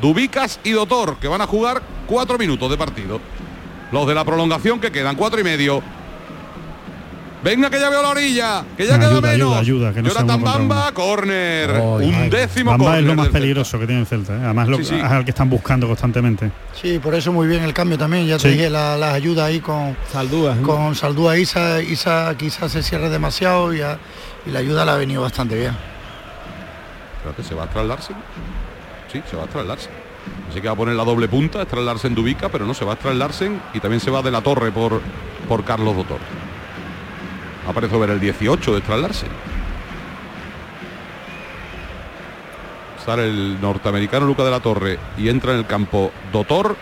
Dubicas 0.00 0.60
y 0.62 0.70
Dotor, 0.70 1.16
que 1.16 1.26
van 1.26 1.40
a 1.40 1.48
jugar 1.48 1.82
cuatro 2.06 2.38
minutos 2.38 2.70
de 2.70 2.76
partido. 2.76 3.20
Los 3.90 4.06
de 4.06 4.14
la 4.14 4.24
prolongación 4.24 4.80
que 4.80 4.92
quedan 4.92 5.16
cuatro 5.16 5.40
y 5.40 5.44
medio. 5.44 5.82
Venga 7.42 7.70
que 7.70 7.78
ya 7.78 7.88
veo 7.88 8.02
la 8.02 8.08
orilla, 8.08 8.64
que 8.76 8.84
ya 8.84 8.94
No, 8.94 8.98
queda 8.98 9.08
ayuda, 9.10 9.20
menos. 9.30 9.56
ayuda, 9.56 9.58
ayuda, 9.60 9.94
que 9.94 10.02
no 10.02 10.08
Jonathan 10.08 10.42
Bamba, 10.42 10.90
córner. 10.92 11.70
Un 11.70 12.02
ay. 12.14 12.30
décimo 12.30 12.72
Bamba 12.72 12.84
es 12.86 12.90
córner 12.90 13.04
lo 13.04 13.14
más 13.14 13.28
peligroso 13.28 13.78
que 13.78 13.86
tiene 13.86 14.00
el 14.00 14.06
Celta. 14.08 14.34
¿eh? 14.34 14.40
Además, 14.42 14.66
lo, 14.68 14.76
Sí, 14.78 14.84
sí. 14.86 14.94
es 14.96 15.04
al 15.04 15.24
que 15.24 15.30
están 15.30 15.48
buscando 15.48 15.86
constantemente. 15.86 16.50
Sí, 16.80 16.98
por 16.98 17.14
eso 17.14 17.32
muy 17.32 17.46
bien 17.46 17.62
el 17.62 17.72
cambio 17.72 17.96
también. 17.96 18.26
Ya 18.26 18.36
te 18.38 18.42
Sí. 18.42 18.48
dije 18.50 18.68
la- 18.68 18.96
las 18.96 19.14
ayudas 19.14 19.46
ahí 19.46 19.60
con, 19.60 19.96
Saldúa. 20.10 20.56
¿no? 20.56 20.66
con 20.66 20.94
Saldúa 20.96 21.38
Isa, 21.38 21.80
Isa 21.80 22.34
quizás 22.36 22.72
se 22.72 22.82
cierre 22.82 23.08
demasiado 23.08 23.72
y, 23.72 23.82
a- 23.82 23.98
y 24.44 24.50
la 24.50 24.58
ayuda 24.58 24.84
la 24.84 24.94
ha 24.94 24.96
venido 24.96 25.22
bastante 25.22 25.54
bien. 25.56 25.76
Espérate, 27.18 27.44
¿se 27.44 27.54
va 27.54 27.64
a 27.64 27.66
trasladarse? 27.70 28.14
Sí, 29.12 29.22
se 29.30 29.36
va 29.36 29.44
a 29.44 29.46
trasladarse. 29.46 29.88
Así 30.50 30.60
que 30.60 30.66
va 30.66 30.72
a 30.74 30.76
poner 30.76 30.96
la 30.96 31.04
doble 31.04 31.28
punta, 31.28 31.62
es 31.62 31.68
trasladarse 31.68 32.08
en 32.08 32.14
Dubica, 32.16 32.48
pero 32.48 32.66
no, 32.66 32.74
se 32.74 32.84
va 32.84 32.94
a 32.94 32.96
trasladarse 32.96 33.48
y 33.74 33.80
también 33.80 34.00
se 34.00 34.10
va 34.10 34.22
de 34.22 34.30
la 34.32 34.40
torre 34.40 34.72
por, 34.72 35.00
por 35.48 35.64
Carlos 35.64 35.94
Dotor. 35.96 36.18
Aparece 37.68 37.96
ver 37.98 38.10
el 38.10 38.20
18 38.20 38.74
de 38.74 38.80
trasladarse. 38.80 39.26
Sale 43.04 43.24
el 43.28 43.60
norteamericano 43.60 44.26
Luca 44.26 44.44
de 44.44 44.50
la 44.50 44.60
Torre 44.60 44.98
y 45.16 45.28
entra 45.28 45.52
en 45.52 45.58
el 45.58 45.66
campo 45.66 46.10
Dotor, 46.32 46.76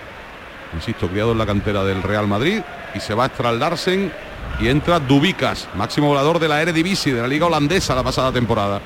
insisto, 0.74 1.08
criado 1.08 1.32
en 1.32 1.38
la 1.38 1.46
cantera 1.46 1.84
del 1.84 2.02
Real 2.02 2.26
Madrid, 2.26 2.60
y 2.94 3.00
se 3.00 3.14
va 3.14 3.24
a 3.26 3.28
Straldarsen 3.28 4.12
y 4.60 4.68
entra 4.68 4.98
Dubicas, 4.98 5.68
máximo 5.76 6.08
volador 6.08 6.38
de 6.38 6.48
la 6.48 6.62
Eredivisie, 6.62 7.14
de 7.14 7.22
la 7.22 7.28
liga 7.28 7.46
holandesa 7.46 7.94
la 7.94 8.02
pasada 8.02 8.32
temporada. 8.32 8.80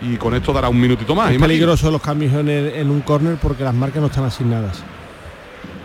Y 0.00 0.16
con 0.16 0.34
esto 0.34 0.52
dará 0.52 0.68
un 0.68 0.80
minutito 0.80 1.14
más. 1.14 1.26
Es 1.30 1.36
imagino. 1.36 1.46
peligroso 1.48 1.90
los 1.90 2.00
cambios 2.02 2.32
en, 2.34 2.48
el- 2.48 2.74
en 2.74 2.90
un 2.90 3.00
córner 3.00 3.36
porque 3.36 3.64
las 3.64 3.74
marcas 3.74 4.00
no 4.00 4.06
están 4.08 4.24
asignadas. 4.24 4.82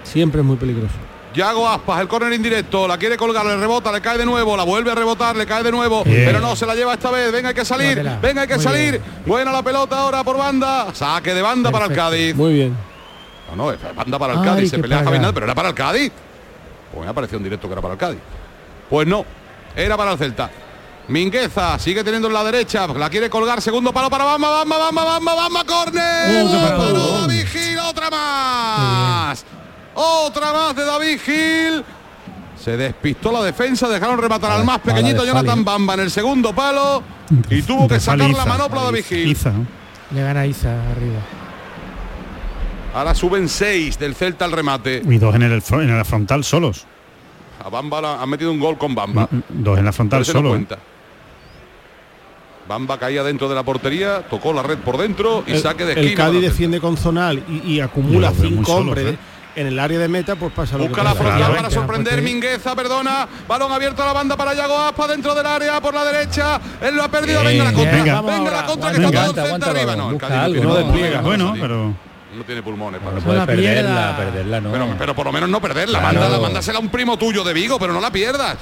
Siempre 0.03 0.41
es 0.41 0.45
muy 0.45 0.57
peligroso. 0.57 0.93
Yago 1.33 1.67
Aspas, 1.67 2.01
el 2.01 2.07
córner 2.07 2.33
indirecto, 2.33 2.87
la 2.87 2.97
quiere 2.97 3.17
colgar, 3.17 3.45
le 3.45 3.57
rebota, 3.57 3.91
le 3.91 4.01
cae 4.01 4.17
de 4.17 4.25
nuevo, 4.25 4.55
la 4.55 4.63
vuelve 4.63 4.91
a 4.91 4.95
rebotar, 4.95 5.35
le 5.35 5.45
cae 5.45 5.63
de 5.63 5.71
nuevo, 5.71 6.03
Bien. 6.03 6.23
pero 6.25 6.39
no 6.39 6.55
se 6.55 6.65
la 6.65 6.75
lleva 6.75 6.93
esta 6.93 7.09
vez, 7.11 7.31
venga 7.31 7.49
hay 7.49 7.55
que 7.55 7.65
salir, 7.65 7.97
venga 8.21 8.41
hay 8.41 8.47
que 8.47 8.55
Muy 8.55 8.63
salir, 8.63 8.91
bien. 8.91 9.03
buena 9.25 9.51
la 9.51 9.63
pelota 9.63 9.97
ahora 9.99 10.23
por 10.23 10.37
banda, 10.37 10.93
saque 10.93 11.33
de 11.33 11.41
banda 11.41 11.71
para 11.71 11.85
el. 11.85 11.93
Cádiz. 11.93 12.35
Muy 12.35 12.53
bien. 12.53 12.77
No, 13.49 13.55
no, 13.65 13.71
es 13.71 13.79
banda 13.95 14.17
para 14.19 14.33
el 14.33 14.39
Ay, 14.39 14.45
Cádiz, 14.45 14.69
se 14.69 14.79
pelea 14.79 15.03
paga. 15.03 15.19
Javi 15.19 15.33
pero 15.33 15.45
era 15.45 15.55
para 15.55 15.69
el 15.69 15.75
Cádiz. 15.75 16.11
Pues 16.93 17.03
me 17.05 17.09
apareció 17.11 17.37
en 17.37 17.43
directo 17.43 17.67
que 17.67 17.73
era 17.73 17.81
para 17.81 17.93
el 17.95 17.99
Cádiz. 17.99 18.19
Pues 18.89 19.07
no, 19.07 19.25
era 19.75 19.97
para 19.97 20.11
el 20.11 20.17
Celta. 20.17 20.49
Mingueza 21.07 21.77
sigue 21.79 22.03
teniendo 22.03 22.29
en 22.29 22.33
la 22.33 22.43
derecha, 22.45 22.87
la 22.87 23.09
quiere 23.09 23.29
colgar, 23.29 23.61
segundo 23.61 23.91
palo 23.91 24.09
para 24.09 24.23
Bamba, 24.23 24.49
Bamba, 24.49 24.77
Bamba, 24.77 25.03
Bamba, 25.03 25.35
Bamba, 25.35 25.63
córner. 25.65 26.45
Oh, 26.45 27.89
otra 27.89 28.09
más. 28.09 29.45
Otra 29.95 30.51
más 30.53 30.75
de 30.75 30.85
David 30.85 31.19
Gil. 31.23 31.83
Se 32.59 32.77
despistó 32.77 33.31
la 33.31 33.43
defensa, 33.43 33.87
dejaron 33.89 34.17
rematar 34.17 34.51
al 34.51 34.63
más 34.63 34.79
pequeñito 34.79 35.21
de 35.21 35.27
Jonathan. 35.27 35.65
Bamba 35.65 35.95
en 35.95 35.99
el 36.01 36.11
segundo 36.11 36.53
palo 36.53 37.03
y 37.49 37.61
tuvo 37.61 37.87
que 37.87 37.95
De 37.95 37.99
sacar 37.99 38.29
la 38.29 38.45
manopla 38.45 38.83
David 38.83 39.03
Gil. 39.05 39.27
Iza, 39.27 39.51
¿no? 39.51 39.65
Le 40.11 40.21
gana 40.23 40.45
Isa 40.45 40.69
arriba. 40.91 41.19
Ahora 42.95 43.15
suben 43.15 43.49
seis 43.49 43.97
del 43.97 44.15
Celta 44.15 44.45
al 44.45 44.51
remate. 44.51 45.01
Y 45.07 45.17
dos 45.17 45.33
en 45.35 45.41
el, 45.43 45.61
en 45.71 45.97
la 45.97 46.05
frontal 46.05 46.43
solos. 46.43 46.85
A 47.63 47.69
Bamba 47.69 48.01
la- 48.01 48.21
han 48.21 48.29
metido 48.29 48.51
un 48.51 48.59
gol 48.59 48.77
con 48.77 48.93
Bamba. 48.95 49.27
Dos 49.49 49.77
en 49.79 49.85
la 49.85 49.91
frontal 49.91 50.19
no 50.19 50.25
solos. 50.25 50.43
¿eh? 50.45 50.49
cuenta. 50.55 50.77
Bamba 52.67 52.97
caía 52.97 53.23
dentro 53.23 53.49
de 53.49 53.55
la 53.55 53.63
portería, 53.63 54.21
tocó 54.29 54.53
la 54.53 54.63
red 54.63 54.77
por 54.77 54.97
dentro 54.97 55.43
y 55.45 55.51
El, 55.51 55.59
saque 55.59 55.83
de 55.85 55.93
el 55.93 55.99
esquina. 55.99 56.15
Cádiz 56.25 56.35
el 56.37 56.41
defiende 56.49 56.79
con 56.79 56.95
zonal 56.95 57.43
y, 57.49 57.73
y 57.73 57.79
acumula 57.81 58.31
cinco 58.31 58.63
solos, 58.65 58.87
hombres 58.87 59.15
¿eh? 59.15 59.17
En 59.55 59.67
el 59.67 59.77
área 59.79 59.99
de 59.99 60.07
meta, 60.07 60.35
pues 60.35 60.51
pasa 60.53 60.77
lo 60.77 60.87
Busca 60.87 61.01
que 61.01 61.07
la 61.07 61.15
frontal 61.15 61.37
Claro, 61.37 61.55
para 61.55 61.69
sorprender. 61.69 62.21
Mingueza, 62.21 62.75
perdona. 62.75 63.27
Balón 63.47 63.71
abierto 63.71 64.01
a 64.03 64.07
la 64.07 64.13
banda 64.13 64.35
para 64.35 64.53
Yago 64.53 64.77
Aspa 64.79 65.07
dentro 65.07 65.35
del 65.35 65.45
área 65.45 65.79
por 65.81 65.93
la 65.93 66.03
derecha. 66.05 66.59
Él 66.81 66.95
lo 66.95 67.03
ha 67.03 67.07
perdido. 67.09 67.41
Bien, 67.41 67.51
venga 67.57 67.63
la 67.65 67.73
contra. 67.73 67.91
venga. 67.91 68.21
Venga, 68.21 68.51
la 68.51 68.65
contra 68.65 68.91
que 68.91 68.97
Venga. 68.99 69.19
está 69.25 69.33
todo 69.33 69.45
aguanta, 69.45 69.69
arriba. 69.69 69.95
No, 69.95 70.09
el 70.11 70.17
Cádiz 70.17 70.55
no 70.57 70.63
no 70.63 70.69
no 70.69 70.75
despliega. 70.75 71.21
Bueno, 71.21 71.53
pero 71.59 71.93
No 72.35 72.43
tiene 72.45 72.63
pulmones 72.63 72.99
para 73.01 73.15
No 73.15 73.21
puede 73.21 73.37
la 73.37 73.45
perderla, 73.45 74.17
perderla, 74.17 74.61
no. 74.61 74.71
Pero, 74.71 74.95
pero 74.97 75.15
por 75.15 75.25
lo 75.27 75.31
menos 75.31 75.49
no 75.49 75.61
perderla. 75.61 75.99
Claro. 75.99 76.19
Mándala, 76.19 76.39
mándasela 76.41 76.79
a 76.79 76.81
un 76.81 76.89
primo 76.89 77.17
tuyo 77.17 77.43
de 77.43 77.53
Vigo, 77.53 77.77
pero 77.79 77.93
no 77.93 78.01
la 78.01 78.11
pierdas. 78.11 78.57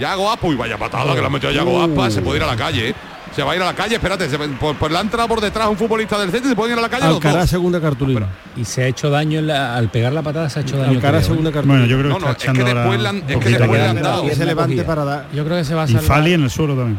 Yago 0.00 0.30
Aspa, 0.30 0.46
uy, 0.48 0.56
vaya 0.56 0.76
patada 0.76 1.14
que 1.14 1.22
la 1.22 1.30
metió 1.30 1.48
a 1.48 1.52
Yago 1.52 1.82
Aspa, 1.82 2.10
se 2.10 2.20
puede 2.20 2.38
ir 2.38 2.42
a 2.42 2.46
la 2.46 2.56
calle. 2.56 2.94
Se 3.36 3.42
va 3.42 3.52
a 3.52 3.56
ir 3.56 3.60
a 3.60 3.66
la 3.66 3.74
calle, 3.74 3.96
espérate, 3.96 4.30
se, 4.30 4.38
por, 4.38 4.76
por 4.76 4.90
la 4.90 5.00
entrada 5.02 5.28
por 5.28 5.42
detrás 5.42 5.68
un 5.68 5.76
futbolista 5.76 6.18
del 6.18 6.30
Celta 6.30 6.46
y 6.46 6.50
se 6.50 6.56
puede 6.56 6.72
ir 6.72 6.78
a 6.78 6.80
la 6.82 6.88
calle 6.88 7.04
los 7.06 7.16
Alcaraz 7.16 7.40
dos. 7.42 7.50
segunda 7.50 7.80
cartulina. 7.82 8.26
Y 8.56 8.64
se 8.64 8.82
ha 8.82 8.86
hecho 8.86 9.10
daño 9.10 9.38
en 9.40 9.46
la- 9.48 9.76
al 9.76 9.90
pegar 9.90 10.14
la 10.14 10.22
patada, 10.22 10.48
se 10.48 10.60
ha 10.60 10.62
hecho 10.62 10.78
daño. 10.78 10.92
Alcaraz 10.92 11.10
creo, 11.10 11.20
¿eh? 11.20 11.24
segunda 11.36 11.52
cartulina. 11.52 11.80
bueno, 11.80 11.86
yo 11.92 11.98
creo 11.98 12.14
que 12.14 12.18
No, 12.20 12.26
no, 12.26 12.32
está 12.32 12.52
es 12.52 12.58
que 12.58 12.64
después 12.64 13.00
le 13.00 13.08
han- 13.08 13.16
un 13.16 13.20
es 13.20 13.26
que 13.28 13.34
poquito 13.34 13.58
después 13.58 13.80
le 13.80 13.86
más. 13.88 13.96
han 13.96 14.02
dado. 14.02 14.22
que 14.26 14.34
se 14.34 14.46
levante 14.46 14.82
para 14.84 15.04
dar. 15.04 15.26
Yo 15.34 15.44
creo 15.44 15.58
que 15.58 15.64
se 15.64 15.74
va 15.74 15.82
a 15.82 15.84
Y 15.84 15.88
salvar. 15.88 16.04
Fali 16.04 16.32
en 16.32 16.42
el 16.44 16.50
suelo 16.50 16.74
también. 16.76 16.98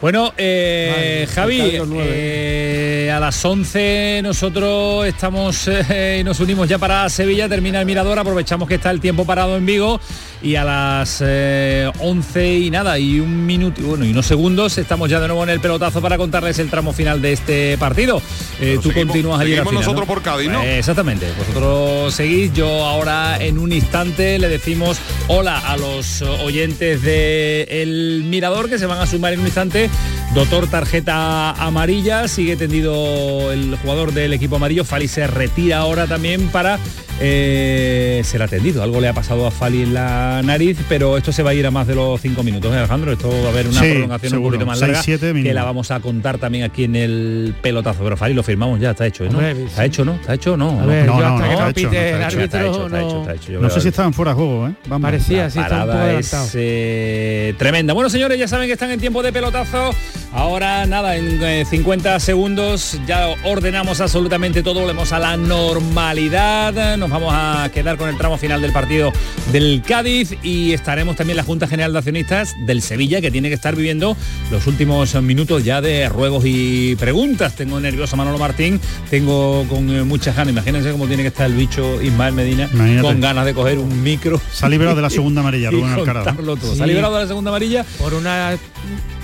Bueno, 0.00 0.32
eh, 0.36 1.26
Javi, 1.34 1.78
los 1.78 1.88
eh, 1.92 3.10
a 3.14 3.18
las 3.18 3.42
11 3.42 4.20
nosotros 4.22 5.06
estamos 5.06 5.66
eh, 5.68 6.18
y 6.20 6.24
nos 6.24 6.38
unimos 6.40 6.68
ya 6.68 6.78
para 6.78 7.08
Sevilla, 7.08 7.48
termina 7.48 7.80
el 7.80 7.86
Mirador, 7.86 8.18
aprovechamos 8.18 8.68
que 8.68 8.74
está 8.74 8.90
el 8.90 9.00
tiempo 9.00 9.24
parado 9.24 9.56
en 9.56 9.64
Vigo 9.64 9.98
y 10.44 10.56
a 10.56 10.62
las 10.64 11.22
eh, 11.26 11.90
11 12.00 12.54
y 12.58 12.70
nada, 12.70 12.98
y 12.98 13.18
un 13.18 13.46
minuto, 13.46 13.80
y 13.80 13.84
bueno, 13.84 14.04
y 14.04 14.10
unos 14.10 14.26
segundos, 14.26 14.76
estamos 14.78 15.08
ya 15.08 15.18
de 15.18 15.26
nuevo 15.26 15.42
en 15.42 15.48
el 15.48 15.58
pelotazo 15.58 16.00
para 16.02 16.18
contarles 16.18 16.58
el 16.58 16.68
tramo 16.68 16.92
final 16.92 17.22
de 17.22 17.32
este 17.32 17.78
partido. 17.78 18.20
Eh, 18.60 18.78
tú 18.82 18.90
seguimos- 18.90 19.06
continúas 19.06 19.40
allí 19.40 19.52
al 19.52 19.58
seguimos 19.64 19.70
final, 19.70 19.82
nosotros 19.84 20.06
¿no? 20.08 20.14
por 20.14 20.22
Cádiz, 20.22 20.50
¿no? 20.50 20.62
Eh, 20.62 20.78
exactamente, 20.78 21.26
vosotros 21.38 22.14
seguís, 22.14 22.52
yo 22.52 22.84
ahora 22.84 23.38
en 23.42 23.58
un 23.58 23.72
instante 23.72 24.38
le 24.38 24.48
decimos 24.48 24.98
hola 25.28 25.58
a 25.58 25.76
los 25.78 26.20
oyentes 26.22 27.00
de 27.02 27.62
El 27.70 28.24
Mirador 28.24 28.68
que 28.68 28.78
se 28.78 28.84
van 28.86 28.98
a 29.00 29.06
sumar 29.06 29.32
en 29.32 29.40
un 29.40 29.46
instante. 29.46 29.88
Doctor 30.34 30.66
tarjeta 30.66 31.52
amarilla, 31.52 32.28
sigue 32.28 32.56
tendido 32.56 33.50
el 33.50 33.76
jugador 33.76 34.12
del 34.12 34.32
equipo 34.34 34.56
amarillo, 34.56 34.84
Fali 34.84 35.08
se 35.08 35.26
retira 35.26 35.78
ahora 35.78 36.06
también 36.06 36.48
para 36.48 36.78
eh, 37.20 38.20
ser 38.24 38.42
atendido. 38.42 38.82
Algo 38.82 39.00
le 39.00 39.08
ha 39.08 39.12
pasado 39.12 39.46
a 39.46 39.50
Fali 39.50 39.82
en 39.82 39.94
la 39.94 40.42
nariz, 40.44 40.78
pero 40.88 41.16
esto 41.16 41.32
se 41.32 41.42
va 41.42 41.50
a 41.50 41.54
ir 41.54 41.66
a 41.66 41.70
más 41.70 41.86
de 41.86 41.94
los 41.94 42.20
cinco 42.20 42.42
minutos, 42.42 42.72
¿eh, 42.74 42.78
Alejandro. 42.78 43.12
Esto 43.12 43.30
va 43.30 43.48
a 43.48 43.50
haber 43.50 43.68
una 43.68 43.80
Sí, 43.80 43.90
prolongación 43.90 44.32
un 44.32 44.36
seguro. 44.38 44.50
poquito 44.56 44.66
más 44.66 44.80
larga 44.80 45.02
siete 45.02 45.26
que 45.28 45.34
mínimo. 45.34 45.54
la 45.54 45.64
vamos 45.64 45.90
a 45.90 46.00
contar 46.00 46.38
también 46.38 46.64
aquí 46.64 46.84
en 46.84 46.96
el 46.96 47.54
pelotazo. 47.62 48.02
Pero 48.04 48.16
Fali 48.16 48.34
lo 48.34 48.42
firmamos 48.42 48.80
ya, 48.80 48.90
está 48.90 49.06
hecho, 49.06 49.24
¿no? 49.24 49.30
Hombre, 49.30 49.54
sí. 49.54 49.62
¿Está 49.64 49.84
hecho, 49.84 50.04
no? 50.04 50.14
¿Está 50.14 50.34
hecho, 50.34 50.56
no? 50.56 50.80
A 50.80 50.86
ver, 50.86 51.06
No, 51.06 51.20
no, 51.20 51.20
no, 51.20 51.34
está 51.34 51.38
no 51.38 51.44
hecho, 51.44 51.60
no, 51.60 51.68
está 51.68 51.80
hecho, 51.80 51.88
está 51.92 52.26
árbitro, 52.26 52.60
hecho, 52.60 52.84
está 52.86 52.98
hecho, 53.00 53.14
no- 53.14 53.20
está 53.20 53.34
hecho. 53.34 53.60
No 53.60 53.70
sé 53.70 53.80
si 53.80 53.88
estaban 53.88 54.12
fuera 54.12 54.30
de 54.32 54.34
juego, 54.36 54.68
¿eh? 54.68 54.72
Vamos. 54.86 55.06
Parecía, 55.06 55.50
sí, 55.50 55.58
un 55.58 56.08
es 56.18 56.34
eh, 56.54 57.54
tremenda. 57.58 57.92
Bueno, 57.94 58.10
señores, 58.10 58.38
ya 58.38 58.48
saben 58.48 58.66
que 58.66 58.72
están 58.74 58.90
en 58.90 59.00
tiempo 59.00 59.22
de 59.22 59.32
pelotazo. 59.32 59.90
Ahora, 60.32 60.84
nada, 60.86 61.16
en 61.16 61.42
eh, 61.42 61.64
50 61.64 62.18
segundos 62.18 62.98
ya 63.06 63.28
ordenamos 63.44 64.00
absolutamente 64.00 64.62
todo, 64.62 64.80
volvemos 64.80 65.12
a 65.12 65.18
la 65.20 65.36
normalidad. 65.36 66.96
Nos 66.96 67.10
vamos 67.14 67.32
a 67.32 67.70
quedar 67.72 67.96
con 67.96 68.08
el 68.08 68.18
tramo 68.18 68.36
final 68.38 68.60
del 68.60 68.72
partido 68.72 69.12
del 69.52 69.82
Cádiz 69.86 70.34
y 70.42 70.72
estaremos 70.72 71.14
también 71.14 71.34
en 71.34 71.36
la 71.36 71.42
Junta 71.44 71.68
General 71.68 71.92
de 71.92 71.98
Accionistas 71.98 72.56
del 72.66 72.82
Sevilla, 72.82 73.20
que 73.20 73.30
tiene 73.30 73.48
que 73.48 73.54
estar 73.54 73.76
viviendo 73.76 74.16
los 74.50 74.66
últimos 74.66 75.14
minutos 75.22 75.62
ya 75.64 75.80
de 75.80 76.08
ruegos 76.08 76.42
y 76.44 76.96
preguntas. 76.96 77.54
Tengo 77.54 77.78
nervioso 77.78 78.16
a 78.16 78.18
Manolo 78.18 78.38
Martín, 78.38 78.80
tengo 79.10 79.64
con 79.68 79.88
eh, 79.94 80.02
muchas 80.02 80.34
ganas. 80.34 80.52
Imagínense 80.54 80.90
cómo 80.90 81.06
tiene 81.06 81.22
que 81.22 81.28
estar 81.28 81.46
el 81.46 81.54
bicho 81.54 82.02
Ismael 82.02 82.34
Medina, 82.34 82.68
Imagínate. 82.72 83.06
con 83.06 83.20
ganas 83.20 83.46
de 83.46 83.54
coger 83.54 83.78
un 83.78 84.02
micro. 84.02 84.40
Se 84.52 84.66
ha 84.66 84.68
librado 84.68 84.96
de 84.96 85.02
la 85.02 85.10
segunda 85.10 85.40
amarilla, 85.40 85.70
Rubén 85.70 85.92
Alcaraz. 85.92 86.34
Se 86.74 86.82
ha 86.82 86.86
liberado 86.86 87.14
de 87.14 87.22
la 87.22 87.28
segunda 87.28 87.50
amarilla 87.50 87.84
Por 88.00 88.14
una 88.14 88.56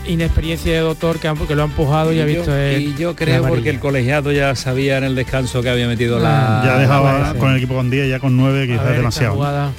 inexperiencia 0.06 0.72
de 0.72 0.78
doctor 0.80 1.18
que, 1.18 1.28
han- 1.28 1.36
que 1.46 1.54
lo 1.54 1.62
ha 1.62 1.66
empujado 1.66 2.12
y, 2.12 2.20
ha 2.20 2.22
y 2.24 2.26
visto 2.34 2.46
yo, 2.50 2.56
el- 2.56 2.82
y 2.82 2.94
yo 2.94 3.10
la 3.10 3.16
creo 3.16 3.46
porque 3.46 3.70
el 3.70 3.78
colegiado 3.80 4.32
ya 4.32 4.54
sabía 4.56 4.98
en 4.98 5.04
el 5.04 5.14
descanso 5.14 5.62
que 5.62 5.68
había 5.70 5.86
metido 5.86 6.18
la 6.18 6.62
Ya 6.64 6.78
dejaba 6.78 7.18
parece. 7.20 7.38
con 7.38 7.50
el 7.50 7.56
equipo 7.58 7.74
con 7.74 7.90
10, 7.90 8.08
ya 8.08 8.18
con 8.18 8.36
9, 8.36 8.62
A 8.62 8.66
quizás 8.66 8.84
ver, 8.86 8.96
demasiado. 8.96 9.34
jugada. 9.34 9.72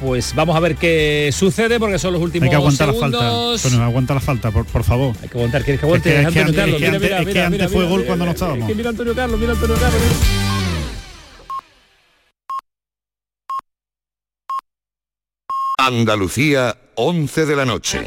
pues 0.00 0.34
vamos 0.34 0.54
a 0.54 0.60
ver 0.60 0.76
qué 0.76 1.30
sucede 1.32 1.78
porque 1.80 1.98
son 1.98 2.12
los 2.12 2.20
últimos 2.20 2.44
Hay 2.44 2.50
que 2.50 2.56
aguantar 2.56 2.88
la 2.88 2.92
segundos. 2.92 3.20
falta. 3.22 3.66
Antonio, 3.68 3.82
aguanta 3.86 4.14
la 4.14 4.20
falta, 4.20 4.50
por, 4.50 4.66
por 4.66 4.84
favor. 4.84 5.14
Hay 5.22 5.28
que 5.30 5.38
aguantar, 5.38 5.64
¿quieres 5.64 5.80
que 5.80 5.86
aguante? 5.86 6.08
Es 6.10 6.14
que- 6.14 6.20
es 6.20 6.34
que 6.34 6.40
Antonio 6.40 6.42
antes- 6.48 6.56
Carlos, 6.60 6.74
es 6.76 6.78
que 6.78 6.86
mira, 6.86 6.96
antes- 6.96 7.08
mira, 7.08 7.18
es 7.18 7.26
que 7.26 7.32
mira, 7.32 7.46
antes 7.46 7.66
fue 7.72 7.76
mira, 7.78 7.88
gol 7.90 7.98
mira, 8.00 8.06
cuando 8.08 8.24
no 8.26 8.30
estábamos. 8.32 8.60
es 8.60 8.66
que 8.66 8.74
mira 8.74 8.90
Antonio 8.90 9.14
Carlos, 9.14 9.40
mira 9.40 9.52
Antonio 9.52 9.76
Carlos. 9.76 10.02
Andalucía, 15.78 16.76
11 16.94 17.46
de 17.46 17.56
la 17.56 17.64
noche. 17.64 18.06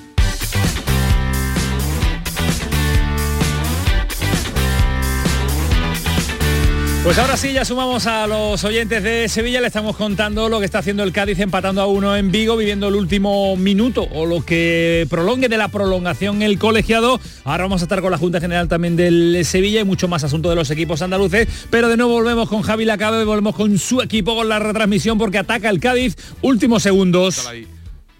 Pues 7.03 7.17
ahora 7.17 7.35
sí, 7.35 7.51
ya 7.51 7.65
sumamos 7.65 8.05
a 8.05 8.27
los 8.27 8.63
oyentes 8.63 9.01
de 9.01 9.27
Sevilla, 9.27 9.59
le 9.59 9.65
estamos 9.65 9.97
contando 9.97 10.49
lo 10.49 10.59
que 10.59 10.65
está 10.65 10.79
haciendo 10.79 11.01
el 11.01 11.11
Cádiz 11.11 11.39
empatando 11.39 11.81
a 11.81 11.87
uno 11.87 12.15
en 12.15 12.31
Vigo, 12.31 12.55
viviendo 12.55 12.89
el 12.89 12.95
último 12.95 13.57
minuto 13.57 14.07
o 14.13 14.27
lo 14.27 14.45
que 14.45 15.07
prolongue 15.09 15.49
de 15.49 15.57
la 15.57 15.69
prolongación 15.69 16.43
el 16.43 16.59
colegiado. 16.59 17.19
Ahora 17.43 17.63
vamos 17.63 17.81
a 17.81 17.85
estar 17.85 18.01
con 18.01 18.11
la 18.11 18.19
Junta 18.19 18.39
General 18.39 18.67
también 18.67 18.95
del 18.95 19.41
Sevilla 19.45 19.81
y 19.81 19.83
mucho 19.83 20.07
más 20.07 20.23
asunto 20.23 20.51
de 20.51 20.55
los 20.55 20.69
equipos 20.69 21.01
andaluces, 21.01 21.47
pero 21.71 21.89
de 21.89 21.97
nuevo 21.97 22.13
volvemos 22.13 22.47
con 22.47 22.61
Javi 22.61 22.85
Lacabe, 22.85 23.25
volvemos 23.25 23.55
con 23.55 23.79
su 23.79 24.01
equipo 24.01 24.35
con 24.35 24.47
la 24.47 24.59
retransmisión 24.59 25.17
porque 25.17 25.39
ataca 25.39 25.71
el 25.71 25.79
Cádiz, 25.79 26.15
últimos 26.43 26.83
segundos. 26.83 27.49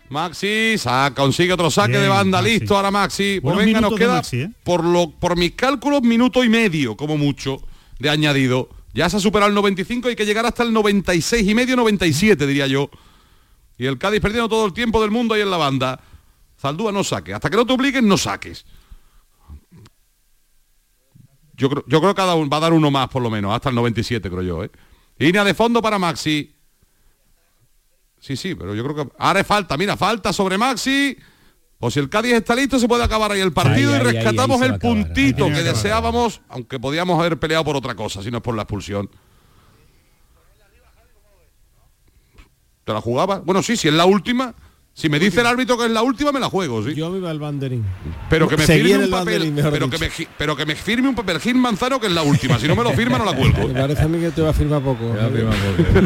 Maxi 0.09 0.79
saca, 0.79 1.13
consigue 1.21 1.53
otro 1.53 1.69
saque 1.69 1.91
Bien, 1.91 2.01
de 2.01 2.09
banda, 2.09 2.41
Maxi. 2.41 2.59
listo 2.59 2.75
ahora 2.75 2.89
Maxi. 2.89 3.39
Pues 3.41 3.55
Buenos 3.55 3.63
venga, 3.63 3.79
nos 3.79 3.91
minutos 3.91 3.99
de 3.99 4.05
queda, 4.05 4.15
Maxi, 4.15 4.41
¿eh? 4.41 4.49
por, 4.63 4.83
lo, 4.83 5.11
por 5.11 5.37
mis 5.37 5.51
cálculos, 5.51 6.01
minuto 6.01 6.43
y 6.43 6.49
medio, 6.49 6.97
como 6.97 7.15
mucho, 7.15 7.61
de 8.01 8.09
añadido. 8.09 8.69
Ya 8.93 9.09
se 9.09 9.17
ha 9.17 9.19
superado 9.19 9.49
el 9.49 9.55
95, 9.55 10.09
hay 10.09 10.15
que 10.15 10.25
llegar 10.25 10.45
hasta 10.45 10.63
el 10.63 10.73
96 10.73 11.47
y 11.47 11.55
medio, 11.55 11.75
97, 11.75 12.45
diría 12.45 12.67
yo. 12.67 12.89
Y 13.77 13.85
el 13.85 13.97
Cádiz 13.97 14.19
perdiendo 14.19 14.49
todo 14.49 14.65
el 14.65 14.73
tiempo 14.73 15.01
del 15.01 15.11
mundo 15.11 15.33
ahí 15.33 15.41
en 15.41 15.51
la 15.51 15.57
banda. 15.57 16.01
Zaldúa 16.59 16.91
no 16.91 17.03
saque. 17.03 17.33
Hasta 17.33 17.49
que 17.49 17.55
no 17.55 17.65
te 17.65 17.73
obliguen, 17.73 18.07
no 18.07 18.17
saques. 18.17 18.65
Yo 21.53 21.69
creo, 21.69 21.83
yo 21.87 22.01
creo 22.01 22.15
que 22.15 22.21
va 22.21 22.57
a 22.57 22.59
dar 22.59 22.73
uno 22.73 22.91
más, 22.91 23.07
por 23.09 23.21
lo 23.21 23.29
menos, 23.29 23.53
hasta 23.53 23.69
el 23.69 23.75
97, 23.75 24.29
creo 24.29 24.41
yo. 24.41 24.63
¿eh? 24.63 24.71
Línea 25.17 25.43
de 25.43 25.53
fondo 25.53 25.81
para 25.81 25.99
Maxi. 25.99 26.53
Sí, 28.19 28.35
sí, 28.35 28.55
pero 28.55 28.75
yo 28.75 28.83
creo 28.83 28.95
que 28.95 29.11
ahora 29.17 29.39
es 29.39 29.47
falta, 29.47 29.77
mira, 29.77 29.95
falta 29.95 30.33
sobre 30.33 30.57
Maxi. 30.57 31.17
O 31.83 31.89
si 31.91 31.99
el 31.99 32.09
Cádiz 32.09 32.33
está 32.33 32.55
listo, 32.55 32.77
se 32.79 32.87
puede 32.87 33.03
acabar 33.03 33.31
ahí 33.31 33.41
el 33.41 33.51
partido 33.51 33.91
Ahí, 33.91 33.97
y 33.97 34.01
ahí, 34.01 34.07
ahí, 34.07 34.13
rescatamos 34.13 34.61
ahí 34.61 34.61
va 34.61 34.65
el 34.67 34.73
a 34.75 34.79
puntito 34.79 35.47
que 35.47 35.63
deseábamos, 35.63 36.41
aunque 36.47 36.79
podíamos 36.79 37.19
haber 37.19 37.37
peleado 37.39 37.65
por 37.65 37.75
otra 37.75 37.95
cosa, 37.95 38.21
si 38.23 38.29
no 38.31 38.37
es 38.37 38.43
por 38.43 38.55
la 38.55 38.61
expulsión. 38.61 39.09
¿Te 42.85 42.93
la 42.93 43.01
jugaba? 43.01 43.39
Bueno, 43.39 43.61
sí, 43.63 43.77
si 43.77 43.87
es 43.87 43.93
la 43.93 44.05
última. 44.05 44.53
Si 44.93 45.07
me 45.07 45.19
dice 45.19 45.39
el 45.39 45.47
árbitro 45.47 45.77
que 45.77 45.85
es 45.85 45.91
la 45.91 46.01
última, 46.03 46.31
me 46.33 46.39
la 46.39 46.49
juego, 46.49 46.83
sí. 46.83 46.93
Yo 46.93 47.09
me 47.09 47.17
iba 47.19 47.29
al 47.31 47.39
banderín. 47.39 47.83
Pero 48.29 48.47
que 48.47 48.57
me 48.57 48.65
Seguir 48.65 48.87
firme 48.87 48.97
un 48.97 49.03
el 49.05 49.09
papel, 49.09 49.53
pero 49.71 49.89
que, 49.89 49.97
me, 49.97 50.09
gi- 50.09 50.27
pero 50.37 50.55
que 50.55 50.65
me 50.65 50.75
firme 50.75 51.07
un 51.09 51.15
papel 51.15 51.39
Gil 51.39 51.55
Manzano 51.55 51.99
que 51.99 52.07
es 52.07 52.13
la 52.13 52.23
última. 52.23 52.59
Si 52.59 52.67
no 52.67 52.75
me 52.75 52.83
lo 52.83 52.91
firma, 52.91 53.17
no 53.17 53.23
la 53.25 53.33
cuelgo. 53.35 53.69
Me 53.69 53.73
parece 53.81 54.01
a 54.03 54.07
mí 54.09 54.19
que 54.19 54.31
te 54.31 54.41
va 54.41 54.49
a 54.49 54.53
firmar 54.53 54.81
poco. 54.81 55.15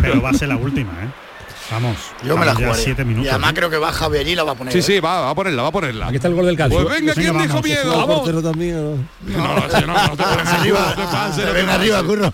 Pero 0.01 0.21
va 0.21 0.29
a 0.29 0.33
ser 0.33 0.49
la 0.49 0.57
última, 0.57 0.91
¿eh? 1.03 1.24
Vamos. 1.71 1.97
Yo 2.23 2.37
me 2.37 2.45
la 2.45 2.53
jugaría. 2.53 2.75
siete 2.75 3.01
y 3.01 3.05
minutos. 3.05 3.31
además 3.31 3.51
¿eh? 3.51 3.53
creo 3.55 3.69
que 3.69 3.77
va 3.77 3.91
Javi 3.91 4.17
allí 4.19 4.31
y 4.31 4.35
la 4.35 4.43
va 4.43 4.51
a 4.51 4.55
poner. 4.55 4.71
Sí, 4.73 4.79
¿eh? 4.79 4.81
sí, 4.81 4.99
va, 4.99 5.21
va 5.21 5.29
a 5.31 5.35
ponerla, 5.35 5.63
va 5.63 5.69
a 5.69 5.71
ponerla. 5.71 6.07
Aquí 6.07 6.15
está 6.17 6.27
el 6.27 6.35
gol 6.35 6.45
del 6.45 6.57
Cádiz. 6.57 6.75
Pues 6.75 6.89
venga, 6.89 7.13
¿quién 7.13 7.33
Venga, 7.33 7.43
dijo 7.43 7.61
miedo? 7.61 7.93
¿El 7.93 7.99
Vamos. 7.99 8.27
no? 8.27 8.41
No, 8.41 9.55
no, 9.55 9.87
no, 9.87 10.07
no 10.07 10.17
te 10.17 10.23
pases, 10.23 10.47
Arriba, 10.59 10.79
no 10.89 10.95
te 10.95 11.11
pases, 11.11 11.45
no 11.45 11.53
ven 11.53 11.69
arriba, 11.69 12.03
curro. 12.03 12.33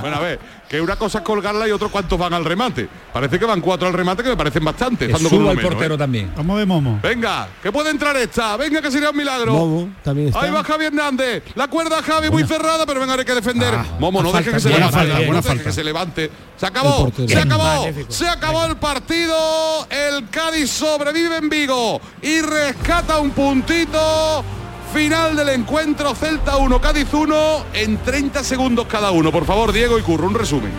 Bueno, 0.00 0.16
a 0.16 0.20
ver, 0.20 0.40
que 0.68 0.80
una 0.80 0.96
cosa 0.96 1.18
es 1.18 1.24
colgarla 1.24 1.68
y 1.68 1.70
otro 1.70 1.90
cuántos 1.90 2.18
van 2.18 2.34
al 2.34 2.44
remate. 2.44 2.88
Parece 3.12 3.38
que 3.38 3.44
van 3.44 3.60
cuatro 3.60 3.86
al 3.88 3.94
remate 3.94 4.22
que 4.22 4.30
me 4.30 4.36
parecen 4.36 4.64
bastante. 4.64 5.06
Estando 5.06 5.30
con 5.30 5.38
el 5.46 5.56
menos, 5.56 5.62
portero 5.72 5.94
¿eh? 5.94 5.98
también. 5.98 6.32
Vamos 6.36 6.58
de 6.58 6.66
Momo. 6.66 6.98
Venga, 7.02 7.48
que 7.62 7.70
puede 7.72 7.90
entrar 7.90 8.16
esta. 8.16 8.56
Venga, 8.56 8.82
que 8.82 8.90
sería 8.90 9.10
un 9.10 9.16
milagro. 9.16 9.52
Momo 9.52 9.88
también 10.02 10.28
está. 10.28 10.40
Ahí 10.40 10.50
va 10.50 10.64
Javi 10.64 10.84
Hernández. 10.86 11.44
La 11.54 11.68
cuerda 11.68 12.02
Javi 12.02 12.30
muy 12.30 12.44
cerrada, 12.44 12.84
pero 12.86 13.00
venga, 13.00 13.14
hay 13.14 13.24
que 13.24 13.34
defender. 13.34 13.74
Momo, 13.98 14.22
no 14.22 14.30
Ah, 14.34 14.38
deje 14.38 14.52
que 14.52 14.60
se 14.60 14.68
levante. 14.70 14.92
falta, 14.96 15.20
no 15.20 15.42
deje 15.42 15.62
que 15.62 15.72
se 15.72 15.84
levante. 15.84 16.30
Se 16.56 16.66
acabó, 16.66 17.12
se 17.26 17.38
acabó, 17.38 17.64
Magnífico. 17.64 18.12
se 18.12 18.28
acabó 18.28 18.64
el 18.66 18.76
partido. 18.76 19.86
El 19.90 20.28
Cádiz 20.30 20.70
sobrevive 20.70 21.36
en 21.36 21.48
Vigo 21.48 22.00
y 22.22 22.40
rescata 22.40 23.18
un 23.18 23.30
puntito. 23.30 24.44
Final 24.92 25.36
del 25.36 25.48
encuentro, 25.50 26.14
Celta 26.14 26.56
1, 26.56 26.80
Cádiz 26.80 27.12
1, 27.12 27.64
en 27.74 27.98
30 27.98 28.42
segundos 28.44 28.86
cada 28.86 29.10
uno. 29.10 29.30
Por 29.30 29.44
favor, 29.44 29.72
Diego 29.72 29.98
y 29.98 30.02
Curro, 30.02 30.26
un 30.26 30.34
resumen. 30.34 30.70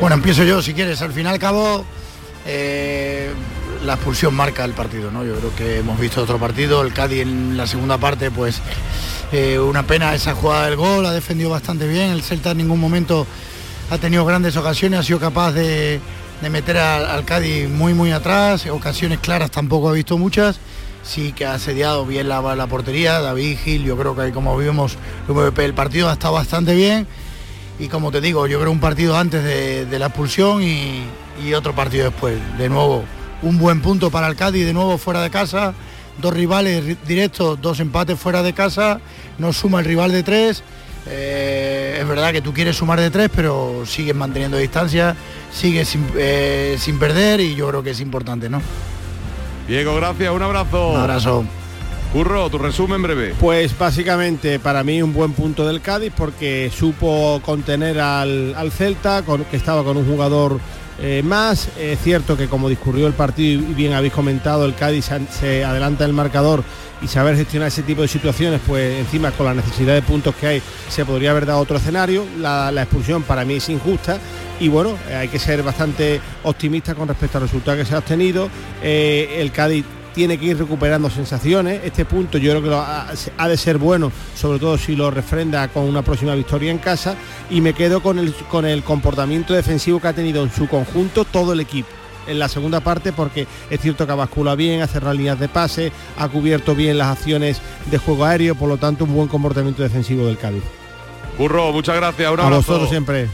Bueno, 0.00 0.16
empiezo 0.16 0.44
yo 0.44 0.62
si 0.62 0.74
quieres. 0.74 1.02
Al 1.02 1.12
final, 1.12 1.38
cabo, 1.38 1.84
eh, 2.46 3.30
la 3.84 3.94
expulsión 3.94 4.34
marca 4.34 4.64
el 4.64 4.72
partido, 4.72 5.10
¿no? 5.10 5.24
Yo 5.24 5.34
creo 5.36 5.54
que 5.56 5.78
hemos 5.78 5.98
visto 5.98 6.22
otro 6.22 6.38
partido. 6.38 6.82
El 6.82 6.92
Cádiz 6.92 7.22
en 7.22 7.56
la 7.56 7.66
segunda 7.66 7.98
parte, 7.98 8.30
pues 8.30 8.60
eh, 9.32 9.58
una 9.58 9.84
pena 9.86 10.14
esa 10.14 10.34
jugada 10.34 10.66
del 10.66 10.76
gol, 10.76 11.04
ha 11.06 11.12
defendido 11.12 11.50
bastante 11.50 11.86
bien. 11.86 12.10
El 12.10 12.22
Celta 12.22 12.52
en 12.52 12.58
ningún 12.58 12.80
momento 12.80 13.26
ha 13.90 13.98
tenido 13.98 14.24
grandes 14.24 14.56
ocasiones, 14.56 15.00
ha 15.00 15.02
sido 15.02 15.20
capaz 15.20 15.52
de, 15.52 16.00
meter 16.50 16.78
al 16.78 17.24
Cádiz 17.24 17.68
muy 17.68 17.94
muy 17.94 18.12
atrás. 18.12 18.66
Ocasiones 18.66 19.18
claras 19.20 19.50
tampoco 19.50 19.88
ha 19.88 19.92
visto 19.92 20.16
muchas. 20.16 20.58
Sí 21.06 21.32
que 21.32 21.46
ha 21.46 21.54
asediado 21.54 22.04
bien 22.04 22.28
la, 22.28 22.40
la 22.56 22.66
portería. 22.66 23.20
David 23.20 23.58
Gil, 23.62 23.84
yo 23.84 23.96
creo 23.96 24.16
que 24.16 24.32
como 24.32 24.56
vimos 24.56 24.98
el 25.58 25.74
partido 25.74 26.10
ha 26.10 26.14
estado 26.14 26.34
bastante 26.34 26.74
bien 26.74 27.06
y 27.78 27.88
como 27.88 28.10
te 28.10 28.20
digo, 28.20 28.46
yo 28.46 28.58
creo 28.58 28.72
un 28.72 28.80
partido 28.80 29.16
antes 29.16 29.44
de, 29.44 29.98
la 29.98 30.06
expulsión 30.06 30.62
y, 30.62 31.04
otro 31.54 31.74
partido 31.74 32.04
después. 32.06 32.38
De 32.58 32.68
nuevo, 32.68 33.04
un 33.42 33.58
buen 33.58 33.82
punto 33.82 34.10
para 34.10 34.26
el 34.28 34.36
Cádiz, 34.36 34.64
de 34.64 34.72
nuevo 34.72 34.96
fuera 34.98 35.20
de 35.22 35.30
casa, 35.30 35.74
dos 36.18 36.32
rivales 36.32 36.84
ri- 36.84 36.96
directos, 37.06 37.60
dos 37.60 37.78
empates 37.80 38.18
fuera 38.18 38.42
de 38.42 38.54
casa, 38.54 39.00
no 39.38 39.52
suma 39.52 39.80
el 39.80 39.84
rival 39.84 40.12
de 40.12 40.22
tres. 40.22 40.62
Eh, 41.08 41.98
es 42.00 42.08
verdad 42.08 42.32
que 42.32 42.40
tú 42.40 42.52
quieres 42.52 42.76
sumar 42.76 42.98
de 42.98 43.10
tres, 43.10 43.30
pero 43.34 43.84
sigues 43.86 44.14
manteniendo 44.14 44.56
distancia, 44.56 45.14
sigues 45.52 45.88
sin, 45.88 46.06
eh, 46.16 46.76
sin 46.80 46.98
perder 46.98 47.40
y 47.40 47.54
yo 47.54 47.68
creo 47.68 47.82
que 47.82 47.90
es 47.90 48.00
importante, 48.00 48.48
¿no? 48.48 48.60
Diego, 49.68 49.94
gracias, 49.96 50.32
un 50.32 50.42
abrazo. 50.42 50.90
Un 50.90 51.00
abrazo. 51.00 51.44
Curro, 52.12 52.48
tu 52.50 52.58
resumen 52.58 53.02
breve. 53.02 53.34
Pues 53.40 53.76
básicamente 53.76 54.58
para 54.58 54.84
mí 54.84 55.02
un 55.02 55.12
buen 55.12 55.32
punto 55.32 55.66
del 55.66 55.80
Cádiz 55.80 56.12
porque 56.16 56.70
supo 56.74 57.40
contener 57.44 58.00
al, 58.00 58.54
al 58.56 58.70
Celta, 58.70 59.22
con- 59.22 59.44
que 59.44 59.56
estaba 59.56 59.82
con 59.82 59.96
un 59.96 60.06
jugador 60.06 60.60
eh, 61.00 61.22
más. 61.22 61.68
Es 61.78 62.00
cierto 62.00 62.36
que 62.36 62.48
como 62.48 62.68
discurrió 62.68 63.06
el 63.06 63.12
partido 63.12 63.62
y 63.62 63.74
bien 63.74 63.92
habéis 63.92 64.12
comentado, 64.12 64.64
el 64.64 64.74
Cádiz 64.74 65.10
se, 65.38 65.64
adelanta 65.64 66.04
el 66.04 66.12
marcador 66.12 66.64
y 67.02 67.08
saber 67.08 67.36
gestionar 67.36 67.68
ese 67.68 67.82
tipo 67.82 68.02
de 68.02 68.08
situaciones, 68.08 68.60
pues 68.66 68.98
encima 68.98 69.30
con 69.32 69.46
la 69.46 69.54
necesidad 69.54 69.94
de 69.94 70.00
puntos 70.00 70.34
que 70.34 70.46
hay, 70.46 70.62
se 70.88 71.04
podría 71.04 71.32
haber 71.32 71.44
dado 71.44 71.60
otro 71.60 71.76
escenario. 71.76 72.24
La, 72.38 72.70
expulsión 72.76 73.22
para 73.22 73.44
mí 73.44 73.54
es 73.54 73.68
injusta 73.68 74.18
y 74.58 74.68
bueno, 74.68 74.96
eh, 75.08 75.14
hay 75.14 75.28
que 75.28 75.38
ser 75.38 75.62
bastante 75.62 76.20
optimista 76.44 76.94
con 76.94 77.08
respecto 77.08 77.38
al 77.38 77.42
resultado 77.42 77.76
que 77.76 77.84
se 77.84 77.94
ha 77.94 77.98
obtenido. 77.98 78.48
Eh, 78.82 79.36
el 79.38 79.52
Cádiz 79.52 79.84
tiene 80.16 80.38
que 80.38 80.46
ir 80.46 80.58
recuperando 80.58 81.10
sensaciones. 81.10 81.82
Este 81.84 82.06
punto 82.06 82.38
yo 82.38 82.50
creo 82.50 82.62
que 82.62 82.70
lo 82.70 82.80
ha, 82.80 83.06
ha 83.36 83.48
de 83.48 83.56
ser 83.58 83.76
bueno, 83.76 84.10
sobre 84.34 84.58
todo 84.58 84.78
si 84.78 84.96
lo 84.96 85.10
refrenda 85.10 85.68
con 85.68 85.84
una 85.84 86.00
próxima 86.00 86.34
victoria 86.34 86.70
en 86.70 86.78
casa. 86.78 87.16
Y 87.50 87.60
me 87.60 87.74
quedo 87.74 88.02
con 88.02 88.18
el, 88.18 88.32
con 88.50 88.64
el 88.64 88.82
comportamiento 88.82 89.52
defensivo 89.52 90.00
que 90.00 90.08
ha 90.08 90.14
tenido 90.14 90.42
en 90.42 90.50
su 90.50 90.68
conjunto 90.68 91.26
todo 91.26 91.52
el 91.52 91.60
equipo. 91.60 91.90
En 92.26 92.38
la 92.38 92.48
segunda 92.48 92.80
parte, 92.80 93.12
porque 93.12 93.46
es 93.68 93.78
cierto 93.78 94.06
que 94.06 94.12
ha 94.12 94.16
basculado 94.16 94.56
bien, 94.56 94.80
ha 94.80 94.86
cerrado 94.86 95.14
líneas 95.14 95.38
de 95.38 95.48
pase, 95.48 95.92
ha 96.18 96.26
cubierto 96.28 96.74
bien 96.74 96.96
las 96.96 97.08
acciones 97.08 97.60
de 97.90 97.98
juego 97.98 98.24
aéreo, 98.24 98.54
por 98.54 98.70
lo 98.70 98.78
tanto 98.78 99.04
un 99.04 99.14
buen 99.14 99.28
comportamiento 99.28 99.82
defensivo 99.82 100.26
del 100.26 100.38
Cádiz. 100.38 100.64
Curro, 101.36 101.72
muchas 101.72 101.94
gracias. 101.94 102.32
Un 102.32 102.40
A 102.40 102.48
vosotros 102.48 102.88
siempre. 102.88 103.28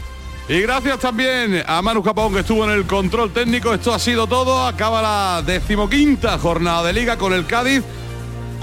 Y 0.49 0.59
gracias 0.59 0.99
también 0.99 1.63
a 1.65 1.81
Manu 1.81 2.03
Capón 2.03 2.33
que 2.33 2.41
estuvo 2.41 2.65
en 2.65 2.71
el 2.71 2.85
control 2.85 3.31
técnico. 3.31 3.73
Esto 3.73 3.93
ha 3.93 3.99
sido 3.99 4.27
todo. 4.27 4.65
Acaba 4.65 5.01
la 5.01 5.41
decimoquinta 5.41 6.37
jornada 6.37 6.83
de 6.83 6.93
liga 6.93 7.17
con 7.17 7.31
el 7.31 7.45
Cádiz. 7.45 7.81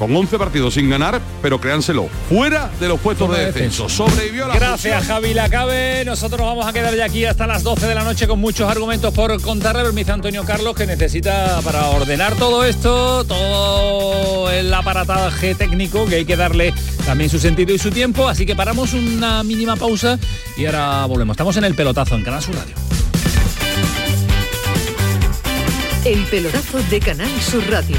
Con 0.01 0.17
11 0.17 0.39
partidos 0.39 0.73
sin 0.73 0.89
ganar, 0.89 1.21
pero 1.43 1.61
créanselo, 1.61 2.09
fuera 2.31 2.71
de 2.81 2.89
los 2.89 2.99
puestos 3.01 3.31
de 3.31 3.39
de 3.39 3.47
descenso. 3.53 3.87
Sobrevivió 3.87 4.47
a 4.47 4.49
la 4.49 4.55
Gracias 4.55 4.95
expulsión. 4.95 5.15
Javi 5.15 5.35
Lacabe. 5.35 6.05
Nosotros 6.07 6.41
nos 6.41 6.49
vamos 6.49 6.67
a 6.67 6.73
quedar 6.73 6.97
ya 6.97 7.05
aquí 7.05 7.27
hasta 7.27 7.47
las 7.47 7.63
12 7.63 7.87
de 7.87 7.95
la 7.95 8.03
noche 8.03 8.27
con 8.27 8.41
muchos 8.41 8.71
argumentos 8.71 9.13
por 9.13 9.39
contarle. 9.43 9.83
Permiso 9.83 10.15
Antonio 10.15 10.43
Carlos 10.47 10.75
que 10.75 10.87
necesita 10.87 11.61
para 11.63 11.89
ordenar 11.89 12.35
todo 12.37 12.65
esto, 12.65 13.25
todo 13.25 14.51
el 14.51 14.73
aparataje 14.73 15.55
técnico 15.55 16.07
que 16.07 16.15
hay 16.15 16.25
que 16.25 16.37
darle 16.37 16.73
también 17.05 17.29
su 17.29 17.39
sentido 17.39 17.75
y 17.75 17.79
su 17.79 17.91
tiempo. 17.91 18.27
Así 18.27 18.47
que 18.47 18.57
paramos 18.57 18.95
una 18.95 19.43
mínima 19.43 19.77
pausa 19.77 20.19
y 20.57 20.65
ahora 20.65 21.05
volvemos. 21.05 21.35
Estamos 21.35 21.59
en 21.59 21.65
el 21.65 21.75
pelotazo 21.75 22.15
en 22.15 22.25
Canal 22.25 22.41
Sur 22.41 22.55
Radio. 22.55 22.75
El 26.07 26.25
pelotazo 26.25 26.79
de 26.89 27.01
Canal 27.01 27.43
Sur 27.43 27.71
Radio 27.71 27.99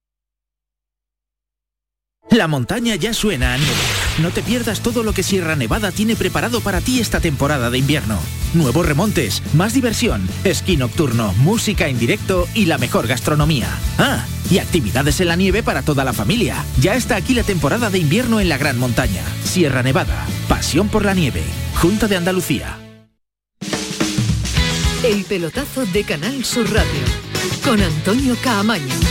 La 2.29 2.47
montaña 2.47 2.95
ya 2.95 3.13
suena 3.13 3.53
a 3.53 3.57
nieve. 3.57 3.73
No 4.19 4.29
te 4.29 4.41
pierdas 4.41 4.81
todo 4.81 5.03
lo 5.03 5.13
que 5.13 5.23
Sierra 5.23 5.55
Nevada 5.55 5.91
tiene 5.91 6.15
preparado 6.15 6.61
para 6.61 6.79
ti 6.79 6.99
esta 6.99 7.19
temporada 7.19 7.69
de 7.69 7.77
invierno. 7.77 8.19
Nuevos 8.53 8.85
remontes, 8.85 9.41
más 9.53 9.73
diversión, 9.73 10.29
esquí 10.43 10.77
nocturno, 10.77 11.33
música 11.33 11.87
en 11.87 11.99
directo 11.99 12.47
y 12.53 12.65
la 12.65 12.77
mejor 12.77 13.07
gastronomía. 13.07 13.67
Ah, 13.97 14.25
y 14.49 14.59
actividades 14.59 15.19
en 15.19 15.27
la 15.27 15.35
nieve 15.35 15.63
para 15.63 15.81
toda 15.81 16.05
la 16.05 16.13
familia. 16.13 16.63
Ya 16.79 16.95
está 16.95 17.15
aquí 17.17 17.33
la 17.33 17.43
temporada 17.43 17.89
de 17.89 17.99
invierno 17.99 18.39
en 18.39 18.49
la 18.49 18.57
Gran 18.57 18.77
Montaña. 18.77 19.23
Sierra 19.43 19.83
Nevada, 19.83 20.25
pasión 20.47 20.87
por 20.87 21.03
la 21.03 21.13
nieve. 21.13 21.43
Junta 21.75 22.07
de 22.07 22.17
Andalucía. 22.17 22.77
El 25.03 25.25
pelotazo 25.25 25.85
de 25.87 26.03
Canal 26.03 26.45
Sur 26.45 26.71
Radio 26.71 27.31
con 27.63 27.81
Antonio 27.81 28.35
Caamaño. 28.43 29.10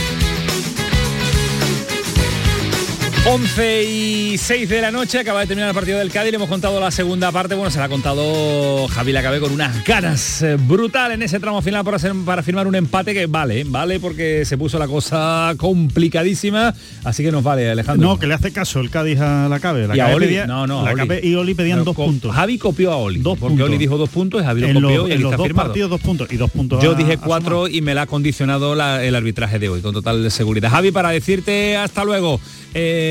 11 3.23 3.83
y 3.83 4.37
6 4.39 4.67
de 4.67 4.81
la 4.81 4.89
noche, 4.89 5.19
acaba 5.19 5.41
de 5.41 5.45
terminar 5.47 5.69
el 5.69 5.75
partido 5.75 5.99
del 5.99 6.09
Cádiz, 6.09 6.31
le 6.31 6.37
hemos 6.37 6.49
contado 6.49 6.79
la 6.79 6.89
segunda 6.89 7.31
parte, 7.31 7.53
bueno, 7.53 7.69
se 7.69 7.77
la 7.77 7.85
ha 7.85 7.89
contado 7.89 8.87
Javi 8.87 9.11
Lacabe 9.11 9.39
con 9.39 9.51
unas 9.51 9.85
ganas 9.85 10.41
eh, 10.41 10.57
brutal 10.59 11.11
en 11.11 11.21
ese 11.21 11.39
tramo 11.39 11.61
final 11.61 11.83
para, 11.85 11.97
hacer- 11.97 12.15
para 12.25 12.41
firmar 12.41 12.65
un 12.65 12.73
empate 12.73 13.13
que 13.13 13.27
vale, 13.27 13.63
vale 13.63 13.99
porque 13.99 14.43
se 14.43 14.57
puso 14.57 14.79
la 14.79 14.87
cosa 14.87 15.53
complicadísima, 15.57 16.73
así 17.03 17.21
que 17.23 17.31
nos 17.31 17.43
vale 17.43 17.69
Alejandro. 17.69 18.07
No, 18.09 18.17
que 18.17 18.25
le 18.25 18.33
hace 18.33 18.51
caso 18.51 18.79
el 18.79 18.89
Cádiz 18.89 19.19
a 19.19 19.47
la 19.47 19.59
Cabe. 19.59 19.87
La 19.87 19.95
y 19.95 19.99
a 19.99 20.07
Oli, 20.07 20.25
pedía- 20.25 20.47
no, 20.47 20.65
no, 20.65 20.81
a 20.81 20.85
la 20.85 20.91
Oli. 20.93 20.97
Cabe 21.01 21.21
y 21.23 21.35
Oli 21.35 21.53
pedían 21.53 21.77
No, 21.79 21.85
dos 21.85 21.95
puntos. 21.95 22.33
Javi 22.33 22.57
copió 22.57 22.91
a 22.91 22.95
Oli, 22.97 23.19
Dos 23.19 23.37
porque 23.37 23.51
puntos. 23.51 23.67
Oli 23.69 23.77
dijo 23.77 23.97
dos 23.99 24.09
puntos 24.09 24.41
y 24.41 24.45
Javi 24.45 24.61
lo 24.61 24.67
copió 24.81 24.97
los, 24.97 25.09
y 25.09 25.11
en 25.13 25.21
los 25.21 25.31
dos 25.37 25.43
firmado. 25.45 25.67
partidos 25.69 25.89
dos 25.91 26.01
puntos 26.01 26.27
y 26.31 26.37
dos 26.37 26.49
puntos. 26.49 26.83
Yo 26.83 26.93
a- 26.93 26.95
dije 26.95 27.17
cuatro 27.17 27.67
y 27.67 27.81
me 27.81 27.93
la 27.93 28.01
ha 28.03 28.07
condicionado 28.07 28.73
la- 28.73 29.03
el 29.03 29.13
arbitraje 29.13 29.59
de 29.59 29.69
hoy, 29.69 29.81
con 29.81 29.93
total 29.93 30.31
seguridad. 30.31 30.71
Javi, 30.71 30.89
para 30.91 31.11
decirte 31.11 31.77
hasta 31.77 32.03
luego. 32.03 32.41
eh, 32.73 33.10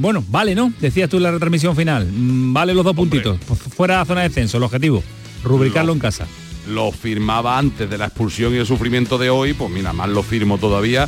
bueno, 0.00 0.24
vale, 0.28 0.54
¿no? 0.54 0.72
Decías 0.80 1.08
tú 1.08 1.16
en 1.18 1.24
la 1.24 1.30
retransmisión 1.30 1.74
final. 1.76 2.06
mm, 2.10 2.52
Vale 2.52 2.74
los 2.74 2.84
dos 2.84 2.94
puntitos. 2.94 3.38
Fu- 3.46 3.54
Fuera 3.54 3.94
de 3.94 4.00
la 4.00 4.04
zona 4.04 4.20
de 4.22 4.28
descenso, 4.28 4.56
el 4.58 4.62
objetivo. 4.64 5.02
Rubricarlo 5.42 5.92
en 5.92 5.98
casa. 5.98 6.26
lo 6.66 6.90
firmaba 6.92 7.58
antes 7.58 7.90
de 7.90 7.98
la 7.98 8.06
expulsión 8.06 8.54
y 8.54 8.56
el 8.56 8.64
sufrimiento 8.66 9.18
de 9.18 9.28
hoy, 9.28 9.52
pues 9.52 9.70
mira, 9.70 9.92
más 9.92 10.08
lo 10.08 10.22
firmo 10.22 10.56
todavía, 10.56 11.06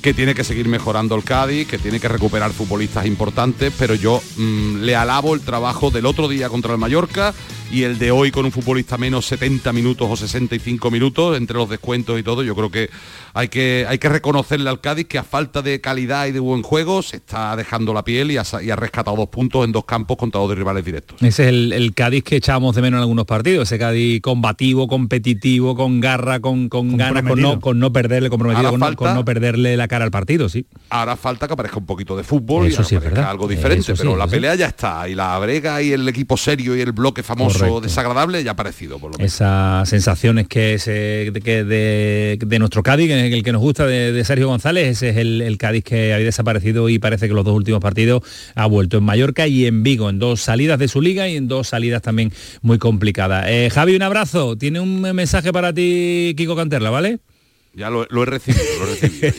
que 0.00 0.14
tiene 0.14 0.34
que 0.34 0.44
seguir 0.44 0.66
mejorando 0.66 1.14
el 1.14 1.22
Cádiz, 1.24 1.66
que 1.68 1.76
tiene 1.76 2.00
que 2.00 2.08
recuperar 2.08 2.52
futbolistas 2.52 3.04
importantes, 3.04 3.70
pero 3.78 3.94
yo 3.94 4.22
mm, 4.38 4.76
le 4.80 4.96
alabo 4.96 5.34
el 5.34 5.42
trabajo 5.42 5.90
del 5.90 6.06
otro 6.06 6.26
día 6.26 6.48
contra 6.48 6.72
el 6.72 6.78
Mallorca 6.78 7.34
y 7.70 7.82
el 7.82 7.98
de 7.98 8.12
hoy 8.12 8.30
con 8.30 8.46
un 8.46 8.52
futbolista 8.52 8.96
menos 8.96 9.26
70 9.26 9.74
minutos 9.74 10.08
o 10.10 10.16
65 10.16 10.90
minutos 10.90 11.36
entre 11.36 11.56
los 11.58 11.68
descuentos 11.68 12.18
y 12.18 12.22
todo. 12.22 12.42
Yo 12.42 12.54
creo 12.54 12.70
que 12.70 12.88
hay 13.34 13.48
que, 13.48 13.84
hay 13.88 13.98
que 13.98 14.08
reconocerle 14.08 14.70
al 14.70 14.80
Cádiz 14.80 15.06
que 15.06 15.18
a 15.18 15.24
falta 15.24 15.60
de 15.60 15.80
calidad 15.80 16.26
y 16.26 16.32
de 16.32 16.40
buen 16.40 16.62
juego 16.62 17.02
se 17.02 17.16
está 17.16 17.54
dejando 17.56 17.92
la 17.92 18.04
piel 18.04 18.30
y 18.30 18.36
ha, 18.36 18.44
sa- 18.44 18.62
y 18.62 18.70
ha 18.70 18.76
rescatado 18.76 19.16
dos 19.16 19.28
puntos 19.28 19.64
en 19.64 19.72
dos 19.72 19.84
campos 19.84 20.16
contra 20.16 20.40
dos 20.40 20.50
de 20.50 20.54
rivales 20.56 20.84
directos. 20.84 21.20
Ese 21.20 21.42
es 21.44 21.48
el, 21.48 21.72
el 21.72 21.94
Cádiz 21.94 22.22
que 22.24 22.36
echábamos 22.36 22.74
de 22.76 22.82
menos 22.82 22.98
en 22.98 23.02
algunos 23.02 23.24
partidos. 23.26 23.68
Ese 23.68 23.78
Cádiz 23.78 24.20
combativo, 24.22 24.86
competitivo, 24.88 25.74
con 25.76 26.00
garra, 26.00 26.40
con, 26.40 26.68
con 26.68 26.96
ganas, 26.96 27.22
con 27.24 27.40
no, 27.40 27.60
con 27.60 27.78
no 27.78 27.92
perderle, 27.92 28.30
comprometido, 28.30 28.70
con 28.70 28.80
no, 28.80 28.86
falta- 28.86 28.96
con 28.96 29.14
no 29.14 29.24
perderle 29.24 29.76
la 29.76 29.88
cara 29.88 30.04
al 30.04 30.10
partido, 30.10 30.48
sí. 30.48 30.66
Ahora 30.90 31.16
falta 31.16 31.46
que 31.46 31.52
aparezca 31.54 31.78
un 31.78 31.86
poquito 31.86 32.16
de 32.16 32.22
fútbol 32.22 32.66
Eso 32.66 32.82
y 32.82 32.84
sí 32.84 32.94
es 32.94 33.02
verdad. 33.02 33.28
algo 33.30 33.48
diferente, 33.48 33.80
Eso 33.82 33.96
sí, 33.96 34.02
pero 34.02 34.16
la 34.16 34.26
sí. 34.26 34.30
pelea 34.30 34.54
ya 34.54 34.66
está 34.66 35.08
y 35.08 35.14
la 35.14 35.38
brega 35.38 35.82
y 35.82 35.92
el 35.92 36.08
equipo 36.08 36.36
serio 36.36 36.76
y 36.76 36.80
el 36.80 36.92
bloque 36.92 37.22
famoso 37.22 37.58
Correcto. 37.58 37.80
desagradable 37.80 38.42
ya 38.44 38.50
ha 38.50 38.52
aparecido 38.52 38.98
por 38.98 39.10
lo 39.12 39.18
menos. 39.18 39.32
esas 39.32 39.88
sensaciones 39.88 40.46
que, 40.46 40.78
se, 40.78 41.30
de, 41.32 41.40
que 41.42 41.64
de, 41.64 42.38
de 42.44 42.58
nuestro 42.58 42.82
Cádiz, 42.82 43.08
que 43.08 43.23
el 43.32 43.42
que 43.42 43.52
nos 43.52 43.60
gusta 43.60 43.86
de, 43.86 44.24
Sergio 44.24 44.48
González, 44.48 44.88
ese 44.88 45.10
es 45.10 45.16
el, 45.16 45.40
el 45.40 45.58
Cádiz 45.58 45.84
que 45.84 46.12
había 46.12 46.26
desaparecido 46.26 46.88
y 46.88 46.98
parece 46.98 47.28
que 47.28 47.34
los 47.34 47.44
dos 47.44 47.54
últimos 47.54 47.80
partidos 47.80 48.22
ha 48.54 48.66
vuelto 48.66 48.98
en 48.98 49.04
Mallorca 49.04 49.46
y 49.46 49.66
en 49.66 49.82
Vigo, 49.82 50.10
en 50.10 50.18
dos 50.18 50.40
salidas 50.40 50.78
de 50.78 50.88
su 50.88 51.00
liga 51.00 51.28
y 51.28 51.36
en 51.36 51.48
dos 51.48 51.68
salidas 51.68 52.02
también 52.02 52.32
muy 52.62 52.78
complicadas. 52.78 53.46
Eh, 53.48 53.70
Javi, 53.72 53.96
un 53.96 54.02
abrazo. 54.02 54.56
Tiene 54.56 54.80
un 54.80 55.00
mensaje 55.00 55.52
para 55.52 55.72
ti, 55.72 56.34
Kiko 56.36 56.56
Canterla, 56.56 56.90
¿vale? 56.90 57.20
Ya 57.76 57.90
lo, 57.90 58.06
lo 58.08 58.22
he 58.22 58.26
recibido, 58.26 58.62
lo 58.78 58.86
he 58.86 58.94
recibido. 58.94 59.32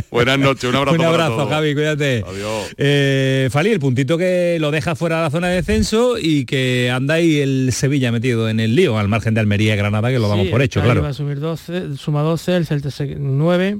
Buenas 0.10 0.38
noches, 0.38 0.64
un 0.64 0.74
abrazo. 0.76 0.92
Un 0.92 0.96
para 0.98 1.08
abrazo, 1.10 1.36
todos. 1.36 1.48
Javi, 1.50 1.74
cuídate. 1.74 2.24
Adiós. 2.26 2.70
Eh, 2.78 3.48
Fali, 3.52 3.70
el 3.70 3.78
puntito 3.78 4.16
que 4.16 4.56
lo 4.58 4.70
deja 4.70 4.94
fuera 4.96 5.16
de 5.16 5.22
la 5.24 5.30
zona 5.30 5.48
de 5.48 5.56
descenso 5.56 6.16
y 6.18 6.46
que 6.46 6.90
anda 6.90 7.14
ahí 7.14 7.40
el 7.40 7.70
Sevilla 7.72 8.10
metido 8.10 8.48
en 8.48 8.58
el 8.58 8.74
lío, 8.74 8.96
al 8.98 9.08
margen 9.08 9.34
de 9.34 9.40
Almería 9.40 9.74
y 9.74 9.76
Granada, 9.76 10.08
que 10.10 10.18
lo 10.18 10.28
damos 10.28 10.46
Sí, 10.46 10.50
por 10.50 10.62
hecho, 10.62 10.80
claro. 10.80 11.02
Va 11.02 11.08
a 11.08 11.12
subir 11.12 11.40
12, 11.40 11.96
suma 11.98 12.22
12, 12.22 12.56
el 12.56 12.66
Celta 12.66 12.90
se- 12.90 13.16
9, 13.18 13.78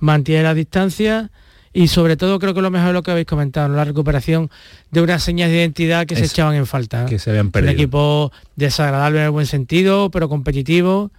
mantiene 0.00 0.42
la 0.42 0.54
distancia 0.54 1.30
y 1.74 1.88
sobre 1.88 2.16
todo 2.16 2.38
creo 2.38 2.54
que 2.54 2.62
lo 2.62 2.70
mejor 2.70 2.88
es 2.88 2.94
lo 2.94 3.02
que 3.02 3.10
habéis 3.10 3.26
comentado, 3.26 3.68
¿no? 3.68 3.76
la 3.76 3.84
recuperación 3.84 4.50
de 4.90 5.02
unas 5.02 5.22
señas 5.22 5.50
de 5.50 5.56
identidad 5.56 6.06
que 6.06 6.16
se 6.16 6.24
echaban 6.24 6.54
en 6.54 6.66
falta. 6.66 7.04
que 7.06 7.18
se 7.18 7.28
habían 7.30 7.46
Un 7.46 7.52
perdido. 7.52 7.72
equipo 7.72 8.32
desagradable 8.56 9.18
en 9.18 9.24
el 9.26 9.30
buen 9.30 9.46
sentido, 9.46 10.10
pero 10.10 10.28
competitivo 10.30 11.10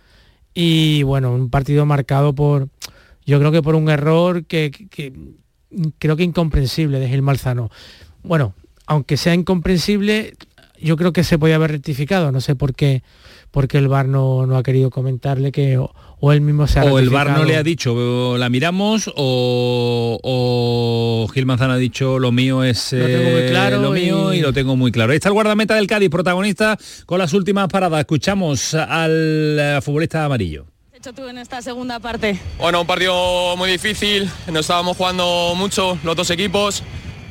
y 0.54 1.04
bueno, 1.04 1.34
un 1.34 1.50
partido 1.50 1.86
marcado 1.86 2.34
por, 2.34 2.70
yo 3.26 3.40
creo 3.40 3.52
que 3.52 3.62
por 3.62 3.76
un 3.76 3.90
error 3.90 4.46
que, 4.46 4.72
creo 5.98 6.16
que 6.16 6.24
incomprensible 6.24 7.00
de 7.00 7.10
Gil 7.10 7.22
Malzano. 7.22 7.70
Bueno, 8.24 8.54
aunque 8.86 9.18
sea 9.18 9.34
incomprensible, 9.34 10.36
yo 10.80 10.98
creo 10.98 11.14
que 11.14 11.24
se 11.24 11.40
podía 11.40 11.56
haber 11.56 11.72
rectificado, 11.72 12.32
no 12.32 12.42
sé 12.42 12.56
por 12.56 12.76
qué, 12.76 13.04
porque 13.52 13.78
el 13.78 13.88
VAR 13.88 14.08
no, 14.08 14.46
no 14.46 14.58
ha 14.58 14.64
querido 14.64 14.90
comentarle 14.90 15.52
que 15.52 15.80
o 16.26 16.32
él 16.32 16.40
mismo 16.40 16.68
se 16.68 16.80
ha 16.80 16.86
O 16.86 17.00
el 17.00 17.10
VAR 17.10 17.32
no 17.32 17.44
le 17.44 17.58
ha 17.58 17.64
dicho, 17.64 18.38
la 18.38 18.48
miramos, 18.48 19.12
o, 19.14 20.20
o 20.24 21.28
Gil 21.34 21.46
Manzano 21.46 21.74
ha 21.74 21.78
dicho, 21.78 22.18
lo 22.18 22.32
mío 22.32 22.64
es 22.64 22.94
Lo 22.94 23.06
tengo 23.06 23.30
muy 23.32 23.42
eh, 23.42 23.48
claro 23.50 23.82
lo 23.82 23.92
mío 23.92 24.34
y... 24.34 24.38
y- 24.38 24.42
lo 24.42 24.54
tengo 24.54 24.78
muy 24.78 24.90
claro. 24.92 25.12
Ahí 25.12 25.18
está 25.18 25.28
el 25.28 25.34
guardameta 25.34 25.76
del 25.76 25.86
Cádiz, 25.88 26.10
protagonista 26.10 26.78
con 27.06 27.20
las 27.20 27.34
últimas 27.34 27.68
paradas. 27.68 28.00
Escuchamos 28.00 28.74
al 28.74 29.58
eh, 29.60 29.80
futbolista 29.84 30.24
amarillo. 30.24 30.66
hecho 30.94 31.12
tú 31.12 31.28
en 31.28 31.38
esta 31.40 31.62
segunda 31.62 32.00
parte? 32.00 32.40
Bueno, 32.58 32.80
un 32.80 32.88
partido 32.88 33.58
muy 33.58 33.70
difícil, 33.70 34.30
nos 34.48 34.62
estábamos 34.62 34.96
jugando 34.96 35.54
mucho 35.58 35.98
los 36.06 36.16
dos 36.16 36.30
equipos, 36.30 36.84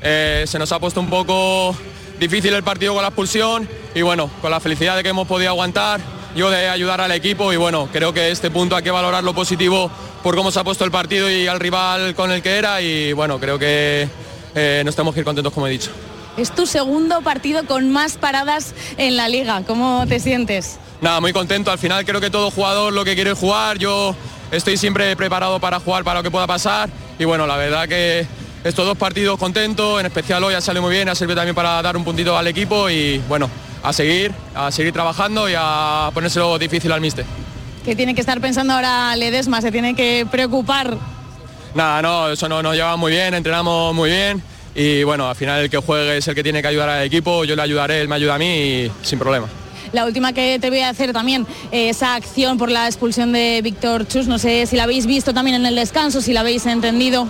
Eh, 0.05 0.45
se 0.47 0.59
nos 0.59 0.71
ha 0.73 0.81
puesto 0.81 1.01
un 1.01 1.09
poco 1.09 1.75
difícil 2.21 2.53
el 2.55 2.63
partido 2.65 2.93
con 2.93 3.03
la 3.03 3.09
expulsión 3.09 3.69
y 3.95 4.03
bueno, 4.03 4.29
con 4.43 4.51
la 4.51 4.59
felicidad 4.61 4.97
de 4.97 5.03
que 5.05 5.09
hemos 5.11 5.29
podido 5.29 5.49
aguantar, 5.51 6.01
yo 6.35 6.51
de 6.51 6.69
ayudar 6.69 7.01
al 7.01 7.13
equipo 7.13 7.53
y 7.53 7.57
bueno, 7.57 7.89
creo 7.93 8.13
que 8.13 8.31
este 8.31 8.51
punto 8.51 8.77
hay 8.77 8.83
que 8.83 8.91
valorar 8.91 9.25
lo 9.25 9.35
positivo 9.35 9.91
por 10.23 10.37
cómo 10.37 10.51
se 10.51 10.61
ha 10.61 10.65
puesto 10.65 10.85
el 10.85 10.91
partido 10.91 11.31
y 11.31 11.47
al 11.47 11.61
rival 11.61 12.15
con 12.15 12.31
el 12.31 12.43
que 12.43 12.57
era 12.57 12.81
y 12.81 13.13
bueno, 13.13 13.39
creo 13.39 13.59
que 13.59 14.09
eh, 14.55 14.83
nos 14.85 14.95
tenemos 14.95 15.15
que 15.15 15.21
ir 15.21 15.25
contentos 15.25 15.53
como 15.53 15.67
he 15.67 15.71
dicho. 15.71 15.91
Es 16.37 16.55
tu 16.55 16.67
segundo 16.67 17.21
partido 17.21 17.67
con 17.67 17.91
más 17.91 18.17
paradas 18.17 18.75
en 18.97 19.17
la 19.17 19.29
liga. 19.29 19.63
¿Cómo 19.67 20.07
te 20.09 20.19
sientes? 20.19 20.79
Nada, 21.03 21.21
muy 21.21 21.33
contento. 21.33 21.71
Al 21.71 21.79
final 21.79 22.07
creo 22.07 22.23
que 22.23 22.31
todo 22.31 22.51
jugador 22.51 22.93
lo 22.93 23.05
que 23.05 23.15
quiere 23.15 23.33
es 23.33 23.39
jugar. 23.39 23.77
Yo 23.77 24.15
estoy 24.51 24.79
siempre 24.79 25.15
preparado 25.15 25.61
para 25.61 25.79
jugar 25.79 26.05
para 26.05 26.21
lo 26.21 26.23
que 26.23 26.31
pueda 26.31 26.47
pasar. 26.47 26.89
Y 27.19 27.25
bueno, 27.25 27.47
la 27.47 27.59
verdad 27.59 27.87
que 27.87 28.27
estos 28.65 28.87
dos 28.87 28.97
partidos 28.97 29.39
contentos, 29.39 29.99
en 29.99 30.07
especial 30.07 30.43
hoy 30.45 30.55
ha 30.55 30.61
salido 30.61 30.83
muy 30.83 30.95
bien, 30.95 31.09
ha 31.09 31.15
servido 31.15 31.37
también 31.37 31.55
para 31.55 31.83
dar 31.83 31.97
un 31.97 32.05
puntito 32.05 32.37
al 32.37 32.47
equipo 32.47 32.89
y 32.89 33.19
bueno, 33.29 33.51
a 33.83 33.93
seguir, 33.93 34.33
a 34.55 34.71
seguir 34.71 34.93
trabajando 34.93 35.49
y 35.49 35.55
a 35.57 36.11
ponérselo 36.15 36.59
difícil 36.59 36.93
al 36.93 37.01
míster. 37.01 37.25
¿Qué 37.85 37.97
tiene 37.97 38.15
que 38.15 38.21
estar 38.21 38.41
pensando 38.41 38.75
ahora 38.75 39.17
Ledesma? 39.17 39.61
¿Se 39.61 39.73
tiene 39.73 39.97
que 39.97 40.27
preocupar? 40.31 40.97
Nada, 41.75 42.03
no, 42.03 42.31
eso 42.31 42.49
no 42.49 42.63
nos 42.63 42.77
lleva 42.77 42.97
muy 42.97 43.11
bien, 43.11 43.35
entrenamos 43.35 43.95
muy 43.95 44.11
bien 44.11 44.43
y 44.75 45.03
bueno, 45.03 45.29
al 45.29 45.35
final 45.35 45.61
el 45.61 45.71
que 45.71 45.79
juegue 45.79 46.19
es 46.19 46.29
el 46.29 46.35
que 46.35 46.43
tiene 46.43 46.63
que 46.63 46.69
ayudar 46.69 46.89
al 46.89 47.03
equipo, 47.03 47.45
yo 47.45 47.57
le 47.57 47.63
ayudaré, 47.63 48.01
él 48.01 48.09
me 48.09 48.15
ayuda 48.15 48.37
a 48.37 48.39
mí 48.39 48.47
y 48.47 48.93
sin 49.03 49.19
problema. 49.19 49.49
La 49.93 50.07
última 50.07 50.33
que 50.33 50.59
te 50.59 50.71
voy 50.71 50.81
a 50.81 50.89
hacer 50.89 51.13
también, 51.13 51.47
esa 51.71 52.15
acción 52.15 52.57
por 52.57 52.71
la 52.71 52.87
expulsión 52.87 53.33
de 53.33 53.61
Víctor 53.63 54.07
Chus, 54.09 54.27
no 54.27 54.39
sé 54.39 54.67
si 54.67 54.77
la 54.77 54.85
habéis 54.85 55.05
visto 55.05 55.35
también 55.35 55.57
en 55.57 55.67
el 55.67 55.75
descanso, 55.75 56.23
si 56.23 56.33
la 56.33 56.41
habéis 56.41 56.65
entendido. 56.65 57.27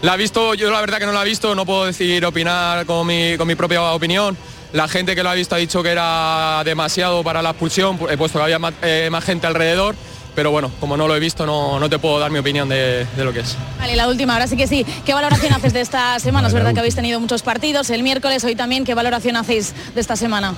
La 0.00 0.14
he 0.14 0.16
visto, 0.16 0.54
yo 0.54 0.70
la 0.70 0.80
verdad 0.80 0.98
que 0.98 1.06
no 1.06 1.12
la 1.12 1.22
he 1.22 1.24
visto, 1.24 1.54
no 1.56 1.66
puedo 1.66 1.84
decir 1.84 2.24
opinar 2.24 2.86
con 2.86 3.04
mi, 3.06 3.36
con 3.36 3.48
mi 3.48 3.56
propia 3.56 3.82
opinión. 3.82 4.36
La 4.72 4.86
gente 4.86 5.16
que 5.16 5.24
lo 5.24 5.30
ha 5.30 5.34
visto 5.34 5.56
ha 5.56 5.58
dicho 5.58 5.82
que 5.82 5.90
era 5.90 6.62
demasiado 6.64 7.24
para 7.24 7.42
la 7.42 7.50
expulsión, 7.50 7.98
he 8.08 8.16
puesto 8.16 8.38
que 8.38 8.44
había 8.44 8.60
más, 8.60 8.74
eh, 8.82 9.08
más 9.10 9.24
gente 9.24 9.48
alrededor, 9.48 9.96
pero 10.36 10.52
bueno, 10.52 10.70
como 10.78 10.96
no 10.96 11.08
lo 11.08 11.16
he 11.16 11.18
visto 11.18 11.46
no, 11.46 11.80
no 11.80 11.90
te 11.90 11.98
puedo 11.98 12.20
dar 12.20 12.30
mi 12.30 12.38
opinión 12.38 12.68
de, 12.68 13.06
de 13.16 13.24
lo 13.24 13.32
que 13.32 13.40
es. 13.40 13.56
Vale, 13.78 13.96
la 13.96 14.06
última, 14.06 14.34
ahora 14.34 14.46
sí 14.46 14.56
que 14.56 14.68
sí. 14.68 14.86
¿Qué 15.04 15.14
valoración 15.14 15.52
haces 15.52 15.72
de 15.72 15.80
esta 15.80 16.20
semana? 16.20 16.46
Es 16.46 16.54
verdad 16.54 16.74
que 16.74 16.78
habéis 16.78 16.94
tenido 16.94 17.18
muchos 17.18 17.42
partidos, 17.42 17.90
el 17.90 18.04
miércoles, 18.04 18.44
hoy 18.44 18.54
también, 18.54 18.84
¿qué 18.84 18.94
valoración 18.94 19.34
hacéis 19.34 19.74
de 19.94 20.00
esta 20.00 20.14
semana? 20.14 20.54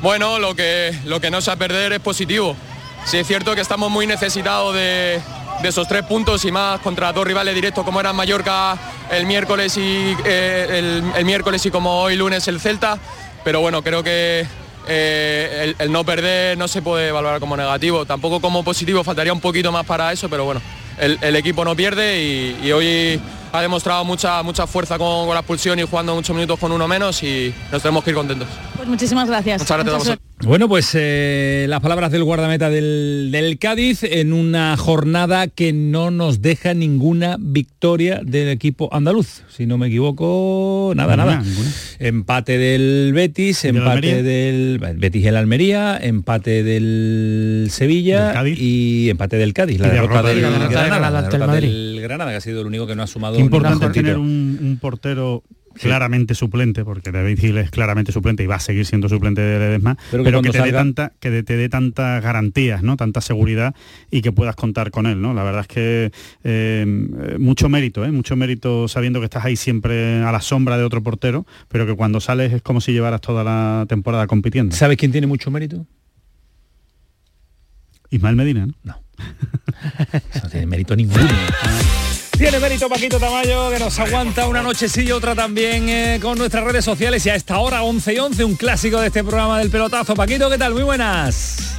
Bueno, 0.00 0.38
lo 0.38 0.54
que, 0.54 0.96
lo 1.04 1.20
que 1.20 1.30
no 1.30 1.42
sea 1.42 1.56
perder 1.56 1.92
es 1.92 2.00
positivo. 2.00 2.56
Sí 3.04 3.18
es 3.18 3.26
cierto 3.26 3.54
que 3.54 3.60
estamos 3.60 3.90
muy 3.90 4.06
necesitados 4.06 4.74
de, 4.74 5.20
de 5.62 5.68
esos 5.68 5.88
tres 5.88 6.04
puntos 6.04 6.44
y 6.44 6.52
más 6.52 6.80
contra 6.80 7.12
dos 7.12 7.26
rivales 7.26 7.54
directos 7.54 7.84
como 7.84 8.00
eran 8.00 8.14
Mallorca 8.14 8.76
el 9.10 9.26
miércoles 9.26 9.76
y 9.76 10.16
eh, 10.24 11.02
el, 11.16 11.24
miércoles 11.24 11.64
y 11.66 11.70
como 11.70 12.00
hoy 12.00 12.16
lunes 12.16 12.46
el 12.48 12.60
Celta. 12.60 12.98
Pero 13.44 13.60
bueno, 13.60 13.82
creo 13.82 14.02
que 14.02 14.46
eh, 14.86 15.74
el, 15.78 15.92
no 15.92 16.04
perder 16.04 16.58
no 16.58 16.68
se 16.68 16.82
puede 16.82 17.10
valorar 17.12 17.40
como 17.40 17.56
negativo. 17.56 18.06
Tampoco 18.06 18.40
como 18.40 18.62
positivo, 18.62 19.02
faltaría 19.02 19.32
un 19.32 19.40
poquito 19.40 19.72
más 19.72 19.84
para 19.84 20.12
eso, 20.12 20.28
pero 20.28 20.44
bueno, 20.44 20.60
el, 20.98 21.36
equipo 21.36 21.64
no 21.64 21.74
pierde 21.74 22.20
y 22.62 22.72
hoy 22.72 23.20
ha 23.52 23.62
demostrado 23.62 24.04
mucha, 24.04 24.42
mucha 24.42 24.66
fuerza 24.66 24.98
con, 24.98 25.26
con 25.26 25.34
la 25.34 25.40
expulsión 25.40 25.78
y 25.78 25.82
jugando 25.82 26.14
muchos 26.14 26.34
minutos 26.34 26.58
con 26.58 26.72
uno 26.72 26.86
menos 26.88 27.22
y 27.22 27.52
nos 27.72 27.82
tenemos 27.82 28.04
que 28.04 28.10
ir 28.10 28.16
contentos. 28.16 28.48
Pues 28.76 28.88
muchísimas 28.88 29.28
gracias. 29.28 29.60
Muchas 29.62 29.76
gracias 29.76 29.94
a 29.94 29.98
Mucha 29.98 30.10
vosotros. 30.10 30.28
Bueno, 30.40 30.68
pues 30.68 30.90
eh, 30.94 31.66
las 31.68 31.80
palabras 31.80 32.12
del 32.12 32.22
guardameta 32.22 32.70
del, 32.70 33.30
del 33.32 33.58
Cádiz 33.58 34.04
en 34.04 34.32
una 34.32 34.76
jornada 34.76 35.48
que 35.48 35.72
no 35.72 36.12
nos 36.12 36.40
deja 36.42 36.74
ninguna 36.74 37.36
victoria 37.40 38.20
del 38.24 38.48
equipo 38.50 38.88
andaluz. 38.92 39.42
Si 39.48 39.66
no 39.66 39.78
me 39.78 39.88
equivoco, 39.88 40.92
nada, 40.94 41.16
nada. 41.16 41.40
ninguna. 41.40 41.70
Empate 41.98 42.56
del 42.56 43.12
Betis, 43.12 43.64
¿Y 43.64 43.68
del 43.68 43.76
empate 43.78 44.22
del 44.22 44.80
el 44.84 44.96
Betis 44.98 45.24
y 45.24 45.26
el 45.26 45.36
Almería, 45.36 45.98
empate 46.00 46.62
del 46.62 47.68
Sevilla 47.72 48.32
y 48.46 49.10
empate 49.10 49.38
del 49.38 49.52
Cádiz. 49.54 49.80
La 49.80 49.88
Y 49.88 49.90
derrota, 49.90 50.22
derrota 50.22 50.28
del, 50.28 50.40
del 50.42 50.68
Granada, 50.68 50.86
Granada 50.86 51.10
la 51.10 51.18
ante 51.18 51.26
el 51.26 51.40
derrota 51.40 51.46
Madrid. 51.52 51.68
del 51.68 52.00
Granada, 52.00 52.30
que 52.30 52.36
ha 52.36 52.40
sido 52.40 52.60
el 52.60 52.66
único 52.68 52.86
que 52.86 52.94
no 52.94 53.02
ha 53.02 53.06
sumado 53.08 53.37
importante 53.40 53.88
tener 53.90 54.18
un, 54.18 54.58
un 54.60 54.78
portero 54.80 55.42
claramente 55.78 56.34
suplente, 56.34 56.84
porque 56.84 57.10
David 57.10 57.38
Gil 57.38 57.58
es 57.58 57.70
claramente 57.70 58.12
suplente 58.12 58.42
y 58.42 58.46
va 58.46 58.56
a 58.56 58.60
seguir 58.60 58.84
siendo 58.84 59.08
suplente 59.08 59.40
de 59.40 59.58
Ledesma, 59.58 59.96
Pero 60.10 60.24
pero, 60.24 60.42
que 60.42 60.50
que, 60.50 60.58
cuando 60.58 60.64
te 60.64 60.72
dé 60.72 60.72
tanta, 60.72 61.12
que 61.20 61.42
te 61.42 61.56
dé 61.56 61.68
tantas 61.68 62.22
garantías, 62.22 62.82
¿no? 62.82 62.96
Tanta 62.96 63.20
seguridad 63.20 63.74
y 64.10 64.20
que 64.20 64.32
puedas 64.32 64.56
contar 64.56 64.90
con 64.90 65.06
él, 65.06 65.20
¿no? 65.20 65.34
La 65.34 65.44
verdad 65.44 65.62
es 65.62 65.68
que 65.68 66.12
eh, 66.44 67.36
mucho 67.38 67.68
mérito, 67.68 68.04
¿eh? 68.04 68.12
Mucho 68.12 68.36
mérito 68.36 68.88
sabiendo 68.88 69.20
que 69.20 69.24
estás 69.24 69.44
ahí 69.44 69.56
siempre 69.56 70.22
a 70.22 70.32
la 70.32 70.40
sombra 70.40 70.76
de 70.76 70.84
otro 70.84 71.02
portero, 71.02 71.46
pero 71.68 71.86
que 71.86 71.94
cuando 71.94 72.20
sales 72.20 72.52
es 72.52 72.62
como 72.62 72.80
si 72.80 72.92
llevaras 72.92 73.20
toda 73.20 73.44
la 73.44 73.86
temporada 73.88 74.26
compitiendo. 74.26 74.74
¿Sabes 74.74 74.96
quién 74.96 75.12
tiene 75.12 75.26
mucho 75.26 75.50
mérito? 75.50 75.86
Ismael 78.10 78.36
Medina, 78.36 78.66
¿no? 78.66 78.74
No 78.84 78.98
tiene 80.50 80.66
mérito 80.66 80.96
ninguno. 80.96 81.28
Tiene 82.38 82.60
mérito 82.60 82.88
Paquito 82.88 83.18
Tamayo, 83.18 83.68
que 83.68 83.80
nos 83.80 83.98
aguanta 83.98 84.46
una 84.46 84.62
noche 84.62 84.88
sí 84.88 85.02
y 85.02 85.10
otra 85.10 85.34
también 85.34 85.88
eh, 85.88 86.20
con 86.22 86.38
nuestras 86.38 86.62
redes 86.62 86.84
sociales 86.84 87.26
y 87.26 87.30
a 87.30 87.34
esta 87.34 87.58
hora 87.58 87.82
11 87.82 88.14
y 88.14 88.18
11, 88.20 88.44
un 88.44 88.54
clásico 88.54 89.00
de 89.00 89.08
este 89.08 89.24
programa 89.24 89.58
del 89.58 89.70
pelotazo. 89.70 90.14
Paquito, 90.14 90.48
¿qué 90.48 90.56
tal? 90.56 90.72
Muy 90.72 90.84
buenas. 90.84 91.74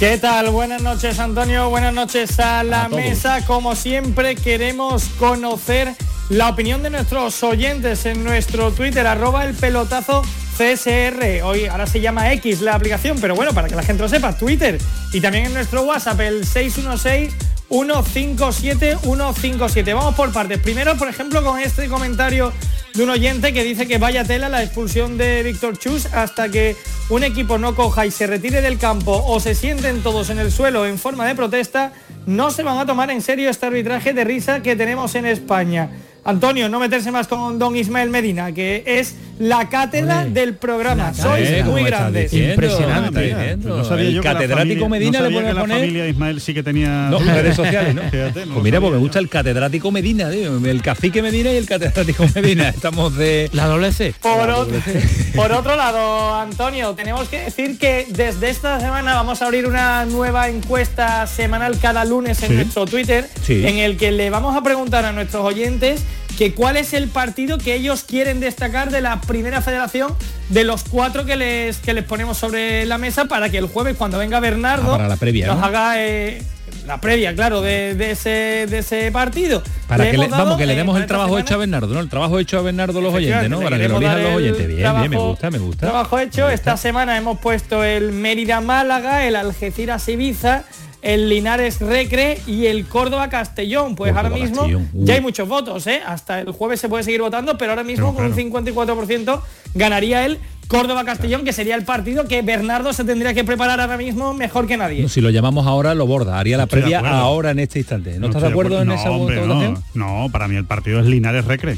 ¿Qué 0.00 0.18
tal? 0.18 0.50
Buenas 0.50 0.82
noches 0.82 1.20
Antonio, 1.20 1.70
buenas 1.70 1.94
noches 1.94 2.40
a 2.40 2.64
la 2.64 2.86
A 2.86 2.88
mesa. 2.88 3.46
Como 3.46 3.76
siempre 3.76 4.34
queremos 4.34 5.04
conocer 5.20 5.94
la 6.28 6.48
opinión 6.48 6.82
de 6.82 6.90
nuestros 6.90 7.40
oyentes 7.44 8.06
en 8.06 8.24
nuestro 8.24 8.72
Twitter, 8.72 9.06
arroba 9.06 9.44
el 9.44 9.54
pelotazo 9.54 10.22
CSR. 10.58 11.44
Hoy 11.44 11.66
ahora 11.66 11.86
se 11.86 12.00
llama 12.00 12.32
X 12.32 12.62
la 12.62 12.74
aplicación, 12.74 13.16
pero 13.20 13.36
bueno, 13.36 13.54
para 13.54 13.68
que 13.68 13.76
la 13.76 13.84
gente 13.84 14.02
lo 14.02 14.08
sepa, 14.08 14.36
Twitter. 14.36 14.76
Y 15.12 15.20
también 15.20 15.46
en 15.46 15.54
nuestro 15.54 15.82
WhatsApp, 15.82 16.18
el 16.18 16.44
616 16.44 17.32
157 17.70 18.98
157. 19.00 19.94
Vamos 19.94 20.14
por 20.14 20.32
partes. 20.32 20.58
Primero, 20.58 20.96
por 20.96 21.08
ejemplo, 21.08 21.42
con 21.42 21.58
este 21.58 21.88
comentario 21.88 22.52
de 22.94 23.02
un 23.04 23.10
oyente 23.10 23.52
que 23.52 23.62
dice 23.64 23.86
que 23.86 23.98
vaya 23.98 24.24
tela 24.24 24.48
la 24.48 24.62
expulsión 24.62 25.16
de 25.16 25.42
Víctor 25.42 25.78
Chus 25.78 26.06
hasta 26.06 26.48
que 26.50 26.76
un 27.08 27.22
equipo 27.24 27.58
no 27.58 27.74
coja 27.74 28.06
y 28.06 28.10
se 28.10 28.26
retire 28.26 28.60
del 28.62 28.78
campo 28.78 29.22
o 29.26 29.40
se 29.40 29.54
sienten 29.54 30.02
todos 30.02 30.30
en 30.30 30.38
el 30.38 30.50
suelo 30.50 30.86
en 30.86 30.98
forma 30.98 31.26
de 31.26 31.34
protesta, 31.34 31.92
no 32.26 32.50
se 32.50 32.62
van 32.62 32.78
a 32.78 32.86
tomar 32.86 33.10
en 33.10 33.22
serio 33.22 33.48
este 33.50 33.66
arbitraje 33.66 34.12
de 34.12 34.24
risa 34.24 34.60
que 34.62 34.76
tenemos 34.76 35.14
en 35.14 35.26
España. 35.26 35.90
Antonio, 36.22 36.68
no 36.68 36.78
meterse 36.78 37.10
más 37.10 37.26
con 37.28 37.58
don 37.58 37.74
Ismael 37.74 38.10
Medina, 38.10 38.52
que 38.52 38.82
es 38.86 39.14
la 39.38 39.70
cátedra 39.70 40.26
del 40.26 40.54
programa. 40.54 41.14
Sois 41.14 41.48
Eh, 41.48 41.62
muy 41.64 41.64
¿cómo 41.64 41.78
estás 41.78 42.00
grandes. 42.00 42.30
diciendo? 42.30 42.52
Impresionante. 42.52 42.94
¿Cómo 43.08 43.20
estás 43.24 43.38
diciendo? 43.40 43.76
No 43.78 43.84
sabía 43.86 44.04
El 44.08 44.14
yo 44.16 44.20
que 44.20 44.28
la 44.28 44.34
catedrático 44.34 44.84
familia- 44.84 44.88
Medina 44.90 45.18
no 45.20 45.24
le 45.24 45.30
sabía 45.30 45.40
puede 45.40 45.48
que 45.48 45.54
la 45.54 45.60
poner- 45.62 45.78
familia 45.80 46.08
Ismael 46.08 46.40
sí 46.42 46.52
que 46.52 46.62
tenía 46.62 47.08
No, 47.10 47.18
redes 47.20 47.56
sociales, 47.56 47.94
¿no? 47.94 48.02
Fíjate, 48.10 48.44
no 48.44 48.52
pues 48.52 48.64
mira, 48.64 48.80
pues 48.82 48.92
me 48.92 48.98
gusta 48.98 49.18
el 49.18 49.30
catedrático 49.30 49.90
Medina, 49.90 50.30
tío. 50.30 50.58
El 50.62 50.82
cacique 50.82 51.22
Medina 51.22 51.52
y 51.54 51.56
el 51.56 51.64
catedrático 51.66 52.26
Medina. 52.34 52.74
Estamos 52.80 53.14
de... 53.14 53.50
La 53.52 53.66
doble 53.66 53.92
C. 53.92 54.14
Por, 54.22 54.48
otro, 54.48 54.80
por 55.36 55.52
otro 55.52 55.76
lado, 55.76 56.34
Antonio, 56.34 56.94
tenemos 56.94 57.28
que 57.28 57.40
decir 57.40 57.78
que 57.78 58.06
desde 58.08 58.48
esta 58.48 58.80
semana 58.80 59.12
vamos 59.16 59.42
a 59.42 59.44
abrir 59.44 59.66
una 59.66 60.06
nueva 60.06 60.48
encuesta 60.48 61.26
semanal 61.26 61.78
cada 61.78 62.06
lunes 62.06 62.42
en 62.42 62.48
Sí. 62.48 62.54
nuestro 62.54 62.86
Twitter, 62.86 63.28
Sí. 63.42 63.66
en 63.66 63.76
el 63.76 63.98
que 63.98 64.12
le 64.12 64.30
vamos 64.30 64.56
a 64.56 64.62
preguntar 64.62 65.04
a 65.04 65.12
nuestros 65.12 65.44
oyentes 65.44 66.00
que 66.38 66.54
cuál 66.54 66.78
es 66.78 66.94
el 66.94 67.08
partido 67.08 67.58
que 67.58 67.74
ellos 67.74 68.02
quieren 68.02 68.40
destacar 68.40 68.90
de 68.90 69.02
la 69.02 69.20
primera 69.20 69.60
federación 69.60 70.14
de 70.48 70.64
los 70.64 70.82
cuatro 70.84 71.26
que 71.26 71.36
les, 71.36 71.76
que 71.76 71.92
les 71.92 72.04
ponemos 72.04 72.38
sobre 72.38 72.86
la 72.86 72.96
mesa 72.96 73.26
para 73.26 73.50
que 73.50 73.58
el 73.58 73.66
jueves 73.66 73.94
cuando 73.98 74.16
venga 74.16 74.40
Bernardo 74.40 74.94
Ah, 74.94 74.96
para 74.96 75.08
la 75.08 75.16
previa, 75.16 75.48
nos 75.48 75.58
¿no? 75.58 75.64
haga 75.66 76.02
eh, 76.02 76.42
la 76.90 77.00
previa, 77.00 77.32
claro, 77.36 77.60
de, 77.60 77.94
de 77.94 78.10
ese, 78.10 78.66
de 78.68 78.78
ese 78.78 79.12
partido. 79.12 79.62
Para 79.86 80.10
que 80.10 80.18
le, 80.18 80.26
dado, 80.26 80.44
vamos, 80.44 80.58
que 80.58 80.66
le 80.66 80.72
eh, 80.72 80.76
demos 80.76 80.98
el 80.98 81.06
trabajo 81.06 81.38
hecho 81.38 81.54
a 81.54 81.58
Bernardo, 81.58 81.94
¿no? 81.94 82.00
El 82.00 82.08
trabajo 82.08 82.40
hecho 82.40 82.58
a 82.58 82.62
Bernardo 82.62 83.00
los 83.00 83.14
oyentes, 83.14 83.48
¿no? 83.48 83.60
Para 83.60 83.78
que 83.78 83.88
lo 83.88 83.98
elijan 83.98 84.22
los 84.24 84.34
oyentes. 84.34 84.66
Bien, 84.66 84.96
bien, 84.98 85.10
me 85.10 85.16
gusta, 85.16 85.50
me 85.52 85.58
gusta. 85.58 85.86
Trabajo 85.86 86.18
hecho. 86.18 86.50
Esta 86.50 86.76
semana 86.76 87.16
hemos 87.16 87.38
puesto 87.38 87.84
el 87.84 88.10
Mérida 88.10 88.60
Málaga, 88.60 89.24
el 89.24 89.36
Algeciras 89.36 90.08
Ibiza, 90.08 90.64
el 91.00 91.28
Linares 91.28 91.80
Recre 91.80 92.40
y 92.48 92.66
el 92.66 92.84
Córdoba 92.86 93.28
Castellón. 93.28 93.94
Pues 93.94 94.16
ahora 94.16 94.30
mismo 94.30 94.62
uh. 94.62 94.88
ya 94.92 95.14
hay 95.14 95.20
muchos 95.20 95.48
votos, 95.48 95.86
¿eh? 95.86 96.00
Hasta 96.04 96.40
el 96.40 96.50
jueves 96.50 96.80
se 96.80 96.88
puede 96.88 97.04
seguir 97.04 97.20
votando, 97.20 97.56
pero 97.56 97.70
ahora 97.70 97.84
mismo 97.84 98.12
con 98.16 98.24
un 98.24 98.34
54% 98.34 99.40
ganaría 99.74 100.26
el 100.26 100.40
Córdoba 100.70 101.04
Castellón, 101.04 101.44
que 101.44 101.52
sería 101.52 101.74
el 101.74 101.82
partido 101.82 102.28
que 102.28 102.42
Bernardo 102.42 102.92
se 102.92 103.02
tendría 103.02 103.34
que 103.34 103.42
preparar 103.42 103.80
ahora 103.80 103.96
mismo 103.96 104.32
mejor 104.34 104.68
que 104.68 104.76
nadie. 104.76 105.02
No, 105.02 105.08
si 105.08 105.20
lo 105.20 105.30
llamamos 105.30 105.66
ahora, 105.66 105.96
lo 105.96 106.06
borda. 106.06 106.38
Haría 106.38 106.56
la 106.56 106.66
previa 106.66 107.00
ahora 107.00 107.50
en 107.50 107.58
este 107.58 107.80
instante. 107.80 108.20
¿No, 108.20 108.28
estás 108.28 108.42
de 108.42 108.48
acuerdo 108.50 108.80
en 108.80 108.86
no, 108.86 108.94
esa 108.94 109.10
hombre, 109.10 109.40
votación? 109.40 109.82
no, 109.94 110.24
no, 110.24 110.28
para 110.30 110.46
mí 110.46 110.54
el 110.54 110.64
partido 110.64 111.00
es 111.00 111.06
Linares 111.06 111.44
Recre. 111.44 111.76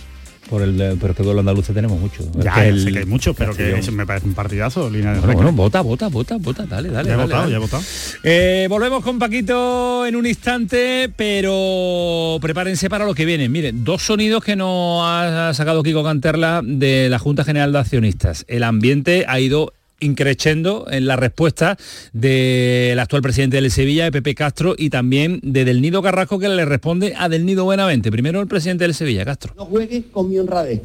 Por 0.51 0.60
el, 0.60 0.74
pero 1.01 1.12
es 1.12 1.16
que 1.16 1.23
con 1.24 1.35
los 1.35 1.39
andaluces 1.39 1.74
tenemos 1.74 1.98
mucho. 1.98 2.24
Ya, 2.35 2.55
que 2.55 2.69
el 2.69 2.82
sé 2.85 2.93
que 2.93 2.98
hay 2.98 3.05
muchos, 3.06 3.35
pero 3.35 3.52
que 3.52 3.59
Castellón- 3.70 3.78
ese 3.78 3.90
me 3.93 4.05
parece 4.05 4.27
un 4.27 4.35
partidazo, 4.35 4.90
Linares 4.90 5.20
Bueno, 5.20 5.27
Recre. 5.32 5.35
bueno, 5.44 5.52
vota, 5.56 5.81
vota, 5.81 6.09
vota, 6.09 6.36
vota, 6.39 6.66
dale, 6.66 6.90
dale. 6.90 7.09
Ya 7.09 7.14
he 7.14 7.16
votado, 7.16 7.48
ya 7.48 7.56
he 7.56 7.59
votado. 7.59 7.82
Eh, 8.23 8.66
volvemos 8.69 9.02
con 9.02 9.19
Paquito 9.19 10.05
en 10.05 10.14
un 10.16 10.27
instante, 10.27 11.10
pero 11.16 12.39
prepárense 12.43 12.90
para 12.90 13.06
lo 13.06 13.14
que 13.14 13.24
viene. 13.24 13.48
Miren, 13.48 13.82
dos 13.85 14.02
sonidos 14.02 14.44
que 14.44 14.56
nos 14.56 15.02
ha 15.06 15.52
sacado 15.55 15.82
Kiko 15.82 16.05
Canterla 16.05 16.60
de 16.62 17.09
la 17.09 17.19
Junta 17.19 17.44
General 17.44 17.73
de 17.73 17.78
Accionistas. 17.78 18.44
El 18.48 18.64
ambiente 18.64 19.24
ha 19.28 19.40
ido 19.40 19.73
increchendo 20.03 20.87
en 20.91 21.07
la 21.07 21.16
respuesta 21.16 21.79
del 22.12 22.99
actual 22.99 23.23
presidente 23.23 23.61
del 23.61 23.70
Sevilla, 23.70 24.05
de 24.05 24.12
Pepe 24.12 24.35
Castro, 24.35 24.74
y 24.77 24.91
también 24.91 25.41
de 25.43 25.65
Del 25.65 25.81
Nido 25.81 26.03
Carrasco, 26.03 26.39
que 26.39 26.49
le 26.49 26.65
responde 26.65 27.15
a 27.16 27.29
Del 27.29 27.47
Nido 27.47 27.65
Buenavente. 27.65 28.11
Primero 28.11 28.41
el 28.41 28.49
presidente 28.49 28.85
del 28.85 28.95
Sevilla, 28.95 29.24
Castro. 29.24 29.55
no 29.57 29.65
juegue 29.65 30.05
con 30.11 30.29
mi 30.29 30.39
honradez, 30.39 30.83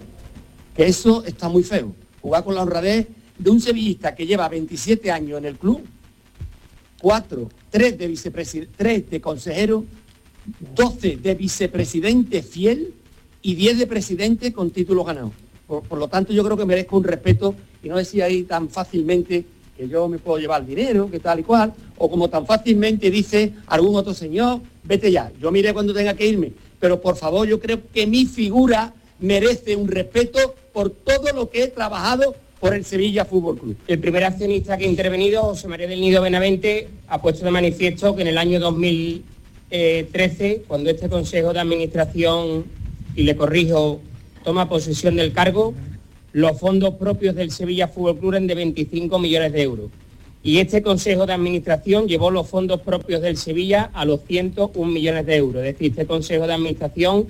que 0.75 0.85
eso 0.85 1.23
está 1.25 1.49
muy 1.49 1.63
feo. 1.63 1.93
Jugar 2.21 2.43
con 2.43 2.55
la 2.55 2.61
honradez 2.61 3.07
de 3.37 3.49
un 3.49 3.59
sevillista 3.59 4.15
que 4.15 4.25
lleva 4.25 4.47
27 4.49 5.11
años 5.11 5.37
en 5.37 5.45
el 5.45 5.57
club, 5.57 5.83
cuatro, 7.01 7.49
tres 7.69 7.97
de 7.97 8.07
vicepresidente, 8.07 8.73
tres 8.77 9.09
de 9.09 9.21
consejero, 9.21 9.85
12 10.75 11.17
de 11.17 11.35
vicepresidente 11.35 12.41
fiel 12.41 12.93
y 13.41 13.55
10 13.55 13.79
de 13.79 13.87
presidente 13.87 14.53
con 14.53 14.71
título 14.71 15.03
ganado. 15.03 15.31
Por, 15.67 15.97
lo 15.97 16.07
tanto, 16.07 16.31
yo 16.31 16.45
creo 16.45 16.55
que 16.55 16.65
merezco 16.65 16.97
un 16.97 17.03
respeto 17.03 17.53
y 17.83 17.89
no 17.89 17.97
decir 17.97 18.23
ahí 18.23 18.43
tan 18.43 18.69
fácilmente 18.69 19.43
que 19.75 19.89
yo 19.89 20.07
me 20.07 20.17
puedo 20.17 20.39
llevar 20.39 20.65
dinero, 20.65 21.11
que 21.11 21.19
tal 21.19 21.41
y 21.41 21.43
cual, 21.43 21.73
o 21.97 22.09
como 22.09 22.29
tan 22.29 22.45
fácilmente 22.45 23.11
dice 23.11 23.51
algún 23.67 23.95
otro 23.95 24.13
señor, 24.13 24.61
vete 24.83 25.11
ya, 25.11 25.29
yo 25.39 25.51
miré 25.51 25.73
cuando 25.73 25.93
tenga 25.93 26.13
que 26.13 26.25
irme, 26.25 26.53
pero 26.79 27.01
por 27.01 27.17
favor 27.17 27.45
yo 27.47 27.59
creo 27.59 27.81
que 27.93 28.07
mi 28.07 28.25
figura 28.25 28.93
merece 29.19 29.75
un 29.75 29.89
respeto 29.89 30.55
por 30.73 30.89
todo 30.89 31.31
lo 31.33 31.49
que 31.49 31.63
he 31.63 31.67
trabajado 31.67 32.35
por 32.59 32.73
el 32.73 32.83
Sevilla 32.85 33.25
Fútbol 33.25 33.59
Club. 33.59 33.77
El 33.87 33.99
primer 33.99 34.23
accionista 34.23 34.77
que 34.77 34.85
ha 34.85 34.87
intervenido, 34.87 35.43
José 35.43 35.67
María 35.67 35.87
del 35.87 36.01
Nido 36.01 36.21
Benavente, 36.21 36.87
ha 37.07 37.21
puesto 37.21 37.45
de 37.45 37.51
manifiesto 37.51 38.15
que 38.15 38.23
en 38.23 38.29
el 38.29 38.37
año 38.37 38.59
2013, 38.59 40.63
cuando 40.67 40.89
este 40.89 41.09
Consejo 41.09 41.53
de 41.53 41.59
Administración, 41.59 42.65
y 43.15 43.23
le 43.23 43.35
corrijo, 43.35 44.01
toma 44.47 44.69
posesión 44.69 45.17
del 45.17 45.33
cargo, 45.33 45.73
los 46.31 46.57
fondos 46.57 46.93
propios 46.93 47.35
del 47.35 47.51
Sevilla 47.51 47.89
Fútbol 47.89 48.17
Club 48.17 48.31
eran 48.31 48.47
de 48.47 48.55
25 48.55 49.19
millones 49.19 49.51
de 49.51 49.61
euros. 49.61 49.91
Y 50.41 50.59
este 50.59 50.81
Consejo 50.81 51.25
de 51.25 51.33
Administración 51.33 52.07
llevó 52.07 52.31
los 52.31 52.47
fondos 52.47 52.79
propios 52.79 53.21
del 53.21 53.35
Sevilla 53.35 53.91
a 53.93 54.05
los 54.05 54.21
101 54.21 54.89
millones 54.89 55.25
de 55.25 55.35
euros. 55.35 55.65
Es 55.65 55.73
decir, 55.73 55.91
este 55.91 56.05
Consejo 56.05 56.47
de 56.47 56.53
Administración 56.53 57.27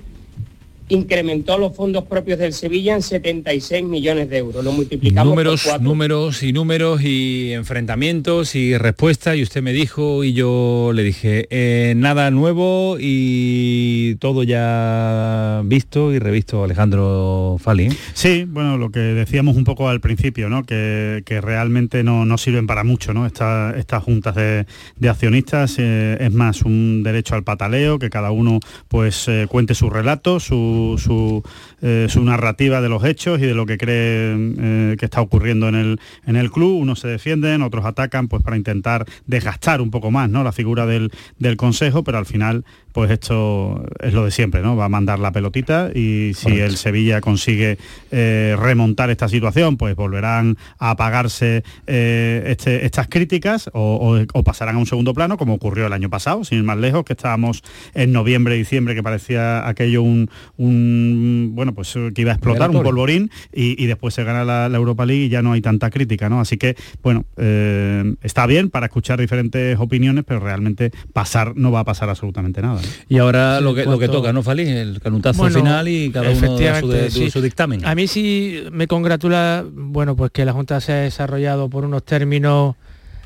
incrementó 0.88 1.58
los 1.58 1.74
fondos 1.76 2.04
propios 2.04 2.38
del 2.38 2.52
Sevilla 2.52 2.94
en 2.94 3.02
76 3.02 3.84
millones 3.84 4.28
de 4.30 4.38
euros. 4.38 4.64
Lo 4.64 4.72
multiplicamos 4.72 5.30
números, 5.30 5.62
por 5.62 5.70
cuatro. 5.72 5.84
números 5.88 6.42
y 6.42 6.52
números 6.52 7.02
y 7.02 7.52
enfrentamientos 7.52 8.54
y 8.54 8.76
respuestas 8.78 9.36
y 9.36 9.42
usted 9.42 9.62
me 9.62 9.72
dijo 9.72 10.24
y 10.24 10.32
yo 10.32 10.92
le 10.94 11.02
dije 11.02 11.46
eh, 11.50 11.94
nada 11.96 12.30
nuevo 12.30 12.96
y 12.98 14.16
todo 14.16 14.42
ya 14.42 15.62
visto 15.64 16.12
y 16.12 16.18
revisto 16.18 16.64
Alejandro 16.64 17.56
Fali. 17.60 17.88
Sí, 18.14 18.44
bueno, 18.48 18.78
lo 18.78 18.90
que 18.90 19.00
decíamos 19.00 19.56
un 19.56 19.64
poco 19.64 19.88
al 19.88 20.00
principio, 20.00 20.48
¿no? 20.48 20.64
Que, 20.64 21.22
que 21.26 21.40
realmente 21.40 22.02
no, 22.02 22.24
no 22.24 22.38
sirven 22.38 22.66
para 22.66 22.84
mucho, 22.84 23.12
¿no? 23.12 23.26
Esta- 23.26 23.74
estas 23.76 24.02
juntas 24.02 24.34
de, 24.34 24.66
de 24.96 25.08
accionistas 25.08 25.76
eh, 25.78 26.16
es 26.20 26.32
más 26.32 26.62
un 26.62 27.02
derecho 27.02 27.34
al 27.34 27.44
pataleo, 27.44 27.98
que 27.98 28.10
cada 28.10 28.30
uno 28.30 28.60
pues 28.88 29.26
eh, 29.28 29.46
cuente 29.48 29.74
su 29.74 29.90
relato, 29.90 30.40
su, 30.40 30.77
su, 30.98 31.42
eh, 31.82 32.06
su 32.08 32.22
narrativa 32.24 32.80
de 32.80 32.88
los 32.88 33.04
hechos 33.04 33.38
y 33.40 33.46
de 33.46 33.54
lo 33.54 33.66
que 33.66 33.78
cree 33.78 34.34
eh, 34.58 34.96
que 34.98 35.04
está 35.04 35.20
ocurriendo 35.20 35.68
en 35.68 35.74
el, 35.74 36.00
en 36.26 36.36
el 36.36 36.50
club. 36.50 36.78
Unos 36.80 37.00
se 37.00 37.08
defienden, 37.08 37.62
otros 37.62 37.84
atacan 37.84 38.28
pues 38.28 38.42
para 38.42 38.56
intentar 38.56 39.04
desgastar 39.26 39.80
un 39.80 39.90
poco 39.90 40.10
más, 40.10 40.28
¿no? 40.30 40.42
La 40.44 40.52
figura 40.52 40.86
del, 40.86 41.10
del 41.38 41.56
consejo, 41.56 42.04
pero 42.04 42.18
al 42.18 42.26
final 42.26 42.64
pues 42.92 43.10
esto 43.12 43.84
es 44.00 44.12
lo 44.12 44.24
de 44.24 44.30
siempre, 44.32 44.60
¿no? 44.60 44.74
Va 44.74 44.86
a 44.86 44.88
mandar 44.88 45.18
la 45.20 45.30
pelotita 45.30 45.90
y 45.94 46.32
si 46.34 46.44
Correcto. 46.44 46.64
el 46.64 46.76
Sevilla 46.76 47.20
consigue 47.20 47.78
eh, 48.10 48.56
remontar 48.58 49.10
esta 49.10 49.28
situación, 49.28 49.76
pues 49.76 49.94
volverán 49.94 50.56
a 50.80 50.90
apagarse 50.90 51.62
este- 51.86 52.84
estas 52.86 53.06
críticas 53.08 53.70
o, 53.72 53.96
o- 54.18 54.38
o 54.38 54.42
pasarán 54.42 54.76
a 54.76 54.78
un 54.78 54.86
segundo 54.86 55.14
plano, 55.14 55.36
como 55.36 55.54
ocurrió 55.54 55.86
el 55.86 55.92
año 55.92 56.10
pasado, 56.10 56.42
sin 56.44 56.58
ir 56.58 56.64
más 56.64 56.78
lejos, 56.78 57.04
que 57.04 57.12
estábamos 57.12 57.62
en 57.94 58.10
noviembre, 58.12 58.56
diciembre, 58.56 58.94
que 58.96 59.02
parecía 59.02 59.68
aquello 59.68 60.02
un, 60.02 60.28
un, 60.56 60.67
bueno, 60.68 61.74
pues 61.74 61.94
eh, 61.96 62.10
que 62.14 62.22
iba 62.22 62.32
a 62.32 62.34
explotar, 62.34 62.70
un 62.70 62.82
polvorín, 62.82 63.30
y, 63.52 63.82
y 63.82 63.86
después 63.86 64.14
se 64.14 64.24
gana 64.24 64.44
la, 64.44 64.68
la 64.68 64.76
Europa 64.76 65.04
League 65.06 65.24
y 65.24 65.28
ya 65.28 65.42
no 65.42 65.52
hay 65.52 65.60
tanta 65.60 65.90
crítica, 65.90 66.28
¿no? 66.28 66.40
Así 66.40 66.56
que, 66.56 66.76
bueno, 67.02 67.24
eh, 67.36 68.14
está 68.22 68.46
bien 68.46 68.70
para 68.70 68.86
escuchar 68.86 69.20
diferentes 69.20 69.78
opiniones, 69.78 70.24
pero 70.26 70.40
realmente 70.40 70.90
pasar 71.12 71.54
no 71.56 71.70
va 71.72 71.80
a 71.80 71.84
pasar 71.84 72.08
absolutamente 72.08 72.62
nada. 72.62 72.80
¿no? 72.80 72.88
Y 73.08 73.18
ahora 73.18 73.58
Sí, 73.58 73.64
lo 73.64 73.74
que, 73.74 73.84
lo 73.84 73.98
que 73.98 74.08
toca, 74.08 74.32
¿no, 74.32 74.42
Fali? 74.42 74.62
El 74.68 75.00
canutazo 75.00 75.38
Bueno, 75.38 75.56
final 75.60 75.88
y 75.88 76.10
cada 76.10 76.30
uno 76.30 76.40
da 76.40 76.46
su, 76.46 76.54
efectivamente, 76.54 76.96
de- 77.02 77.10
sí. 77.10 77.30
su 77.30 77.40
dictamen. 77.40 77.84
A 77.84 77.94
mí 77.94 78.06
sí 78.06 78.62
me 78.72 78.86
congratula, 78.86 79.64
bueno, 79.72 80.16
pues 80.16 80.30
que 80.30 80.44
la 80.44 80.52
Junta 80.52 80.80
se 80.80 80.92
ha 80.92 80.96
desarrollado 80.96 81.68
por 81.68 81.84
unos 81.84 82.04
términos, 82.04 82.76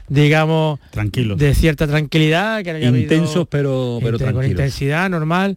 digamos, 0.09 0.78
tranquilos, 0.90 1.39
de 1.39 1.55
cierta 1.55 1.86
tranquilidad, 1.86 2.62
que 2.62 2.73
no 2.73 2.78
haya 2.78 2.89
habido- 2.89 3.02
Intensos, 3.02 3.47
pero, 3.48 3.98
pero 4.02 4.19
con 4.32 4.44
intensidad 4.44 5.09
normal. 5.10 5.56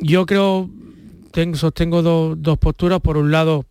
Yo 0.00 0.26
creo, 0.26 0.68
tengo, 1.32 1.56
sostengo 1.56 2.02
dos, 2.02 2.36
dos 2.40 2.58
posturas. 2.58 3.00
Por 3.00 3.16
un 3.16 3.32
lado, 3.32 3.66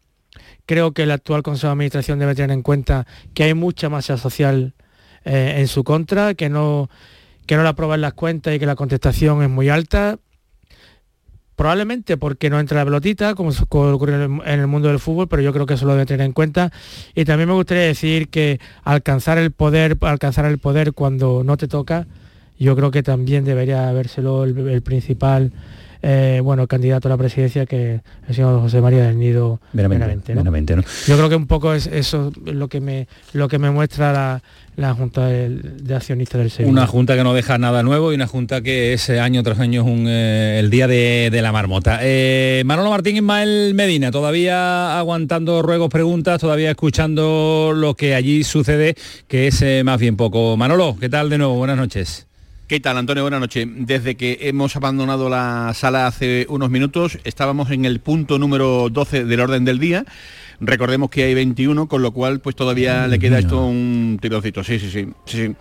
creo 0.66 0.92
que 0.92 1.04
el 1.04 1.12
actual 1.12 1.44
Consejo 1.44 1.68
de 1.68 1.74
Administración 1.74 2.20
debe 2.20 2.36
tener 2.36 2.52
en 2.52 2.62
cuenta 2.62 3.08
que 3.34 3.44
hay 3.44 3.54
mucha 3.54 3.90
masa 3.90 4.18
social 4.18 4.74
eh, 5.24 5.56
en 5.58 5.68
su 5.68 5.84
contra, 5.84 6.34
que 6.34 6.50
no, 6.50 6.90
que 7.46 7.56
no 7.56 7.68
aprueban 7.68 8.02
las 8.02 8.14
cuentas 8.14 8.56
y 8.56 8.60
que 8.60 8.66
la 8.66 8.76
contestación 8.76 9.44
es 9.44 9.50
muy 9.50 9.70
alta. 9.70 10.20
Probablemente 11.56 12.18
porque 12.18 12.50
no 12.50 12.60
entra 12.60 12.80
la 12.80 12.86
pelotita, 12.86 13.36
como 13.36 13.52
ocurre 13.52 14.24
en 14.26 14.42
el 14.60 14.68
mundo 14.68 14.88
del 14.88 14.98
fútbol, 14.98 15.28
pero 15.28 15.44
yo 15.44 15.54
creo 15.54 15.68
que 15.68 15.76
eso 15.76 15.86
lo 15.86 15.94
debe 15.94 16.08
tener 16.08 16.26
en 16.26 16.34
cuenta. 16.34 16.72
Y 17.14 17.24
también 17.24 17.50
me 17.50 17.54
gustaría 17.54 17.84
decir 17.84 18.30
que 18.30 18.60
alcanzar 18.84 19.38
el 19.38 19.52
poder, 19.52 19.96
alcanzar 20.02 20.46
el 20.46 20.58
poder 20.58 20.94
cuando 20.94 21.44
no 21.44 21.58
te 21.58 21.68
toca, 21.68 22.08
yo 22.58 22.76
creo 22.76 22.90
que 22.90 23.04
también 23.04 23.44
debería 23.44 23.90
habérselo 23.90 24.44
el, 24.44 24.58
el 24.70 24.82
principal 24.82 25.52
eh, 26.02 26.40
bueno 26.44 26.68
candidato 26.68 27.08
a 27.08 27.12
la 27.12 27.18
presidencia 27.18 27.66
que 27.66 28.02
el 28.28 28.36
señor 28.36 28.60
José 28.62 28.82
María 28.82 29.06
del 29.08 29.20
Nido 29.20 29.60
Meramente, 29.74 30.00
Benavente, 30.00 30.34
¿no? 30.34 30.42
meramente, 30.42 30.76
¿no? 30.76 30.84
Yo 31.08 31.18
creo 31.18 31.30
que 31.30 31.36
un 31.36 31.48
poco 31.48 31.74
es 31.74 31.88
eso 31.88 32.32
lo 32.46 32.68
que 32.68 32.82
me 32.82 33.08
lo 33.34 33.48
que 33.48 33.60
me 33.60 33.70
muestra 33.72 34.12
la, 34.12 34.42
la 34.76 34.94
Junta 34.94 35.28
de, 35.28 35.50
de 35.50 35.96
Accionistas 35.96 36.40
del 36.40 36.50
Sevilla. 36.50 36.72
Una 36.72 36.88
junta 36.88 37.16
que 37.16 37.24
no 37.24 37.34
deja 37.34 37.58
nada 37.58 37.84
nuevo 37.84 38.12
y 38.12 38.16
una 38.16 38.28
junta 38.28 38.62
que 38.62 38.94
es 38.94 39.10
eh, 39.10 39.20
año 39.20 39.44
tras 39.44 39.60
año 39.60 39.82
es 39.82 39.88
un, 39.88 40.06
eh, 40.08 40.60
el 40.60 40.70
día 40.70 40.88
de, 40.88 41.30
de 41.32 41.42
la 41.42 41.52
marmota. 41.52 42.00
Eh, 42.02 42.64
Manolo 42.66 42.90
Martín 42.90 43.18
Ismael 43.18 43.74
Medina, 43.76 44.12
todavía 44.12 44.98
aguantando 44.98 45.62
ruegos, 45.62 45.90
preguntas, 45.90 46.40
todavía 46.40 46.72
escuchando 46.72 47.74
lo 47.76 47.96
que 47.96 48.16
allí 48.16 48.44
sucede, 48.44 48.96
que 49.28 49.48
es 49.48 49.62
eh, 49.62 49.84
más 49.84 50.00
bien 50.00 50.16
poco. 50.18 50.58
Manolo, 50.58 50.96
¿qué 51.00 51.10
tal 51.10 51.30
de 51.30 51.38
nuevo? 51.38 51.56
Buenas 51.56 51.78
noches. 51.78 52.28
¿Qué 52.72 52.80
tal, 52.80 52.98
Antonio? 52.98 53.24
Buenas 53.24 53.42
noches. 53.42 53.68
Desde 53.70 54.16
que 54.16 54.38
hemos 54.44 54.78
abandonado 54.78 55.28
la 55.28 55.74
sala 55.74 56.08
hace 56.08 56.46
unos 56.48 56.70
minutos, 56.70 57.20
estábamos 57.26 57.70
en 57.70 57.84
el 57.84 58.00
punto 58.00 58.40
número 58.40 58.88
12 58.90 59.26
del 59.26 59.42
orden 59.42 59.66
del 59.66 59.78
día. 59.78 60.06
Recordemos 60.64 61.10
que 61.10 61.24
hay 61.24 61.34
21, 61.34 61.88
con 61.88 62.04
lo 62.04 62.12
cual 62.12 62.40
pues 62.40 62.56
todavía 62.56 63.08
le 63.08 63.18
queda 63.18 63.40
esto 63.40 63.66
un 63.66 64.20
tironcito. 64.22 64.64
Sí, 64.64 64.78
sí, 64.78 64.92
sí, 64.92 65.08
sí, 65.26 65.48
sí. 65.48 65.56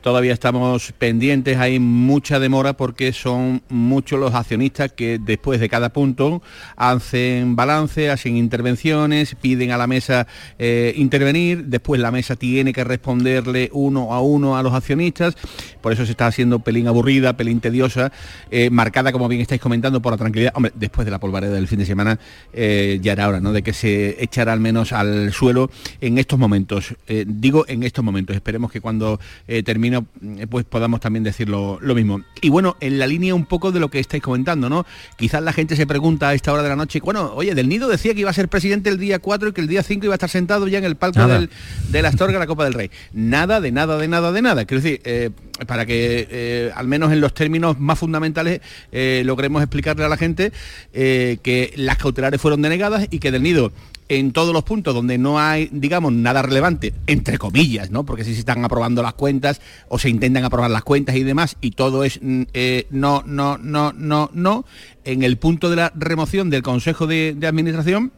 Todavía 0.00 0.32
estamos 0.32 0.94
pendientes, 0.96 1.58
hay 1.58 1.78
mucha 1.78 2.38
demora 2.38 2.74
porque 2.74 3.12
son 3.12 3.60
muchos 3.68 4.18
los 4.18 4.34
accionistas 4.34 4.92
que 4.92 5.18
después 5.18 5.60
de 5.60 5.68
cada 5.68 5.90
punto 5.90 6.40
hacen 6.76 7.54
balance, 7.54 8.08
hacen 8.08 8.36
intervenciones, 8.36 9.34
piden 9.34 9.72
a 9.72 9.76
la 9.76 9.86
mesa 9.86 10.26
eh, 10.58 10.94
intervenir, 10.96 11.64
después 11.66 12.00
la 12.00 12.10
mesa 12.10 12.36
tiene 12.36 12.72
que 12.72 12.84
responderle 12.84 13.68
uno 13.74 14.14
a 14.14 14.22
uno 14.22 14.56
a 14.56 14.62
los 14.62 14.72
accionistas, 14.72 15.36
por 15.82 15.92
eso 15.92 16.06
se 16.06 16.12
está 16.12 16.28
haciendo 16.28 16.60
pelín 16.60 16.86
aburrida, 16.88 17.36
pelín 17.36 17.60
tediosa, 17.60 18.10
eh, 18.50 18.70
marcada 18.70 19.12
como 19.12 19.28
bien 19.28 19.42
estáis 19.42 19.60
comentando 19.60 20.00
por 20.00 20.12
la 20.12 20.18
tranquilidad. 20.18 20.52
Hombre, 20.54 20.72
después 20.76 21.04
de 21.04 21.10
la 21.10 21.18
polvareda 21.18 21.52
del 21.52 21.68
fin 21.68 21.80
de 21.80 21.84
semana 21.84 22.18
eh, 22.54 23.00
ya 23.02 23.12
era 23.12 23.28
hora, 23.28 23.40
¿no? 23.40 23.52
De 23.52 23.62
que 23.62 23.72
se 23.74 24.22
echara 24.22 24.45
al 24.52 24.60
menos 24.60 24.92
al 24.92 25.32
suelo 25.32 25.70
en 26.00 26.18
estos 26.18 26.38
momentos. 26.38 26.94
digo 27.26 27.64
en 27.68 27.82
estos 27.82 28.04
momentos, 28.04 28.36
esperemos 28.36 28.70
que 28.70 28.80
cuando 28.80 29.20
termine 29.64 30.02
pues 30.48 30.64
podamos 30.64 31.00
también 31.00 31.22
decirlo 31.24 31.78
lo 31.80 31.94
mismo. 31.94 32.22
Y 32.40 32.50
bueno, 32.50 32.76
en 32.80 32.98
la 32.98 33.06
línea 33.06 33.34
un 33.34 33.46
poco 33.46 33.72
de 33.72 33.80
lo 33.80 33.90
que 33.90 33.98
estáis 33.98 34.22
comentando, 34.22 34.68
¿no? 34.68 34.86
Quizás 35.16 35.42
la 35.42 35.52
gente 35.52 35.76
se 35.76 35.86
pregunta 35.86 36.28
a 36.28 36.34
esta 36.34 36.52
hora 36.52 36.62
de 36.62 36.68
la 36.68 36.76
noche, 36.76 37.00
bueno, 37.00 37.32
oye, 37.34 37.54
Del 37.54 37.68
Nido 37.68 37.88
decía 37.88 38.14
que 38.14 38.20
iba 38.20 38.30
a 38.30 38.34
ser 38.34 38.48
presidente 38.48 38.90
el 38.90 38.98
día 38.98 39.18
4 39.18 39.48
y 39.48 39.52
que 39.52 39.60
el 39.60 39.68
día 39.68 39.82
5 39.82 40.04
iba 40.04 40.14
a 40.14 40.16
estar 40.16 40.30
sentado 40.30 40.68
ya 40.68 40.78
en 40.78 40.84
el 40.84 40.96
palco 40.96 41.26
del, 41.26 41.50
de 41.90 42.02
la 42.02 42.08
Astorga, 42.08 42.38
la 42.38 42.46
Copa 42.46 42.64
del 42.64 42.74
Rey. 42.74 42.90
Nada, 43.12 43.60
de 43.60 43.72
nada, 43.72 43.96
de 43.98 44.08
nada, 44.08 44.32
de 44.32 44.42
nada. 44.42 44.64
Quiero 44.64 44.82
decir, 44.82 45.00
eh, 45.04 45.30
para 45.66 45.86
que 45.86 46.28
eh, 46.30 46.72
al 46.74 46.86
menos 46.86 47.12
en 47.12 47.20
los 47.20 47.34
términos 47.34 47.78
más 47.78 47.98
fundamentales 47.98 48.60
eh, 48.92 49.22
logremos 49.24 49.62
explicarle 49.62 50.04
a 50.04 50.08
la 50.08 50.16
gente 50.16 50.52
que 50.92 51.72
las 51.76 51.98
cautelares 51.98 52.40
fueron 52.40 52.62
denegadas 52.62 53.06
y 53.10 53.18
que 53.18 53.30
Del 53.30 53.42
Nido 53.42 53.72
en 54.08 54.32
todos 54.32 54.52
los 54.52 54.64
puntos 54.64 54.94
donde 54.94 55.18
no 55.18 55.38
hay, 55.38 55.68
digamos, 55.72 56.12
nada 56.12 56.42
relevante, 56.42 56.94
entre 57.06 57.38
comillas, 57.38 57.90
¿no? 57.90 58.04
Porque 58.04 58.24
si 58.24 58.34
se 58.34 58.40
están 58.40 58.64
aprobando 58.64 59.02
las 59.02 59.14
cuentas 59.14 59.60
o 59.88 59.98
se 59.98 60.08
intentan 60.08 60.44
aprobar 60.44 60.70
las 60.70 60.84
cuentas 60.84 61.16
y 61.16 61.22
demás, 61.22 61.56
y 61.60 61.72
todo 61.72 62.04
es 62.04 62.20
no, 62.22 63.22
no, 63.26 63.58
no, 63.58 63.92
no, 63.92 64.30
no, 64.32 64.64
en 65.04 65.22
el 65.22 65.38
punto 65.38 65.70
de 65.70 65.76
la 65.76 65.92
remoción 65.94 66.50
del 66.50 66.62
Consejo 66.62 67.06
de 67.06 67.36
Administración, 67.42 68.12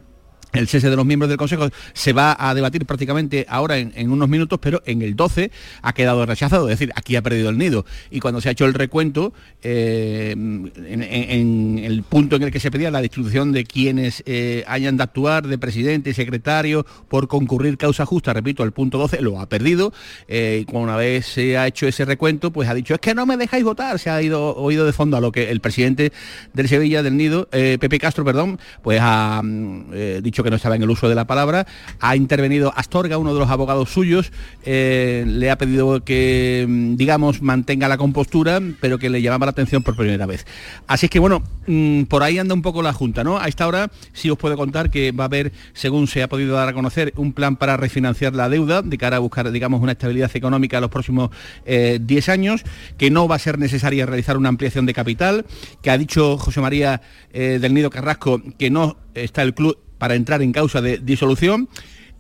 el 0.52 0.66
cese 0.66 0.88
de 0.88 0.96
los 0.96 1.04
miembros 1.04 1.28
del 1.28 1.36
Consejo 1.36 1.68
se 1.92 2.12
va 2.12 2.36
a 2.38 2.54
debatir 2.54 2.86
prácticamente 2.86 3.44
ahora 3.48 3.78
en, 3.78 4.10
unos 4.10 4.28
minutos, 4.28 4.58
pero 4.62 4.82
en 4.86 5.02
el 5.02 5.14
12 5.14 5.50
ha 5.82 5.92
quedado 5.92 6.24
rechazado, 6.24 6.68
es 6.68 6.78
decir, 6.78 6.92
aquí 6.96 7.16
ha 7.16 7.22
perdido 7.22 7.50
el 7.50 7.58
nido. 7.58 7.84
Y 8.10 8.20
cuando 8.20 8.40
se 8.40 8.48
ha 8.48 8.52
hecho 8.52 8.64
el 8.64 8.74
recuento, 8.74 9.34
eh, 9.62 10.30
en, 10.32 11.78
el 11.82 12.02
punto 12.02 12.36
en 12.36 12.44
el 12.44 12.50
que 12.50 12.60
se 12.60 12.70
pedía 12.70 12.90
la 12.90 13.02
distribución 13.02 13.52
de 13.52 13.64
quienes 13.64 14.22
eh, 14.26 14.64
hayan 14.66 14.96
de 14.96 15.02
actuar, 15.02 15.46
de 15.46 15.58
presidente 15.58 16.10
y 16.10 16.14
secretario, 16.14 16.86
por 17.08 17.28
concurrir 17.28 17.76
causa 17.76 18.06
justa, 18.06 18.32
repito, 18.32 18.62
el 18.64 18.72
punto 18.72 18.96
12 18.98 19.20
lo 19.20 19.40
ha 19.40 19.48
perdido. 19.48 19.92
Eh, 20.28 20.64
y 20.66 20.76
una 20.76 20.96
vez 20.96 21.26
se 21.26 21.58
ha 21.58 21.66
hecho 21.66 21.86
ese 21.86 22.04
recuento, 22.04 22.52
pues 22.52 22.68
ha 22.68 22.74
dicho, 22.74 22.94
es 22.94 23.00
que 23.00 23.14
no 23.14 23.26
me 23.26 23.36
dejáis 23.36 23.64
votar, 23.64 23.98
se 23.98 24.08
ha 24.08 24.22
ido 24.22 24.56
oído 24.56 24.86
de 24.86 24.92
fondo 24.92 25.16
a 25.16 25.20
lo 25.20 25.32
que 25.32 25.50
el 25.50 25.60
presidente 25.60 26.12
del 26.54 26.68
Sevilla, 26.68 27.02
del 27.02 27.16
Nido, 27.16 27.48
Pepe 27.50 27.98
Castro, 27.98 28.24
perdón, 28.24 28.58
pues 28.82 29.00
ha 29.02 29.42
mm, 29.42 30.22
que 30.42 30.50
no 30.50 30.56
estaba 30.56 30.76
en 30.76 30.82
el 30.82 30.90
uso 30.90 31.08
de 31.08 31.14
la 31.14 31.26
palabra, 31.26 31.66
ha 32.00 32.16
intervenido 32.16 32.72
Astorga, 32.76 33.18
uno 33.18 33.32
de 33.34 33.40
los 33.40 33.50
abogados 33.50 33.90
suyos, 33.90 34.32
eh, 34.64 35.24
le 35.26 35.50
ha 35.50 35.58
pedido 35.58 36.04
que, 36.04 36.66
mm, 36.68 36.96
digamos, 36.96 37.42
mantenga 37.42 37.88
la 37.88 37.96
compostura, 37.96 38.60
pero 38.80 38.98
que 38.98 39.10
le 39.10 39.22
llamaba 39.22 39.46
la 39.46 39.50
atención 39.50 39.82
por 39.82 39.96
primera 39.96 40.26
vez. 40.26 40.46
Así 40.86 41.06
es 41.06 41.10
que, 41.10 41.18
bueno, 41.18 41.42
mm, 41.66 42.04
por 42.04 42.22
ahí 42.22 42.38
anda 42.38 42.54
un 42.54 42.62
poco 42.62 42.82
la 42.82 42.92
Junta, 42.92 43.24
¿no? 43.24 43.38
A 43.38 43.48
esta 43.48 43.66
hora 43.66 43.90
sí 44.12 44.30
os 44.30 44.38
puedo 44.38 44.56
contar 44.56 44.90
que 44.90 45.12
va 45.12 45.24
a 45.24 45.26
haber, 45.26 45.52
según 45.72 46.06
se 46.06 46.22
ha 46.22 46.28
podido 46.28 46.54
dar 46.54 46.68
a 46.68 46.72
conocer, 46.72 47.12
un 47.16 47.32
plan 47.32 47.56
para 47.56 47.76
refinanciar 47.76 48.34
la 48.34 48.48
deuda 48.48 48.82
de 48.82 48.98
cara 48.98 49.16
a 49.16 49.20
buscar, 49.20 49.50
digamos, 49.50 49.80
una 49.80 49.92
estabilidad 49.92 50.30
económica 50.34 50.78
a 50.78 50.80
los 50.80 50.90
próximos 50.90 51.30
10 51.64 52.28
eh, 52.28 52.32
años, 52.32 52.64
que 52.96 53.10
no 53.10 53.28
va 53.28 53.36
a 53.36 53.38
ser 53.38 53.58
necesaria 53.58 54.06
realizar 54.06 54.36
una 54.36 54.48
ampliación 54.48 54.86
de 54.86 54.94
capital, 54.94 55.46
que 55.82 55.90
ha 55.90 55.98
dicho 55.98 56.38
José 56.38 56.60
María 56.60 57.02
eh, 57.32 57.58
del 57.60 57.74
Nido 57.74 57.90
Carrasco 57.90 58.42
que 58.58 58.70
no 58.70 58.96
está 59.14 59.42
el 59.42 59.54
club 59.54 59.78
para 59.98 60.14
entrar 60.14 60.42
en 60.42 60.52
causa 60.52 60.80
de 60.80 60.98
disolución. 60.98 61.68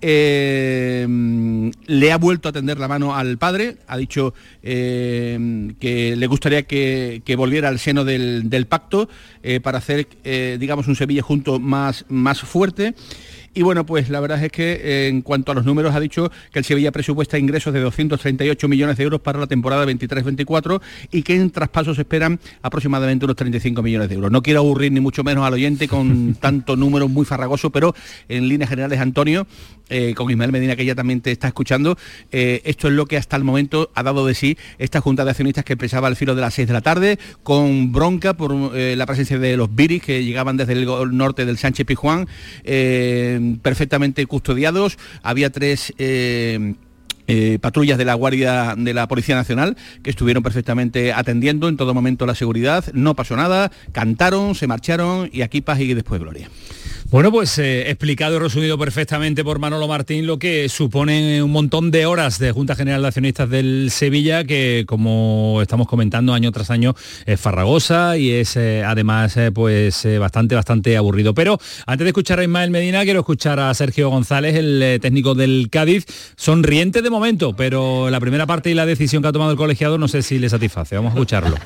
Eh, 0.00 1.04
le 1.86 2.12
ha 2.12 2.18
vuelto 2.18 2.48
a 2.48 2.52
tender 2.52 2.78
la 2.78 2.86
mano 2.86 3.16
al 3.16 3.36
padre, 3.36 3.78
ha 3.88 3.96
dicho 3.96 4.32
eh, 4.62 5.72
que 5.80 6.14
le 6.14 6.26
gustaría 6.28 6.62
que, 6.62 7.34
volviera 7.36 7.68
al 7.68 7.80
seno 7.80 8.04
del, 8.04 8.66
pacto 8.68 9.08
eh, 9.42 9.58
para 9.58 9.78
hacer, 9.78 10.06
digamos, 10.58 10.86
un 10.86 10.94
Sevilla 10.94 11.22
junto 11.22 11.58
más, 11.58 12.04
más 12.08 12.40
fuerte. 12.40 12.94
Y 13.58 13.62
bueno, 13.62 13.84
pues 13.84 14.08
la 14.08 14.20
verdad 14.20 14.44
es 14.44 14.52
que 14.52 14.74
eh, 14.74 15.08
en 15.08 15.20
cuanto 15.20 15.50
a 15.50 15.54
los 15.56 15.64
números 15.64 15.92
ha 15.92 15.98
dicho 15.98 16.30
que 16.52 16.60
el 16.60 16.64
Sevilla 16.64 16.92
presupuesta 16.92 17.38
ingresos 17.38 17.74
de 17.74 17.80
238 17.80 18.68
millones 18.68 18.96
de 18.96 19.02
euros 19.02 19.20
para 19.20 19.40
la 19.40 19.48
temporada 19.48 19.84
23-24 19.84 20.80
y 21.10 21.22
que 21.22 21.34
en 21.34 21.50
traspasos 21.50 21.98
esperan 21.98 22.38
aproximadamente 22.62 23.24
unos 23.24 23.34
35 23.34 23.82
millones 23.82 24.10
de 24.10 24.14
euros. 24.14 24.30
No 24.30 24.42
quiero 24.44 24.60
aburrir 24.60 24.92
ni 24.92 25.00
mucho 25.00 25.24
menos 25.24 25.44
al 25.44 25.54
oyente 25.54 25.88
con 25.88 26.34
tanto 26.40 26.76
número 26.76 27.08
muy 27.08 27.26
farragoso, 27.26 27.70
pero 27.70 27.96
en 28.28 28.48
líneas 28.48 28.70
generales, 28.70 29.00
Antonio, 29.00 29.48
eh, 29.88 30.14
con 30.14 30.30
Ismael 30.30 30.52
Medina, 30.52 30.76
que 30.76 30.84
ya 30.84 30.94
también 30.94 31.20
te 31.20 31.32
está 31.32 31.48
escuchando, 31.48 31.98
eh, 32.30 32.62
esto 32.64 32.86
es 32.86 32.94
lo 32.94 33.06
que 33.06 33.16
hasta 33.16 33.34
el 33.34 33.42
momento 33.42 33.90
ha 33.96 34.04
dado 34.04 34.24
de 34.24 34.34
sí 34.34 34.56
esta 34.78 35.00
Junta 35.00 35.24
de 35.24 35.30
Accionistas 35.30 35.64
que 35.64 35.72
empezaba 35.72 36.06
al 36.06 36.14
filo 36.14 36.36
de 36.36 36.42
las 36.42 36.54
6 36.54 36.68
de 36.68 36.74
la 36.74 36.80
tarde, 36.80 37.18
con 37.42 37.90
bronca 37.90 38.34
por 38.34 38.54
la 38.54 39.06
presencia 39.06 39.36
de 39.40 39.56
los 39.56 39.74
Viris 39.74 40.00
que 40.00 40.22
llegaban 40.22 40.56
desde 40.56 40.74
el 40.74 40.86
norte 41.16 41.44
del 41.44 41.58
Sánchez 41.58 41.86
Pijuán 41.86 42.28
perfectamente 43.56 44.26
custodiados. 44.26 44.98
Había 45.22 45.50
tres... 45.50 45.92
Eh, 45.98 46.74
eh, 47.30 47.58
patrullas 47.60 47.98
de 47.98 48.06
la 48.06 48.14
Guardia 48.14 48.74
de 48.74 48.94
la 48.94 49.06
Policía 49.06 49.34
Nacional 49.34 49.76
que 50.02 50.08
estuvieron 50.08 50.42
perfectamente 50.42 51.12
atendiendo 51.12 51.68
en 51.68 51.76
todo 51.76 51.92
momento 51.92 52.24
la 52.24 52.34
seguridad. 52.34 52.86
No 52.94 53.14
pasó 53.14 53.36
nada, 53.36 53.70
cantaron, 53.92 54.54
se 54.54 54.66
marcharon 54.66 55.28
y 55.30 55.42
aquí 55.42 55.60
paz 55.60 55.78
y 55.80 55.92
después 55.92 56.22
gloria. 56.22 56.48
Bueno, 57.10 57.32
pues 57.32 57.58
eh, 57.58 57.88
explicado 57.88 58.36
y 58.36 58.38
resumido 58.38 58.76
perfectamente 58.76 59.42
por 59.42 59.58
Manolo 59.58 59.88
Martín 59.88 60.26
lo 60.26 60.38
que 60.38 60.68
supone 60.68 61.42
un 61.42 61.50
montón 61.50 61.90
de 61.90 62.04
horas 62.04 62.38
de 62.38 62.52
Junta 62.52 62.76
General 62.76 63.00
de 63.00 63.08
Accionistas 63.08 63.48
del 63.48 63.90
Sevilla, 63.90 64.44
que 64.44 64.84
como 64.86 65.60
estamos 65.62 65.88
comentando 65.88 66.34
año 66.34 66.52
tras 66.52 66.70
año 66.70 66.94
es 67.24 67.40
farragosa 67.40 68.18
y 68.18 68.32
es 68.32 68.56
eh, 68.56 68.84
además 68.84 69.38
eh, 69.38 69.50
pues 69.52 70.06
bastante, 70.20 70.54
bastante 70.54 70.98
aburrido. 70.98 71.32
Pero 71.32 71.58
antes 71.86 72.04
de 72.04 72.10
escuchar 72.10 72.40
a 72.40 72.42
Ismael 72.42 72.70
Medina, 72.70 73.02
quiero 73.04 73.20
escuchar 73.20 73.58
a 73.58 73.72
Sergio 73.72 74.10
González, 74.10 74.54
el 74.54 74.98
técnico 75.00 75.34
del 75.34 75.68
Cádiz, 75.70 76.04
sonriente 76.36 77.00
de 77.00 77.08
momento, 77.08 77.56
pero 77.56 78.10
la 78.10 78.20
primera 78.20 78.44
parte 78.44 78.68
y 78.68 78.74
la 78.74 78.84
decisión 78.84 79.22
que 79.22 79.28
ha 79.28 79.32
tomado 79.32 79.52
el 79.52 79.56
colegiado 79.56 79.96
no 79.96 80.08
sé 80.08 80.20
si 80.20 80.38
le 80.38 80.50
satisface. 80.50 80.94
Vamos 80.96 81.12
a 81.12 81.14
escucharlo. 81.14 81.56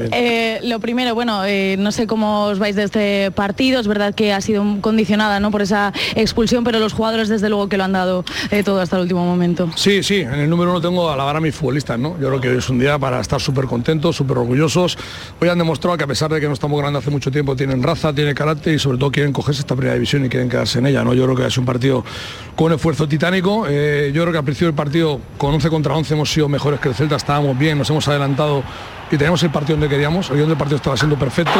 lo 0.62 0.80
primero, 0.80 1.14
bueno, 1.14 1.42
no 1.76 1.92
sé 1.92 2.06
cómo 2.06 2.44
os 2.46 2.58
vais 2.58 2.74
de 2.74 2.84
este 2.84 3.30
partido, 3.32 3.80
es 3.80 3.86
verdad 3.86 4.14
que 4.14 4.32
ha 4.32 4.40
sido 4.40 4.62
un 4.62 4.77
condicionada 4.80 5.40
¿no? 5.40 5.50
por 5.50 5.62
esa 5.62 5.92
expulsión, 6.14 6.64
pero 6.64 6.78
los 6.78 6.92
jugadores 6.92 7.28
desde 7.28 7.48
luego 7.48 7.68
que 7.68 7.76
lo 7.76 7.84
han 7.84 7.92
dado 7.92 8.24
eh, 8.50 8.62
todo 8.62 8.80
hasta 8.80 8.96
el 8.96 9.02
último 9.02 9.24
momento. 9.24 9.70
Sí, 9.76 10.02
sí, 10.02 10.20
en 10.20 10.34
el 10.34 10.50
número 10.50 10.70
uno 10.70 10.80
tengo 10.80 11.08
a 11.08 11.14
alabar 11.14 11.36
a 11.36 11.40
mis 11.40 11.54
futbolistas, 11.54 11.98
¿no? 11.98 12.18
Yo 12.20 12.28
creo 12.28 12.40
que 12.40 12.48
hoy 12.48 12.58
es 12.58 12.68
un 12.68 12.78
día 12.78 12.98
para 12.98 13.20
estar 13.20 13.40
súper 13.40 13.66
contentos, 13.66 14.16
súper 14.16 14.38
orgullosos. 14.38 14.98
Hoy 15.40 15.48
han 15.48 15.58
demostrado 15.58 15.96
que 15.96 16.04
a 16.04 16.06
pesar 16.06 16.32
de 16.32 16.40
que 16.40 16.46
no 16.46 16.52
estamos 16.52 16.78
ganando 16.78 16.98
hace 16.98 17.10
mucho 17.10 17.30
tiempo, 17.30 17.56
tienen 17.56 17.82
raza, 17.82 18.12
tienen 18.12 18.34
carácter 18.34 18.74
y 18.74 18.78
sobre 18.78 18.98
todo 18.98 19.10
quieren 19.10 19.32
cogerse 19.32 19.60
esta 19.60 19.74
primera 19.74 19.94
división 19.94 20.24
y 20.24 20.28
quieren 20.28 20.48
quedarse 20.48 20.78
en 20.78 20.86
ella, 20.86 21.04
¿no? 21.04 21.14
Yo 21.14 21.24
creo 21.24 21.36
que 21.36 21.46
es 21.46 21.58
un 21.58 21.64
partido 21.64 22.04
con 22.56 22.72
esfuerzo 22.72 23.08
titánico. 23.08 23.66
Eh, 23.68 24.10
yo 24.14 24.22
creo 24.22 24.32
que 24.32 24.38
al 24.38 24.44
principio 24.44 24.68
del 24.68 24.76
partido 24.76 25.20
con 25.36 25.54
11 25.54 25.68
contra 25.70 25.94
11 25.94 26.14
hemos 26.14 26.32
sido 26.32 26.48
mejores 26.48 26.80
que 26.80 26.88
el 26.88 26.94
Celta, 26.94 27.16
estábamos 27.16 27.58
bien, 27.58 27.78
nos 27.78 27.90
hemos 27.90 28.06
adelantado 28.08 28.62
y 29.10 29.16
teníamos 29.16 29.42
el 29.42 29.50
partido 29.50 29.76
donde 29.78 29.88
queríamos, 29.88 30.30
el 30.30 30.36
guion 30.36 30.48
del 30.48 30.58
partido 30.58 30.76
estaba 30.76 30.96
siendo 30.96 31.18
perfecto 31.18 31.58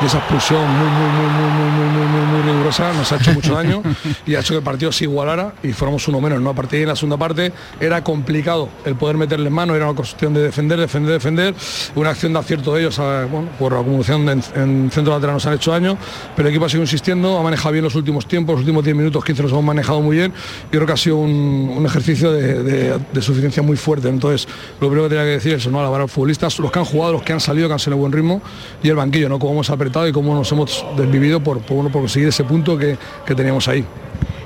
y 0.00 0.06
esa 0.06 0.18
expulsión 0.18 0.60
muy, 0.60 0.88
muy, 0.88 1.08
muy, 1.10 1.90
muy, 1.90 2.06
muy, 2.06 2.26
muy, 2.26 2.52
rigurosa 2.52 2.92
nos 2.92 3.10
ha 3.12 3.16
hecho 3.16 3.32
mucho 3.32 3.54
daño 3.54 3.82
y 4.26 4.34
ha 4.34 4.40
hecho 4.40 4.54
que 4.54 4.58
el 4.58 4.64
partido 4.64 4.92
se 4.92 5.04
igualara 5.04 5.54
y 5.62 5.72
fuéramos 5.72 6.06
uno 6.08 6.20
menos. 6.20 6.40
¿no? 6.40 6.50
A 6.50 6.54
partir 6.54 6.80
de 6.80 6.86
la 6.86 6.94
segunda 6.94 7.16
parte 7.16 7.52
era 7.80 8.02
complicado 8.04 8.68
el 8.84 8.94
poder 8.94 9.16
meterle 9.16 9.48
en 9.48 9.52
mano, 9.52 9.74
era 9.74 9.86
una 9.86 9.96
cuestión 9.96 10.34
de 10.34 10.42
defender, 10.42 10.78
defender, 10.78 11.12
defender, 11.12 11.54
una 11.94 12.10
acción 12.10 12.32
de 12.32 12.38
acierto 12.38 12.74
de 12.74 12.82
ellos, 12.82 12.98
bueno, 12.98 13.48
por 13.58 13.74
acumulación 13.74 14.28
en, 14.28 14.42
en, 14.54 14.90
centro 14.90 15.14
lateral 15.14 15.34
nos 15.34 15.46
han 15.46 15.54
hecho 15.54 15.72
daño, 15.72 15.98
pero 16.36 16.48
el 16.48 16.54
equipo 16.54 16.66
ha 16.66 16.68
seguido 16.68 16.84
insistiendo, 16.84 17.38
ha 17.38 17.42
manejado 17.42 17.72
bien 17.72 17.84
los 17.84 17.94
últimos 17.94 18.26
tiempos, 18.26 18.54
los 18.54 18.60
últimos 18.60 18.84
10 18.84 18.96
minutos, 18.96 19.24
15 19.24 19.42
los 19.42 19.52
hemos 19.52 19.64
manejado 19.64 20.00
muy 20.00 20.16
bien 20.16 20.32
y 20.68 20.70
creo 20.70 20.86
que 20.86 20.92
ha 20.92 20.96
sido 20.96 21.16
un, 21.16 21.74
un 21.76 21.86
ejercicio 21.86 22.32
de, 22.32 22.62
de, 22.62 22.98
de, 23.12 23.22
suficiencia 23.22 23.62
muy 23.62 23.76
fuerte. 23.76 24.08
Entonces, 24.08 24.48
lo 24.80 24.88
primero 24.88 25.04
que 25.04 25.16
tenía 25.16 25.24
que 25.24 25.30
decir 25.30 25.54
es 25.54 25.66
no 25.66 25.80
alabar 25.80 26.00
a 26.00 26.04
los 26.04 26.12
futbolistas, 26.12 26.58
los 26.58 26.70
que 26.70 26.78
han 26.78 26.84
los 26.92 27.22
que 27.22 27.32
han 27.32 27.40
salido, 27.40 27.68
que 27.68 27.74
han 27.74 27.78
salido 27.78 27.98
buen 27.98 28.12
ritmo, 28.12 28.42
y 28.82 28.88
el 28.88 28.96
banquillo, 28.96 29.28
¿no? 29.28 29.38
Cómo 29.38 29.52
hemos 29.52 29.70
apretado 29.70 30.08
y 30.08 30.12
cómo 30.12 30.34
nos 30.34 30.50
hemos 30.52 30.84
desvivido 30.96 31.40
por, 31.40 31.60
por, 31.60 31.90
por 31.90 32.02
conseguir 32.02 32.28
ese 32.28 32.44
punto 32.44 32.76
que, 32.76 32.96
que 33.26 33.34
teníamos 33.34 33.68
ahí. 33.68 33.84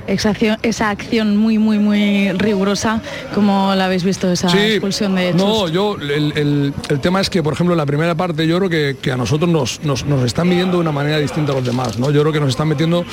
Esa 0.07 0.31
acción, 0.31 0.59
esa 0.63 0.91
acción 0.91 1.37
muy, 1.37 1.59
muy, 1.59 1.79
muy 1.79 2.33
rigurosa, 2.33 3.01
como 3.35 3.75
la 3.75 3.87
habéis 3.87 4.05
visto, 4.05 4.31
esa 4.31 4.49
expulsión 4.73 5.15
de 5.15 5.33
No, 5.35 5.69
yo, 5.69 5.97
el, 6.01 6.33
el- 6.37 6.75
el 6.89 7.01
tema 7.01 7.21
es 7.21 7.31
que, 7.31 7.43
por 7.43 7.53
ejemplo, 7.55 7.75
en 7.75 7.79
la 7.79 7.87
primera 7.87 8.15
parte 8.15 8.47
yo 8.47 8.59
creo 8.59 8.71
que, 8.71 8.97
que 9.01 9.13
a 9.13 9.17
nosotros 9.17 9.49
nos, 9.51 9.81
nos, 9.85 10.05
nos 10.05 10.23
están 10.25 10.49
midiendo 10.49 10.77
de 10.77 10.81
una 10.83 10.93
manera 10.93 11.19
distinta 11.19 11.53
a 11.53 11.57
los 11.57 11.65
demás, 11.65 11.99
¿no? 11.99 12.11
Yo 12.11 12.21
creo 12.23 12.33
que 12.33 12.41
nos 12.41 12.51
están 12.51 12.69
metiendo, 12.69 13.05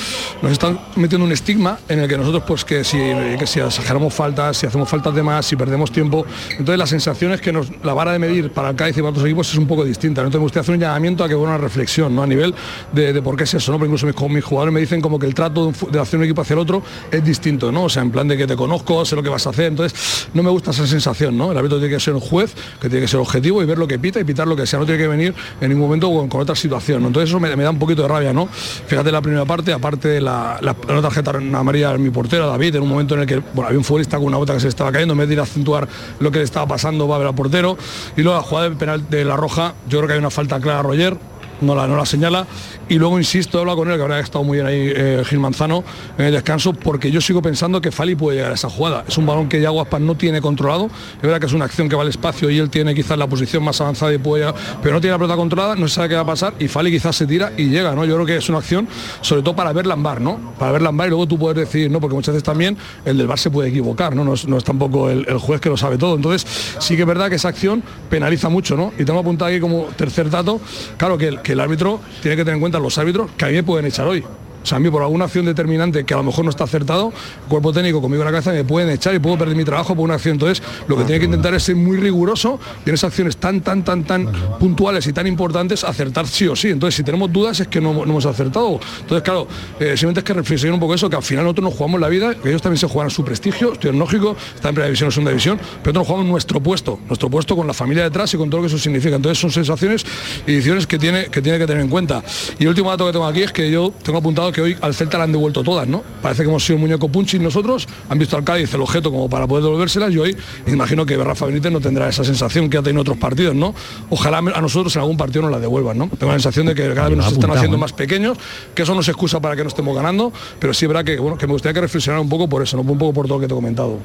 nos 0.42 0.52
están 0.52 0.80
metiendo 0.96 1.26
un 1.26 1.32
estigma 1.32 1.80
en 1.88 2.00
el 2.00 2.08
que 2.08 2.18
nosotros, 2.18 2.44
pues 2.48 2.66
que 2.66 2.84
si, 2.84 2.98
que 2.98 3.46
si 3.48 3.60
exageramos 3.60 4.14
faltas, 4.14 4.58
si 4.58 4.66
hacemos 4.68 4.90
faltas 4.90 5.14
de 5.16 5.24
más, 5.24 5.46
si 5.46 5.56
perdemos 5.56 5.92
tiempo, 5.92 6.26
entonces 6.52 6.78
la 6.78 6.88
sensación 6.88 7.32
es 7.32 7.42
que 7.42 7.52
nos, 7.52 7.68
la 7.84 7.94
vara 7.94 8.12
de 8.14 8.20
medir 8.20 8.52
para 8.52 8.70
el 8.70 8.76
Cádiz 8.76 8.98
y 8.98 9.02
para 9.02 9.12
otros 9.12 9.26
equipos 9.26 9.50
es 9.52 9.58
un 9.58 9.68
poco 9.68 9.84
distinta. 9.86 10.22
¿no? 10.22 10.28
Entonces 10.28 10.40
me 10.40 10.44
gustaría 10.46 10.62
hacer 10.62 10.76
un 10.76 10.82
llamamiento 10.82 11.24
a 11.24 11.28
que 11.28 11.36
hubiera 11.36 11.54
una 11.56 11.62
reflexión, 11.64 12.16
¿no? 12.16 12.24
A 12.24 12.28
nivel 12.28 12.54
de, 12.94 13.14
de 13.14 13.22
por 13.22 13.36
qué 13.36 13.44
es 13.44 13.54
eso, 13.54 13.72
¿no? 13.72 13.78
Porque 13.78 13.90
incluso 13.94 14.06
mis, 14.06 14.32
mis 14.36 14.44
jugadores 14.44 14.74
me 14.74 14.80
dicen 14.80 15.02
como 15.02 15.20
que 15.20 15.26
el 15.26 15.34
trato 15.34 15.62
de, 15.62 15.68
un 15.86 15.92
de 15.92 16.00
hacer 16.00 16.20
un 16.20 16.26
equipo 16.26 16.42
hacia 16.42 16.54
el 16.54 16.60
otro 16.60 16.79
es 17.12 17.24
distinto, 17.24 17.72
¿no? 17.72 17.86
O 17.86 17.90
sea, 17.90 18.04
en 18.04 18.12
plan 18.12 18.28
de 18.28 18.38
que 18.38 18.48
te 18.48 18.56
conozco, 18.56 19.04
sé 19.06 19.16
lo 19.16 19.24
que 19.24 19.30
vas 19.30 19.46
a 19.48 19.50
hacer, 19.50 19.66
entonces 19.66 20.28
no 20.34 20.44
me 20.44 20.50
gusta 20.50 20.72
esa 20.72 20.86
sensación, 20.86 21.38
¿no? 21.38 21.52
El 21.52 21.58
árbitro 21.58 21.80
tiene 21.80 21.94
que 21.94 22.00
ser 22.00 22.14
un 22.14 22.20
juez, 22.20 22.54
que 22.80 22.90
tiene 22.90 23.02
que 23.02 23.08
ser 23.08 23.20
objetivo 23.20 23.62
y 23.62 23.66
ver 23.66 23.78
lo 23.78 23.88
que 23.88 23.98
pita 23.98 24.20
y 24.20 24.24
pitar 24.24 24.48
lo 24.48 24.56
que 24.56 24.68
sea, 24.68 24.80
no 24.80 24.86
tiene 24.86 25.02
que 25.02 25.08
venir 25.08 25.34
en 25.60 25.70
ningún 25.70 25.88
momento 25.88 26.12
con, 26.12 26.30
con 26.30 26.42
otra 26.42 26.56
situación. 26.56 27.06
Entonces 27.06 27.30
eso 27.30 27.40
me, 27.40 27.50
da 27.50 27.70
un 27.70 27.80
poquito 27.80 28.04
de 28.04 28.08
rabia, 28.08 28.34
¿no? 28.34 28.48
Fíjate 28.48 29.12
la 29.12 29.22
primera 29.22 29.46
parte, 29.46 29.74
aparte 29.74 30.08
de 30.08 30.22
la, 30.22 30.60
tarjeta 31.02 31.32
amarilla 31.32 31.92
a 31.92 31.98
mi 31.98 32.10
portero, 32.10 32.48
David, 32.48 32.76
en 32.76 32.84
un 32.84 32.90
momento 32.90 33.16
en 33.16 33.22
el 33.22 33.28
que 33.28 33.38
bueno, 33.54 33.68
había 33.68 33.78
un 33.78 33.84
futbolista 33.84 34.18
con 34.18 34.28
una 34.28 34.38
bota 34.38 34.54
que 34.54 34.60
se 34.60 34.68
estaba 34.68 34.92
cayendo, 34.92 35.14
en 35.14 35.28
vez 35.28 35.40
acentuar 35.40 35.88
lo 36.20 36.32
que 36.32 36.40
le 36.40 36.44
estaba 36.44 36.68
pasando, 36.68 37.08
va 37.08 37.16
a 37.16 37.20
ver 37.20 37.28
al 37.28 37.36
portero. 37.36 37.78
Y 38.16 38.22
luego 38.22 38.38
la 38.38 38.44
jugada 38.44 38.70
de 38.70 38.76
penal 38.76 39.10
de 39.10 39.26
la 39.26 39.36
roja, 39.36 39.74
yo 39.88 40.00
creo 40.00 40.08
que 40.08 40.14
hay 40.14 40.20
una 40.20 40.30
falta 40.30 40.60
clara 40.60 40.80
a 40.80 40.84
Roger, 40.84 41.18
no 41.62 41.76
la, 41.76 41.88
no 41.88 41.98
la 41.98 42.06
señala. 42.06 42.48
Y 42.90 42.96
luego, 42.98 43.20
insisto, 43.20 43.60
habla 43.60 43.76
con 43.76 43.90
él, 43.92 43.98
que 43.98 44.02
habrá 44.02 44.20
estado 44.20 44.44
muy 44.44 44.58
bien 44.58 44.66
ahí 44.66 44.92
eh, 44.96 45.24
Gil 45.24 45.40
Manzano 45.40 45.84
en 46.18 46.26
el 46.26 46.32
descanso, 46.34 46.74
porque 46.74 47.12
yo 47.12 47.22
sigo 47.22 47.40
pensando 47.40 47.80
que 47.82 47.92
Fali 47.92 48.16
puede 48.16 48.38
llegar 48.38 48.52
a 48.52 48.56
esa 48.56 48.68
jugada. 48.68 49.06
Es 49.08 49.16
un 49.20 49.28
balón 49.28 49.48
que 49.48 49.62
Yago 49.62 49.80
Aspas 49.80 50.02
no 50.02 50.16
tiene 50.16 50.42
controlado. 50.42 50.88
Es 51.18 51.22
verdad 51.22 51.40
que 51.40 51.46
es 51.46 51.54
una 51.54 51.66
acción 51.66 51.88
que 51.88 51.96
va 51.96 52.02
al 52.02 52.08
espacio 52.08 52.50
y 52.50 52.58
él 52.58 52.72
tiene 52.72 52.96
quizás 52.96 53.16
la 53.20 53.28
posición 53.28 53.64
más 53.64 53.80
avanzada 53.80 54.12
y 54.12 54.18
puede 54.18 54.40
pero 54.82 54.96
no 54.96 55.02
tiene 55.02 55.12
la 55.12 55.18
pelota 55.18 55.36
controlada, 55.36 55.76
no 55.76 55.88
sabe 55.88 56.10
qué 56.10 56.16
va 56.16 56.22
a 56.22 56.26
pasar 56.26 56.54
y 56.60 56.68
Fali 56.68 56.92
quizás 56.92 57.16
se 57.16 57.28
tira 57.28 57.52
y 57.58 57.66
llega, 57.66 57.94
¿no? 57.94 58.06
Yo 58.06 58.16
creo 58.16 58.26
que 58.26 58.38
es 58.38 58.50
una 58.50 58.60
acción, 58.60 58.88
sobre 59.22 59.44
todo 59.44 59.56
para 59.56 59.74
ver 59.74 59.86
Lambar, 59.86 60.22
¿no? 60.22 60.54
Para 60.58 60.72
ver 60.72 60.82
Lambar 60.82 61.08
y 61.08 61.10
luego 61.10 61.28
tú 61.28 61.38
puedes 61.38 61.58
decidir, 61.58 61.92
¿no? 61.92 62.00
Porque 62.00 62.16
muchas 62.16 62.34
veces 62.34 62.44
también 62.44 62.78
el 63.06 63.18
del 63.18 63.28
bar 63.28 63.38
se 63.38 63.52
puede 63.52 63.70
equivocar, 63.70 64.16
¿no? 64.16 64.24
No 64.24 64.34
es, 64.34 64.64
tampoco 64.64 65.10
el, 65.10 65.26
juez 65.38 65.62
que 65.62 65.70
lo 65.70 65.78
sabe 65.78 65.98
todo. 65.98 66.16
Entonces, 66.16 66.48
sí 66.80 66.96
que 66.96 67.02
es 67.02 67.08
verdad 67.08 67.30
que 67.30 67.36
esa 67.36 67.50
acción 67.50 67.84
penaliza 68.10 68.50
mucho, 68.50 68.76
¿no? 68.76 68.94
Y 68.98 69.06
tengo 69.06 69.20
apuntado 69.20 69.52
aquí 69.52 69.60
como 69.60 69.86
tercer 69.96 70.30
dato, 70.30 70.60
claro 70.98 71.18
que 71.18 71.40
el 71.52 71.60
árbitro 71.60 72.00
tiene 72.22 72.36
que 72.36 72.44
tener 72.44 72.56
en 72.56 72.62
cuenta 72.62 72.79
los 72.82 72.98
árbitros 72.98 73.32
que 73.38 73.46
a 73.46 73.48
mí 73.50 73.56
me 73.56 73.64
pueden 73.64 73.86
echar 73.86 74.08
hoy. 74.08 74.24
O 74.62 74.66
sea, 74.66 74.78
a 74.78 74.80
mí 74.80 74.90
por 74.90 75.02
alguna 75.02 75.26
acción 75.26 75.46
determinante 75.46 76.04
que 76.04 76.14
a 76.14 76.18
lo 76.18 76.24
mejor 76.24 76.46
no 76.46 76.52
está 76.52 76.66
acertado, 76.66 77.14
el 77.44 77.50
cuerpo 77.50 77.72
técnico 77.72 78.02
conmigo 78.02 78.24
en 78.24 78.26
la 78.26 78.32
cabeza 78.32 78.52
me 78.52 78.64
pueden 78.64 78.90
echar 78.90 79.16
y 79.16 79.20
puedo 79.20 79.38
perder 79.38 79.56
mi 79.56 79.64
trabajo 79.64 79.96
por 79.96 80.04
una 80.04 80.16
acción. 80.16 80.34
Entonces, 80.34 80.64
lo 80.88 80.98
que 80.98 81.04
tiene 81.04 81.20
que 81.20 81.26
intentar 81.26 81.54
es 81.54 81.64
ser 81.64 81.76
muy 81.76 81.98
riguroso 81.98 82.60
y 82.86 82.90
en 82.90 82.96
esas 82.96 83.10
acciones 83.10 83.38
tan, 83.38 83.62
tan, 83.62 83.84
tan, 83.84 84.04
tan 84.04 84.32
puntuales 84.60 85.08
y 85.08 85.14
tan 85.14 85.28
importantes, 85.28 85.84
acertar 85.84 86.28
sí 86.28 86.48
o 86.48 86.56
sí. 86.56 86.70
Entonces, 86.70 86.96
si 86.96 87.04
tenemos 87.04 87.32
dudas 87.32 87.60
es 87.60 87.68
que 87.68 87.82
no, 87.82 87.94
no 87.94 88.04
hemos 88.04 88.26
acertado. 88.26 88.80
Entonces, 89.02 89.24
claro, 89.24 89.48
eh, 89.80 89.96
simplemente 89.98 90.20
es 90.20 90.24
que 90.24 90.34
reflexionar 90.34 90.74
un 90.74 90.80
poco 90.80 90.94
eso, 90.94 91.10
que 91.10 91.16
al 91.16 91.24
final 91.24 91.44
nosotros 91.46 91.64
nos 91.64 91.74
jugamos 91.74 92.00
la 92.00 92.10
vida, 92.10 92.36
que 92.36 92.50
ellos 92.50 92.62
también 92.62 92.80
se 92.80 92.88
juegan 92.88 93.10
su 93.10 93.24
prestigio, 93.24 93.74
estoy 93.74 93.92
en 93.92 94.00
lógico, 94.00 94.36
está 94.56 94.70
en 94.70 94.76
primera 94.76 94.88
división 94.88 95.10
o 95.10 95.12
segunda 95.12 95.32
división, 95.32 95.58
pero 95.58 95.70
nosotros 95.70 95.96
nos 95.96 96.08
jugamos 96.08 96.32
nuestro 96.32 96.60
puesto, 96.62 97.00
nuestro 97.08 97.30
puesto 97.30 97.56
con 97.56 97.68
la 97.68 97.74
familia 97.74 98.04
detrás 98.04 98.34
y 98.34 98.38
con 98.38 98.50
todo 98.50 98.62
lo 98.62 98.68
que 98.68 98.74
eso 98.74 98.78
significa. 98.78 99.16
Entonces 99.16 99.40
son 99.40 99.52
sensaciones 99.52 100.06
y 100.46 100.54
decisiones 100.54 100.88
que 100.88 100.98
tiene, 100.98 101.26
que 101.26 101.42
tiene 101.42 101.58
que 101.58 101.68
tener 101.68 101.84
en 101.84 101.90
cuenta. 101.90 102.24
Y 102.58 102.64
el 102.64 102.70
último 102.70 102.90
dato 102.90 103.06
que 103.06 103.12
tengo 103.12 103.26
aquí 103.26 103.44
es 103.44 103.52
que 103.52 103.70
yo 103.72 103.94
tengo 104.04 104.20
apuntado 104.20 104.49
que 104.52 104.62
hoy 104.62 104.78
al 104.82 104.94
Celta 104.94 105.18
le 105.18 105.26
han 105.26 105.32
devuelto 105.32 105.64
todas, 105.64 105.88
¿no? 105.88 106.04
Parece 106.22 106.44
que 106.44 106.50
hemos 106.50 106.64
sido 106.64 106.76
un 106.76 106.82
muñeco 106.82 107.10
punchi 107.10 107.40
nosotros, 107.40 107.88
han 108.10 108.20
visto 108.20 108.36
al 108.38 108.44
Cádiz 108.44 108.74
el 108.74 108.82
objeto 108.82 109.12
como 109.12 109.30
para 109.30 109.48
poder 109.48 109.64
devolvérselas 109.64 110.14
y 110.14 110.18
hoy 110.18 110.38
imagino 110.68 111.06
que 111.06 111.18
Rafa 111.18 111.46
Benítez 111.46 111.72
no 111.72 111.80
tendrá 111.80 112.10
esa 112.10 112.24
sensación 112.24 112.70
que 112.70 112.78
ha 112.78 112.82
tenido 112.82 113.02
en 113.02 113.02
otros 113.02 113.18
partidos, 113.18 113.56
¿no? 113.56 113.74
Ojalá 114.10 114.40
a 114.40 114.62
nosotros 114.62 114.96
en 114.96 115.02
algún 115.02 115.18
partido 115.18 115.44
nos 115.44 115.52
la 115.52 115.60
devuelvan, 115.60 115.98
¿no? 115.98 116.08
Tengo 116.08 116.32
la 116.32 116.40
sensación 116.40 116.68
de 116.68 116.76
que 116.76 116.94
cada 116.94 117.10
vez 117.10 117.18
nos 117.18 117.32
están 117.32 117.52
haciendo 117.52 117.78
más 117.78 117.94
pequeños, 117.94 118.38
que 118.74 118.84
eso 118.84 118.96
no 118.96 119.04
se 119.04 119.12
excusa 119.12 119.40
para 119.40 119.56
que 119.56 119.64
no 119.64 119.70
estemos 119.70 119.96
ganando, 119.96 120.32
pero 120.60 120.74
sí 120.74 120.86
es 120.86 120.90
verdad 120.90 121.04
que, 121.04 121.20
bueno, 121.20 121.38
que 121.38 121.48
me 121.48 121.54
gustaría 121.54 121.74
que 121.74 121.82
reflexionar 121.82 122.22
un 122.22 122.30
poco 122.30 122.48
por 122.48 122.64
eso, 122.64 122.78
¿no? 122.78 122.84
un 122.84 122.98
poco 122.98 123.14
por 123.14 123.28
todo 123.28 123.38
lo 123.38 123.42
que 123.42 123.48
te 123.48 123.54
he 123.54 123.56
comentado. 123.56 123.98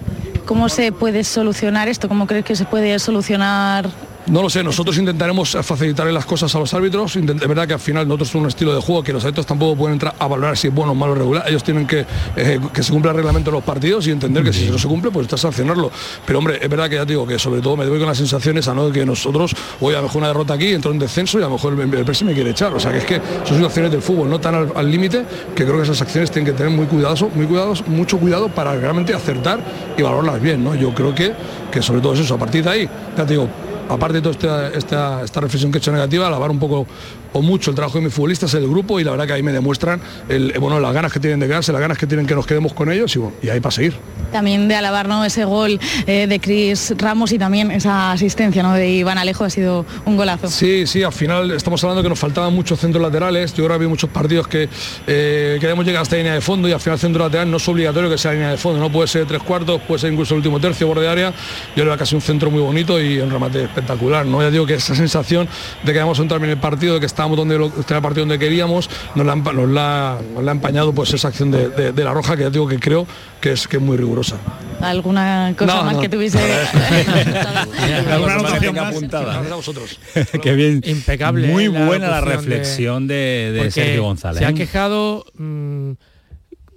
¿Cómo 0.47 0.69
se 0.69 0.93
puede 0.93 1.25
solucionar 1.25 1.89
esto? 1.89 2.09
¿Cómo 2.09 2.27
crees 2.27 2.45
que 2.45 2.57
se 2.57 2.65
puede 2.65 2.99
solucionar 2.99 3.91
No 4.27 4.41
lo 4.41 4.49
sé, 4.49 4.63
nosotros 4.63 4.97
intentaremos 4.97 5.57
facilitarle 5.63 6.13
las 6.13 6.25
cosas 6.25 6.55
a 6.55 6.59
los 6.59 6.73
árbitros. 6.73 7.17
Es 7.17 7.25
verdad 7.25 7.67
que 7.67 7.75
al 7.75 7.81
final 7.81 8.09
nosotros 8.09 8.29
somos 8.29 8.45
un 8.45 8.49
estilo 8.49 8.75
de 8.75 8.81
juego 8.81 9.03
que 9.03 9.13
los 9.13 9.23
árbitros 9.25 9.47
tampoco 9.47 9.77
pueden 9.77 9.95
entrar 9.95 10.15
a 10.19 10.27
valorar 10.27 10.57
si 10.57 10.69
es 10.69 10.75
bueno 10.75 10.93
o 10.93 10.95
malo 10.95 11.15
regular. 11.15 11.45
Ellos 11.47 11.63
tienen 11.63 11.87
que 11.87 12.07
eh, 12.37 12.61
que 12.73 12.83
se 12.83 12.93
cumpla 12.93 13.11
el 13.11 13.19
reglamento 13.19 13.51
de 13.51 13.57
los 13.57 13.65
partidos 13.65 14.07
y 14.07 14.11
entender 14.11 14.43
que 14.43 14.53
si 14.53 14.71
no 14.71 14.79
se 14.79 14.89
cumple, 14.89 15.11
pues 15.11 15.25
está 15.25 15.37
sancionarlo. 15.37 15.91
Pero 16.27 16.39
hombre, 16.39 16.59
es 16.61 16.69
verdad 16.69 16.89
que 16.89 16.97
ya 16.97 17.03
te 17.03 17.13
digo 17.13 17.27
que 17.27 17.39
sobre 17.39 17.61
todo 17.61 17.77
me 17.77 17.85
doy 17.85 17.99
con 17.99 18.09
las 18.09 18.17
sensaciones 18.17 18.67
a 18.69 18.75
no 18.75 18.87
de 18.87 18.93
que 18.93 19.05
nosotros 19.05 19.55
hoy 19.81 19.95
a 19.95 19.99
lo 19.99 20.05
mejor 20.05 20.19
una 20.19 20.29
derrota 20.29 20.55
aquí, 20.55 20.73
entró 20.73 20.91
en 20.91 20.99
descenso 20.99 21.39
y 21.39 21.43
a 21.43 21.47
lo 21.47 21.53
mejor 21.53 21.75
el, 21.75 21.95
el 21.95 22.05
Presi 22.05 22.25
me 22.25 22.33
quiere 22.33 22.51
echar. 22.51 22.73
O 22.73 22.81
sea 22.81 22.93
que 22.93 22.99
es 22.99 23.05
que 23.05 23.21
son 23.45 23.57
situaciones 23.57 23.91
del 23.91 24.03
fútbol, 24.03 24.31
no 24.31 24.41
tan 24.41 24.55
al 24.55 24.73
al 24.75 24.91
límite, 24.91 25.25
que 25.55 25.65
creo 25.65 25.77
que 25.77 25.83
esas 25.83 26.01
acciones 26.03 26.31
tienen 26.31 26.53
que 26.53 26.57
tener 26.57 26.73
muy 26.73 26.87
cuidadoso, 26.87 27.31
muy 27.35 27.47
cuidados, 27.47 27.87
mucho 27.87 28.19
cuidado 28.19 28.49
para 28.49 28.75
realmente 28.75 29.15
acertar 29.15 29.61
y 29.97 30.03
valorarlas 30.03 30.41
bien. 30.41 30.63
¿no? 30.63 30.75
Yo 30.75 30.95
creo 30.95 31.15
que, 31.15 31.33
que 31.71 31.83
sobre 31.83 32.01
todo 32.01 32.15
es 32.15 32.21
eso, 32.21 32.35
a 32.35 32.39
partir 32.39 32.65
de 32.65 32.71
ahí, 32.71 32.89
ya 33.17 33.25
te 33.25 33.33
digo, 33.33 33.49
aparte 33.89 34.21
de 34.21 34.23
toda 34.23 34.33
esta, 34.33 34.69
esta, 34.79 35.25
esta 35.25 35.41
reflexión 35.41 35.71
que 35.71 35.79
he 35.79 35.81
hecho 35.81 35.93
negativa, 35.93 36.27
alabar 36.27 36.51
un 36.51 36.59
poco 36.59 36.87
o 37.35 37.43
mucho 37.43 37.71
el 37.71 37.77
trabajo 37.77 37.99
de 37.99 38.05
mis 38.05 38.15
futbolistas, 38.15 38.55
el 38.55 38.67
grupo, 38.67 38.99
y 39.01 39.05
la 39.05 39.11
verdad 39.11 39.27
que 39.27 39.33
ahí 39.35 39.43
me 39.43 39.53
demuestran 39.53 40.01
el, 40.29 40.53
eh, 40.53 40.59
bueno, 40.59 40.81
las 40.81 40.95
ganas 40.95 41.13
que 41.13 41.21
tienen 41.21 41.41
de 41.41 41.47
quedarse, 41.47 41.73
las 41.73 41.81
ganas 41.81 41.99
que 41.99 42.07
tienen 42.07 42.27
que 42.27 42.35
nos 42.35 42.47
quedemos 42.47 42.73
con 42.73 42.91
ellos 42.91 43.15
y, 43.15 43.19
bueno, 43.19 43.37
y 43.43 43.49
ahí 43.49 43.61
para 43.61 43.73
seguir. 43.73 43.95
también 44.33 44.69
de 44.69 44.77
alabar 44.77 45.09
¿no? 45.09 45.25
ese 45.25 45.45
gol 45.45 45.81
eh, 46.07 46.27
de 46.27 46.41
Cris 46.41 46.95
Ramos 46.97 47.33
y 47.33 47.39
también 47.39 47.71
esa 47.71 48.13
asistencia 48.13 48.63
¿no? 48.63 48.73
de 48.73 48.89
Iván 48.89 49.19
Alejo 49.19 49.45
ha 49.45 49.51
sido 49.51 49.85
un 50.05 50.17
golazo. 50.17 50.49
Sí, 50.49 50.87
sí, 50.87 51.03
al 51.03 51.13
final 51.13 51.51
estamos 51.51 51.83
hablando 51.83 52.03
que 52.03 52.09
nos 52.09 52.19
faltaban 52.19 52.55
muchos 52.55 52.79
centros 52.79 53.03
laterales. 53.03 53.53
Yo 53.55 53.67
que 53.67 53.73
había 53.73 53.89
muchos 53.89 54.11
partidos 54.11 54.47
que 54.47 54.69
eh, 55.07 55.59
queremos 55.61 55.85
llegar 55.85 56.03
hasta 56.03 56.15
la 56.17 56.23
línea 56.23 56.35
de 56.35 56.41
fondo 56.41 56.69
y 56.69 56.73
al 56.73 56.81
final 56.81 56.95
el 56.95 57.01
centro 57.01 57.25
lateral 57.25 57.51
no 57.51 57.57
es 57.57 57.69
obligatorio 57.69 58.09
que 58.09 58.19
sea 58.19 58.31
la 58.31 58.35
línea 58.37 58.51
de 58.51 58.57
fondo, 58.57 58.79
no 58.79 58.93
puede 58.93 59.09
ser 59.09 59.27
tres 59.27 59.43
cuartos, 59.43 59.81
puede 59.83 59.99
ser 59.99 60.13
incluso 60.13 60.35
el 60.35 60.39
último 60.39 60.61
tercio, 60.61 60.87
borde 60.87 61.03
de 61.03 61.09
área. 61.09 61.31
Yo 61.75 61.83
creo 61.83 61.93
que 61.93 61.99
casi 61.99 62.15
un 62.15 62.21
centro 62.21 62.51
muy 62.51 62.61
bonito 62.61 63.01
y 63.01 63.19
un 63.19 63.31
remate 63.31 63.65
espectacular. 63.65 64.25
¿no? 64.25 64.41
Ya 64.41 64.51
digo 64.51 64.67
que 64.67 64.75
esa 64.75 64.95
sensación 64.95 65.49
de 65.83 65.93
que 65.93 65.99
vamos 65.99 66.19
a 66.19 66.23
entrar 66.23 66.43
en 66.45 66.51
el 66.51 66.59
partido, 66.59 66.95
de 66.95 67.01
que 67.01 67.07
estábamos 67.25 67.37
donde 67.39 67.59
lo, 67.59 67.67
en 67.67 67.97
el 67.97 68.03
partido 68.03 68.23
donde 68.27 68.39
queríamos, 68.39 68.91
nos 69.15 69.27
la, 69.27 69.35
nos 69.35 69.69
la- 69.71 70.19
nos 70.35 70.45
la 70.45 70.51
ha 70.51 70.55
empañado 70.55 70.93
pues 70.93 71.13
esa 71.15 71.29
acción 71.29 71.51
de, 71.51 71.69
de- 71.71 71.93
de 71.93 72.05
la 72.05 72.13
roja 72.13 72.37
que 72.37 72.43
ya 72.43 72.51
digo 72.51 72.69
que 72.69 72.79
creo 72.79 73.07
que 73.41 73.53
es, 73.53 73.67
que 73.67 73.77
es 73.79 73.83
muy 73.83 73.97
rigurosa. 73.97 74.37
¿Alguna 74.81 75.55
cosa 75.57 75.75
No, 75.77 75.85
más 75.85 75.95
no. 75.95 76.01
que 76.03 76.09
tuviese? 76.11 76.39
¿Alguna 78.11 78.35
anotación 78.35 78.75
más? 78.75 78.95
apuntada. 78.95 79.41
Vosotros. 79.55 79.99
Qué 80.43 80.53
bien. 80.55 80.83
Impecable, 80.85 81.49
Muy 81.49 81.65
¿eh? 81.65 81.71
la 81.71 81.87
buena 81.87 82.09
la 82.09 82.21
reflexión 82.21 83.07
de, 83.07 83.53
de 83.55 83.71
Sergio 83.71 84.03
González. 84.03 84.39
Se 84.41 84.45
ha 84.45 84.51
¿eh? 84.51 84.55
quejado 84.55 85.25
mm, 85.39 85.93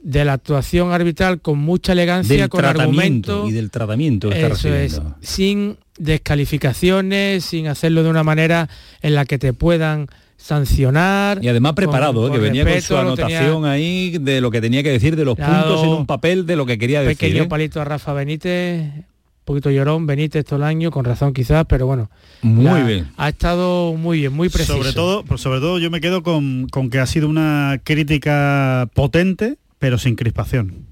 de 0.03 0.25
la 0.25 0.33
actuación 0.33 0.93
arbitral 0.93 1.41
con 1.41 1.57
mucha 1.59 1.91
elegancia, 1.91 2.37
del 2.37 2.49
con 2.49 2.61
tratamiento 2.61 3.31
argumento. 3.33 3.49
y 3.49 3.51
del 3.51 3.69
tratamiento 3.71 4.29
que 4.29 4.41
está 4.41 4.53
Eso 4.53 4.73
es, 4.73 5.01
sin 5.21 5.77
descalificaciones, 5.97 7.43
sin 7.43 7.67
hacerlo 7.67 8.03
de 8.03 8.09
una 8.09 8.23
manera 8.23 8.69
en 9.01 9.15
la 9.15 9.25
que 9.25 9.37
te 9.39 9.51
puedan 9.51 10.07
sancionar. 10.37 11.39
Y 11.43 11.47
además 11.49 11.71
con- 11.71 11.75
preparado, 11.75 12.27
¿eh? 12.27 12.31
que 12.31 12.37
venía 12.37 12.63
con 12.63 12.81
su 12.81 12.87
tenía 12.95 13.01
anotación 13.01 13.65
ahí 13.65 14.17
de 14.19 14.39
lo 14.41 14.51
que 14.51 14.61
tenía 14.61 14.83
que 14.83 14.91
decir, 14.91 15.15
de 15.15 15.25
los 15.25 15.35
puntos 15.35 15.83
en 15.83 15.89
un 15.89 16.05
papel 16.05 16.45
de 16.45 16.55
lo 16.55 16.65
que 16.65 16.77
quería 16.77 17.01
decir. 17.01 17.17
pequeño 17.17 17.43
¿eh? 17.43 17.47
palito 17.47 17.81
a 17.81 17.85
Rafa 17.85 18.13
Benítez, 18.13 18.81
un 18.83 19.05
poquito 19.45 19.71
llorón, 19.71 20.05
Benítez 20.05 20.45
todo 20.45 20.57
el 20.57 20.63
año, 20.63 20.91
con 20.91 21.05
razón 21.05 21.33
quizás, 21.33 21.65
pero 21.67 21.85
bueno. 21.87 22.09
Muy 22.41 22.63
la- 22.65 22.83
bien. 22.85 23.11
Ha 23.17 23.29
estado 23.29 23.93
muy 23.93 24.19
bien, 24.19 24.33
muy 24.33 24.49
preciso. 24.49 24.77
Sobre 24.77 24.93
todo, 24.93 25.23
pues 25.25 25.41
sobre 25.41 25.59
todo 25.59 25.79
yo 25.79 25.89
me 25.89 26.01
quedo 26.01 26.21
con, 26.23 26.67
con 26.69 26.89
que 26.89 26.99
ha 26.99 27.05
sido 27.05 27.27
una 27.27 27.79
crítica 27.83 28.89
potente, 28.93 29.57
pero 29.79 29.97
sin 29.97 30.15
crispación. 30.15 30.85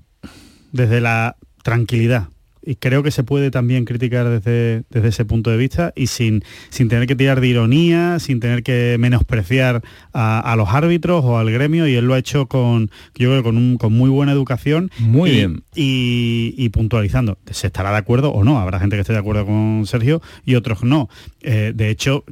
Desde 0.71 0.99
la 1.01 1.37
tranquilidad. 1.63 2.27
Y 2.67 2.75
creo 2.75 3.03
que 3.03 3.11
se 3.11 3.23
puede 3.23 3.51
también 3.51 3.85
criticar 3.85 4.27
desde, 4.27 4.83
desde 4.89 5.07
ese 5.09 5.23
punto 5.23 5.51
de 5.51 5.57
vista 5.57 5.93
y 5.95 6.07
sin, 6.07 6.43
sin 6.69 6.89
tener 6.89 7.05
que 7.07 7.15
tirar 7.15 7.39
de 7.39 7.47
ironía, 7.47 8.17
sin 8.19 8.39
tener 8.39 8.63
que 8.63 8.97
menospreciar 8.99 9.83
a, 10.13 10.39
a 10.39 10.55
los 10.55 10.69
árbitros 10.69 11.23
o 11.23 11.37
al 11.37 11.51
gremio. 11.51 11.87
Y 11.87 11.93
él 11.93 12.05
lo 12.05 12.15
ha 12.15 12.17
hecho 12.17 12.47
con, 12.47 12.89
yo 13.15 13.29
creo, 13.29 13.43
con, 13.43 13.57
un- 13.57 13.77
con 13.77 13.93
muy 13.93 14.09
buena 14.09 14.31
educación. 14.31 14.89
Muy 14.97 15.29
y- 15.29 15.33
bien. 15.35 15.63
y, 15.75 16.55
y 16.57 16.69
puntualizando. 16.69 17.37
Se 17.51 17.67
estará 17.67 17.91
de 17.91 17.97
acuerdo 17.97 18.31
o 18.31 18.43
no. 18.43 18.59
Habrá 18.59 18.79
gente 18.79 18.95
que 18.95 19.01
esté 19.01 19.13
de 19.13 19.19
acuerdo 19.19 19.45
con 19.45 19.83
Sergio 19.85 20.21
y 20.43 20.55
otros 20.55 20.83
no. 20.83 21.07
Eh, 21.41 21.71
de 21.75 21.89
hecho, 21.91 22.23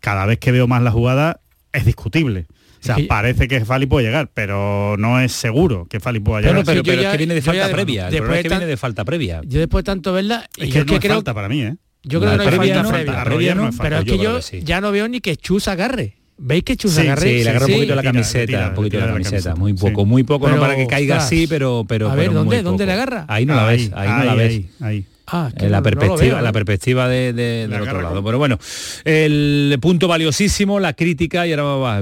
cada 0.00 0.24
vez 0.26 0.38
que 0.38 0.52
veo 0.52 0.66
más 0.68 0.82
la 0.82 0.90
jugada 0.92 1.40
es 1.72 1.84
discutible. 1.84 2.46
O 2.92 2.96
sea, 2.96 2.96
parece 3.08 3.48
que 3.48 3.64
Fali 3.64 3.86
puede 3.86 4.06
llegar, 4.06 4.30
pero 4.34 4.96
no 4.98 5.18
es 5.18 5.32
seguro 5.32 5.86
que 5.88 6.00
Fali 6.00 6.20
pueda 6.20 6.40
llegar. 6.40 6.54
Bueno, 6.54 6.66
pero, 6.66 6.80
Sí, 6.82 6.86
yo 6.86 6.92
pero 6.92 7.02
ya- 7.02 7.08
es 7.08 7.12
que 7.12 7.18
viene 7.18 7.34
de 7.34 7.42
falta 7.42 7.66
ya- 7.68 7.72
previa. 7.72 8.06
El 8.08 8.12
después 8.12 8.36
es 8.36 8.42
que 8.42 8.48
tan- 8.50 8.58
viene 8.58 8.70
de 8.70 8.76
falta 8.76 9.04
previa. 9.04 9.40
Yo 9.46 9.58
después 9.58 9.84
de 9.84 9.86
tanto 9.86 10.12
verla, 10.12 10.48
es 10.56 10.70
que 10.72 10.78
es 10.80 10.84
no 10.84 10.84
que 10.86 10.94
es 10.94 11.00
creo, 11.00 11.14
falta 11.14 11.32
para 11.34 11.48
mí, 11.48 11.62
¿eh? 11.62 11.76
yo 12.02 12.20
creo 12.20 12.32
La 12.36 12.44
que 12.44 12.50
no 12.56 12.62
hay 12.62 12.68
falta 12.68 12.82
no, 12.82 12.88
previa. 12.90 13.12
la 13.12 13.24
previa 13.24 13.54
no, 13.54 13.70
pero 13.80 13.98
es 13.98 14.04
que 14.04 14.10
yo 14.10 14.16
yo 14.16 14.22
creo 14.22 14.36
que 14.36 14.42
sí. 14.42 14.60
ya 14.64 14.80
no 14.82 14.92
veo 14.92 15.08
ni 15.08 15.20
que 15.20 15.36
Chus 15.36 15.66
agarre. 15.68 16.16
¿Veis 16.36 16.64
que 16.64 16.76
chus 16.76 16.92
Sí, 16.94 17.02
agarré? 17.02 17.38
sí, 17.38 17.44
le 17.44 17.50
agarra 17.50 17.66
un 17.66 17.72
poquito 17.74 17.94
la 17.94 18.02
camiseta, 18.02 18.46
tira, 18.46 18.68
un 18.70 18.74
poquito 18.74 18.90
tira 18.96 19.00
la 19.02 19.06
la 19.06 19.12
camiseta, 19.12 19.36
camiseta. 19.50 19.54
muy 19.54 19.72
poco, 19.74 20.00
Sí. 20.02 20.06
muy 20.08 20.22
poco, 20.24 20.48
no 20.48 20.58
para 20.58 20.74
que 20.74 20.86
caiga 20.88 21.14
ostras. 21.18 21.26
así, 21.32 21.46
pero 21.46 21.84
pero 21.88 22.10
A 22.10 22.16
ver, 22.16 22.26
pero 22.26 22.40
¿dónde? 22.40 22.62
¿Dónde 22.62 22.86
le 22.86 22.92
agarra? 22.92 23.24
Ahí 23.28 23.46
no 23.46 23.54
la 23.54 23.64
ves, 23.66 23.90
ahí 23.94 24.08
no 24.08 24.24
la 24.24 24.34
ves. 24.34 24.62
ahí. 24.80 25.06
Ah, 25.26 25.48
es 25.48 25.54
que 25.54 25.64
en 25.66 25.72
la 25.72 25.78
no- 25.80 25.84
no 25.90 25.90
perspectiva, 25.98 26.34
veo, 26.34 26.42
la 26.42 26.50
¿eh? 26.50 26.52
perspectiva 26.52 27.08
de, 27.08 27.32
de- 27.32 27.66
del 27.68 27.80
otro 27.80 28.02
lado. 28.02 28.22
Pero 28.22 28.38
bueno, 28.38 28.58
el 29.04 29.78
punto 29.80 30.06
valiosísimo, 30.08 30.80
la 30.80 30.92
crítica 30.92 31.46
y 31.46 31.52
ahora 31.52 31.62
va, 31.62 32.00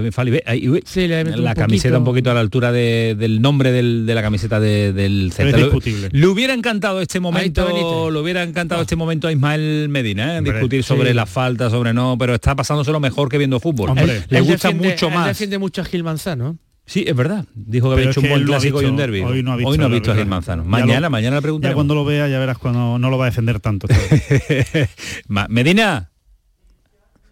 Sí, 0.85 1.05
un 1.05 1.45
la 1.45 1.55
camiseta 1.55 1.91
poquito. 1.91 1.99
un 1.99 2.05
poquito 2.05 2.31
a 2.31 2.35
la 2.35 2.41
altura 2.41 2.73
de- 2.73 3.15
del 3.19 3.41
nombre 3.41 3.71
del- 3.73 4.07
de 4.07 4.15
la 4.15 4.23
camiseta 4.23 4.59
de- 4.61 4.93
del 4.93 5.29
es 5.29 5.35
Celta. 5.35 5.57
Le- 5.57 6.27
hubiera 6.27 6.55
encantado 6.55 7.01
este 7.01 7.21
momento, 7.21 8.11
le 8.11 8.19
hubiera 8.19 8.43
encantado 8.43 8.83
este 8.83 8.97
momento 8.97 9.29
a 9.29 9.33
Ismael 9.33 9.89
Medina, 9.89 10.35
¿eh? 10.35 10.39
Hombre, 10.39 10.55
discutir 10.55 10.83
sobre 10.83 11.11
sí. 11.11 11.15
la 11.15 11.27
falta, 11.27 11.71
sobre 11.71 11.93
no, 11.93 12.17
pero 12.19 12.35
está 12.35 12.57
pasándoselo 12.57 12.99
mejor 13.01 13.29
que 13.29 13.39
viendo 13.39 13.61
fútbol. 13.61 13.91
Hombre. 13.91 14.25
le 14.29 14.41
gusta 14.41 14.69
defiende- 14.69 14.89
mucho 14.89 15.11
más. 15.11 15.27
defiende 15.29 15.59
mucho 15.59 15.81
a 15.81 15.85
Gil 15.85 16.03
Manzano. 16.03 16.59
Sí, 16.85 17.05
es 17.07 17.15
verdad. 17.17 17.45
Dijo 17.55 17.89
que 17.89 17.95
Pero 17.97 18.01
había 18.09 18.11
hecho 18.11 18.21
un 18.21 18.29
buen 18.29 18.41
no 18.43 18.47
clásico 18.49 18.83
y 18.83 18.85
un 18.87 18.97
derbi. 18.97 19.21
hoy 19.23 19.43
no 19.43 19.53
ha 19.53 19.57
visto 19.57 19.71
hoy 19.71 19.79
no 19.79 19.85
ha 19.85 19.87
el 19.87 19.93
visto 19.95 20.13
a 20.13 20.15
Gil. 20.17 20.27
Manzano. 20.27 20.65
Ya 20.65 20.69
Mañana, 20.69 21.01
lo- 21.01 21.11
mañana 21.11 21.37
le 21.37 21.39
Ya 21.39 21.43
preguntaremos. 21.43 21.77
cuando 21.77 21.95
lo 21.95 22.05
vea 22.05 22.29
ya 22.29 22.39
verás 22.39 22.59
cuando 22.59 22.99
no 22.99 23.09
lo 23.11 23.19
va 23.19 23.27
a 23.27 23.31
defender 23.31 23.61
tanto. 23.61 23.87
Medina, 25.49 26.11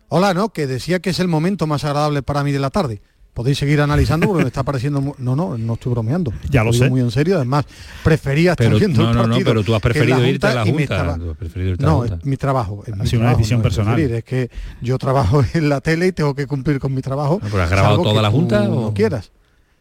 Hola, 0.09 0.35
no, 0.35 0.48
que 0.52 0.66
decía 0.66 0.98
que 1.01 1.10
es 1.10 1.20
el 1.20 1.28
momento 1.28 1.66
más 1.68 1.85
agradable 1.85 2.22
para 2.22 2.43
mí 2.43 2.51
de 2.51 2.59
la 2.59 2.70
tarde. 2.70 3.01
Podéis 3.32 3.59
seguir 3.59 3.81
analizando 3.81 4.27
porque 4.27 4.43
me 4.43 4.48
está 4.48 4.64
pareciendo... 4.64 5.01
mu- 5.01 5.14
No, 5.18 5.36
no, 5.36 5.56
no 5.56 5.74
estoy 5.74 5.93
bromeando. 5.93 6.32
Ya 6.51 6.64
lo 6.64 6.72
digo 6.72 6.85
sé. 6.85 6.90
muy 6.90 7.01
en 7.01 7.12
serio. 7.12 7.36
Además, 7.36 7.64
prefería 8.02 8.52
estar 8.52 8.66
pero 8.66 8.78
viendo 8.81 9.02
no, 9.05 9.10
el 9.10 9.16
no, 9.16 9.22
no, 9.22 9.28
partido 9.28 9.51
pero 9.51 9.62
tú 9.62 9.74
has 9.77 9.81
preferido 9.81 10.27
irte 10.27 10.48
a 10.48 10.55
la 10.55 10.64
Junta. 10.64 10.82
estaba- 10.82 11.12
a 11.14 11.16
No, 11.16 11.98
Junta. 11.98 12.14
es 12.16 12.24
mi 12.24 12.36
trabajo. 12.36 12.82
es 12.85 12.93
Ha 12.93 12.97
mi 12.97 13.06
sido 13.06 13.22
una 13.22 13.31
decisión 13.31 13.60
no 13.60 13.68
es 13.68 13.72
personal. 13.72 13.94
preferir, 13.94 14.16
Es 14.16 14.24
que 14.24 14.51
yo 14.82 14.98
trabajo 14.98 15.44
en 15.55 15.68
la 15.68 15.81
tele 15.81 16.09
y 16.09 16.12
tengo 16.12 16.35
que 16.35 16.48
cumplir 16.48 16.81
con 16.81 16.93
mi 16.93 17.02
trabajo. 17.02 17.39
No, 17.40 17.48
pero 17.48 17.62
¿has 17.62 17.70
grabado 17.70 18.02
toda 18.02 18.20
la 18.20 18.31
Junta 18.32 18.64
No 18.66 18.86
o- 18.89 18.94
quieras. 18.94 19.31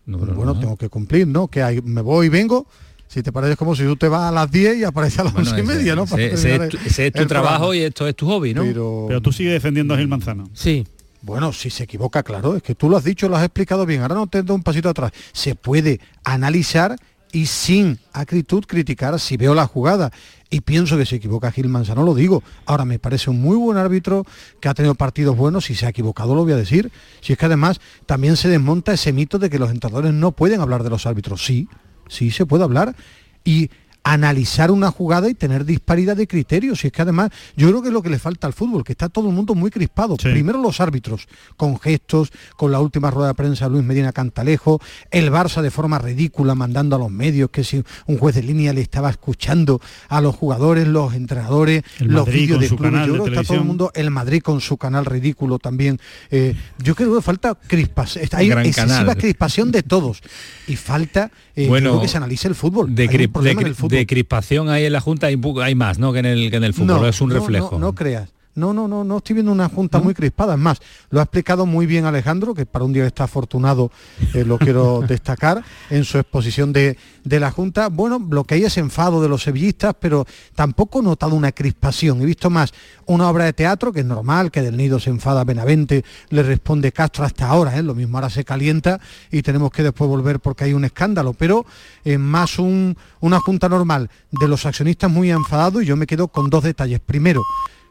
No, 0.09 0.17
pero 0.19 0.33
bueno, 0.33 0.53
no. 0.53 0.59
tengo 0.59 0.75
que 0.77 0.89
cumplir, 0.89 1.27
¿no? 1.27 1.47
Que 1.47 1.61
hay, 1.63 1.81
me 1.81 2.01
voy 2.01 2.27
y 2.27 2.29
vengo. 2.29 2.65
Si 3.07 3.23
te 3.23 3.31
parece 3.31 3.55
como 3.55 3.75
si 3.75 3.83
tú 3.83 3.95
te 3.95 4.07
vas 4.07 4.29
a 4.29 4.31
las 4.31 4.51
10 4.51 4.77
y 4.77 4.83
apareces 4.83 5.19
a 5.19 5.23
las 5.23 5.33
Bueno, 5.33 5.49
11 5.49 5.61
y 5.63 5.65
media, 5.65 5.95
¿no? 5.95 6.03
ese- 6.03 6.33
ese 6.33 6.55
es 6.55 6.69
tu- 6.69 6.77
el- 6.77 6.85
ese 6.87 7.07
es 7.07 7.13
tu 7.13 7.21
el 7.21 7.27
trabajo 7.27 7.55
programa. 7.57 7.75
y 7.75 7.81
esto 7.81 8.07
es 8.07 8.15
tu 8.15 8.27
hobby, 8.27 8.53
¿no? 8.53 8.61
Pero, 8.63 9.05
Pero 9.07 9.21
tú 9.21 9.31
sigues 9.31 9.53
defendiendo 9.53 9.93
a 9.93 9.97
Gil 9.97 10.07
Manzano. 10.07 10.49
Sí. 10.53 10.85
bueno, 11.21 11.51
si 11.51 11.69
se 11.69 11.83
equivoca, 11.83 12.23
claro, 12.23 12.55
es 12.55 12.63
que 12.63 12.75
tú 12.75 12.89
lo 12.89 12.95
has 12.97 13.03
dicho, 13.03 13.27
lo 13.27 13.35
has 13.35 13.43
explicado 13.43 13.85
bien. 13.85 14.01
Ahora 14.03 14.15
no 14.15 14.27
te 14.27 14.41
doy 14.43 14.55
un 14.55 14.63
pasito 14.63 14.89
atrás. 14.89 15.11
Se 15.33 15.53
puede 15.55 15.99
analizar 16.23 16.95
y 17.31 17.45
sin 17.47 17.99
acritud 18.13 18.63
criticar 18.65 19.19
si 19.19 19.37
veo 19.37 19.53
la 19.53 19.65
jugada. 19.67 20.11
Y 20.49 20.61
pienso 20.61 20.97
que 20.97 21.05
se 21.05 21.17
equivoca 21.17 21.51
Gil 21.51 21.69
Manzano, 21.69 22.03
lo 22.03 22.15
digo. 22.15 22.43
Ahora 22.65 22.83
me 22.83 22.97
parece 22.97 23.29
un 23.29 23.39
muy 23.39 23.55
buen 23.55 23.77
árbitro 23.77 24.25
que 24.59 24.67
ha 24.67 24.73
tenido 24.73 24.95
partidos 24.95 25.37
buenos. 25.37 25.65
Si 25.65 25.75
se 25.75 25.85
ha 25.85 25.89
equivocado, 25.89 26.33
lo 26.33 26.43
voy 26.43 26.53
a 26.53 26.57
decir. 26.57 26.91
Si 27.21 27.33
es 27.33 27.39
que 27.39 27.45
además 27.45 27.79
también 28.07 28.35
se 28.35 28.49
desmonta 28.49 28.93
ese 28.93 29.13
mito 29.13 29.37
de 29.37 29.49
que 29.49 29.59
los 29.59 29.69
entrenadores 29.69 30.13
no 30.13 30.31
pueden 30.31 30.61
hablar 30.61 30.83
de 30.83 30.89
los 30.89 31.05
árbitros. 31.05 31.45
Sí, 31.45 31.67
sí 32.07 32.31
se 32.31 32.47
puede 32.47 32.63
hablar. 32.63 32.95
Y 33.43 33.69
analizar 34.03 34.71
una 34.71 34.91
jugada 34.91 35.29
y 35.29 35.33
tener 35.33 35.65
disparidad 35.65 36.15
de 36.15 36.27
criterios. 36.27 36.83
Y 36.83 36.87
es 36.87 36.93
que 36.93 37.01
además 37.01 37.29
yo 37.55 37.67
creo 37.69 37.81
que 37.81 37.89
es 37.89 37.93
lo 37.93 38.01
que 38.01 38.09
le 38.09 38.19
falta 38.19 38.47
al 38.47 38.53
fútbol, 38.53 38.83
que 38.83 38.93
está 38.93 39.09
todo 39.09 39.29
el 39.29 39.35
mundo 39.35 39.55
muy 39.55 39.71
crispado. 39.71 40.15
Sí. 40.19 40.29
Primero 40.29 40.61
los 40.61 40.79
árbitros, 40.79 41.27
con 41.57 41.79
gestos, 41.79 42.31
con 42.55 42.71
la 42.71 42.79
última 42.79 43.11
rueda 43.11 43.29
de 43.29 43.33
prensa 43.35 43.65
de 43.65 43.71
Luis 43.71 43.83
Medina 43.83 44.11
Cantalejo, 44.11 44.81
el 45.11 45.31
Barça 45.31 45.61
de 45.61 45.71
forma 45.71 45.99
ridícula 45.99 46.55
mandando 46.55 46.95
a 46.95 46.99
los 46.99 47.11
medios 47.11 47.49
que 47.49 47.63
si 47.63 47.83
un 48.07 48.17
juez 48.17 48.35
de 48.35 48.43
línea 48.43 48.73
le 48.73 48.81
estaba 48.81 49.09
escuchando 49.09 49.81
a 50.07 50.21
los 50.21 50.35
jugadores, 50.35 50.87
los 50.87 51.13
entrenadores, 51.13 51.83
El 51.99 52.07
los 52.07 52.25
vídeos 52.27 52.59
de 52.59 52.67
su 52.67 52.77
clubes. 52.77 52.91
canal 52.93 53.07
Yo 53.07 53.13
creo 53.13 53.25
que 53.25 53.31
está 53.31 53.43
todo 53.43 53.57
el 53.57 53.65
mundo, 53.65 53.91
el 53.95 54.11
Madrid 54.11 54.41
con 54.41 54.61
su 54.61 54.77
canal 54.77 55.05
ridículo 55.05 55.59
también. 55.59 55.99
Eh, 56.31 56.55
yo 56.79 56.95
creo 56.95 57.15
que 57.15 57.21
falta 57.21 57.55
crispación, 57.55 58.25
hay 58.33 58.51
excesiva 58.51 58.97
canal. 58.97 59.17
crispación 59.17 59.71
de 59.71 59.83
todos. 59.83 60.21
Y 60.67 60.75
falta 60.75 61.31
eh, 61.59 61.67
Bueno, 61.67 61.89
creo 61.91 62.01
que 62.01 62.07
se 62.07 62.17
analice 62.17 62.47
el 62.47 62.55
fútbol. 62.55 62.93
de, 62.95 63.09
cri- 63.09 63.31
de 63.41 63.51
en 63.51 63.59
el 63.59 63.65
cri- 63.67 63.75
fútbol. 63.75 63.89
de 63.97 64.07
crispación 64.07 64.69
ahí 64.69 64.85
en 64.85 64.93
la 64.93 65.01
Junta 65.01 65.27
hay, 65.27 65.39
hay 65.63 65.75
más, 65.75 65.99
¿no? 65.99 66.13
Que 66.13 66.19
en 66.19 66.25
el, 66.25 66.49
que 66.51 66.57
en 66.57 66.63
el 66.63 66.73
fútbol, 66.73 67.05
es 67.07 67.21
un 67.21 67.29
no, 67.29 67.35
reflejo. 67.35 67.71
No, 67.73 67.79
no 67.79 67.95
creas. 67.95 68.29
No, 68.59 68.73
no, 68.73 68.87
no, 68.87 69.03
no 69.03 69.17
estoy 69.17 69.35
viendo 69.35 69.51
una 69.51 69.69
junta 69.69 69.99
muy 69.99 70.13
crispada. 70.13 70.53
Es 70.53 70.59
más, 70.59 70.79
lo 71.09 71.19
ha 71.19 71.23
explicado 71.23 71.65
muy 71.65 71.85
bien 71.85 72.05
Alejandro, 72.05 72.53
que 72.53 72.65
para 72.65 72.85
un 72.85 72.93
día 72.93 73.03
que 73.03 73.07
está 73.07 73.23
afortunado 73.23 73.91
eh, 74.33 74.43
lo 74.45 74.57
quiero 74.57 75.01
destacar 75.07 75.63
en 75.89 76.03
su 76.03 76.17
exposición 76.19 76.73
de, 76.73 76.97
de 77.23 77.39
la 77.39 77.51
junta. 77.51 77.89
Bueno, 77.89 78.19
lo 78.29 78.43
que 78.43 78.55
hay 78.55 78.63
es 78.65 78.77
enfado 78.77 79.21
de 79.21 79.29
los 79.29 79.43
sevillistas, 79.43 79.95
pero 79.99 80.25
tampoco 80.55 80.99
he 80.99 81.03
notado 81.03 81.35
una 81.35 81.51
crispación. 81.51 82.21
He 82.21 82.25
visto 82.25 82.49
más 82.49 82.73
una 83.05 83.29
obra 83.29 83.45
de 83.45 83.53
teatro, 83.53 83.91
que 83.93 84.01
es 84.01 84.05
normal, 84.05 84.51
que 84.51 84.61
del 84.61 84.77
nido 84.77 84.99
se 84.99 85.09
enfada 85.09 85.43
Benavente, 85.43 86.03
le 86.29 86.43
responde 86.43 86.91
Castro 86.91 87.23
hasta 87.25 87.47
ahora, 87.47 87.77
¿eh? 87.77 87.83
lo 87.83 87.95
mismo 87.95 88.17
ahora 88.17 88.29
se 88.29 88.43
calienta 88.43 88.99
y 89.31 89.41
tenemos 89.41 89.71
que 89.71 89.83
después 89.83 90.09
volver 90.09 90.39
porque 90.39 90.65
hay 90.65 90.73
un 90.73 90.85
escándalo, 90.85 91.33
pero 91.33 91.65
eh, 92.03 92.17
más 92.17 92.59
un- 92.59 92.97
una 93.21 93.39
junta 93.39 93.69
normal 93.69 94.09
de 94.31 94.47
los 94.47 94.65
accionistas 94.65 95.09
muy 95.09 95.31
enfadados 95.31 95.81
y 95.83 95.85
yo 95.85 95.95
me 95.95 96.05
quedo 96.07 96.27
con 96.27 96.49
dos 96.49 96.63
detalles. 96.63 96.99
Primero, 96.99 97.41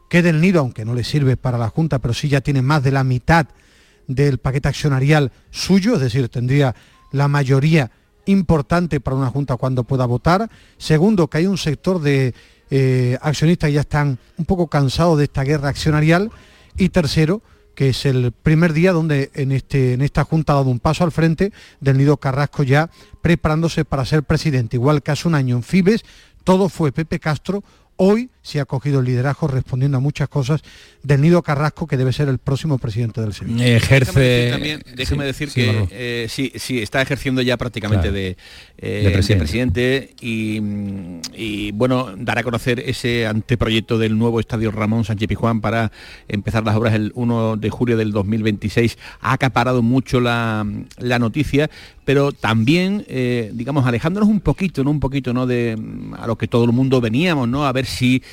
que 0.09 0.21
del 0.21 0.41
nido, 0.41 0.59
aunque 0.59 0.85
no 0.85 0.93
le 0.93 1.03
sirve 1.03 1.37
para 1.37 1.57
la 1.57 1.69
Junta, 1.69 1.99
pero 1.99 2.13
sí 2.13 2.27
ya 2.27 2.41
tiene 2.41 2.61
más 2.61 2.83
de 2.83 2.91
la 2.91 3.03
mitad 3.03 3.47
del 4.07 4.39
paquete 4.39 4.67
accionarial 4.67 5.31
suyo, 5.51 5.93
es 5.95 6.01
decir, 6.01 6.27
tendría 6.29 6.75
la 7.11 7.27
mayoría 7.27 7.91
importante 8.25 8.99
para 8.99 9.15
una 9.15 9.29
Junta 9.29 9.55
cuando 9.55 9.83
pueda 9.83 10.05
votar. 10.05 10.49
Segundo, 10.77 11.27
que 11.27 11.37
hay 11.37 11.47
un 11.47 11.57
sector 11.57 12.01
de 12.01 12.33
eh, 12.71 13.17
accionistas 13.21 13.69
que 13.69 13.73
ya 13.73 13.81
están 13.81 14.19
un 14.37 14.45
poco 14.45 14.67
cansados 14.67 15.17
de 15.17 15.25
esta 15.25 15.43
guerra 15.43 15.69
accionarial. 15.69 16.31
Y 16.77 16.89
tercero, 16.89 17.41
que 17.75 17.89
es 17.89 18.05
el 18.05 18.31
primer 18.31 18.73
día 18.73 18.91
donde 18.91 19.31
en, 19.33 19.51
este, 19.51 19.93
en 19.93 20.01
esta 20.01 20.23
Junta 20.23 20.53
ha 20.53 20.57
dado 20.57 20.69
un 20.69 20.79
paso 20.79 21.03
al 21.03 21.11
frente 21.11 21.51
del 21.79 21.97
Nido 21.97 22.17
Carrasco 22.17 22.63
ya 22.63 22.89
preparándose 23.21 23.85
para 23.85 24.05
ser 24.05 24.23
presidente. 24.23 24.77
Igual 24.77 25.01
que 25.01 25.11
hace 25.11 25.27
un 25.27 25.35
año 25.35 25.55
en 25.55 25.63
Fibes, 25.63 26.03
todo 26.43 26.69
fue 26.69 26.91
Pepe 26.91 27.19
Castro. 27.19 27.63
Hoy 27.95 28.29
se 28.49 28.59
ha 28.59 28.65
cogido 28.65 28.99
el 28.99 29.05
liderazgo 29.05 29.47
respondiendo 29.47 29.97
a 29.97 30.01
muchas 30.01 30.27
cosas 30.27 30.61
del 31.03 31.21
Nido 31.21 31.41
Carrasco, 31.43 31.85
que 31.87 31.97
debe 31.97 32.11
ser 32.11 32.27
el 32.29 32.39
próximo 32.39 32.77
presidente 32.79 33.21
del 33.21 33.33
Sevilla. 33.33 33.65
Ejerce... 33.67 34.19
Déjame 34.19 34.25
decir, 34.25 34.51
también, 34.51 34.81
déjeme 34.95 35.23
Sí, 35.23 35.27
decir 35.27 35.49
sí, 35.49 35.61
que 35.61 35.87
eh, 35.91 36.27
sí, 36.29 36.51
sí, 36.55 36.79
está 36.81 37.01
ejerciendo 37.01 37.41
ya 37.41 37.57
prácticamente 37.57 38.09
Claro. 38.09 38.15
de, 38.15 38.37
eh, 38.77 39.01
De 39.03 39.11
presidente. 39.11 39.39
presidente 39.43 40.13
y, 40.21 40.59
y, 41.35 41.71
bueno, 41.71 42.13
dará 42.17 42.41
a 42.41 42.43
conocer 42.43 42.79
ese 42.79 43.27
anteproyecto 43.27 43.97
del 43.97 44.17
nuevo 44.17 44.39
estadio 44.39 44.71
Ramón 44.71 45.03
Sánchez 45.05 45.27
Pizjuán 45.27 45.61
para 45.61 45.91
empezar 46.27 46.63
las 46.65 46.75
obras 46.75 46.93
el 46.95 47.11
1 47.15 47.57
de 47.57 47.69
julio 47.69 47.97
del 47.97 48.11
2026. 48.11 48.97
Ha 49.21 49.33
acaparado 49.33 49.81
mucho 49.81 50.19
la, 50.19 50.65
la 50.97 51.19
noticia, 51.19 51.69
pero 52.05 52.31
también, 52.31 53.05
eh, 53.07 53.51
digamos, 53.53 53.85
alejándonos 53.85 54.27
un 54.29 54.39
poquito, 54.41 54.83
¿no? 54.83 54.91
Un 54.91 54.99
poquito, 54.99 55.33
¿no? 55.33 55.45
De 55.45 55.75
mm, 55.77 56.15
a 56.15 56.25
lo 56.27 56.37
que 56.37 56.47
todo 56.47 56.65
el 56.65 56.71
mundo 56.71 56.99
veníamos, 57.01 57.47
¿no? 57.47 57.65
A 57.65 57.71
ver 57.71 57.85
si 57.85 58.23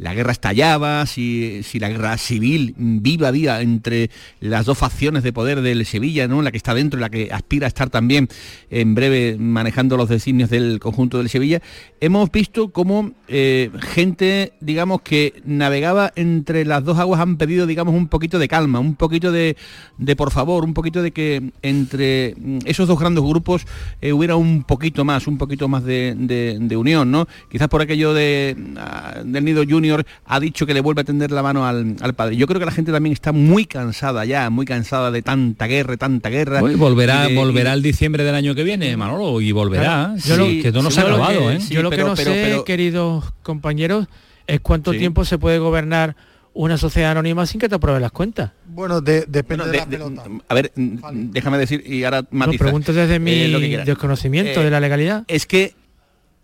la 0.00 0.14
guerra 0.14 0.32
estallaba, 0.32 1.04
si, 1.04 1.60
si 1.62 1.78
la 1.78 1.90
guerra 1.90 2.16
civil 2.16 2.74
viva 2.78 3.30
día 3.32 3.60
entre 3.60 4.10
las 4.40 4.64
dos 4.64 4.78
facciones 4.78 5.22
de 5.22 5.32
poder 5.32 5.60
del 5.60 5.84
Sevilla, 5.84 6.26
¿no? 6.26 6.40
La 6.40 6.50
que 6.50 6.56
está 6.56 6.72
dentro 6.72 6.98
y 6.98 7.02
la 7.02 7.10
que 7.10 7.28
aspira 7.30 7.66
a 7.66 7.68
estar 7.68 7.90
también 7.90 8.28
en 8.70 8.94
breve 8.94 9.36
manejando 9.38 9.98
los 9.98 10.08
designios 10.08 10.48
del 10.48 10.80
conjunto 10.80 11.18
del 11.18 11.28
Sevilla. 11.28 11.60
Hemos 12.00 12.32
visto 12.32 12.70
cómo 12.70 13.12
eh, 13.28 13.70
gente, 13.80 14.54
digamos, 14.60 15.02
que 15.02 15.42
navegaba 15.44 16.12
entre 16.16 16.64
las 16.64 16.82
dos 16.82 16.98
aguas 16.98 17.20
han 17.20 17.36
pedido, 17.36 17.66
digamos, 17.66 17.94
un 17.94 18.08
poquito 18.08 18.38
de 18.38 18.48
calma, 18.48 18.78
un 18.80 18.94
poquito 18.94 19.30
de, 19.32 19.56
de 19.98 20.16
por 20.16 20.30
favor, 20.30 20.64
un 20.64 20.72
poquito 20.72 21.02
de 21.02 21.10
que 21.10 21.42
entre 21.60 22.34
mm, 22.38 22.58
esos 22.64 22.88
dos 22.88 22.98
grandes 22.98 23.22
grupos 23.22 23.66
eh, 24.00 24.14
hubiera 24.14 24.36
un 24.36 24.64
poquito 24.64 25.04
más, 25.04 25.26
un 25.26 25.36
poquito 25.36 25.68
más 25.68 25.84
de, 25.84 26.14
de- 26.16 26.56
de 26.58 26.76
unión, 26.78 27.10
¿no? 27.10 27.28
Quizás 27.50 27.68
por 27.68 27.82
aquello 27.82 28.14
de, 28.14 28.56
ah, 28.78 29.20
del 29.24 29.44
Nido 29.44 29.62
Junior 29.68 29.89
ha 30.26 30.40
dicho 30.40 30.66
que 30.66 30.74
le 30.74 30.80
vuelve 30.80 31.02
a 31.02 31.04
tender 31.04 31.30
la 31.30 31.42
mano 31.42 31.66
al, 31.66 31.96
al 32.00 32.14
padre. 32.14 32.36
Yo 32.36 32.46
creo 32.46 32.58
que 32.60 32.66
la 32.66 32.72
gente 32.72 32.92
también 32.92 33.12
está 33.12 33.32
muy 33.32 33.64
cansada 33.66 34.24
ya, 34.24 34.50
muy 34.50 34.66
cansada 34.66 35.10
de 35.10 35.22
tanta 35.22 35.66
guerra, 35.66 35.96
tanta 35.96 36.28
guerra. 36.28 36.62
Hoy 36.62 36.74
volverá, 36.74 37.26
de- 37.28 37.34
volverá 37.34 37.70
y- 37.70 37.74
el 37.74 37.82
diciembre 37.82 38.24
del 38.24 38.34
año 38.34 38.54
que 38.54 38.64
viene, 38.64 38.96
Manolo, 38.96 39.40
y 39.40 39.52
volverá. 39.52 40.14
Yo 40.24 40.36
lo- 40.36 40.46
que 40.46 40.70
no 40.72 40.80
ha 40.80 40.88
que- 40.90 41.00
acabado, 41.00 41.50
¿eh? 41.50 41.58
yo 41.70 41.82
lo 41.82 41.90
que 41.90 41.96
no 41.98 42.14
pero- 42.14 42.16
sé, 42.32 42.42
pero- 42.48 42.64
queridos 42.64 43.32
compañeros, 43.42 44.06
es 44.46 44.60
cuánto 44.60 44.92
Sí. 44.92 44.98
tiempo 44.98 45.24
se 45.24 45.38
puede 45.38 45.58
gobernar 45.58 46.16
una 46.52 46.76
sociedad 46.76 47.12
anónima 47.12 47.46
sin 47.46 47.60
que 47.60 47.68
te 47.68 47.76
aprueben 47.76 48.02
las 48.02 48.10
cuentas. 48.10 48.50
Bueno, 48.66 49.00
de- 49.00 49.24
depende 49.28 49.64
Bueno, 49.64 49.64
de, 49.66 49.70
de- 49.72 49.78
la 49.78 49.86
de- 49.86 49.96
pelota. 49.96 50.44
a 50.48 50.54
ver, 50.54 50.72
déjame 50.74 51.58
decir 51.58 51.82
y 51.86 52.02
ahora 52.02 52.22
Lo 52.22 52.26
matiza. 52.32 52.64
pregunto 52.64 52.92
desde 52.92 53.20
mi 53.20 53.30
Eh, 53.32 53.56
quieras. 53.60 53.86
desconocimiento 53.86 54.60
Eh, 54.60 54.64
de 54.64 54.70
la 54.70 54.80
legalidad. 54.80 55.24
Es 55.28 55.46
que 55.46 55.74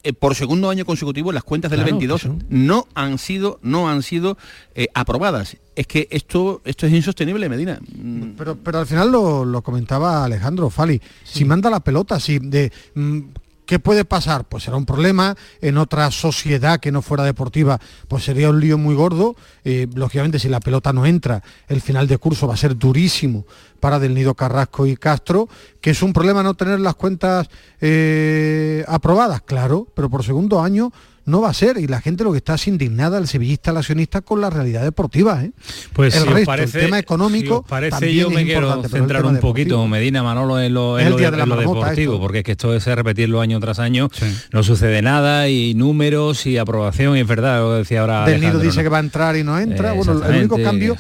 eh, 0.03 0.13
por 0.13 0.35
segundo 0.35 0.71
año 0.71 0.85
consecutivo 0.85 1.33
las 1.33 1.43
cuentas 1.45 1.71
del 1.71 1.81
Claro, 1.81 1.93
22 1.93 2.21
que 2.23 2.29
son- 2.29 2.45
no 2.49 2.87
han 2.95 3.19
sido 3.19 3.59
no 3.63 3.89
han 3.89 4.03
sido 4.03 4.37
eh, 4.75 4.89
aprobadas. 4.95 5.57
Es 5.75 5.87
que 5.87 6.07
esto 6.11 6.63
esto 6.65 6.87
es 6.87 6.93
insostenible, 6.93 7.49
Medina. 7.49 7.81
Mm, 7.83 8.31
Pero, 8.39 8.57
pero 8.57 8.79
al 8.79 8.87
final 8.87 9.11
lo, 9.11 9.45
lo 9.45 9.63
comentaba 9.63 10.25
Alejandro 10.25 10.71
Fali. 10.71 11.01
Si 11.25 11.45
manda 11.45 11.69
la 11.71 11.81
pelota, 11.81 12.19
si 12.21 12.39
de 12.39 12.73
mm, 12.95 13.21
¿Qué 13.67 13.81
puede 13.81 14.05
pasar? 14.05 14.45
Pues 14.49 14.63
será 14.63 14.77
un 14.77 14.87
problema. 14.87 15.37
En 15.61 15.77
otra 15.77 16.11
sociedad 16.13 16.79
que 16.79 16.93
no 16.93 17.03
fuera 17.03 17.25
deportiva, 17.25 17.81
pues 18.07 18.23
sería 18.23 18.49
un 18.49 18.61
lío 18.61 18.79
muy 18.79 18.95
gordo. 18.95 19.35
Eh, 19.65 19.89
lógicamente, 19.95 20.39
si 20.39 20.49
la 20.49 20.61
pelota 20.61 20.93
no 20.93 21.05
entra, 21.05 21.43
el 21.67 21.81
final 21.81 22.07
de 22.07 22.17
curso 22.19 22.47
va 22.47 22.55
a 22.55 22.57
ser 22.57 22.79
durísimo 22.79 23.45
para 23.81 23.99
Del 23.99 24.15
Nido 24.15 24.35
Carrasco 24.35 24.87
y 24.87 24.97
Castro, 24.97 25.49
que 25.81 25.91
es 25.91 26.03
un 26.03 26.13
problema 26.13 26.45
no 26.45 26.55
tener 26.55 26.79
las 26.79 26.95
cuentas 26.95 27.49
eh, 27.81 28.85
aprobadas, 28.87 29.43
claro, 29.43 29.89
pero 29.95 30.09
por 30.09 30.25
segundo 30.25 30.63
año 30.63 30.93
no 31.27 31.41
va 31.41 31.51
a 31.51 31.55
ser 31.55 31.77
y 31.79 31.87
la 31.87 32.01
gente 32.01 32.25
lo 32.25 32.33
que 32.33 32.39
está 32.39 32.55
es 32.55 32.67
indignada, 32.69 33.19
el 33.19 33.27
sevillista, 33.29 33.71
el 33.73 33.77
accionista 33.77 34.21
con 34.23 34.41
la 34.41 34.49
realidad 34.49 34.83
deportiva. 34.83 35.43
¿eh? 35.45 35.51
Pues 35.93 36.15
el 36.15 36.23
si 36.23 36.29
os 36.29 36.35
resto, 36.35 36.47
parece, 36.47 36.79
el 36.79 36.85
tema 36.87 36.99
económico. 36.99 37.63
si 37.67 37.71
parece 37.71 37.91
también 37.91 38.15
yo 38.17 38.29
es 38.29 38.35
me 38.35 38.45
quiero 38.45 38.69
pero 38.69 38.83
el 38.85 38.91
centrar 38.91 39.25
un 39.27 39.35
deportivo- 39.35 39.41
poquito, 39.41 39.87
Medina 39.89 40.23
Manolo, 40.23 40.61
en 40.61 40.73
lo, 40.75 40.99
en 40.99 41.07
Es 41.07 41.11
lo 41.11 41.17
de- 41.19 41.31
de 41.31 41.43
en 41.43 41.49
lo 41.49 41.57
deportivo, 41.57 42.13
esto. 42.15 42.21
porque 42.21 42.39
es 42.39 42.45
que 42.45 42.53
esto 42.53 42.75
es 42.75 42.87
repetirlo 42.87 43.41
año 43.41 43.59
tras 43.61 43.79
año, 43.79 44.09
no 44.53 44.63
sucede 44.63 45.03
nada 45.03 45.49
y 45.49 45.75
números 45.75 46.47
y 46.47 46.59
aprobación, 46.59 47.17
y 47.17 47.21
es 47.21 47.27
verdad, 47.27 47.59
lo 47.61 47.73
decía 47.75 48.01
ahora. 48.03 48.25
Del 48.25 48.41
Nido 48.41 48.59
dice 48.61 48.77
¿no? 48.79 48.83
que 48.85 48.89
va 48.89 48.99
a 48.99 49.01
entrar 49.01 49.37
y 49.37 49.43
no 49.45 49.59
entra. 49.59 49.93
Eh, 49.93 49.97
bueno, 49.97 50.25
el 50.25 50.37
único 50.39 50.63
cambio 50.63 50.97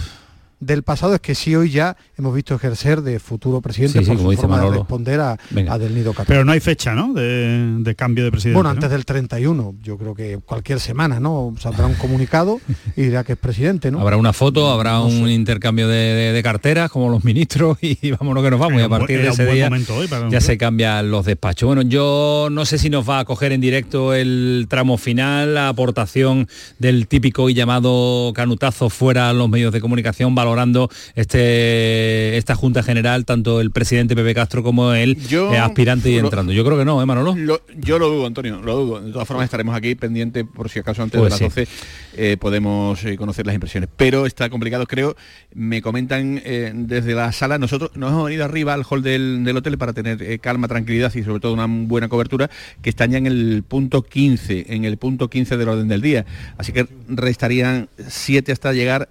del 0.61 0.83
pasado 0.83 1.15
es 1.15 1.20
que 1.20 1.35
sí 1.35 1.55
hoy 1.55 1.70
ya 1.70 1.97
hemos 2.19 2.35
visto 2.35 2.55
ejercer 2.55 3.03
de 3.03 3.19
futuro 3.20 3.61
presidente 3.61 3.99
Sí, 3.99 4.05
sí, 4.05 4.11
por 4.11 4.16
como 4.16 4.28
su 4.28 4.31
dice 4.33 4.43
forma 4.43 4.61
de 4.61 4.70
responder 4.70 5.20
a, 5.20 5.33
a 5.69 5.78
Del 5.78 5.95
Nido 5.95 6.12
Castro. 6.12 6.27
Pero 6.33 6.45
no 6.45 6.53
hay 6.53 6.61
fecha, 6.61 6.95
¿no? 6.95 7.12
De, 7.12 7.77
de 7.81 7.95
cambio 7.95 8.24
de 8.24 8.31
presidente. 8.31 8.55
Bueno, 8.57 8.69
¿no? 8.70 8.74
antes 8.74 8.91
del 8.91 9.05
31, 9.05 9.74
yo 9.83 9.99
creo 9.99 10.15
que 10.15 10.39
cualquier 10.45 10.81
semana, 10.81 11.20
¿no? 11.20 11.55
Saldrá 11.59 11.87
un 11.87 11.95
comunicado 11.95 12.61
y 12.97 13.03
dirá 13.03 13.23
que 13.24 13.33
es 13.35 13.39
presidente, 13.39 13.91
¿no? 13.91 14.01
Habrá 14.01 14.16
una 14.16 14.33
foto, 14.33 14.70
habrá 14.70 15.01
un 15.01 15.28
intercambio 15.28 15.89
de, 15.89 15.97
de- 15.97 16.33
de 16.33 16.43
carteras 16.43 16.91
como 16.91 17.09
los 17.11 17.24
ministros 17.24 17.78
y 17.83 18.11
vámonos 18.12 18.43
que 18.43 18.51
nos 18.51 18.61
vamos. 18.61 18.81
Y 18.81 18.85
a 18.85 18.89
partir 18.89 19.20
de 19.20 19.28
ese 19.28 19.47
día 19.47 19.66
momento 19.70 19.95
hoy 19.97 20.07
para 20.09 20.28
ya 20.28 20.41
se 20.41 20.57
cambian 20.59 21.11
los 21.11 21.24
despachos. 21.27 21.66
Bueno, 21.66 21.83
yo 21.83 22.49
no 22.51 22.65
sé 22.65 22.78
si 22.78 22.89
nos 22.91 23.09
va 23.09 23.19
a 23.20 23.24
coger 23.24 23.53
en 23.53 23.61
directo 23.61 24.15
el 24.15 24.66
tramo 24.69 24.97
final, 24.99 25.55
la 25.55 25.69
aportación 25.69 26.49
del 26.78 27.07
típico 27.09 27.49
y 27.51 27.55
llamado 27.55 28.33
canutazo 28.35 28.91
fuera 28.91 29.28
a 29.28 29.33
los 29.33 29.49
medios 29.49 29.73
de 29.73 29.81
comunicación, 29.81 30.35
valorando 30.47 30.89
este 31.14 32.36
esta 32.36 32.55
Junta 32.55 32.82
General, 32.82 33.24
tanto 33.24 33.60
el 33.60 33.70
presidente 33.70 34.14
Pepe 34.14 34.35
Castro 34.35 34.62
como 34.62 34.93
el 34.93 35.16
Yo- 35.28 35.52
eh, 35.52 35.59
aspirante 35.59 36.10
y 36.10 36.18
entrando. 36.18 36.52
Yo 36.52 36.64
creo 36.64 36.78
que 36.78 36.85
no, 36.85 37.01
¿eh, 37.02 37.06
Manolo? 37.06 37.35
Lo- 37.36 37.60
yo 37.77 37.98
lo 37.98 38.09
dudo, 38.09 38.27
Antonio, 38.27 38.60
lo 38.62 38.77
dudo. 38.77 39.01
De 39.01 39.12
todas 39.12 39.27
formas 39.28 39.44
estaremos 39.44 39.74
aquí 39.77 39.94
pendientes 39.94 40.44
por 40.44 40.68
si 40.68 40.78
acaso 40.78 41.02
antes 41.02 41.18
Pues 41.20 41.32
de 41.32 41.39
sí. 41.39 41.44
las 41.44 41.55
12 41.55 41.68
eh, 42.16 42.36
podemos 42.39 43.02
eh, 43.05 43.16
conocer 43.16 43.47
las 43.47 43.55
impresiones. 43.55 43.89
Pero 43.97 44.27
está 44.27 44.48
complicado, 44.51 44.86
creo. 44.86 45.16
Me 45.55 45.82
comentan 45.82 46.40
eh, 46.44 46.73
desde 46.74 47.14
la 47.14 47.32
sala, 47.32 47.59
nosotros 47.59 47.90
nos 47.94 48.10
hemos 48.12 48.24
venido 48.27 48.44
arriba 48.44 48.74
al 48.74 48.85
hall 48.89 49.02
del, 49.02 49.43
del 49.44 49.56
hotel 49.56 49.78
para 49.78 49.93
tener 49.93 50.40
calma, 50.40 50.68
tranquilidad 50.68 51.14
y 51.14 51.23
sobre 51.23 51.40
todo 51.40 51.52
una 51.52 51.66
buena 51.68 52.09
cobertura, 52.09 52.51
que 52.82 52.90
están 52.90 53.10
ya 53.10 53.18
en 53.18 53.27
el 53.27 53.64
punto 53.66 54.02
15, 54.02 54.66
en 54.68 54.85
el 54.85 54.97
punto 54.97 55.28
15 55.28 55.56
del 55.56 55.68
orden 55.68 55.89
del 55.89 56.01
día. 56.01 56.24
Así 56.59 56.73
que 56.73 56.86
restarían 57.09 57.89
7 58.09 58.52
hasta 58.52 58.73
llegar 58.73 59.09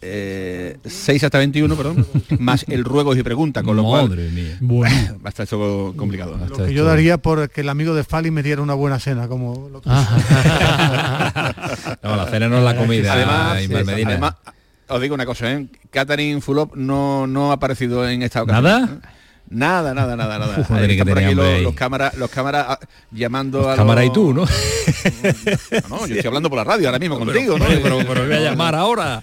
6 0.00 1.24
hasta 1.24 1.38
21, 1.38 1.74
perdón, 1.76 2.06
más 2.38 2.64
el 2.68 2.84
ruego 2.84 3.14
y 3.16 3.22
pregunta, 3.22 3.62
con 3.62 3.76
lo 3.76 3.84
cual 3.84 4.08
Madre 4.08 4.30
mía. 4.30 4.56
Bueno, 4.60 5.18
va 5.24 5.26
a 5.26 5.28
estar 5.30 5.44
esto 5.44 5.92
complicado. 5.96 6.38
Lo 6.48 6.56
que 6.66 6.72
yo 6.72 6.84
daría 6.84 7.18
por 7.18 7.50
que 7.50 7.60
el 7.62 7.68
amigo 7.68 7.94
de 7.94 8.04
Fali 8.04 8.30
me 8.30 8.42
diera 8.42 8.62
una 8.62 8.74
buena 8.74 8.98
cena, 9.00 9.28
como 9.28 9.68
lo 9.70 9.80
que- 9.82 9.88
No, 12.02 12.16
la 12.16 12.26
cena 12.30 12.48
no 12.48 12.58
es 12.58 12.64
la 12.64 12.76
comida, 12.76 13.12
Además, 13.12 13.62
Ismael 13.62 13.84
sí, 13.84 13.90
Medina. 13.90 14.10
además, 14.10 14.34
os 14.88 15.00
digo 15.02 15.14
una 15.14 15.26
cosa, 15.26 15.52
¿eh? 15.52 15.66
Catherine 15.90 16.40
Fulop 16.40 16.74
no, 16.76 17.26
no 17.26 17.50
ha 17.50 17.54
aparecido 17.54 18.08
en 18.08 18.22
esta 18.22 18.42
ocasión. 18.42 18.64
¿Nada? 18.64 18.88
Nada, 19.50 19.94
nada, 19.94 20.14
nada, 20.16 20.38
nada. 20.38 20.54
Uf, 20.60 20.70
Están 20.70 21.06
por 21.08 21.18
aquí 21.18 21.34
los, 21.34 21.62
los 21.62 21.74
cámaras, 21.74 22.14
los 22.16 22.30
cámaras 22.30 22.66
ah, 22.68 22.78
llamando 23.10 23.70
a 23.70 23.76
Cámara 23.76 24.02
los- 24.02 24.10
y 24.10 24.12
tú, 24.12 24.32
¿no? 24.34 24.44
No, 25.88 26.06
yo 26.06 26.14
estoy 26.14 26.26
hablando 26.28 26.48
por 26.50 26.58
la 26.58 26.64
radio 26.64 26.88
ahora 26.88 26.98
mismo 26.98 27.18
contigo, 27.18 27.58
¿no? 27.58 27.64
Pero, 27.66 27.80
pero, 27.82 27.98
pero 28.06 28.24
voy 28.26 28.34
a 28.34 28.40
llamar 28.40 28.74
ahora. 28.74 29.22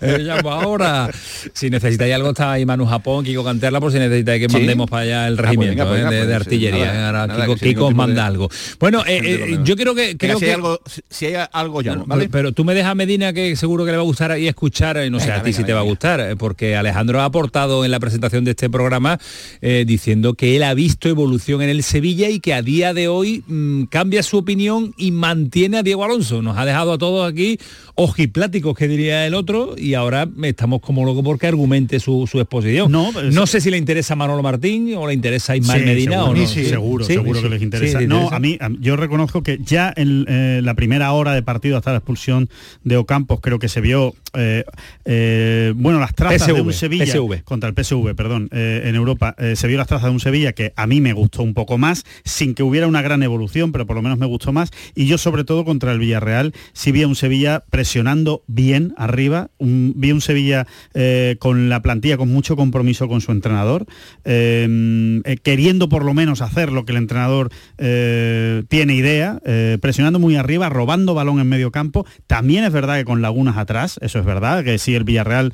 Me 0.00 0.18
llamo 0.18 0.50
ahora. 0.50 1.10
Si 1.52 1.70
necesitáis 1.70 2.14
algo, 2.14 2.30
está 2.30 2.52
ahí 2.52 2.66
Manu 2.66 2.86
Japón, 2.86 3.24
Kiko 3.24 3.44
Canterla, 3.44 3.80
por 3.80 3.92
si 3.92 3.98
necesitáis 3.98 4.40
que 4.46 4.48
Sí. 4.52 4.56
mandemos 4.58 4.90
para 4.90 5.02
allá 5.02 5.28
el 5.28 5.34
Ah, 5.34 5.36
pues 5.36 5.48
regimiento 5.48 5.84
venga, 5.84 5.88
pues 5.90 6.00
¿eh? 6.00 6.04
venga, 6.04 6.10
de, 6.10 6.20
de 6.20 6.26
pues, 6.26 6.36
artillería. 6.36 6.86
nada, 6.86 6.98
¿eh? 7.00 7.04
Ahora 7.06 7.26
nada, 7.26 7.54
Kiko, 7.56 7.86
os 7.86 7.94
manda 7.94 8.22
de- 8.22 8.28
algo. 8.28 8.48
Bueno, 8.78 9.02
eh, 9.06 9.20
eh, 9.24 9.58
yo 9.64 9.76
creo 9.76 9.94
que... 9.94 10.16
Creo 10.16 10.38
si, 10.38 10.44
que 10.44 10.50
hay 10.50 10.54
algo, 10.54 10.80
si- 11.08 11.26
hay 11.26 11.34
algo 11.52 11.80
llamo, 11.82 12.04
pero, 12.04 12.06
¿vale? 12.08 12.28
pero 12.28 12.52
tú 12.52 12.64
me 12.64 12.74
dejas 12.74 12.94
Medina 12.96 13.32
que 13.32 13.56
seguro 13.56 13.84
que 13.84 13.90
le 13.92 13.96
va 13.96 14.02
a 14.02 14.06
gustar 14.06 14.38
y 14.38 14.48
escuchar, 14.48 14.96
eh, 14.98 15.10
no 15.10 15.20
sé 15.20 15.32
a 15.32 15.42
ti 15.42 15.52
si 15.52 15.64
te 15.64 15.72
va 15.72 15.80
a 15.80 15.84
gustar, 15.84 16.36
porque 16.36 16.76
Alejandro 16.76 17.20
ha 17.20 17.24
aportado 17.24 17.84
en 17.84 17.90
la 17.90 18.00
presentación 18.00 18.44
de 18.44 18.50
este 18.52 18.68
programa 18.68 19.18
eh, 19.60 19.84
diciendo 19.86 20.34
que 20.34 20.56
él 20.56 20.62
ha 20.62 20.74
visto 20.74 21.08
evolución 21.08 21.62
en 21.62 21.68
el 21.68 21.82
Sevilla 21.82 22.28
y 22.30 22.40
que 22.40 22.54
a 22.54 22.62
día 22.62 22.94
de 22.94 23.08
hoy 23.08 23.44
mm, 23.46 23.84
cambia 23.84 24.22
su 24.22 24.38
opinión 24.38 24.94
y 24.96 25.10
mantiene 25.10 25.78
a 25.78 25.82
Diego 25.82 26.04
Alonso. 26.04 26.42
Nos 26.42 26.56
ha 26.56 26.64
dejado 26.64 26.92
a 26.92 26.98
todos 26.98 27.30
aquí 27.30 27.58
ojipláticos, 27.94 28.76
que 28.76 28.88
diría 28.88 29.26
el 29.26 29.34
otro, 29.34 29.74
y 29.76 29.94
ahora 29.94 30.26
estamos 30.42 30.80
como 30.80 31.04
locos 31.04 31.22
porque 31.22 31.46
argumente 31.46 32.00
su, 32.00 32.26
su 32.30 32.40
exposición. 32.40 32.90
No, 32.90 33.12
No, 33.12 33.46
sé 33.46 33.60
si 33.60 33.70
le 33.70 33.76
interesa 33.76 34.14
a 34.14 34.16
Manolo 34.16 34.42
Martín 34.42 34.94
o 34.96 35.06
le 35.06 35.14
interesa 35.14 35.52
a 35.52 35.56
Ismael 35.56 35.80
Sí, 35.80 35.86
Medina 35.86 36.12
seguro, 36.16 36.30
o 36.30 36.34
no. 36.42 36.46
sí, 36.48 36.64
seguro, 36.64 37.04
¿Sí? 37.04 37.12
seguro 37.14 37.42
que 37.42 37.48
les 37.50 37.62
interesa. 37.62 38.00
¿le 38.00 38.06
no, 38.06 38.30
a 38.30 38.38
mí, 38.40 38.56
a- 38.60 38.70
yo 38.80 38.96
reconozco 38.96 39.42
que 39.42 39.58
ya 39.62 39.92
en 39.96 40.24
eh, 40.28 40.60
la 40.64 40.74
primera 40.74 41.12
hora 41.12 41.34
de 41.34 41.42
partido 41.42 41.76
hasta 41.76 41.90
la 41.92 41.98
expulsión 41.98 42.48
de 42.82 42.96
Ocampos 42.96 43.40
creo 43.40 43.58
que 43.58 43.68
se 43.68 43.80
vio, 43.80 44.14
eh, 44.34 44.64
eh, 45.04 45.72
bueno, 45.76 46.00
las 46.00 46.14
trazas 46.14 46.46
de 46.46 46.60
un 46.60 46.72
Sevilla 46.72 47.04
PSV. 47.06 47.42
contra 47.44 47.68
el 47.68 47.74
PSV, 47.74 48.14
perdón, 48.14 48.48
en 48.52 48.94
Europa, 48.94 49.34
eh, 49.42 49.56
se 49.56 49.66
vio 49.66 49.76
las 49.76 49.88
trazas 49.88 50.04
de 50.04 50.12
un 50.12 50.20
Sevilla 50.20 50.52
que 50.52 50.72
a 50.76 50.86
mí 50.86 51.00
me 51.00 51.12
gustó 51.12 51.42
un 51.42 51.52
poco 51.52 51.76
más, 51.76 52.04
sin 52.24 52.54
que 52.54 52.62
hubiera 52.62 52.86
una 52.86 53.02
gran 53.02 53.24
evolución, 53.24 53.72
pero 53.72 53.86
por 53.86 53.96
lo 53.96 54.02
menos 54.02 54.16
me 54.16 54.26
gustó 54.26 54.52
más. 54.52 54.70
Y 54.94 55.06
yo 55.06 55.18
sobre 55.18 55.42
todo 55.42 55.64
contra 55.64 55.90
el 55.90 55.98
Villarreal, 55.98 56.54
sí 56.72 56.92
vi 56.92 57.02
a 57.02 57.08
un 57.08 57.16
Sevilla 57.16 57.64
presionando 57.68 58.44
bien 58.46 58.94
arriba, 58.96 59.50
vi 59.58 60.12
un 60.12 60.20
Sevilla 60.20 60.68
eh, 60.94 61.36
con 61.40 61.68
la 61.68 61.82
plantilla 61.82 62.16
con 62.16 62.28
mucho 62.28 62.54
compromiso 62.54 63.08
con 63.08 63.20
su 63.20 63.32
entrenador, 63.32 63.86
eh, 64.24 65.22
queriendo 65.42 65.88
por 65.88 66.04
lo 66.04 66.14
menos 66.14 66.40
hacer 66.40 66.70
lo 66.70 66.84
que 66.84 66.92
el 66.92 66.98
entrenador 66.98 67.50
tiene 67.76 68.94
idea, 68.94 69.40
presionando 69.80 70.18
muy 70.20 70.36
arriba, 70.36 70.68
robando 70.68 71.14
balón 71.14 71.40
en 71.40 71.48
medio 71.48 71.72
campo. 71.72 72.06
También 72.28 72.62
es 72.62 72.72
verdad 72.72 72.98
que 72.98 73.04
con 73.04 73.22
lagunas 73.22 73.56
atrás, 73.56 73.98
eso 74.02 74.20
es 74.20 74.24
verdad, 74.24 74.62
que 74.62 74.78
si 74.78 74.94
el 74.94 75.02
Villarreal 75.02 75.52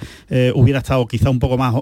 hubiera 0.55 0.81
estado 0.81 1.07
quizá 1.07 1.31
un 1.31 1.39
poco 1.39 1.57
más, 1.57 1.75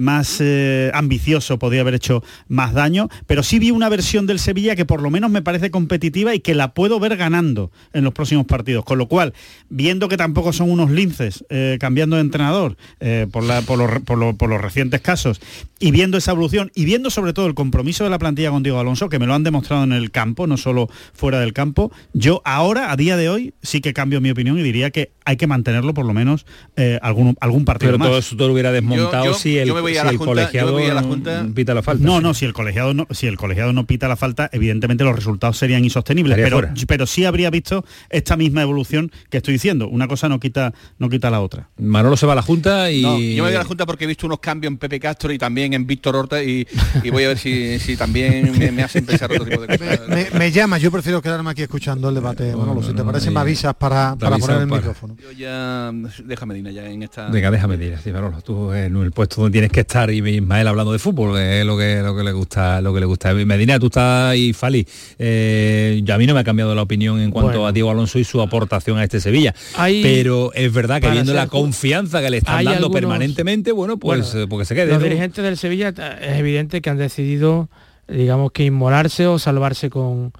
más 0.00 0.40
eh, 0.40 0.90
ambicioso, 1.20 1.58
podría 1.58 1.82
haber 1.82 1.94
hecho 1.94 2.22
más 2.48 2.72
daño, 2.72 3.08
pero 3.26 3.42
sí 3.42 3.58
vi 3.58 3.70
una 3.70 3.88
versión 3.90 4.26
del 4.26 4.38
Sevilla 4.38 4.74
que 4.74 4.86
por 4.86 5.02
lo 5.02 5.10
menos 5.10 5.30
me 5.30 5.42
parece 5.42 5.70
competitiva 5.70 6.34
y 6.34 6.40
que 6.40 6.54
la 6.54 6.72
puedo 6.72 6.98
ver 6.98 7.16
ganando 7.18 7.70
en 7.92 8.04
los 8.04 8.14
próximos 8.14 8.46
partidos. 8.46 8.84
Con 8.84 8.96
lo 8.98 9.06
cual, 9.06 9.34
viendo 9.68 10.08
que 10.08 10.16
tampoco 10.16 10.52
son 10.54 10.70
unos 10.70 10.90
linces 10.90 11.44
eh, 11.50 11.76
cambiando 11.78 12.16
de 12.16 12.22
entrenador 12.22 12.76
eh, 13.00 13.26
por, 13.30 13.44
la- 13.44 13.60
por 13.62 13.78
los, 13.78 14.00
por 14.02 14.16
lo- 14.18 14.34
por 14.36 14.48
los 14.48 14.60
recientes 14.60 15.00
casos, 15.02 15.40
y 15.78 15.90
viendo 15.90 16.16
esa 16.16 16.32
evolución 16.32 16.70
y 16.74 16.84
viendo 16.86 17.10
sobre 17.10 17.32
todo 17.34 17.46
el 17.46 17.54
compromiso 17.54 18.04
de 18.04 18.10
la 18.10 18.18
plantilla 18.18 18.50
con 18.50 18.62
Diego 18.62 18.80
Alonso, 18.80 19.08
que 19.10 19.18
me 19.18 19.26
lo 19.26 19.34
han 19.34 19.44
demostrado 19.44 19.84
en 19.84 19.92
el 19.92 20.10
campo, 20.10 20.46
no 20.46 20.56
solo 20.56 20.88
fuera 21.12 21.40
del 21.40 21.52
campo, 21.52 21.92
yo 22.14 22.40
ahora, 22.44 22.92
a 22.92 22.96
día 22.96 23.16
de 23.18 23.28
hoy, 23.28 23.52
sí 23.62 23.80
que 23.82 23.92
cambio 23.92 24.20
mi 24.22 24.30
opinión 24.30 24.58
y 24.58 24.62
diría 24.62 24.90
que 24.90 25.12
hay 25.26 25.36
que 25.36 25.46
mantenerlo 25.46 25.92
por 25.94 26.06
lo 26.06 26.14
menos 26.14 26.46
eh, 26.76 26.98
algún, 27.02 27.36
algún 27.40 27.64
partido 27.64 27.90
Pero 27.92 27.98
más. 27.98 28.08
todo 28.08 28.18
eso 28.18 28.36
tú 28.36 28.46
lo 28.46 28.52
hubiera 28.54 28.72
desmontado 28.72 29.24
Yo- 29.26 29.32
yo- 29.32 29.38
si 29.38 29.58
el, 29.58 29.68
yo 29.68 29.74
me 29.74 29.80
voy 29.80 29.96
a 29.96 30.00
si 30.00 30.04
la 30.06 30.10
el 30.12 30.16
Junta- 30.16 30.30
yo 30.30 30.34
me 30.34 30.42
colegiado 30.42 30.72
voy 30.72 30.84
a 30.86 30.94
la 30.94 31.02
no 31.02 31.08
Junta- 31.14 31.46
pita 31.54 31.74
la 31.74 31.82
falta. 31.82 32.04
No, 32.04 32.20
no, 32.20 32.34
si 32.34 32.44
el 32.44 32.52
colegiado 32.52 32.94
no, 32.94 33.06
si 33.10 33.26
el 33.26 33.36
colegiado 33.36 33.72
no 33.72 33.86
pita 33.86 34.08
la 34.08 34.16
falta, 34.16 34.48
evidentemente 34.52 35.04
los 35.04 35.14
resultados 35.16 35.56
serían 35.58 35.84
insostenibles. 35.84 36.38
Estaría 36.38 36.56
Pero, 36.56 36.68
fuera. 36.68 36.86
pero 36.86 37.06
sí 37.06 37.24
habría 37.24 37.50
visto 37.50 37.84
esta 38.08 38.36
misma 38.36 38.62
evolución 38.62 39.10
que 39.28 39.38
estoy 39.38 39.54
diciendo. 39.54 39.88
Una 39.88 40.08
cosa 40.08 40.28
no 40.28 40.40
quita, 40.40 40.72
no 40.98 41.08
quita 41.08 41.30
la 41.30 41.40
otra. 41.40 41.68
Manolo 41.78 42.16
se 42.16 42.26
va 42.26 42.32
a 42.32 42.36
la 42.36 42.42
Junta 42.42 42.90
y... 42.90 43.02
No, 43.02 43.18
yo 43.18 43.42
me 43.44 43.50
voy 43.50 43.54
a 43.56 43.58
la 43.58 43.64
Junta 43.64 43.86
porque 43.86 44.04
he 44.04 44.06
visto 44.06 44.26
unos 44.26 44.40
cambios 44.40 44.70
en 44.70 44.78
Pepe 44.78 45.00
Castro 45.00 45.32
y 45.32 45.38
también 45.38 45.72
en 45.74 45.86
Víctor 45.86 46.16
Horta 46.16 46.42
y, 46.42 46.66
y 47.02 47.10
voy 47.10 47.24
a 47.24 47.28
ver 47.28 47.38
si, 47.38 47.78
si 47.78 47.96
también 47.96 48.52
me, 48.58 48.70
me 48.72 48.82
hacen 48.82 49.04
pensar 49.06 49.30
otro 49.32 49.44
tipo 49.44 49.60
de 49.62 49.78
cosas. 49.78 50.08
Me, 50.08 50.28
me 50.38 50.50
llama, 50.52 50.78
yo 50.78 50.90
prefiero 50.90 51.20
quedarme 51.20 51.50
aquí 51.50 51.62
escuchando 51.62 52.08
el 52.08 52.14
debate, 52.14 52.54
Manolo. 52.54 52.82
Si 52.82 52.92
te 52.94 53.02
parece, 53.04 53.30
me 53.30 53.40
avisas 53.40 53.74
para, 53.74 54.16
para 54.16 54.38
poner 54.38 54.62
el 54.62 54.68
para- 54.68 54.80
micrófono. 54.80 55.16
Yo 55.20 55.32
ya 55.32 55.92
déjame 56.24 56.54
Dina 56.54 56.70
ya 56.70 56.86
en 56.86 57.02
esta. 57.02 57.28
Venga, 57.28 57.50
déjame 57.50 57.76
decir, 57.76 57.98
sí, 58.02 58.12
Manolo, 58.12 58.40
tú 58.42 58.72
en 58.72 58.96
el 58.96 59.12
puesto 59.12 59.40
donde 59.40 59.52
tienes 59.52 59.70
que 59.70 59.80
estar 59.80 60.10
y 60.10 60.18
Ismael 60.30 60.68
hablando 60.68 60.92
de 60.92 60.98
fútbol, 61.00 61.34
que 61.36 61.60
es 61.60 61.66
lo 61.66 61.76
que, 61.76 62.00
lo 62.02 62.14
que 62.16 62.22
le 62.22 62.32
gusta, 62.32 62.80
lo 62.80 62.94
que 62.94 63.00
le 63.00 63.06
gusta. 63.06 63.34
Medina, 63.34 63.78
tú 63.78 63.86
estás 63.86 64.36
y 64.36 64.52
Fali. 64.52 64.86
eh, 65.18 66.00
yo 66.04 66.14
a 66.14 66.18
mí 66.18 66.26
no 66.26 66.34
me 66.34 66.40
ha 66.40 66.44
cambiado 66.44 66.74
la 66.74 66.82
opinión 66.82 67.20
en 67.20 67.30
cuanto 67.30 67.52
Bueno. 67.52 67.66
a 67.66 67.72
Diego 67.72 67.90
Alonso 67.90 68.18
y 68.18 68.24
su 68.24 68.40
aportación 68.40 68.98
a 68.98 69.04
este 69.04 69.20
Sevilla. 69.20 69.54
Hay- 69.76 70.02
pero 70.02 70.52
es 70.54 70.72
verdad 70.72 71.00
que 71.00 71.10
viendo 71.10 71.34
la 71.34 71.46
confianza 71.48 72.20
que 72.20 72.30
le 72.30 72.36
están 72.38 72.56
dando 72.64 72.70
algunos- 72.86 72.94
permanentemente, 72.94 73.72
bueno, 73.72 73.98
pues 73.98 74.32
Bueno, 74.32 74.44
eh, 74.44 74.46
porque 74.48 74.64
se 74.64 74.74
quede. 74.74 74.92
Los 74.92 75.02
dirigentes 75.02 75.42
del 75.42 75.56
Sevilla 75.56 75.92
ta- 75.92 76.18
es 76.18 76.38
evidente 76.38 76.80
que 76.80 76.90
han 76.90 76.98
decidido, 76.98 77.68
digamos 78.08 78.52
que 78.52 78.64
inmolarse 78.64 79.26
o 79.26 79.38
salvarse 79.38 79.90
con, 79.90 80.32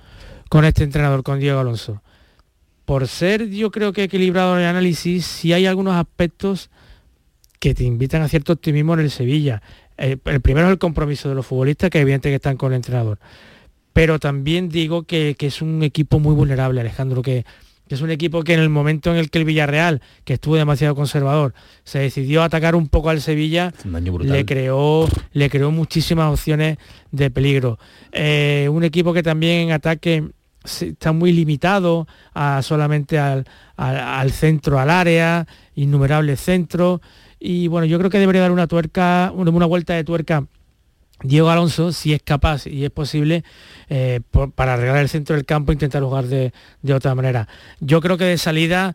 con 0.49 0.65
este 0.65 0.85
entrenador, 0.85 1.23
con 1.23 1.39
Diego 1.41 1.61
Alonso. 1.61 2.03
Por 2.85 3.07
ser 3.07 3.49
yo 3.51 3.71
creo 3.71 3.93
que 3.93 4.05
equilibrado 4.05 4.55
en 4.57 4.63
el 4.63 4.67
análisis, 4.69 5.25
sí 5.25 5.53
hay 5.53 5.67
algunos 5.67 5.95
aspectos 5.95 6.71
que 7.61 7.75
te 7.75 7.85
invitan 7.85 8.23
a 8.23 8.29
cierto 8.29 8.53
optimismo 8.55 8.95
en 8.95 9.01
el 9.01 9.11
Sevilla. 9.11 9.63
Eh, 10.01 10.17
el 10.25 10.41
primero 10.41 10.67
es 10.67 10.73
el 10.73 10.79
compromiso 10.79 11.29
de 11.29 11.35
los 11.35 11.47
futbolistas, 11.47 11.91
que 11.91 11.99
es 11.99 12.03
evidente 12.03 12.29
que 12.31 12.37
están 12.37 12.57
con 12.57 12.73
el 12.73 12.77
entrenador. 12.77 13.19
pero 13.93 14.19
también 14.19 14.69
digo 14.69 15.03
que, 15.05 15.35
que 15.39 15.47
es 15.49 15.61
un 15.63 15.83
equipo 15.83 16.19
muy 16.21 16.35
vulnerable, 16.35 16.81
Alejandro, 16.81 17.23
que, 17.23 17.45
que 17.89 17.95
es 17.97 18.01
un 18.03 18.11
equipo 18.11 18.43
que 18.45 18.55
en 18.55 18.61
el 18.61 18.69
momento 18.69 19.11
en 19.11 19.17
el 19.19 19.31
que 19.31 19.39
el 19.41 19.45
Villarreal, 19.45 20.01
que 20.25 20.35
estuvo 20.35 20.55
demasiado 20.57 20.95
conservador, 20.95 21.55
se 21.85 21.99
decidió 21.99 22.43
a 22.43 22.45
atacar 22.47 22.77
un 22.77 22.87
poco 22.89 23.11
al 23.11 23.21
Sevilla, 23.21 23.73
le 24.33 24.45
creó, 24.47 25.09
le 25.33 25.51
creó 25.51 25.71
muchísimas 25.73 26.33
opciones 26.33 26.79
de 27.11 27.31
peligro. 27.33 27.79
Eh, 28.13 28.69
un 28.71 28.85
equipo 28.85 29.13
que 29.13 29.25
también 29.25 29.69
en 29.69 29.73
ataque 29.73 30.25
está 30.65 31.11
muy 31.13 31.33
limitado 31.33 32.07
a 32.33 32.63
solamente 32.63 33.19
al, 33.19 33.45
al- 33.77 33.97
al 33.99 34.31
centro, 34.31 34.79
al 34.79 34.89
área, 34.91 35.47
innumerables 35.75 36.41
centros. 36.41 37.01
Y 37.41 37.69
bueno, 37.69 37.87
yo 37.87 37.99
creo 37.99 38.11
que 38.11 38.19
debería 38.19 38.43
dar 38.43 38.53
una 38.53 38.67
tuerca, 38.67 39.33
una, 39.35 39.67
vuelta 39.67 39.95
de 39.95 40.05
tuerca 40.05 40.45
Diego 41.23 41.49
Alonso, 41.49 41.91
si 41.93 42.13
es 42.13 42.23
capaz 42.23 42.67
y 42.67 42.85
es 42.85 42.91
posible, 42.91 43.43
eh, 43.89 44.21
para 44.55 44.75
arreglar 44.75 44.99
el 44.99 45.09
centro 45.09 45.35
del 45.35 45.47
campo, 45.47 45.73
intentar 45.73 46.03
jugar 46.03 46.27
de, 46.27 46.53
de 46.83 46.95
otra 46.95 47.15
manera. 47.15 47.49
Yo 47.81 48.01
creo 48.03 48.19
que 48.19 48.25
de 48.25 48.39
salida, 48.39 48.95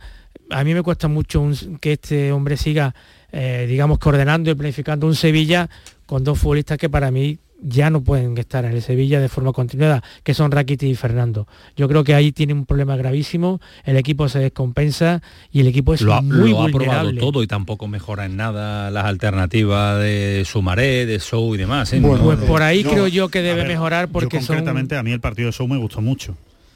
a 0.52 0.64
mí 0.64 0.76
me 0.76 0.84
cuesta 0.84 1.08
mucho 1.08 1.50
que 1.82 1.94
este 1.94 2.32
hombre 2.32 2.56
siga, 2.56 2.94
eh, 3.32 3.66
digamos, 3.68 3.98
coordinando 3.98 4.52
y 4.52 4.56
planificando 4.56 5.08
un 5.08 5.16
Sevilla 5.16 5.70
con 6.06 6.24
dos 6.24 6.38
futbolistas 6.38 6.78
que 6.78 6.90
para 6.90 7.10
mí 7.10 7.40
ya 7.68 7.90
no 7.90 8.02
pueden 8.04 8.38
estar 8.38 8.64
en 8.66 8.72
el 8.74 8.82
Sevilla 8.82 9.20
de 9.20 9.28
forma 9.30 9.52
continuada, 9.52 10.04
que 10.24 10.34
son 10.34 10.52
Rakitic 10.52 10.90
y 10.90 10.96
Fernando. 10.96 11.48
Yo 11.76 11.88
creo 11.88 12.04
que 12.04 12.14
ahí 12.14 12.32
tiene 12.32 12.54
un 12.54 12.66
problema 12.66 12.96
gravísimo, 12.96 13.60
el 13.84 13.98
equipo 13.98 14.30
se 14.30 14.40
descompensa 14.40 15.22
y 15.52 15.62
el 15.62 15.68
equipo 15.68 15.94
es 15.94 16.02
lo 16.02 16.14
ha, 16.14 16.22
muy 16.22 16.52
lo 16.52 16.62
ha 16.64 16.68
probado 16.70 16.72
vulnerable. 16.72 17.20
todo 17.20 17.42
y 17.44 17.48
tampoco 17.48 17.88
mejora 17.88 18.26
en 18.26 18.38
nada 18.38 18.92
las 18.92 19.06
alternativas 19.06 20.00
de 20.00 20.44
Sumaré, 20.46 21.06
de 21.06 21.20
Sou 21.20 21.56
y 21.56 21.58
demás. 21.58 21.92
¿eh? 21.94 22.00
Bueno, 22.00 22.18
No, 22.18 22.24
pues 22.24 22.40
por 22.48 22.62
ahí 22.62 22.84
yo- 22.84 22.92
creo 22.92 23.08
yo 23.08 23.30
que 23.30 23.42
debe 23.42 23.62
ver, 23.62 23.68
mejorar 23.68 24.10
porque 24.10 24.38
yo 24.38 24.42
son 24.44 24.58
concretamente 24.58 24.96
a 24.98 25.04
mí 25.04 25.12
el 25.12 25.20
partido 25.20 25.48
de 25.48 25.54
Show 25.54 25.68
me 25.68 25.78
gustó 25.78 26.02
mucho. 26.02 26.36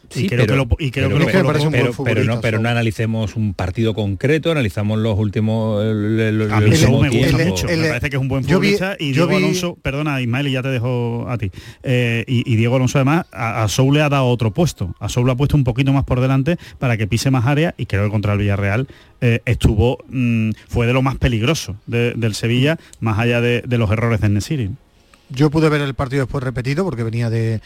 Sí, 0.10 0.26
y 0.26 0.30
creo 0.30 0.45
pero- 0.48 0.65
que 0.68 0.76
lo, 0.76 0.88
y 0.88 0.91
creo 0.91 1.07
pero- 1.10 1.19
que 1.19 1.26
lo 1.26 1.26
pero- 1.31 1.44
colocó- 1.60 1.72
pero- 1.72 2.03
pero 2.03 2.23
no, 2.23 2.41
pero 2.41 2.60
no 2.60 2.69
analicemos 2.69 3.36
un 3.36 3.53
partido 3.53 3.94
concreto, 3.94 4.52
analizamos 4.52 4.98
los 4.99 5.18
últimos 5.18 5.84
el, 5.84 6.19
el- 6.19 6.52
A 6.52 6.60
mí 6.60 6.72
el 6.73 6.90
me 6.90 7.10
gusta 7.10 7.38
mucho, 7.45 7.68
me 7.68 7.88
parece 7.90 8.10
que 8.10 8.15
es 8.15 8.22
un 8.22 8.27
buen 8.27 8.41
vi- 8.44 8.48
futbolista 8.53 8.95
y 8.99 9.11
Diego 9.11 9.27
vi- 9.27 9.36
Alonso, 9.36 9.77
perdona 9.81 10.19
Ismael 10.22 10.48
y 10.48 10.52
ya 10.53 10.61
te 10.64 10.69
dejo 10.69 11.27
a 11.30 11.38
ti, 11.38 11.52
Eh, 11.84 12.23
y, 12.27 12.52
y 12.52 12.56
Diego 12.56 12.76
Alonso 12.76 12.98
además 12.98 13.26
a, 13.31 13.64
a 13.64 13.68
Sou 13.68 13.91
le 13.91 14.02
ha 14.02 14.10
dado 14.10 14.26
otro 14.27 14.52
puesto, 14.52 14.95
a 14.99 15.10
Sou 15.10 15.23
lo 15.23 15.31
ha 15.31 15.36
puesto 15.36 15.56
un 15.56 15.64
poquito 15.64 15.94
más 15.94 16.03
por 16.06 16.19
delante 16.22 16.57
para 16.80 16.98
que 16.98 17.07
pise 17.07 17.30
más 17.31 17.45
área 17.45 17.76
y 17.77 17.86
creo 17.86 18.03
que 18.06 18.10
contra 18.10 18.34
el 18.34 18.40
Villarreal 18.40 18.88
eh, 19.22 19.41
estuvo, 19.45 19.99
mm, 20.10 20.52
fue 20.68 20.88
de 20.88 20.94
lo 20.94 21.02
más 21.02 21.18
peligroso 21.18 21.76
de- 21.88 22.14
del 22.15 22.34
Sevilla, 22.36 22.77
más 22.99 23.19
allá 23.19 23.41
de, 23.41 23.61
de 23.68 23.77
los 23.77 23.91
errores 23.91 24.22
de 24.22 24.30
Nesiri. 24.30 24.69
Yo 25.30 25.52
pude 25.52 25.69
ver 25.69 25.81
el 25.81 25.94
partido 25.94 26.23
después 26.23 26.44
repetido 26.44 26.84
porque 26.84 27.03
venía 27.03 27.30
de, 27.30 27.61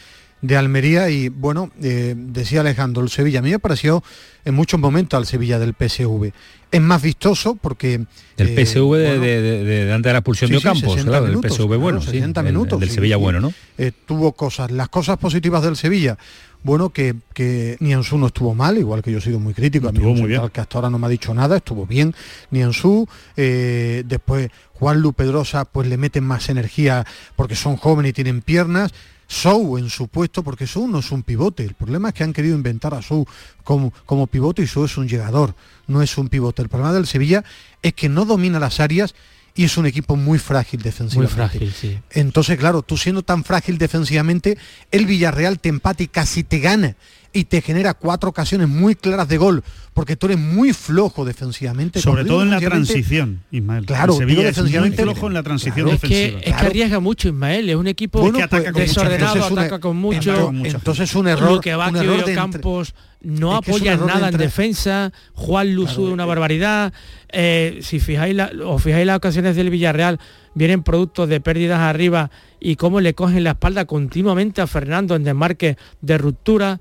de 0.46 0.56
Almería 0.58 1.08
y 1.08 1.30
bueno, 1.30 1.70
eh, 1.82 2.14
decía 2.16 2.60
Alejandro, 2.60 3.02
el 3.02 3.08
Sevilla 3.08 3.38
a 3.38 3.42
mí 3.42 3.50
me 3.50 3.58
pareció 3.58 4.02
en 4.44 4.54
muchos 4.54 4.78
momentos 4.78 5.16
al 5.16 5.24
Sevilla 5.26 5.58
del 5.58 5.72
PSV. 5.74 6.32
Es 6.70 6.80
más 6.82 7.00
vistoso 7.02 7.54
porque... 7.60 8.04
El 8.36 8.48
eh, 8.58 8.66
PSV 8.66 8.74
de, 8.74 8.80
bueno, 8.82 9.20
de- 9.24 9.40
de- 9.42 9.84
de 9.86 9.92
antes 9.92 10.10
de 10.10 10.12
la 10.12 10.18
expulsión 10.18 10.48
Sí, 10.48 10.54
de 10.54 10.60
sí, 10.60 10.64
Campos, 10.64 10.82
60 10.94 11.10
claro, 11.10 11.26
minutos, 11.26 11.50
el 11.50 11.56
PSV 11.56 11.66
claro, 11.66 11.80
bueno, 11.80 12.00
sí, 12.02 12.06
60 12.08 12.40
el- 12.40 12.46
el 12.46 12.52
minutos, 12.52 12.80
del 12.80 12.88
sí, 12.90 12.94
Sevilla 12.96 13.16
sí. 13.16 13.22
bueno, 13.22 13.40
¿no? 13.40 13.52
eh, 13.78 13.92
tuvo 14.06 14.32
cosas. 14.32 14.70
Las 14.70 14.88
cosas 14.90 15.16
positivas 15.16 15.62
del 15.62 15.76
Sevilla, 15.76 16.18
bueno, 16.62 16.90
que, 16.90 17.14
que 17.32 17.76
Nianzú 17.80 18.18
no 18.18 18.26
estuvo 18.26 18.54
mal, 18.54 18.76
igual 18.76 19.02
que 19.02 19.12
yo 19.12 19.18
he 19.18 19.22
sido 19.22 19.38
muy 19.38 19.54
crítico, 19.54 19.88
a 19.88 19.92
mí 19.92 19.98
Estuvo 19.98 20.14
muy 20.14 20.28
bien. 20.28 20.46
que 20.50 20.60
hasta 20.60 20.76
ahora 20.78 20.90
no 20.90 20.98
me 20.98 21.06
ha 21.06 21.10
dicho 21.10 21.32
nada, 21.32 21.56
estuvo 21.56 21.86
bien 21.86 22.14
Nianzú, 22.50 23.08
eh, 23.36 24.02
después 24.06 24.50
Juan 24.74 25.00
Lu 25.00 25.12
Pedrosa 25.14 25.64
pues 25.64 25.88
le 25.88 25.96
meten 25.96 26.24
más 26.24 26.48
energía 26.50 27.06
porque 27.36 27.54
son 27.54 27.76
jóvenes 27.76 28.10
y 28.10 28.12
tienen 28.12 28.42
piernas, 28.42 28.92
Sou 29.34 29.78
en 29.78 29.90
su 29.90 30.06
puesto, 30.06 30.44
porque 30.44 30.66
Sou 30.66 30.86
no 30.86 31.00
es 31.00 31.10
un 31.10 31.24
pivote, 31.24 31.64
el 31.64 31.74
problema 31.74 32.08
es 32.08 32.14
que 32.14 32.22
han 32.22 32.32
querido 32.32 32.54
inventar 32.54 32.94
a 32.94 33.02
Sou 33.02 33.26
como, 33.64 33.92
como 34.06 34.28
pivote 34.28 34.62
y 34.62 34.68
Sou 34.68 34.84
es 34.84 34.96
un 34.96 35.08
llegador, 35.08 35.56
no 35.88 36.02
es 36.02 36.16
un 36.16 36.28
pivote. 36.28 36.62
El 36.62 36.68
problema 36.68 36.92
del 36.94 37.08
Sevilla 37.08 37.42
es 37.82 37.94
que 37.94 38.08
no 38.08 38.26
domina 38.26 38.60
las 38.60 38.78
áreas 38.78 39.16
y 39.54 39.64
es 39.64 39.76
un 39.76 39.86
equipo 39.86 40.16
muy 40.16 40.38
frágil 40.38 40.80
muy 40.80 40.84
defensivamente. 40.84 41.34
frágil, 41.36 41.72
sí. 41.72 41.98
Entonces, 42.10 42.58
claro, 42.58 42.82
tú 42.82 42.96
siendo 42.96 43.22
tan 43.22 43.44
frágil 43.44 43.78
defensivamente, 43.78 44.58
el 44.90 45.06
Villarreal 45.06 45.60
te 45.60 45.68
empata 45.68 46.02
y 46.02 46.08
casi 46.08 46.42
te 46.42 46.58
gana 46.58 46.96
y 47.32 47.44
te 47.44 47.60
genera 47.62 47.94
cuatro 47.94 48.30
ocasiones 48.30 48.68
muy 48.68 48.94
claras 48.94 49.28
de 49.28 49.38
gol, 49.38 49.64
porque 49.92 50.14
tú 50.16 50.26
eres 50.26 50.38
muy 50.38 50.72
flojo 50.72 51.24
defensivamente. 51.24 52.00
Sobre 52.00 52.22
Cuando 52.22 52.32
todo 52.34 52.42
en 52.44 52.50
la 52.50 52.60
defensivamente, 52.60 52.92
transición, 52.92 53.42
Ismael. 53.50 53.86
Claro, 53.86 54.12
El 54.12 54.18
Sevilla 54.20 54.28
digo 54.38 54.40
es 54.42 54.56
muy 54.56 54.64
defensivamente- 54.64 55.02
flojo 55.02 55.26
en 55.28 55.34
la 55.34 55.42
transición 55.42 55.88
Es 55.88 56.00
que, 56.00 56.08
defensiva. 56.08 56.40
es 56.40 56.56
que 56.56 56.66
arriesga 56.66 57.00
mucho 57.00 57.28
Ismael, 57.28 57.70
es 57.70 57.76
un 57.76 57.86
equipo 57.88 58.20
Bueno, 58.20 58.38
que 58.38 58.48
pues, 58.48 58.72
desordenado, 58.74 59.44
ataca 59.46 59.78
con 59.80 59.96
mucho. 59.96 60.50
entonces- 60.64 61.14
un 61.14 61.26
error, 61.28 61.52
Luque 61.54 61.74
Bacchio 61.74 61.98
un 62.00 62.04
error 62.04 62.14
de 62.24 62.32
entre- 62.32 62.34
Campos 62.34 62.94
no 63.24 63.58
Es 63.60 63.68
es 63.68 63.82
de 63.82 63.96
nada 63.96 64.28
en 64.28 64.36
defensa. 64.36 65.12
Juan 65.34 65.74
Lu 65.74 65.86
sube 65.86 66.12
una 66.12 66.24
barbaridad. 66.26 66.92
Eh, 67.30 67.80
si 67.82 67.98
fijáis 68.00 68.34
la, 68.34 68.50
os 68.66 68.82
fijáis 68.82 69.06
las 69.06 69.16
ocasiones 69.16 69.56
del 69.56 69.70
Villarreal, 69.70 70.20
vienen 70.54 70.82
productos 70.82 71.28
de 71.28 71.40
pérdidas 71.40 71.80
arriba 71.80 72.30
y 72.60 72.76
cómo 72.76 73.00
le 73.00 73.14
cogen 73.14 73.42
la 73.44 73.50
espalda 73.52 73.84
continuamente 73.86 74.60
a 74.60 74.66
Fernando 74.66 75.16
en 75.16 75.24
desmarque 75.24 75.76
de 76.00 76.18
ruptura. 76.18 76.80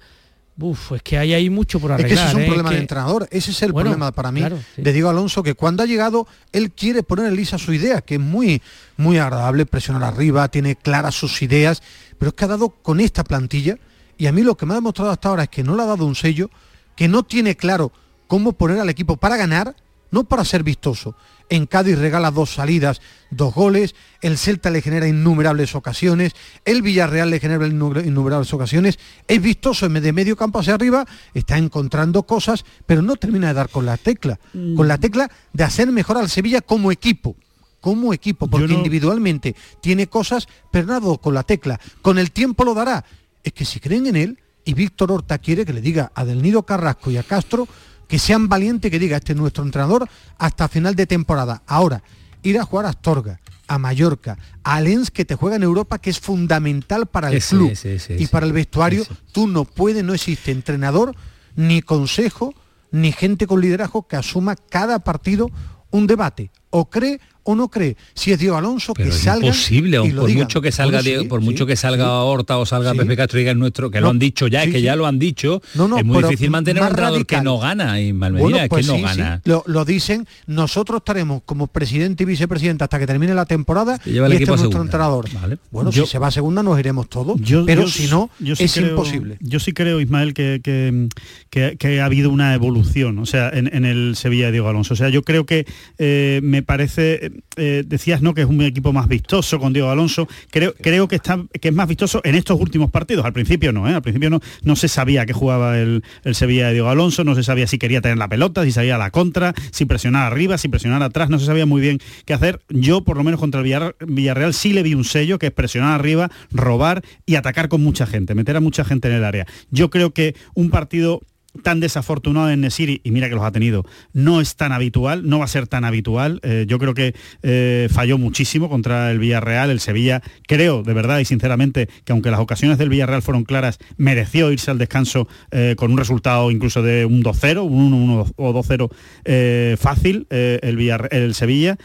Uf, 0.59 0.91
es 0.91 1.01
que 1.01 1.17
hay 1.17 1.33
ahí 1.33 1.49
mucho 1.49 1.79
por 1.79 1.89
Es 1.91 1.95
arreglar. 1.95 2.09
que 2.09 2.21
ese 2.21 2.27
es 2.29 2.35
un 2.35 2.41
¿eh? 2.41 2.45
problema 2.45 2.69
que- 2.69 2.75
de 2.75 2.81
entrenador, 2.81 3.27
ese 3.31 3.49
es 3.49 3.61
el 3.63 3.71
Bueno, 3.71 3.89
problema 3.89 4.11
para 4.11 4.31
mí 4.31 4.39
claro, 4.41 4.59
sí. 4.75 4.83
de 4.83 4.93
Diego 4.93 5.09
Alonso, 5.09 5.41
que 5.41 5.55
cuando 5.55 5.81
ha 5.81 5.87
llegado, 5.87 6.27
él 6.51 6.69
quiere 6.71 7.01
poner 7.01 7.25
en 7.25 7.35
lisa 7.35 7.57
su 7.57 7.73
idea, 7.73 8.01
que 8.01 8.15
es 8.15 8.19
muy, 8.21 8.61
muy 8.95 9.17
agradable, 9.17 9.65
presionar 9.65 10.03
arriba, 10.03 10.47
tiene 10.49 10.75
claras 10.75 11.15
sus 11.15 11.41
ideas, 11.41 11.81
pero 12.19 12.29
es 12.29 12.35
que 12.35 12.45
ha 12.45 12.49
dado 12.49 12.69
con 12.69 12.99
esta 12.99 13.23
plantilla, 13.23 13.77
y 14.23 14.27
a 14.27 14.31
mí 14.31 14.41
lo 14.41 14.55
que 14.55 14.65
me 14.65 14.71
ha 14.71 14.75
demostrado 14.75 15.11
hasta 15.11 15.27
ahora 15.27 15.43
es 15.43 15.49
que 15.49 15.63
no 15.63 15.75
le 15.75 15.83
ha 15.83 15.85
dado 15.85 16.05
un 16.05 16.15
sello, 16.15 16.49
que 16.95 17.09
no 17.09 17.23
tiene 17.23 17.57
claro 17.57 17.91
cómo 18.27 18.53
poner 18.53 18.79
al 18.79 18.87
equipo 18.89 19.17
para 19.17 19.35
ganar, 19.35 19.75
no 20.11 20.23
para 20.23 20.45
ser 20.45 20.63
vistoso. 20.63 21.13
En 21.49 21.65
Cádiz 21.65 21.97
regala 21.99 22.31
dos 22.31 22.53
salidas, 22.53 23.01
dos 23.31 23.53
goles, 23.53 23.95
el 24.21 24.37
Celta 24.37 24.69
le 24.69 24.81
genera 24.81 25.09
innumerables 25.09 25.75
ocasiones, 25.75 26.31
el 26.63 26.81
Villarreal 26.81 27.31
le 27.31 27.41
genera 27.41 27.67
innu- 27.67 28.05
innumerables 28.05 28.53
ocasiones, 28.53 28.97
es 29.27 29.41
vistoso 29.41 29.87
en- 29.87 29.93
de 30.01 30.13
medio 30.13 30.37
campo 30.37 30.59
hacia 30.59 30.75
arriba, 30.75 31.05
está 31.33 31.57
encontrando 31.57 32.23
cosas, 32.23 32.63
pero 32.85 33.01
no 33.01 33.17
termina 33.17 33.47
de 33.49 33.55
dar 33.55 33.67
con 33.67 33.85
la 33.85 33.97
tecla, 33.97 34.39
con 34.77 34.87
la 34.87 34.97
tecla 34.99 35.29
de 35.51 35.63
hacer 35.65 35.91
mejor 35.91 36.17
al 36.17 36.29
Sevilla 36.29 36.61
como 36.61 36.93
equipo 36.93 37.35
como 37.81 38.13
equipo, 38.13 38.47
porque 38.47 38.65
no- 38.65 38.77
individualmente 38.77 39.57
tiene 39.81 40.07
cosas, 40.07 40.47
pero 40.71 40.85
dado 40.87 41.17
con 41.17 41.33
la 41.33 41.43
tecla. 41.43 41.81
Con 42.01 42.17
el 42.17 42.31
tiempo 42.31 42.63
lo 42.63 42.73
dará. 42.73 43.03
Es 43.43 43.53
que 43.53 43.65
si 43.65 43.79
creen 43.79 44.07
en 44.07 44.15
él, 44.15 44.39
y 44.65 44.73
Víctor 44.73 45.11
Horta 45.11 45.37
quiere 45.37 45.65
que 45.65 45.73
le 45.73 45.81
diga 45.81 46.11
a 46.15 46.25
Del 46.25 46.41
Nido 46.41 46.63
Carrasco 46.63 47.11
y 47.11 47.17
a 47.17 47.23
Castro 47.23 47.67
que 48.07 48.19
sean 48.19 48.47
valientes, 48.47 48.91
que 48.91 48.99
diga, 48.99 49.17
este 49.17 49.33
es 49.33 49.37
nuestro 49.37 49.63
entrenador 49.63 50.07
hasta 50.37 50.67
final 50.67 50.95
de 50.95 51.07
temporada. 51.07 51.63
Ahora, 51.65 52.03
ir 52.43 52.59
a 52.59 52.63
jugar 52.63 52.85
a 52.85 52.89
Astorga, 52.89 53.39
a 53.67 53.77
Mallorca, 53.77 54.37
a 54.63 54.81
Lens 54.81 55.09
que 55.09 55.25
te 55.25 55.35
juega 55.35 55.55
en 55.55 55.63
Europa, 55.63 55.99
que 55.99 56.09
es 56.09 56.19
fundamental 56.19 57.07
para 57.07 57.29
el 57.29 57.37
Ese, 57.37 57.55
club 57.55 57.71
ese, 57.71 57.95
ese, 57.95 58.21
y 58.21 58.27
para 58.27 58.45
el 58.45 58.53
vestuario, 58.53 59.05
tú 59.31 59.47
no 59.47 59.65
puedes, 59.65 60.03
no 60.03 60.13
existe 60.13 60.51
entrenador, 60.51 61.15
ni 61.55 61.81
consejo, 61.81 62.53
ni 62.91 63.11
gente 63.11 63.47
con 63.47 63.61
liderazgo 63.61 64.07
que 64.07 64.15
asuma 64.15 64.55
cada 64.55 64.99
partido 64.99 65.49
un 65.89 66.07
debate. 66.07 66.51
O 66.75 66.89
cree 66.89 67.19
o 67.45 67.55
no 67.55 67.67
cree. 67.67 67.97
Si 68.13 68.31
es 68.31 68.39
Diego 68.39 68.55
Alonso, 68.55 68.93
Pero 68.93 69.09
que 69.09 69.15
es 69.17 69.21
salga. 69.21 69.47
imposible, 69.47 69.97
aun 69.97 70.07
y 70.07 70.11
lo 70.13 70.21
por 70.21 70.29
digan. 70.29 70.43
mucho 70.45 70.61
que 70.61 70.71
salga 70.71 70.99
Bueno, 70.99 71.03
Diego- 71.03 71.23
sí, 71.23 71.27
por 71.27 71.41
sí, 71.41 71.45
mucho 71.45 71.65
que 71.65 71.75
salga 71.75 72.05
sí. 72.05 72.11
Horta 72.13 72.57
o 72.57 72.65
salga 72.65 72.93
Sí. 72.93 72.99
Pepe 72.99 73.17
Castro 73.17 73.37
y 73.37 73.41
diga 73.41 73.51
es 73.51 73.57
nuestro, 73.57 73.91
que 73.91 73.97
No, 73.99 74.05
lo 74.05 74.09
han 74.11 74.19
dicho 74.19 74.47
ya, 74.47 74.61
sí, 74.61 74.67
es 74.69 74.73
que 74.75 74.79
sí. 74.79 74.85
ya 74.85 74.95
lo 74.95 75.05
han 75.05 75.19
dicho, 75.19 75.61
No, 75.75 75.89
no, 75.89 75.97
es 75.97 76.05
muy 76.05 76.23
difícil 76.23 76.49
mantener 76.51 76.81
un 76.81 76.87
entrenador 76.87 77.25
que 77.25 77.41
no 77.41 77.59
gana 77.59 77.99
y 77.99 78.13
Malmedina, 78.13 78.43
Bueno, 78.49 78.63
es 78.63 78.69
pues 78.69 78.85
que 78.85 78.91
no 78.93 78.97
sí, 78.97 79.13
sí, 79.13 79.19
gana. 79.19 79.41
Lo, 79.43 79.61
lo 79.67 79.83
dicen, 79.83 80.25
nosotros 80.47 80.99
estaremos 81.01 81.41
como 81.45 81.67
presidente 81.67 82.23
y 82.23 82.25
vicepresidente 82.27 82.85
hasta 82.85 82.97
que 82.97 83.05
termine 83.07 83.33
la 83.35 83.45
temporada 83.45 83.99
Se 84.01 84.11
lleva 84.13 84.27
el 84.27 84.31
y 84.31 84.35
este 84.37 84.43
es 84.43 84.47
nuestro 84.47 84.69
segunda. 84.71 84.85
entrenador. 84.87 85.25
Bueno, 85.69 85.91
Yo- 85.91 86.05
si 86.05 86.11
se 86.11 86.19
va 86.19 86.27
a 86.27 86.31
segunda 86.31 86.63
nos 86.63 86.79
iremos 86.79 87.09
todos, 87.09 87.41
Yo- 87.41 87.65
pero 87.65 87.81
yo 87.81 87.87
si 87.89 88.07
no, 88.07 88.29
yo 88.39 88.55
sí 88.55 88.63
es 88.63 88.73
creo- 88.73 88.91
imposible. 88.91 89.35
Yo 89.41 89.59
sí 89.59 89.73
creo, 89.73 89.99
Ismael, 89.99 90.33
que, 90.33 90.61
que, 90.63 91.09
que- 91.49 91.75
que 91.77 91.99
ha 91.99 92.05
habido 92.05 92.29
una 92.29 92.53
evolución, 92.53 93.19
o 93.19 93.25
sea, 93.25 93.49
en, 93.49 93.69
en 93.75 93.83
el 93.83 94.15
Sevilla 94.15 94.45
de 94.45 94.53
Diego 94.53 94.69
Alonso. 94.69 94.93
O 94.93 94.97
sea, 94.97 95.09
yo 95.09 95.23
creo 95.23 95.45
que 95.45 95.65
eh, 95.97 96.39
me 96.41 96.62
parece, 96.63 97.31
eh, 97.55 97.83
decías, 97.85 98.21
¿no? 98.21 98.33
Que 98.33 98.41
es 98.41 98.47
un 98.47 98.61
equipo 98.61 98.93
más 98.93 99.07
vistoso 99.07 99.59
con 99.59 99.73
Diego 99.73 99.89
Alonso. 99.89 100.27
Creo, 100.51 100.73
creo 100.73 101.07
que 101.07 101.15
está, 101.15 101.39
que 101.59 101.69
es 101.69 101.73
más 101.73 101.87
vistoso 101.87 102.21
en 102.23 102.35
estos 102.35 102.59
últimos 102.59 102.91
partidos. 102.91 103.25
Al 103.25 103.33
principio 103.33 103.71
no, 103.71 103.89
¿eh? 103.89 103.93
Al 103.93 104.01
principio 104.01 104.29
no, 104.29 104.39
no 104.63 104.75
se 104.75 104.87
sabía 104.87 105.25
que 105.25 105.33
jugaba 105.33 105.79
el, 105.79 106.03
el 106.23 106.35
Sevilla 106.35 106.67
de 106.67 106.73
Diego 106.73 106.89
Alonso, 106.89 107.23
no 107.23 107.35
se 107.35 107.43
sabía 107.43 107.67
si 107.67 107.77
quería 107.77 108.01
tener 108.01 108.17
la 108.17 108.27
pelota, 108.27 108.63
si 108.63 108.71
sabía 108.71 108.97
la 108.97 109.11
contra, 109.11 109.53
si 109.71 109.85
presionar 109.85 110.31
arriba, 110.31 110.57
si 110.57 110.67
presionar 110.67 111.03
atrás, 111.03 111.29
no 111.29 111.39
se 111.39 111.45
sabía 111.45 111.65
muy 111.65 111.81
bien 111.81 111.99
qué 112.25 112.33
hacer. 112.33 112.61
Yo, 112.69 113.03
por 113.03 113.17
lo 113.17 113.23
menos 113.23 113.39
contra 113.39 113.61
el 113.61 113.67
Villar- 113.67 113.95
Villarreal, 114.05 114.53
sí 114.53 114.73
le 114.73 114.83
vi 114.83 114.93
un 114.93 115.03
sello, 115.03 115.39
que 115.39 115.47
es 115.47 115.51
presionar 115.53 115.99
arriba, 115.99 116.31
robar 116.51 117.03
y 117.25 117.35
atacar 117.35 117.69
con 117.69 117.81
mucha 117.83 118.05
gente, 118.05 118.35
meter 118.35 118.55
a 118.55 118.59
mucha 118.59 118.83
gente 118.83 119.07
en 119.07 119.15
el 119.15 119.23
área. 119.23 119.45
Yo 119.71 119.89
creo 119.89 120.11
que 120.11 120.35
un 120.53 120.69
partido 120.69 121.21
tan 121.61 121.79
desafortunado 121.79 122.49
en 122.49 122.61
Nesiri, 122.61 123.01
y 123.03 123.11
mira 123.11 123.29
que 123.29 123.35
los 123.35 123.43
ha 123.43 123.51
tenido, 123.51 123.85
no 124.11 124.41
es 124.41 124.55
tan 124.55 124.71
habitual, 124.71 125.27
no 125.27 125.39
va 125.39 125.45
a 125.45 125.47
ser 125.47 125.67
tan 125.67 125.85
habitual. 125.85 126.39
Eh, 126.43 126.65
yo 126.67 126.79
creo 126.79 126.93
que 126.93 127.13
eh, 127.43 127.87
falló 127.91 128.17
muchísimo 128.17 128.69
contra 128.69 129.11
el 129.11 129.19
Villarreal. 129.19 129.69
El 129.69 129.79
Sevilla, 129.79 130.21
creo 130.47 130.83
de 130.83 130.93
verdad 130.93 131.19
y 131.19 131.25
sinceramente 131.25 131.87
que 132.05 132.11
aunque 132.11 132.31
las 132.31 132.39
ocasiones 132.39 132.77
del 132.77 132.89
Villarreal 132.89 133.21
fueron 133.21 133.43
claras, 133.43 133.77
mereció 133.97 134.51
irse 134.51 134.71
al 134.71 134.77
descanso 134.77 135.27
eh, 135.51 135.75
con 135.77 135.91
un 135.91 135.97
resultado 135.97 136.49
incluso 136.49 136.81
de 136.81 137.05
un 137.05 137.23
2-0, 137.23 137.63
un 137.63 138.09
1-1 138.09 138.33
o 138.35 138.53
2-0 138.53 139.77
fácil 139.77 140.27
el, 140.29 141.07
el 141.11 141.35
Sevilla. 141.35 141.77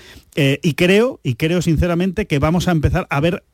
Y 0.62 0.74
creo, 0.74 1.20
y 1.22 1.34
creo 1.34 1.62
sinceramente 1.62 2.26
que 2.26 2.38
vamos 2.38 2.68
a 2.68 2.72
empezar 2.72 3.06
a 3.10 3.20
ver 3.20 3.44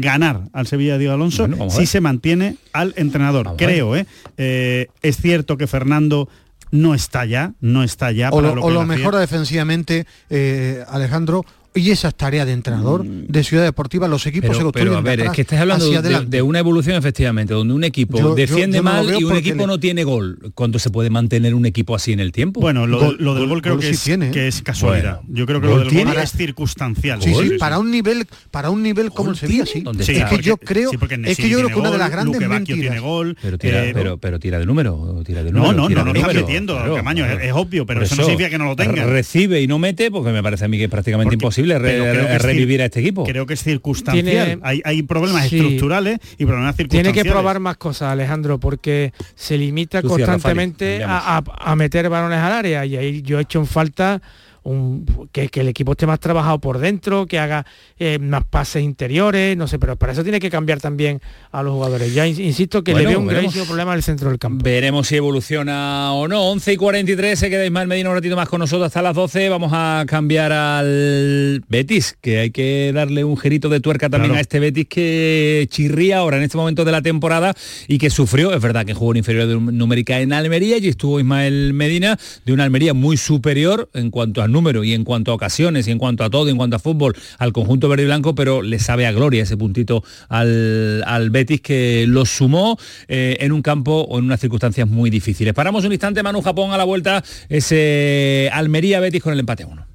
ganar 0.00 0.42
al 0.52 0.66
Sevilla 0.66 0.94
de 0.94 0.98
Diego 1.00 1.14
Alonso 1.14 1.48
si 1.70 1.86
se 1.86 2.00
mantiene 2.00 2.56
al 2.72 2.94
entrenador. 2.96 3.54
creo, 3.56 3.94
eh, 4.36 4.88
es 5.02 5.16
cierto 5.16 5.56
que 5.56 5.66
Fernando 5.66 6.28
no 6.70 6.94
está 6.94 7.24
ya, 7.24 7.52
no 7.60 7.82
está 7.82 8.12
ya. 8.12 8.30
O 8.30 8.40
lo, 8.40 8.52
o 8.62 8.70
lo 8.70 8.84
mejora 8.84 9.20
defensivamente, 9.20 10.06
eh, 10.30 10.84
Alejandro, 10.88 11.44
y 11.76 11.90
esa 11.90 12.08
es 12.08 12.14
tarea 12.16 12.44
de 12.44 12.52
entrenador 12.52 13.04
Mm. 13.04 13.26
de 13.28 13.44
Ciudad 13.44 13.62
Deportiva. 13.64 14.08
Los 14.08 14.26
equipos 14.26 14.56
se 14.56 14.62
construyen 14.62 14.88
Pero 14.88 14.98
a 14.98 15.00
ver, 15.02 15.16
de 15.18 15.22
es 15.24 15.28
atrás 15.28 15.36
que 15.36 15.42
estás 15.42 15.60
hablando 15.60 15.90
de, 15.90 16.26
de 16.26 16.42
una 16.42 16.58
evolución 16.58 16.96
efectivamente, 16.96 17.54
donde 17.54 17.74
un 17.74 17.84
equipo 17.84 18.18
Yo- 18.18 18.28
yo- 18.30 18.34
defiende 18.34 18.78
yo 18.78 18.82
no 18.82 18.90
lo 18.90 18.96
mal 18.96 19.06
veo 19.06 19.20
y 19.20 19.24
un 19.24 19.36
equipo 19.36 19.58
le- 19.60 19.66
no 19.66 19.78
tiene 19.80 20.04
gol. 20.04 20.38
¿Cuánto 20.54 20.78
se 20.78 20.90
puede 20.90 21.10
mantener 21.10 21.54
un 21.54 21.66
equipo 21.66 21.94
así 21.94 22.12
en 22.12 22.20
el 22.20 22.32
tiempo? 22.32 22.60
Bueno, 22.60 22.86
lo, 22.86 23.12
lo 23.12 23.34
del 23.34 23.46
gol 23.46 23.62
creo 23.62 23.78
que, 23.78 23.90
es, 23.90 24.08
¿eh? 24.08 24.30
que 24.32 24.48
es 24.48 24.62
casualidad. 24.62 25.20
Bueno, 25.22 25.34
yo 25.38 25.46
creo 25.46 25.60
que 25.60 25.66
¿gol 25.68 25.76
lo 25.78 25.84
del 25.84 25.94
gol 25.94 26.04
tiene? 26.04 26.22
es 26.22 26.32
circunstancial. 26.32 27.22
Sí, 27.22 27.32
sí, 27.34 27.50
para 27.58 27.78
un 27.78 27.90
nivel, 27.90 28.26
para 28.50 28.70
un 28.70 28.82
nivel 28.82 29.10
como 29.10 29.30
el 29.30 29.36
Sevilla, 29.36 29.66
sí. 29.66 29.80
¿Dónde 29.80 30.04
Sí, 30.04 30.12
es 30.12 30.24
que 30.24 30.38
yo 30.42 30.56
creo, 30.56 30.90
es 30.92 30.98
que 31.36 31.48
yo 31.48 31.58
creo 31.58 31.68
tiene 31.68 31.68
que 31.74 31.78
una 31.80 31.90
de 31.90 31.98
las 31.98 32.08
gol, 32.08 32.16
grandes 32.30 32.48
mentiras. 32.48 32.80
tiene 32.80 33.00
gol. 33.00 33.36
Pero 33.42 33.58
tira, 33.58 33.84
eh, 33.84 33.90
pero, 33.94 34.18
pero 34.18 34.38
tira 34.38 34.58
de 34.58 34.66
número, 34.66 35.22
tira 35.24 35.42
de 35.42 35.52
No, 35.52 35.58
número. 35.72 35.72
no, 35.74 35.88
no, 35.88 36.04
no 36.04 36.10
está 36.12 36.20
número. 36.28 36.40
metiendo, 36.40 36.94
Camaño, 36.94 37.26
es- 37.26 37.42
es 37.44 37.52
obvio, 37.52 37.84
pero 37.86 38.02
eso 38.02 38.16
no 38.16 38.22
significa 38.24 38.50
que 38.50 38.58
no 38.58 38.64
lo 38.66 38.76
tenga. 38.76 39.04
Recibe 39.06 39.60
y 39.60 39.66
no 39.66 39.78
mete, 39.78 40.10
porque 40.10 40.30
me 40.32 40.42
parece 40.42 40.64
a 40.64 40.68
mí 40.68 40.78
que 40.78 40.84
es 40.84 40.90
prácticamente 40.90 41.26
Porque- 41.36 41.42
imposible 41.74 41.78
re- 41.78 42.36
es 42.36 42.42
revivir 42.42 42.82
a 42.82 42.86
este 42.86 43.00
equipo. 43.00 43.24
Creo 43.24 43.46
que 43.46 43.54
es 43.54 43.62
circunstancial. 43.62 44.24
Tiene- 44.24 44.58
hay, 44.62 44.80
hay 44.84 45.02
problemas 45.02 45.48
Sí. 45.48 45.56
estructurales 45.56 46.18
y 46.38 46.44
problemas 46.46 46.76
Tiene 46.76 46.88
circunstanciales. 46.90 47.22
que 47.24 47.30
probar 47.30 47.60
más 47.60 47.76
cosas, 47.76 48.12
Alejandro, 48.12 48.58
porque 48.60 49.12
se 49.34 49.58
limita 49.58 50.02
constantemente 50.02 51.00
Fali, 51.00 51.02
a, 51.04 51.38
a- 51.38 51.70
a 51.72 51.76
meter 51.76 52.08
balones 52.08 52.38
al 52.38 52.52
área 52.52 52.84
y 52.86 52.96
ahí 52.96 53.22
yo 53.22 53.38
he 53.38 53.42
hecho 53.42 53.58
en 53.58 53.66
falta 53.66 54.22
un, 54.66 55.06
que, 55.32 55.48
que 55.48 55.60
el 55.60 55.68
equipo 55.68 55.92
esté 55.92 56.06
más 56.06 56.20
trabajado 56.20 56.58
por 56.60 56.78
dentro, 56.78 57.26
que 57.26 57.38
haga 57.38 57.64
eh, 57.98 58.18
más 58.18 58.44
pases 58.44 58.82
interiores, 58.82 59.56
no 59.56 59.68
sé, 59.68 59.78
pero 59.78 59.96
para 59.96 60.12
eso 60.12 60.22
tiene 60.22 60.40
que 60.40 60.50
cambiar 60.50 60.80
también 60.80 61.20
a 61.52 61.62
los 61.62 61.72
jugadores. 61.72 62.12
Ya 62.14 62.26
in- 62.26 62.40
insisto 62.40 62.82
que 62.82 62.92
Bueno, 62.92 63.08
le 63.08 63.14
veo 63.14 63.20
un 63.20 63.26
veremos. 63.26 63.44
gravísimo 63.52 63.64
problema 63.66 63.92
en 63.92 63.96
el 63.98 64.02
centro 64.02 64.28
del 64.28 64.38
campo. 64.38 64.64
Veremos 64.64 65.06
si 65.06 65.16
evoluciona 65.16 66.12
o 66.12 66.26
no. 66.28 66.42
11 66.50 66.72
y 66.72 66.76
43, 66.76 67.38
se 67.38 67.50
queda 67.50 67.64
Ismael 67.64 67.88
Medina 67.88 68.08
un 68.10 68.16
ratito 68.16 68.36
más 68.36 68.48
con 68.48 68.58
nosotros 68.60 68.86
hasta 68.86 69.02
las 69.02 69.14
12. 69.14 69.48
Vamos 69.48 69.70
a 69.74 70.04
cambiar 70.06 70.52
al 70.52 71.62
Betis, 71.68 72.16
que 72.20 72.38
hay 72.38 72.50
que 72.50 72.90
darle 72.94 73.24
un 73.24 73.36
gerito 73.36 73.68
de 73.68 73.80
tuerca 73.80 74.08
también 74.10 74.30
Claro. 74.30 74.38
a 74.38 74.40
este 74.42 74.58
Betis 74.60 74.86
que 74.88 75.66
chirría 75.70 76.18
ahora 76.18 76.36
en 76.38 76.42
este 76.42 76.56
momento 76.56 76.84
de 76.84 76.92
la 76.92 77.02
temporada 77.02 77.54
y 77.88 77.98
que 77.98 78.10
sufrió, 78.10 78.52
es 78.54 78.60
verdad 78.60 78.84
que 78.84 78.94
jugó 78.94 79.12
en 79.12 79.18
inferior 79.18 79.46
de 79.46 79.54
numérica 79.60 80.20
en 80.20 80.32
Almería 80.32 80.78
y 80.78 80.88
estuvo 80.88 81.20
Ismael 81.20 81.72
Medina 81.74 82.18
de 82.44 82.52
una 82.52 82.64
Almería 82.64 82.94
muy 82.94 83.16
superior 83.16 83.88
en 83.94 84.10
cuanto 84.10 84.42
a 84.42 84.48
número 84.56 84.82
y 84.84 84.94
en 84.94 85.04
cuanto 85.04 85.32
a 85.32 85.34
ocasiones 85.34 85.86
y 85.86 85.90
en 85.90 85.98
cuanto 85.98 86.24
a 86.24 86.30
todo, 86.30 86.48
en 86.48 86.56
cuanto 86.56 86.76
a 86.76 86.78
fútbol, 86.78 87.14
al 87.38 87.52
conjunto 87.52 87.88
verde 87.90 88.04
y 88.04 88.06
blanco, 88.06 88.34
pero 88.34 88.62
le 88.62 88.78
sabe 88.78 89.06
a 89.06 89.12
gloria 89.12 89.42
ese 89.42 89.56
puntito 89.56 90.02
al, 90.28 91.04
al 91.06 91.28
Betis 91.30 91.60
que 91.60 92.06
lo 92.08 92.24
sumó 92.24 92.78
eh, 93.08 93.36
en 93.40 93.52
un 93.52 93.60
campo 93.60 94.06
o 94.08 94.18
en 94.18 94.24
unas 94.24 94.40
circunstancias 94.40 94.88
muy 94.88 95.10
difíciles. 95.10 95.52
Paramos 95.52 95.84
un 95.84 95.92
instante, 95.92 96.22
Manu 96.22 96.40
Japón 96.40 96.72
a 96.72 96.78
la 96.78 96.84
vuelta, 96.84 97.22
ese 97.48 98.48
Almería 98.52 98.98
Betis 99.00 99.22
con 99.22 99.34
el 99.34 99.40
empate 99.40 99.64
a 99.64 99.66
uno. 99.66 99.86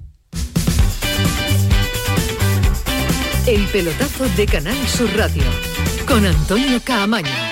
El 3.46 3.64
pelotazo 3.72 4.28
de 4.36 4.46
Canal 4.46 4.76
Sur 4.86 5.10
Radio 5.16 5.42
con 6.06 6.24
Antonio 6.24 6.80
Caamaño. 6.84 7.51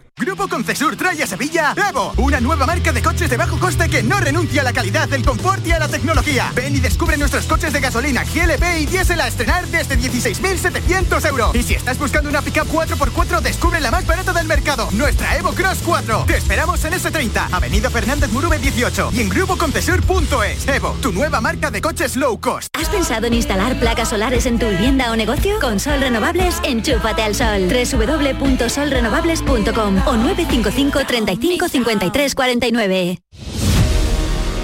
Grupo 0.21 0.47
Concesur 0.47 0.95
trae 0.95 1.23
a 1.23 1.25
Sevilla 1.25 1.73
Evo, 1.89 2.13
una 2.17 2.39
nueva 2.39 2.67
marca 2.67 2.91
de 2.91 3.01
coches 3.01 3.27
de 3.27 3.37
bajo 3.37 3.57
coste 3.57 3.89
que 3.89 4.03
no 4.03 4.19
renuncia 4.19 4.61
a 4.61 4.63
la 4.63 4.71
calidad, 4.71 5.11
el 5.11 5.25
confort 5.25 5.65
y 5.65 5.71
a 5.71 5.79
la 5.79 5.87
tecnología. 5.87 6.51
Ven 6.53 6.75
y 6.75 6.79
descubre 6.79 7.17
nuestros 7.17 7.45
coches 7.45 7.73
de 7.73 7.79
gasolina 7.79 8.23
GLP 8.23 8.81
y 8.81 8.85
diésel 8.85 9.19
a 9.19 9.27
estrenar 9.27 9.65
desde 9.67 9.97
16.700 9.97 11.27
euros. 11.27 11.55
Y 11.55 11.63
si 11.63 11.73
estás 11.73 11.97
buscando 11.97 12.29
una 12.29 12.43
pickup 12.43 12.67
4x4, 12.67 13.41
descubre 13.41 13.81
la 13.81 13.89
más 13.89 14.05
barata 14.05 14.31
del 14.31 14.45
mercado, 14.45 14.89
nuestra 14.91 15.35
Evo 15.37 15.53
Cross 15.53 15.79
4. 15.83 16.25
Te 16.27 16.37
esperamos 16.37 16.85
en 16.85 16.93
S30, 16.93 17.47
Avenida 17.51 17.89
Fernández 17.89 18.31
Murube 18.31 18.59
18 18.59 19.09
y 19.13 19.21
en 19.21 19.29
grupoconcesur.es. 19.29 20.67
Evo, 20.67 20.95
tu 21.01 21.11
nueva 21.13 21.41
marca 21.41 21.71
de 21.71 21.81
coches 21.81 22.15
low 22.15 22.39
cost. 22.39 22.67
¿Has 22.79 22.89
pensado 22.89 23.25
en 23.25 23.33
instalar 23.33 23.79
placas 23.79 24.09
solares 24.09 24.45
en 24.45 24.59
tu 24.59 24.69
vivienda 24.69 25.11
o 25.11 25.15
negocio? 25.15 25.59
Con 25.59 25.79
Sol 25.79 25.99
Renovables, 25.99 26.59
enchúfate 26.63 27.23
al 27.23 27.33
sol. 27.33 27.67
www.solrenovables.com 27.67 30.10
o 30.11 30.17
955 30.17 31.05
35 31.05 31.69
53 31.69 32.35
49. 32.35 33.19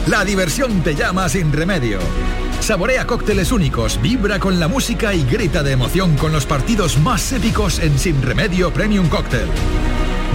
La 0.07 0.25
diversión 0.25 0.81
te 0.83 0.93
llama 0.93 1.29
sin 1.29 1.53
remedio. 1.53 1.99
Saborea 2.59 3.07
cócteles 3.07 3.51
únicos, 3.51 4.01
vibra 4.01 4.39
con 4.39 4.59
la 4.59 4.67
música 4.67 5.13
y 5.13 5.23
grita 5.23 5.63
de 5.63 5.71
emoción 5.71 6.17
con 6.17 6.33
los 6.33 6.45
partidos 6.45 6.97
más 6.97 7.31
épicos 7.31 7.79
en 7.79 7.97
Sin 7.97 8.21
Remedio 8.21 8.73
Premium 8.73 9.07
Cóctel. 9.07 9.47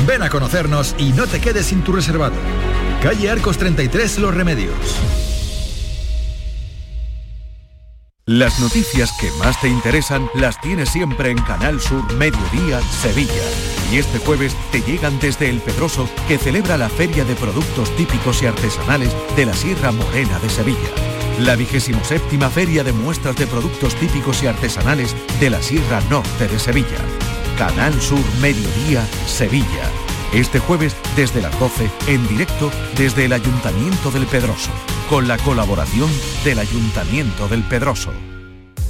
Ven 0.06 0.22
a 0.22 0.30
conocernos 0.30 0.94
y 0.98 1.12
no 1.12 1.26
te 1.26 1.40
quedes 1.40 1.66
sin 1.66 1.82
tu 1.82 1.92
reservado. 1.92 2.36
Calle 3.02 3.28
Arcos 3.28 3.58
33 3.58 4.18
Los 4.18 4.34
Remedios. 4.34 4.74
Las 8.24 8.60
noticias 8.60 9.10
que 9.20 9.30
más 9.32 9.60
te 9.60 9.68
interesan 9.68 10.30
las 10.34 10.58
tienes 10.60 10.88
siempre 10.88 11.30
en 11.30 11.38
Canal 11.38 11.80
Sur 11.80 12.10
Mediodía 12.14 12.80
Sevilla. 13.02 13.81
Y 13.92 13.98
este 13.98 14.18
jueves 14.20 14.56
te 14.70 14.80
llegan 14.80 15.18
desde 15.20 15.50
El 15.50 15.60
Pedroso, 15.60 16.08
que 16.26 16.38
celebra 16.38 16.78
la 16.78 16.88
Feria 16.88 17.26
de 17.26 17.34
Productos 17.34 17.94
Típicos 17.94 18.42
y 18.42 18.46
Artesanales 18.46 19.14
de 19.36 19.44
la 19.44 19.52
Sierra 19.52 19.92
Morena 19.92 20.38
de 20.38 20.48
Sevilla. 20.48 20.78
La 21.40 21.56
vigésimo 21.56 22.02
séptima 22.02 22.48
Feria 22.48 22.84
de 22.84 22.94
Muestras 22.94 23.36
de 23.36 23.46
Productos 23.46 23.94
Típicos 23.96 24.42
y 24.42 24.46
Artesanales 24.46 25.14
de 25.40 25.50
la 25.50 25.60
Sierra 25.60 26.00
Norte 26.08 26.48
de 26.48 26.58
Sevilla. 26.58 27.04
Canal 27.58 27.92
Sur 28.00 28.24
Mediodía 28.40 29.06
Sevilla. 29.26 29.84
Este 30.32 30.58
jueves 30.58 30.96
desde 31.14 31.42
las 31.42 31.58
12 31.60 31.90
en 32.06 32.26
directo 32.28 32.70
desde 32.96 33.26
el 33.26 33.34
Ayuntamiento 33.34 34.10
del 34.10 34.24
Pedroso, 34.24 34.70
con 35.10 35.28
la 35.28 35.36
colaboración 35.36 36.10
del 36.44 36.60
Ayuntamiento 36.60 37.46
del 37.46 37.62
Pedroso. 37.62 38.10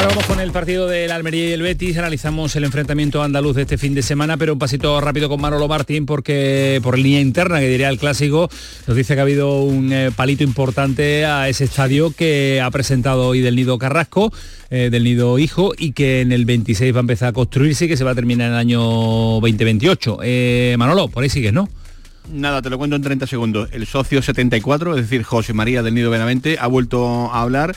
Ahora 0.00 0.14
vamos 0.14 0.24
con 0.24 0.40
el 0.40 0.50
partido 0.50 0.88
del 0.88 1.10
Almería 1.10 1.50
y 1.50 1.52
el 1.52 1.60
Betis, 1.60 1.98
analizamos 1.98 2.56
el 2.56 2.64
enfrentamiento 2.64 3.22
andaluz 3.22 3.54
de 3.56 3.62
este 3.62 3.76
fin 3.76 3.92
de 3.92 4.00
semana, 4.00 4.38
pero 4.38 4.54
un 4.54 4.58
pasito 4.58 4.98
rápido 4.98 5.28
con 5.28 5.42
Manolo 5.42 5.68
Martín 5.68 6.06
porque 6.06 6.80
por 6.82 6.98
línea 6.98 7.20
interna, 7.20 7.60
que 7.60 7.68
diría 7.68 7.90
el 7.90 7.98
clásico, 7.98 8.48
nos 8.86 8.96
dice 8.96 9.12
que 9.12 9.20
ha 9.20 9.24
habido 9.24 9.60
un 9.62 9.92
eh, 9.92 10.10
palito 10.16 10.42
importante 10.42 11.26
a 11.26 11.50
ese 11.50 11.64
estadio 11.64 12.12
que 12.12 12.62
ha 12.64 12.70
presentado 12.70 13.26
hoy 13.26 13.40
del 13.40 13.56
Nido 13.56 13.76
Carrasco, 13.76 14.32
eh, 14.70 14.88
del 14.90 15.04
Nido 15.04 15.38
Hijo, 15.38 15.74
y 15.76 15.92
que 15.92 16.22
en 16.22 16.32
el 16.32 16.46
26 16.46 16.94
va 16.94 17.00
a 17.00 17.00
empezar 17.00 17.28
a 17.28 17.32
construirse 17.34 17.84
y 17.84 17.88
que 17.88 17.98
se 17.98 18.04
va 18.04 18.12
a 18.12 18.14
terminar 18.14 18.46
en 18.46 18.54
el 18.54 18.58
año 18.58 18.80
2028. 18.80 20.20
Eh, 20.22 20.76
Manolo, 20.78 21.08
por 21.08 21.24
ahí 21.24 21.28
sigues, 21.28 21.52
¿no? 21.52 21.68
Nada, 22.32 22.62
te 22.62 22.70
lo 22.70 22.78
cuento 22.78 22.96
en 22.96 23.02
30 23.02 23.26
segundos. 23.26 23.68
El 23.72 23.86
socio 23.86 24.22
74, 24.22 24.96
es 24.96 25.02
decir, 25.02 25.24
José 25.24 25.52
María 25.52 25.82
del 25.82 25.94
Nido 25.94 26.10
Benavente, 26.10 26.56
ha 26.58 26.68
vuelto 26.68 27.30
a 27.30 27.42
hablar 27.42 27.74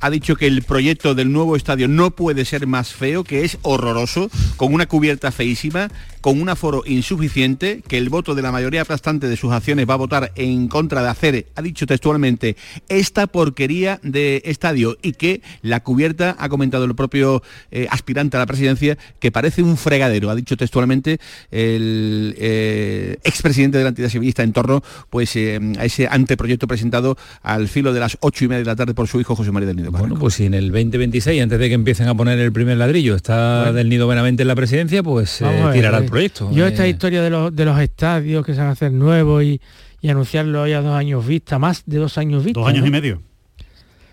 ha 0.00 0.10
dicho 0.10 0.36
que 0.36 0.46
el 0.46 0.62
proyecto 0.62 1.14
del 1.14 1.30
nuevo 1.32 1.56
estadio 1.56 1.88
no 1.88 2.10
puede 2.10 2.44
ser 2.44 2.66
más 2.66 2.92
feo, 2.92 3.22
que 3.24 3.44
es 3.44 3.58
horroroso, 3.62 4.30
con 4.56 4.72
una 4.72 4.86
cubierta 4.86 5.30
feísima, 5.30 5.90
con 6.20 6.40
un 6.40 6.48
aforo 6.48 6.82
insuficiente, 6.86 7.82
que 7.86 7.98
el 7.98 8.08
voto 8.08 8.34
de 8.34 8.42
la 8.42 8.52
mayoría 8.52 8.82
aplastante 8.82 9.28
de 9.28 9.36
sus 9.36 9.52
acciones 9.52 9.88
va 9.88 9.94
a 9.94 9.98
votar 9.98 10.32
en 10.36 10.68
contra 10.68 11.02
de 11.02 11.08
hacer, 11.08 11.46
ha 11.54 11.62
dicho 11.62 11.86
textualmente, 11.86 12.56
esta 12.88 13.26
porquería 13.26 14.00
de 14.02 14.42
estadio 14.44 14.96
y 15.02 15.12
que 15.12 15.42
la 15.62 15.80
cubierta, 15.80 16.36
ha 16.38 16.48
comentado 16.48 16.84
el 16.84 16.94
propio 16.94 17.42
eh, 17.70 17.86
aspirante 17.90 18.36
a 18.36 18.40
la 18.40 18.46
presidencia, 18.46 18.98
que 19.18 19.30
parece 19.30 19.62
un 19.62 19.76
fregadero, 19.76 20.30
ha 20.30 20.34
dicho 20.34 20.56
textualmente 20.56 21.20
el 21.50 22.34
eh, 22.38 23.18
expresidente 23.24 23.78
de 23.78 23.84
la 23.84 23.90
entidad 23.90 24.08
civilista 24.08 24.42
en 24.42 24.52
torno 24.52 24.82
pues, 25.10 25.36
eh, 25.36 25.60
a 25.78 25.84
ese 25.84 26.08
anteproyecto 26.10 26.66
presentado 26.66 27.16
al 27.42 27.68
filo 27.68 27.92
de 27.92 28.00
las 28.00 28.18
ocho 28.20 28.44
y 28.44 28.48
media 28.48 28.60
de 28.60 28.66
la 28.66 28.76
tarde 28.76 28.94
por 28.94 29.08
su 29.08 29.20
hijo 29.20 29.36
José 29.36 29.52
María 29.52 29.68
del 29.68 29.76
Nido. 29.76 29.89
Bueno, 29.98 30.16
pues 30.16 30.34
si 30.34 30.46
en 30.46 30.54
el 30.54 30.68
2026, 30.68 31.42
antes 31.42 31.58
de 31.58 31.68
que 31.68 31.74
empiecen 31.74 32.08
a 32.08 32.14
poner 32.14 32.38
el 32.38 32.52
primer 32.52 32.76
ladrillo, 32.76 33.14
está 33.14 33.72
del 33.72 33.88
Nido 33.88 34.06
Benavente 34.06 34.42
en 34.42 34.48
la 34.48 34.54
presidencia, 34.54 35.02
pues 35.02 35.42
tirará 35.72 35.98
el 35.98 36.06
proyecto. 36.06 36.50
Yo 36.52 36.66
esta 36.66 36.86
historia 36.86 37.22
de 37.22 37.30
los, 37.30 37.54
de 37.54 37.64
los 37.64 37.78
estadios 37.78 38.44
que 38.44 38.54
se 38.54 38.60
van 38.60 38.68
a 38.68 38.72
hacer 38.72 38.92
nuevos 38.92 39.42
y, 39.42 39.60
y 40.00 40.08
anunciarlo 40.08 40.66
ya 40.66 40.80
dos 40.82 40.94
años 40.94 41.26
vista, 41.26 41.58
más 41.58 41.82
de 41.86 41.98
dos 41.98 42.18
años 42.18 42.44
vista. 42.44 42.60
Dos 42.60 42.68
años 42.68 42.86
y 42.86 42.90
medio. 42.90 43.22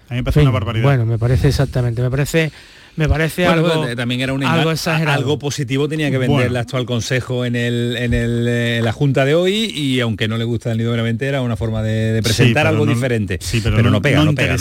A 0.10 0.14
mí 0.14 0.20
me 0.20 0.24
parece 0.24 0.42
una 0.42 0.52
barbaridad. 0.52 0.84
Bueno, 0.84 1.06
me 1.06 1.18
parece 1.18 1.50
exactamente, 1.50 2.02
me 2.02 2.10
parece 2.10 2.52
me 2.98 3.08
parece 3.08 3.46
algo, 3.46 3.88
también 3.96 4.22
era 4.22 4.34
un 4.34 4.44
algo 4.44 4.72
exagerado. 4.72 5.18
algo 5.18 5.40
positivo 5.40 5.88
tenía 5.88 6.10
que 6.10 6.18
vender 6.18 6.48
el 6.48 6.58
actual 6.58 6.86
consejo 6.86 7.46
en 7.46 7.56
el, 7.56 7.96
en 7.96 8.14
el 8.14 8.46
eh, 8.50 8.82
la 8.84 8.92
junta 8.92 9.24
de 9.24 9.36
hoy 9.36 9.72
y 9.74 10.00
aunque 10.00 10.28
no 10.28 10.38
le 10.38 10.44
gusta 10.44 10.72
el 10.72 10.80
nido 10.80 10.92
veramente 10.92 11.28
era 11.28 11.42
una 11.42 11.56
forma 11.56 11.84
de, 11.84 12.20
presentar 12.24 12.66
algo 12.66 12.86
diferente 12.88 13.38
sí, 13.40 13.62
pero, 13.64 13.90
no, 13.90 14.02
pega, 14.02 14.26
no, 14.26 14.34
pega, 14.34 14.56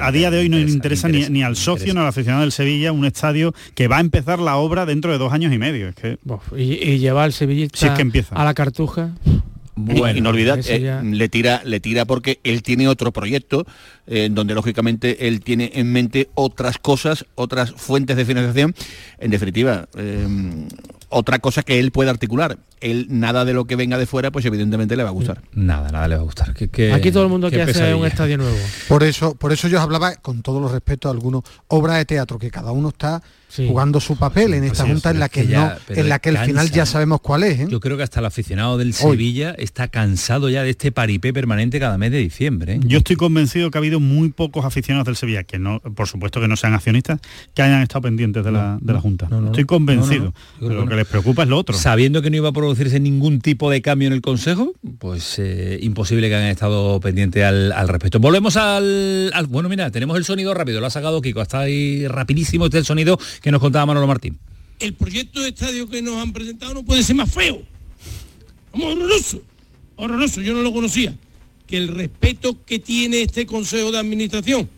a 0.00 0.12
día 0.12 0.30
de 0.30 0.38
hoy 0.38 0.48
no, 0.48 0.58
interesa, 0.58 1.08
ni, 1.08 1.28
ni, 1.28 1.42
al 1.44 1.54
socio 1.54 1.94
ni 1.94 2.00
al 2.00 2.08
aficionado 2.08 2.42
del 2.42 2.52
Sevilla 2.52 2.90
un 2.90 3.04
estadio 3.04 3.54
que 3.74 3.86
va 3.86 3.98
a 3.98 4.00
empezar 4.00 4.40
la 4.40 4.56
obra 4.56 4.84
dentro 4.84 5.12
de 5.12 5.18
dos 5.18 5.32
años 5.32 5.52
y 5.52 5.58
medio 5.58 5.88
es 5.88 5.94
que 5.94 6.18
y, 6.56 6.98
llevar 6.98 7.24
al 7.24 7.32
Sevillista 7.32 7.94
que 7.94 8.02
empieza. 8.02 8.34
a 8.34 8.44
la 8.44 8.54
cartuja 8.54 9.12
bueno, 9.78 10.18
y 10.18 10.20
no 10.20 10.30
olvidad, 10.30 10.58
eh, 10.66 11.00
le 11.02 11.28
tira, 11.28 11.62
le 11.64 11.80
tira 11.80 12.04
porque 12.04 12.40
él 12.44 12.62
tiene 12.62 12.88
otro 12.88 13.12
proyecto 13.12 13.66
en 14.06 14.16
eh, 14.16 14.28
donde 14.34 14.54
lógicamente 14.54 15.28
él 15.28 15.40
tiene 15.40 15.72
en 15.74 15.92
mente 15.92 16.28
otras 16.34 16.78
cosas, 16.78 17.26
otras 17.34 17.72
fuentes 17.72 18.16
de 18.16 18.24
financiación. 18.24 18.74
En 19.18 19.30
definitiva, 19.30 19.88
eh, 19.96 20.26
otra 21.08 21.38
cosa 21.38 21.62
que 21.62 21.78
él 21.78 21.90
puede 21.90 22.10
articular. 22.10 22.58
Él 22.80 23.06
nada 23.10 23.44
de 23.44 23.54
lo 23.54 23.64
que 23.64 23.76
venga 23.76 23.98
de 23.98 24.06
fuera, 24.06 24.30
pues 24.30 24.44
evidentemente 24.44 24.96
le 24.96 25.02
va 25.02 25.08
a 25.08 25.12
gustar. 25.12 25.42
Nada, 25.52 25.90
nada 25.90 26.08
le 26.08 26.16
va 26.16 26.22
a 26.22 26.24
gustar. 26.24 26.50
Aquí 26.50 27.12
todo 27.12 27.22
el 27.24 27.28
mundo 27.28 27.48
quiere 27.48 27.70
hacer 27.70 27.94
un 27.94 28.06
estadio 28.06 28.38
nuevo. 28.38 28.56
Por 28.88 29.02
eso, 29.02 29.34
por 29.34 29.52
eso 29.52 29.68
yo 29.68 29.80
hablaba, 29.80 30.16
con 30.16 30.42
todos 30.42 30.60
los 30.60 30.70
respetos 30.70 31.08
a 31.08 31.12
algunos, 31.12 31.42
obras 31.68 31.96
de 31.96 32.04
teatro, 32.04 32.38
que 32.38 32.50
cada 32.50 32.72
uno 32.72 32.88
está 32.90 33.22
jugando 33.56 34.00
su 34.00 34.16
papel 34.16 34.54
en 34.54 34.64
esta 34.64 34.86
junta 34.86 35.10
en 35.10 35.18
la 35.18 35.28
que, 35.28 35.44
no, 35.44 35.72
en 35.88 36.08
la 36.08 36.18
que 36.18 36.30
el 36.30 36.38
final 36.38 36.70
ya 36.70 36.86
sabemos 36.86 37.20
cuál 37.20 37.44
es. 37.44 37.60
¿eh? 37.60 37.66
Yo 37.68 37.80
creo 37.80 37.96
que 37.96 38.02
hasta 38.02 38.20
el 38.20 38.26
aficionado 38.26 38.78
del 38.78 38.92
Sevilla 38.92 39.54
está 39.58 39.88
cansado 39.88 40.50
ya 40.50 40.62
de 40.62 40.70
este 40.70 40.92
paripé 40.92 41.32
permanente 41.32 41.80
cada 41.80 41.98
mes 41.98 42.12
de 42.12 42.18
diciembre. 42.18 42.74
¿eh? 42.74 42.80
Yo 42.84 42.98
estoy 42.98 43.16
convencido 43.16 43.70
que 43.70 43.78
ha 43.78 43.80
habido 43.80 44.00
muy 44.00 44.30
pocos 44.30 44.64
aficionados 44.64 45.06
del 45.06 45.16
Sevilla, 45.16 45.44
que 45.44 45.58
no, 45.58 45.80
por 45.80 46.06
supuesto 46.06 46.40
que 46.40 46.48
no 46.48 46.56
sean 46.56 46.74
accionistas, 46.74 47.20
que 47.54 47.62
hayan 47.62 47.82
estado 47.82 48.02
pendientes 48.02 48.44
de 48.44 48.52
la, 48.52 48.78
de 48.80 48.92
la 48.92 49.00
Junta. 49.00 49.28
estoy 49.46 49.64
convencido. 49.64 50.34
lo 50.60 50.86
que 50.86 50.96
les 50.96 51.06
preocupa 51.06 51.42
es 51.42 51.48
lo 51.48 51.58
otro. 51.58 51.76
Sabiendo 51.76 52.22
que 52.22 52.30
no 52.30 52.36
iba 52.36 52.50
a 52.50 52.52
producirse 52.52 53.00
ningún 53.00 53.40
tipo 53.40 53.70
de 53.70 53.82
cambio 53.82 54.08
en 54.08 54.14
el 54.14 54.20
Consejo, 54.20 54.72
pues 54.98 55.38
eh, 55.38 55.78
imposible 55.82 56.28
que 56.28 56.34
hayan 56.34 56.48
estado 56.48 57.00
pendientes 57.00 57.44
al, 57.44 57.88
respecto. 57.88 58.20
Volvemos 58.20 58.56
al, 58.56 59.32
Bueno, 59.48 59.68
mira, 59.68 59.90
tenemos 59.90 60.16
el 60.16 60.24
sonido 60.24 60.52
rápido, 60.54 60.80
lo 60.80 60.86
ha 60.86 60.90
sacado 60.90 61.22
Kiko, 61.22 61.40
está 61.40 61.60
ahí 61.60 62.06
rapidísimo 62.06 62.66
este 62.66 62.78
el 62.78 62.84
sonido 62.84 63.18
que 63.40 63.50
nos 63.50 63.60
contaba 63.60 63.86
Manolo 63.86 64.06
Martín. 64.06 64.38
El 64.78 64.94
proyecto 64.94 65.40
de 65.40 65.48
estadio 65.48 65.88
que 65.88 66.02
nos 66.02 66.16
han 66.16 66.32
presentado 66.32 66.74
no 66.74 66.84
puede 66.84 67.02
ser 67.02 67.16
más 67.16 67.30
feo. 67.30 67.62
Vamos, 68.72 68.94
horroroso. 68.94 69.42
Horroroso, 69.96 70.40
yo 70.40 70.54
no 70.54 70.62
lo 70.62 70.72
conocía. 70.72 71.14
Que 71.66 71.76
el 71.76 71.88
respeto 71.88 72.56
que 72.64 72.78
tiene 72.78 73.22
este 73.22 73.46
Consejo 73.46 73.90
de 73.90 73.98
Administración 73.98 74.68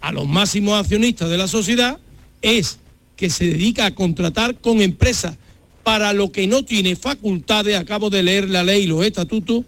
a 0.00 0.12
los 0.12 0.28
máximos 0.28 0.78
accionistas 0.78 1.30
de 1.30 1.38
la 1.38 1.48
sociedad 1.48 1.98
es 2.42 2.78
que 3.16 3.30
se 3.30 3.46
dedica 3.46 3.86
a 3.86 3.94
contratar 3.94 4.56
con 4.60 4.80
empresas 4.80 5.36
para 5.82 6.12
lo 6.12 6.30
que 6.30 6.46
no 6.46 6.64
tiene 6.64 6.96
facultades, 6.96 7.76
acabo 7.76 8.10
de 8.10 8.22
leer 8.22 8.48
la 8.48 8.62
ley 8.62 8.84
y 8.84 8.86
los 8.86 9.04
estatutos, 9.04 9.64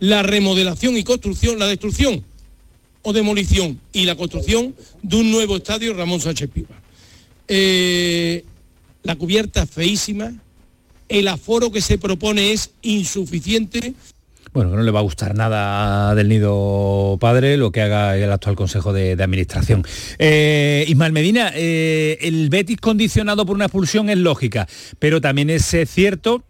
la 0.00 0.22
remodelación 0.22 0.96
y 0.96 1.04
construcción, 1.04 1.58
la 1.58 1.66
destrucción 1.66 2.24
o 3.02 3.12
demolición 3.12 3.80
y 3.92 4.04
la 4.04 4.16
construcción 4.16 4.74
de 5.02 5.16
un 5.16 5.30
nuevo 5.30 5.56
estadio 5.56 5.92
Ramón 5.92 6.20
Sánchez 6.20 6.48
Piva. 6.48 6.83
Eh, 7.48 8.44
la 9.02 9.16
cubierta 9.16 9.66
feísima, 9.66 10.32
el 11.08 11.28
aforo 11.28 11.70
que 11.70 11.80
se 11.80 11.98
propone 11.98 12.52
es 12.52 12.70
insuficiente 12.82 13.94
bueno, 14.54 14.70
no 14.70 14.82
le 14.84 14.92
va 14.92 15.00
a 15.00 15.02
gustar 15.02 15.34
nada 15.34 16.14
del 16.14 16.28
nido 16.28 17.18
padre 17.20 17.56
lo 17.56 17.72
que 17.72 17.82
haga 17.82 18.16
el 18.16 18.30
actual 18.30 18.54
Consejo 18.54 18.92
de, 18.92 19.20
Administración. 19.20 19.84
Eh, 20.20 20.84
Ismael 20.86 21.12
Medina, 21.12 21.50
eh, 21.56 22.18
el 22.20 22.48
Betis 22.50 22.76
condicionado 22.76 23.44
por 23.44 23.56
una 23.56 23.64
expulsión 23.64 24.10
es 24.10 24.18
lógica, 24.18 24.68
pero 25.00 25.20
también 25.20 25.50
es 25.50 25.74
cierto 25.88 26.44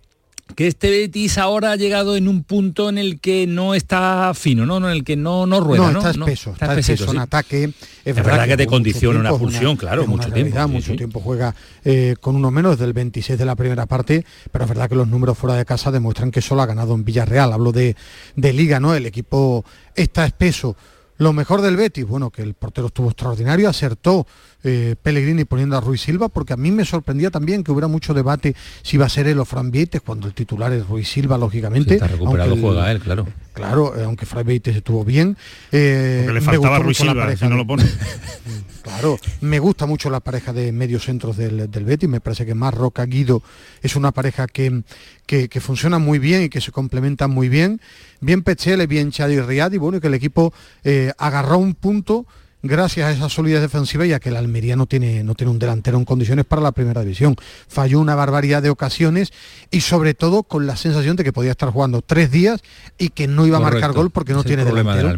que 0.55 0.67
este 0.67 0.91
Betis 0.91 1.39
ahora 1.39 1.73
ha 1.73 1.77
llegado 1.77 2.17
en 2.17 2.29
un 2.29 2.45
punto 2.45 2.89
en 2.89 2.99
el 2.99 3.21
que 3.21 3.47
no 3.47 3.75
está 3.75 4.33
fino, 4.35 4.67
¿no? 4.67 4.77
En 4.79 4.85
el 4.85 5.05
que 5.05 5.17
no, 5.17 5.47
no 5.47 5.61
rueda, 5.61 5.91
¿no? 5.91 5.99
Está 5.99 6.11
espeso, 6.11 6.53
está, 6.53 6.79
espeso, 6.79 7.11
en 7.11 7.19
ataque. 7.19 7.73
Es, 8.05 8.15
verdad, 8.15 8.47
que, 8.47 8.57
te 8.57 8.67
condiciona 8.67 9.21
una 9.21 9.37
pulsión, 9.37 9.77
claro, 9.77 10.07
mucho 10.07 10.31
tiempo. 10.31 10.69
mucho 10.69 10.97
tiempo 10.97 11.21
juega 11.21 11.55
eh, 11.85 12.17
con 12.21 12.37
uno 12.37 12.51
menos 12.51 12.79
del 12.79 12.93
26 12.93 13.39
de 13.39 13.45
la 13.45 13.57
primera 13.57 13.87
parte, 13.87 14.25
pero 14.53 14.65
es 14.65 14.69
verdad 14.69 14.89
que 14.89 14.95
los 14.95 15.09
números 15.09 15.37
fuera 15.37 15.57
de 15.57 15.65
casa 15.65 15.91
demuestran 15.91 16.31
que 16.31 16.41
solo 16.41 16.63
ha 16.63 16.67
ganado 16.67 16.95
en 16.95 17.05
Villarreal. 17.05 17.53
Hablo 17.53 17.73
de, 17.73 17.97
de 18.37 18.53
liga, 18.53 18.81
¿no? 18.81 18.95
El 18.95 19.07
equipo 19.07 19.65
está 19.95 20.25
espeso. 20.25 20.77
Lo 21.17 21.33
mejor 21.33 21.63
del 21.63 21.77
Betis, 21.77 22.05
bueno, 22.05 22.31
que 22.31 22.43
el 22.43 22.55
portero 22.55 22.89
estuvo 22.89 23.09
extraordinario, 23.09 23.69
acertó 23.69 24.27
eh, 24.65 24.97
Pellegrini 25.01 25.45
poniendo 25.45 25.77
a 25.77 25.81
Ruiz 25.81 26.01
Silva, 26.01 26.31
porque 26.31 26.55
a 26.55 26.57
mí 26.57 26.71
me 26.71 26.87
sorprendía 26.87 27.31
también 27.31 27.63
que 27.63 27.71
hubiera 27.71 27.87
mucho 27.87 28.15
debate 28.15 28.57
si 28.83 28.97
iba 28.97 29.05
a 29.05 29.11
ser 29.11 29.27
él 29.27 29.39
o 29.39 29.45
Fran 29.45 29.71
Vieites, 29.71 30.01
cuando 30.01 30.27
el 30.27 30.33
titular 30.33 30.73
es 30.73 30.89
Ruiz 30.89 31.07
Silva, 31.07 31.37
lógicamente. 31.37 31.95
está 31.95 32.07
recuperado, 32.07 32.57
juega 32.57 32.91
él, 32.91 32.99
claro. 33.01 33.27
Claro, 33.53 33.95
eh, 33.95 34.05
aunque 34.05 34.25
Fran 34.25 34.47
Vieites 34.47 34.75
estuvo 34.75 35.05
bien. 35.05 35.37
Eh, 35.71 36.23
porque 36.25 36.33
le 36.33 36.41
faltaba 36.41 36.79
Ruiz 36.79 36.97
Silva, 36.97 37.37
si 37.37 37.47
no 37.47 37.57
lo 37.57 37.67
pone. 37.67 37.85
claro, 38.83 39.19
me 39.43 39.59
gusta 39.59 39.85
mucho 39.85 40.09
la 40.09 40.21
pareja 40.21 40.55
de 40.55 40.73
medios 40.73 41.05
centros 41.05 41.37
del, 41.37 41.71
del 41.71 41.85
Betis, 41.85 42.09
me 42.09 42.21
parece 42.21 42.47
que 42.47 42.55
más 42.55 42.73
Roca 42.73 43.05
Guido 43.05 43.43
es 43.83 43.97
una 43.97 44.13
pareja 44.13 44.47
que, 44.47 44.83
que, 45.27 45.61
funciona 45.61 45.99
muy 45.99 46.19
bien 46.19 46.43
y 46.43 46.49
que 46.49 46.63
se 46.63 46.73
complementan 46.73 47.31
muy 47.31 47.51
bien. 47.51 47.83
Bien 48.23 48.43
Pechele, 48.43 48.87
bien 48.87 49.11
Chadi 49.11 49.39
Riad, 49.41 49.73
y 49.73 49.77
bueno, 49.77 50.01
que 50.01 50.07
el 50.07 50.15
equipo 50.15 50.55
agarró 51.19 51.59
un 51.59 51.75
punto 51.75 52.25
gracias 52.65 53.07
a 53.07 53.13
esa 53.13 53.29
solidez 53.29 53.61
defensiva 53.61 54.07
y 54.07 54.13
a 54.13 54.19
que 54.19 54.31
el 54.31 54.37
Almería 54.37 54.75
no 54.75 54.87
tiene, 54.87 55.23
no 55.23 55.35
tiene 55.35 55.51
un 55.51 55.59
delantero 55.59 55.99
en 55.99 56.05
condiciones 56.05 56.47
para 56.47 56.63
la 56.63 56.73
primera 56.73 57.03
división. 57.03 57.37
Falló 57.69 58.01
una 58.01 58.15
barbaridad 58.15 58.63
de 58.63 58.71
ocasiones 58.71 59.33
y 59.71 59.83
sobre 59.83 60.15
todo 60.15 60.43
con 60.43 60.67
la 60.67 60.77
sensación 60.77 61.15
de 61.17 61.25
que 61.25 61.33
podía 61.33 61.53
estar 61.53 61.71
jugando 61.71 62.01
tres 62.01 62.31
días 62.31 62.63
y 62.99 63.11
que 63.11 63.29
no 63.29 63.47
iba 63.47 63.59
a 63.59 63.61
marcar 63.61 63.93
gol 63.93 64.11
porque 64.11 64.33
no 64.33 64.43
tiene 64.45 64.65
delantero. 64.65 65.15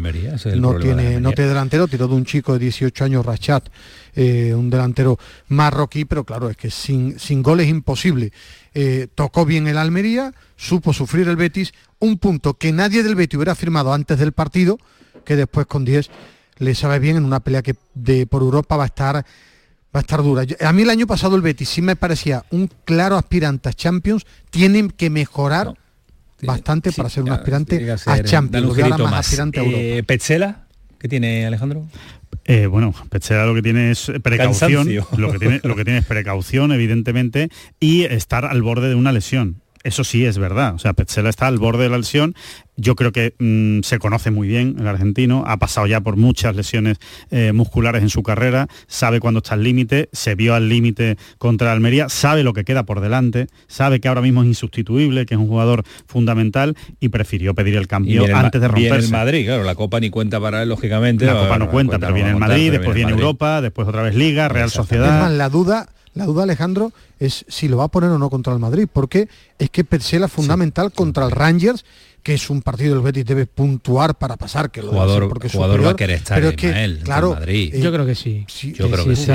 no, 0.57 0.75
tiene, 0.75 1.21
no 1.21 1.31
tiene 1.31 1.49
delantero, 1.49 1.87
tiró 1.87 2.07
de 2.07 2.15
un 2.15 2.25
chico 2.25 2.53
de 2.53 2.59
18 2.59 3.05
años, 3.05 3.25
Rachat, 3.25 3.69
eh, 4.15 4.53
un 4.53 4.69
delantero 4.69 5.17
marroquí, 5.47 6.03
pero 6.03 6.25
claro, 6.25 6.49
es 6.49 6.57
que 6.57 6.69
sin, 6.69 7.17
sin 7.17 7.41
gol 7.41 7.61
es 7.61 7.69
imposible. 7.69 8.33
Eh, 8.73 9.07
tocó 9.15 9.45
bien 9.45 9.67
el 9.67 9.77
Almería, 9.77 10.33
supo 10.57 10.91
sufrir 10.91 11.29
el 11.29 11.37
Betis, 11.37 11.73
un 11.99 12.17
punto 12.17 12.55
que 12.55 12.73
nadie 12.73 13.03
del 13.03 13.15
Betis 13.15 13.37
hubiera 13.37 13.55
firmado 13.55 13.93
antes 13.93 14.19
del 14.19 14.33
partido, 14.33 14.77
que 15.23 15.35
después 15.35 15.65
con 15.65 15.85
10 15.85 16.09
le 16.59 16.75
sabe 16.75 16.99
bien 16.99 17.17
en 17.17 17.25
una 17.25 17.39
pelea 17.39 17.61
que 17.61 17.75
de, 17.93 18.27
por 18.27 18.41
Europa 18.41 18.77
va 18.77 18.83
a 18.83 18.87
estar 18.87 19.15
va 19.15 19.99
a 19.99 20.01
estar 20.01 20.21
dura. 20.21 20.43
a 20.59 20.73
mí 20.73 20.81
el 20.81 20.89
año 20.89 21.07
pasado 21.07 21.35
el 21.35 21.41
Betis 21.41 21.69
sí 21.69 21.81
me 21.81 21.95
parecía 21.95 22.43
un 22.51 22.69
claro 22.85 23.15
aspirante 23.15 23.69
a 23.69 23.73
Champions, 23.73 24.25
tienen 24.49 24.89
que 24.89 25.09
mejorar 25.09 25.73
bastante 26.41 26.91
para 26.91 27.09
ser 27.09 27.23
un 27.23 27.31
aspirante 27.31 27.91
a 27.91 28.23
Champions, 28.23 28.77
aspirante 29.13 29.59
a 29.59 29.63
eh, 29.63 30.03
Petzela, 30.03 30.67
¿qué 30.99 31.07
tiene 31.07 31.45
Alejandro? 31.45 31.85
Eh, 32.45 32.67
bueno, 32.67 32.93
Petzela 33.09 33.45
lo 33.45 33.55
que 33.55 33.61
tiene 33.61 33.91
es 33.91 34.11
precaución, 34.21 34.87
lo 35.17 35.31
que 35.31 35.39
tiene, 35.39 35.61
lo 35.63 35.75
que 35.75 35.83
tiene 35.83 35.99
es 35.99 36.05
precaución, 36.05 36.71
evidentemente, 36.71 37.49
y 37.79 38.03
estar 38.03 38.45
al 38.45 38.61
borde 38.61 38.89
de 38.89 38.95
una 38.95 39.11
lesión 39.11 39.61
eso 39.87 40.03
sí 40.03 40.25
es 40.25 40.37
verdad. 40.37 40.75
O 40.75 40.79
sea, 40.79 40.91
Petzela 40.93 41.29
está 41.29 41.47
al 41.47 41.59
borde 41.59 41.83
de 41.83 41.89
la 41.89 41.97
lesión. 41.97 42.35
Yo 42.75 42.95
creo 42.95 43.11
que 43.13 43.33
mm, 43.39 43.83
se 43.83 43.99
conoce 43.99 44.31
muy 44.31 44.47
bien 44.47 44.75
el 44.79 44.87
argentino, 44.87 45.45
ha 45.47 45.57
pasado 45.57 45.87
ya 45.87 46.01
por 46.01 46.17
muchas 46.17 46.55
lesiones 46.55 46.97
eh, 47.31 47.53
musculares 47.53 48.03
en 48.03 48.09
su 48.09 48.21
carrera, 48.21 48.67
sabe 48.87 49.19
cuándo 49.19 49.39
está 49.39 49.55
al 49.55 49.63
límite, 49.63 50.09
se 50.11 50.35
vio 50.35 50.53
al 50.53 50.69
límite 50.69 51.17
contra 51.39 51.71
Almería, 51.71 52.09
sabe 52.09 52.43
lo 52.43 52.53
que 52.53 52.65
queda 52.65 52.83
por 52.83 52.99
delante, 52.99 53.47
sabe 53.67 53.99
que 53.99 54.09
ahora 54.09 54.21
mismo 54.21 54.43
es 54.43 54.49
insustituible, 54.49 55.25
que 55.25 55.33
es 55.33 55.39
un 55.39 55.47
jugador 55.47 55.83
fundamental 56.05 56.75
y 56.99 57.09
prefirió 57.09 57.55
pedir 57.55 57.77
el 57.77 57.87
cambio 57.87 58.25
antes 58.35 58.61
de 58.61 58.67
romperse. 58.67 58.89
Viene 58.91 59.05
el 59.05 59.11
Madrid, 59.11 59.45
claro, 59.45 59.63
la 59.63 59.75
Copa 59.75 59.99
ni 59.99 60.11
cuenta 60.11 60.39
para 60.39 60.61
él, 60.61 60.69
lógicamente. 60.69 61.25
La 61.25 61.33
Copa 61.33 61.57
no 61.57 61.71
cuenta, 61.71 61.97
pero 61.97 62.13
viene 62.13 62.29
el 62.31 62.35
Madrid, 62.35 62.71
después 62.71 62.93
viene 62.93 63.11
Europa, 63.11 63.61
después 63.61 63.87
otra 63.87 64.03
vez 64.03 64.13
Liga, 64.13 64.49
Real 64.49 64.69
Sociedad. 64.69 65.15
Es 65.15 65.21
más, 65.23 65.31
la 65.31 65.49
duda 65.49 65.87
la 66.17 66.25
duda, 66.25 66.43
Alejandro, 66.43 66.91
es 67.19 67.45
si 67.47 67.67
lo 67.67 67.77
va 67.77 67.85
a 67.85 67.87
poner 67.89 68.09
o 68.09 68.17
no 68.17 68.29
contra 68.29 68.53
el 68.53 68.59
Madrid, 68.59 68.87
porque 68.91 69.27
es 69.59 69.69
que 69.69 69.83
Petzela 69.83 70.27
es 70.27 70.31
fundamental 70.31 70.91
contra 70.91 71.25
el 71.25 71.31
Rangers, 71.31 71.83
que 72.27 72.33
es 72.33 72.49
un 72.49 72.61
partido 72.61 72.93
del 72.93 73.03
Betis 73.03 73.25
debe 73.25 73.45
puntuar 73.45 74.17
para 74.17 74.35
pasar, 74.35 74.69
que 74.69 74.81
lo 74.81 74.89
jugador, 74.89 75.29
porque 75.29 75.47
jugador 75.47 75.85
va 75.85 75.91
a 75.91 75.95
querer 75.95 76.17
estar 76.17 76.37
pero 76.37 76.49
es 76.49 76.57
que, 76.57 76.99
claro, 77.01 77.35
Madrid. 77.35 77.73
yo 77.81 77.89
creo 77.89 78.05
que 78.05 78.15
sí. 78.15 78.45
yo 78.73 78.91
creo 78.91 79.05
que 79.05 79.15
sí. 79.15 79.31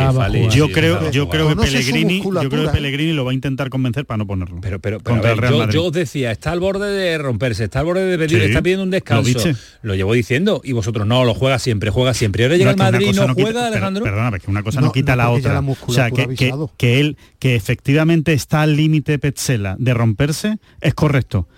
Yo 0.50 0.68
creo, 0.68 1.10
yo 1.10 1.26
creo 1.30 1.48
que 1.48 1.56
Pellegrini, 1.56 2.22
yo 2.22 2.50
creo 2.50 2.66
que 2.66 2.72
Pellegrini 2.72 3.14
lo 3.14 3.24
va 3.24 3.30
a 3.30 3.34
intentar 3.34 3.70
convencer 3.70 4.04
para 4.04 4.18
no 4.18 4.26
ponerlo. 4.26 4.58
Pero, 4.60 4.78
pero, 4.78 5.00
pero 5.00 5.22
ver, 5.22 5.40
yo, 5.40 5.70
yo, 5.70 5.84
os 5.86 5.92
decía, 5.92 6.32
está 6.32 6.52
al 6.52 6.60
borde 6.60 6.90
de 6.90 7.16
romperse, 7.16 7.64
está 7.64 7.78
al 7.80 7.86
borde 7.86 8.04
de 8.04 8.18
pedir, 8.18 8.40
sí, 8.40 8.44
está 8.44 8.60
pidiendo 8.60 8.84
un 8.84 8.90
descanso. 8.90 9.38
Lo, 9.38 9.54
lo, 9.80 9.94
llevo 9.94 10.12
diciendo 10.12 10.60
y 10.62 10.72
vosotros 10.72 11.06
no, 11.06 11.24
lo 11.24 11.32
juega 11.32 11.58
siempre, 11.58 11.88
juega 11.88 12.12
siempre. 12.12 12.42
Y 12.42 12.44
ahora 12.44 12.56
llega 12.58 12.70
el 12.72 12.76
Madrid 12.76 13.06
y 13.08 13.12
no, 13.14 13.32
juega, 13.32 13.48
quita, 13.48 13.66
Alejandro. 13.68 14.04
Perdona, 14.04 14.38
que 14.38 14.50
una 14.50 14.62
cosa 14.62 14.82
no, 14.82 14.92
quita 14.92 15.16
la 15.16 15.30
otra. 15.30 15.60
o 15.60 15.92
sea, 15.94 16.10
que 16.10 17.00
él, 17.00 17.16
que 17.42 17.56
efectivamente 17.56 18.34
está 18.34 18.62
al 18.62 18.76
límite 18.76 19.18
Petzela 19.18 19.74
de 19.76 19.94
romperse, 19.94 20.58
es 20.80 20.94
correcto. 20.94 21.48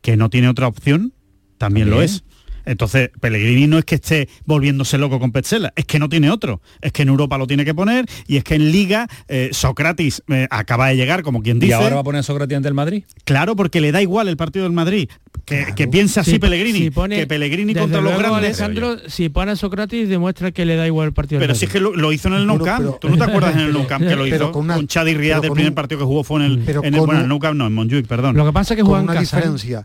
Que 0.00 0.16
no 0.16 0.30
tiene 0.30 0.48
otra 0.48 0.68
opción, 0.68 1.14
también, 1.58 1.90
lo 1.90 2.00
es. 2.00 2.22
Entonces, 2.64 3.10
Pellegrini 3.20 3.66
no 3.66 3.78
es 3.78 3.84
que 3.84 3.96
esté 3.96 4.28
volviéndose 4.44 4.98
loco 4.98 5.18
con 5.18 5.32
Petzela, 5.32 5.72
es 5.76 5.84
que 5.84 5.98
no 5.98 6.08
tiene 6.08 6.30
otro. 6.30 6.60
Es 6.80 6.92
que 6.92 7.02
en 7.02 7.08
Europa 7.08 7.38
lo 7.38 7.46
tiene 7.46 7.64
que 7.64 7.74
poner 7.74 8.06
y 8.26 8.36
es 8.36 8.44
que 8.44 8.54
en 8.54 8.70
Liga 8.70 9.08
eh, 9.28 9.50
Sócrates 9.52 10.22
eh, 10.28 10.46
acaba 10.50 10.88
de 10.88 10.96
llegar, 10.96 11.22
como 11.22 11.42
quien 11.42 11.58
dice. 11.58 11.70
¿Y 11.70 11.72
ahora 11.74 11.96
va 11.96 12.00
a 12.00 12.04
poner 12.04 12.20
a 12.20 12.22
Sócrates 12.22 12.56
ante 12.56 12.68
el 12.68 12.74
Madrid? 12.74 13.04
Claro, 13.24 13.56
porque 13.56 13.80
le 13.80 13.92
da 13.92 14.02
igual 14.02 14.28
el 14.28 14.36
partido 14.36 14.64
del 14.64 14.72
Madrid. 14.72 15.08
Que, 15.44 15.58
claro. 15.58 15.74
que 15.74 15.88
piense 15.88 16.20
así 16.20 16.32
si, 16.32 16.38
Pellegrini, 16.38 16.78
si 16.78 16.90
pone, 16.90 17.16
que 17.16 17.26
Pellegrini 17.26 17.74
contra 17.74 18.00
los 18.00 18.16
grandes. 18.16 18.60
Alejandro, 18.60 18.96
si 19.08 19.28
pone 19.28 19.52
a 19.52 19.56
Sócrates 19.56 20.08
demuestra 20.08 20.52
que 20.52 20.64
le 20.64 20.76
da 20.76 20.86
igual 20.86 21.08
el 21.08 21.12
partido. 21.14 21.40
Pero 21.40 21.54
si 21.54 21.64
es 21.64 21.72
que 21.72 21.80
lo, 21.80 21.96
lo 21.96 22.12
hizo 22.12 22.28
en 22.28 22.34
el 22.34 22.46
Nou 22.46 22.60
Camp. 22.62 22.98
¿Tú 23.00 23.08
no 23.08 23.16
te 23.16 23.24
acuerdas 23.24 23.54
en 23.54 23.60
el 23.60 23.72
Nou 23.74 23.86
Camp 23.86 24.06
que 24.06 24.14
lo 24.14 24.26
hizo? 24.26 24.52
Con, 24.52 24.64
una, 24.64 24.76
con 24.76 24.86
Chadi 24.86 25.14
Riad, 25.14 25.44
el 25.44 25.50
primer 25.50 25.70
un, 25.70 25.74
partido 25.74 26.00
que 26.00 26.04
jugó 26.04 26.22
fue 26.22 26.44
en 26.44 26.52
el, 26.52 26.68
en 26.68 26.94
el, 26.94 27.00
bueno, 27.00 27.22
el 27.22 27.28
Nou 27.28 27.38
Camp, 27.40 27.56
no, 27.56 27.66
en 27.66 27.74
Montjuic, 27.74 28.06
perdón. 28.06 28.36
Lo 28.36 28.46
que 28.46 28.52
pasa 28.52 28.74
es 28.74 28.78
que 28.78 28.82
juega 28.82 29.00
en 29.00 29.04
una 29.04 29.14
casa. 29.14 29.36
diferencia 29.36 29.82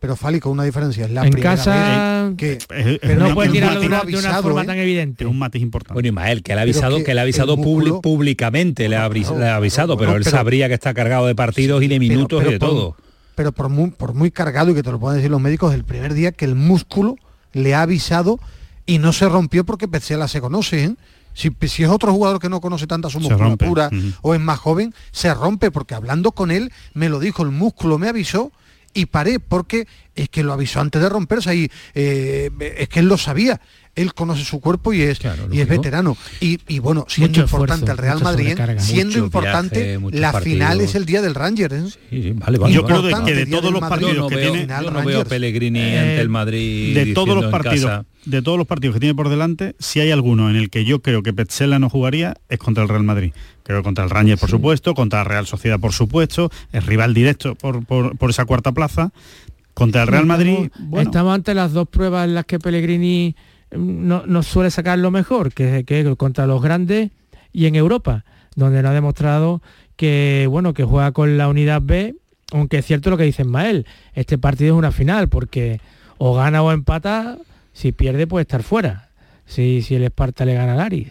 pero 0.00 0.16
Fali 0.16 0.40
con 0.40 0.52
una 0.52 0.64
diferencia 0.64 1.04
es 1.04 1.10
la 1.10 1.24
en 1.24 1.30
primera 1.30 1.56
casa 1.56 2.30
vez 2.30 2.36
que 2.36 2.52
es, 2.52 2.98
pero 3.00 3.28
no 3.28 3.34
puede 3.34 3.50
tirarlo 3.50 3.80
de 3.80 3.86
una, 3.86 4.02
de 4.02 4.16
una 4.16 4.42
forma 4.42 4.62
¿eh? 4.62 4.66
tan 4.66 4.78
evidente 4.78 5.26
un 5.26 5.38
matiz 5.38 5.62
importante 5.62 5.94
bueno 5.94 6.08
Ismael 6.08 6.42
que 6.42 6.54
le 6.54 6.60
ha 6.60 6.62
avisado 6.62 6.96
que, 6.96 7.04
que 7.04 7.14
le 7.14 7.20
ha 7.20 7.22
avisado 7.22 7.56
músculo, 7.56 8.00
públicamente 8.00 8.88
le 8.88 8.96
ha, 8.96 9.08
le 9.08 9.46
ha 9.46 9.56
avisado 9.56 9.96
pero, 9.98 10.16
él 10.16 10.24
sabría 10.24 10.68
que 10.68 10.74
está 10.74 10.94
cargado 10.94 11.26
de 11.26 11.34
partidos 11.34 11.80
sí, 11.80 11.84
y 11.84 11.88
de 11.88 11.98
minutos 11.98 12.42
pero, 12.42 12.50
pero, 12.50 12.50
y 12.50 12.52
de 12.54 12.58
por, 12.58 12.68
todo 12.68 12.96
pero 13.34 13.52
por 13.52 13.68
muy, 13.68 13.90
por 13.90 14.14
muy 14.14 14.30
cargado 14.30 14.70
y 14.70 14.74
que 14.74 14.82
te 14.82 14.90
lo 14.90 14.98
puedan 14.98 15.18
decir 15.18 15.30
los 15.30 15.40
médicos 15.40 15.74
el 15.74 15.84
primer 15.84 16.14
día 16.14 16.32
que 16.32 16.46
el 16.46 16.54
músculo 16.54 17.16
le 17.52 17.74
ha 17.74 17.82
avisado 17.82 18.40
y 18.86 18.98
no 18.98 19.12
se 19.12 19.28
rompió 19.28 19.64
porque 19.64 19.86
Petzela 19.86 20.28
se 20.28 20.40
conoce 20.40 20.84
¿eh? 20.84 20.94
Si, 21.32 21.50
si, 21.68 21.84
es 21.84 21.88
otro 21.88 22.12
jugador 22.12 22.40
que 22.40 22.48
no 22.48 22.60
conoce 22.60 22.86
tanta 22.88 23.08
su 23.08 23.20
musculatura 23.20 23.88
uh 23.92 23.94
-huh. 23.94 24.14
o 24.22 24.34
es 24.34 24.40
más 24.40 24.58
joven, 24.58 24.92
se 25.12 25.32
rompe, 25.32 25.70
porque 25.70 25.94
hablando 25.94 26.32
con 26.32 26.50
él 26.50 26.72
me 26.92 27.08
lo 27.08 27.20
dijo, 27.20 27.44
el 27.44 27.52
músculo 27.52 27.98
me 27.98 28.08
avisó 28.08 28.50
y 28.94 29.06
paré 29.06 29.40
porque 29.40 29.86
es 30.14 30.28
que 30.28 30.42
lo 30.42 30.52
avisó 30.52 30.80
antes 30.80 31.00
de 31.00 31.08
romperse 31.08 31.54
y 31.54 31.70
eh, 31.94 32.50
es 32.78 32.88
que 32.88 33.00
él 33.00 33.06
lo 33.06 33.16
sabía 33.16 33.60
él 34.00 34.14
conoce 34.14 34.44
su 34.44 34.60
cuerpo 34.60 34.92
y 34.92 35.02
es 35.02 35.18
claro, 35.18 35.48
y 35.50 35.60
es 35.60 35.68
veterano 35.68 36.16
y, 36.40 36.58
y, 36.68 36.78
bueno 36.78 37.04
siendo 37.08 37.30
mucho 37.30 37.40
importante 37.42 37.92
esfuerzo, 37.92 37.92
el 37.92 37.98
Real 37.98 38.22
Madrid 38.22 38.58
siendo 38.78 39.12
mucho 39.12 39.24
importante 39.24 39.98
viaje, 39.98 40.18
la 40.18 40.32
partidos. 40.32 40.54
final 40.54 40.80
es 40.80 40.94
el 40.94 41.06
día 41.06 41.22
del 41.22 41.34
Ranger 41.34 41.72
¿eh? 41.72 41.82
sí, 42.10 42.32
vale, 42.34 42.58
vale, 42.58 42.74
yo 42.74 42.84
creo 42.84 43.02
que 43.24 43.34
de 43.34 43.46
todos 43.46 43.72
los 43.72 43.80
partidos 43.80 44.16
no 44.16 44.28
que 44.28 44.36
veo, 44.36 44.52
tiene 44.52 44.66
yo 44.68 44.90
no 44.90 45.04
veo 45.04 45.24
Pellegrini 45.24 45.80
eh, 45.80 45.98
ante 45.98 46.20
el 46.20 46.28
Madrid 46.28 46.94
de 46.94 47.14
todos 47.14 47.34
los 47.40 47.50
partidos 47.50 48.04
de 48.24 48.42
todos 48.42 48.58
los 48.58 48.66
partidos 48.66 48.94
que 48.94 49.00
tiene 49.00 49.14
por 49.14 49.28
delante 49.28 49.74
si 49.78 50.00
hay 50.00 50.10
alguno 50.10 50.50
en 50.50 50.56
el 50.56 50.70
que 50.70 50.84
yo 50.84 51.00
creo 51.00 51.22
que 51.22 51.32
Petzela 51.32 51.78
no 51.78 51.88
jugaría 51.88 52.36
es 52.48 52.58
contra 52.58 52.82
el 52.82 52.88
Real 52.88 53.02
Madrid 53.02 53.32
creo 53.62 53.78
que 53.78 53.84
contra 53.84 54.04
el 54.04 54.10
Ranger 54.10 54.38
por 54.38 54.48
sí. 54.48 54.56
supuesto 54.56 54.94
contra 54.94 55.20
la 55.20 55.24
Real 55.24 55.46
Sociedad 55.46 55.78
por 55.78 55.92
supuesto 55.92 56.50
es 56.72 56.84
rival 56.86 57.14
directo 57.14 57.54
por, 57.54 57.84
por, 57.84 58.16
por 58.16 58.30
esa 58.30 58.44
cuarta 58.44 58.72
plaza 58.72 59.12
contra 59.74 60.02
el 60.02 60.08
Real 60.08 60.26
Madrid 60.26 60.70
bueno. 60.78 61.08
estamos 61.08 61.34
ante 61.34 61.54
las 61.54 61.72
dos 61.72 61.88
pruebas 61.88 62.26
en 62.26 62.34
las 62.34 62.44
que 62.44 62.58
Pellegrini 62.58 63.34
no, 63.72 64.24
no 64.26 64.42
suele 64.42 64.70
sacar 64.70 64.98
lo 64.98 65.10
mejor, 65.10 65.52
que, 65.52 65.84
que 65.84 66.16
contra 66.16 66.46
los 66.46 66.62
grandes 66.62 67.10
y 67.52 67.66
en 67.66 67.74
Europa, 67.74 68.24
donde 68.56 68.82
nos 68.82 68.90
ha 68.90 68.94
demostrado 68.94 69.62
que 69.96 70.46
bueno 70.48 70.72
que 70.72 70.84
juega 70.84 71.12
con 71.12 71.36
la 71.36 71.48
unidad 71.48 71.82
B, 71.82 72.14
aunque 72.52 72.78
es 72.78 72.86
cierto 72.86 73.10
lo 73.10 73.16
que 73.16 73.24
dice 73.24 73.42
Ismael, 73.42 73.86
este 74.14 74.38
partido 74.38 74.74
es 74.74 74.78
una 74.78 74.92
final, 74.92 75.28
porque 75.28 75.80
o 76.18 76.34
gana 76.34 76.62
o 76.62 76.72
empata, 76.72 77.38
si 77.72 77.92
pierde 77.92 78.26
puede 78.26 78.42
estar 78.42 78.62
fuera. 78.62 79.08
Si, 79.46 79.82
si 79.82 79.96
el 79.96 80.04
Esparta 80.04 80.44
le 80.44 80.54
gana 80.54 80.74
al 80.74 80.80
Aris. 80.80 81.08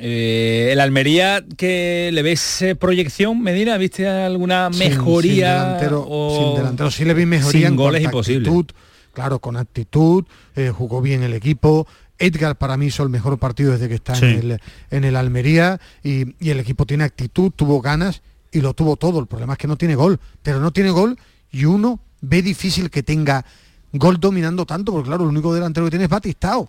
Eh, 0.00 0.70
el 0.72 0.80
Almería, 0.80 1.44
que 1.56 2.10
le 2.12 2.22
ves 2.22 2.62
eh, 2.62 2.74
proyección, 2.74 3.40
Medina? 3.40 3.76
¿Viste 3.78 4.06
alguna 4.08 4.68
mejoría? 4.70 4.98
Sin, 4.98 5.22
sin 5.22 5.40
delantero, 5.40 6.06
o... 6.08 6.38
sin 6.38 6.56
delantero 6.56 6.90
sí 6.90 7.04
le 7.04 7.14
vi 7.14 7.26
mejoría 7.26 7.60
sin 7.60 7.66
en 7.66 7.76
goles 7.76 8.02
imposible. 8.02 8.48
Actitud, 8.48 8.66
claro, 9.12 9.38
con 9.38 9.56
actitud, 9.56 10.24
eh, 10.56 10.72
jugó 10.74 11.00
bien 11.00 11.22
el 11.22 11.34
equipo. 11.34 11.86
Edgar 12.18 12.56
para 12.56 12.76
mí 12.76 12.86
hizo 12.86 13.02
el 13.02 13.10
mejor 13.10 13.38
partido 13.38 13.72
desde 13.72 13.88
que 13.88 13.94
está 13.94 14.14
sí. 14.14 14.24
en, 14.24 14.50
el, 14.50 14.60
en, 14.90 15.04
el, 15.04 15.16
Almería 15.16 15.80
y, 16.02 16.34
y, 16.44 16.50
el 16.50 16.58
equipo 16.58 16.84
tiene 16.84 17.04
actitud, 17.04 17.52
tuvo 17.54 17.80
ganas 17.80 18.22
y 18.50 18.60
lo 18.60 18.74
tuvo 18.74 18.96
todo. 18.96 19.20
El 19.20 19.26
problema 19.26 19.52
es 19.52 19.58
que 19.58 19.68
no 19.68 19.76
tiene 19.76 19.94
gol, 19.94 20.18
pero 20.42 20.60
no 20.60 20.72
tiene 20.72 20.90
gol 20.90 21.18
y 21.52 21.64
uno 21.64 22.00
ve 22.20 22.42
difícil 22.42 22.90
que 22.90 23.02
tenga 23.02 23.44
gol 23.92 24.18
dominando 24.20 24.66
tanto, 24.66 24.92
porque 24.92 25.08
claro, 25.08 25.24
el 25.24 25.30
único 25.30 25.54
delantero 25.54 25.86
que 25.86 25.90
tiene 25.90 26.04
es 26.04 26.10
Batistao. 26.10 26.68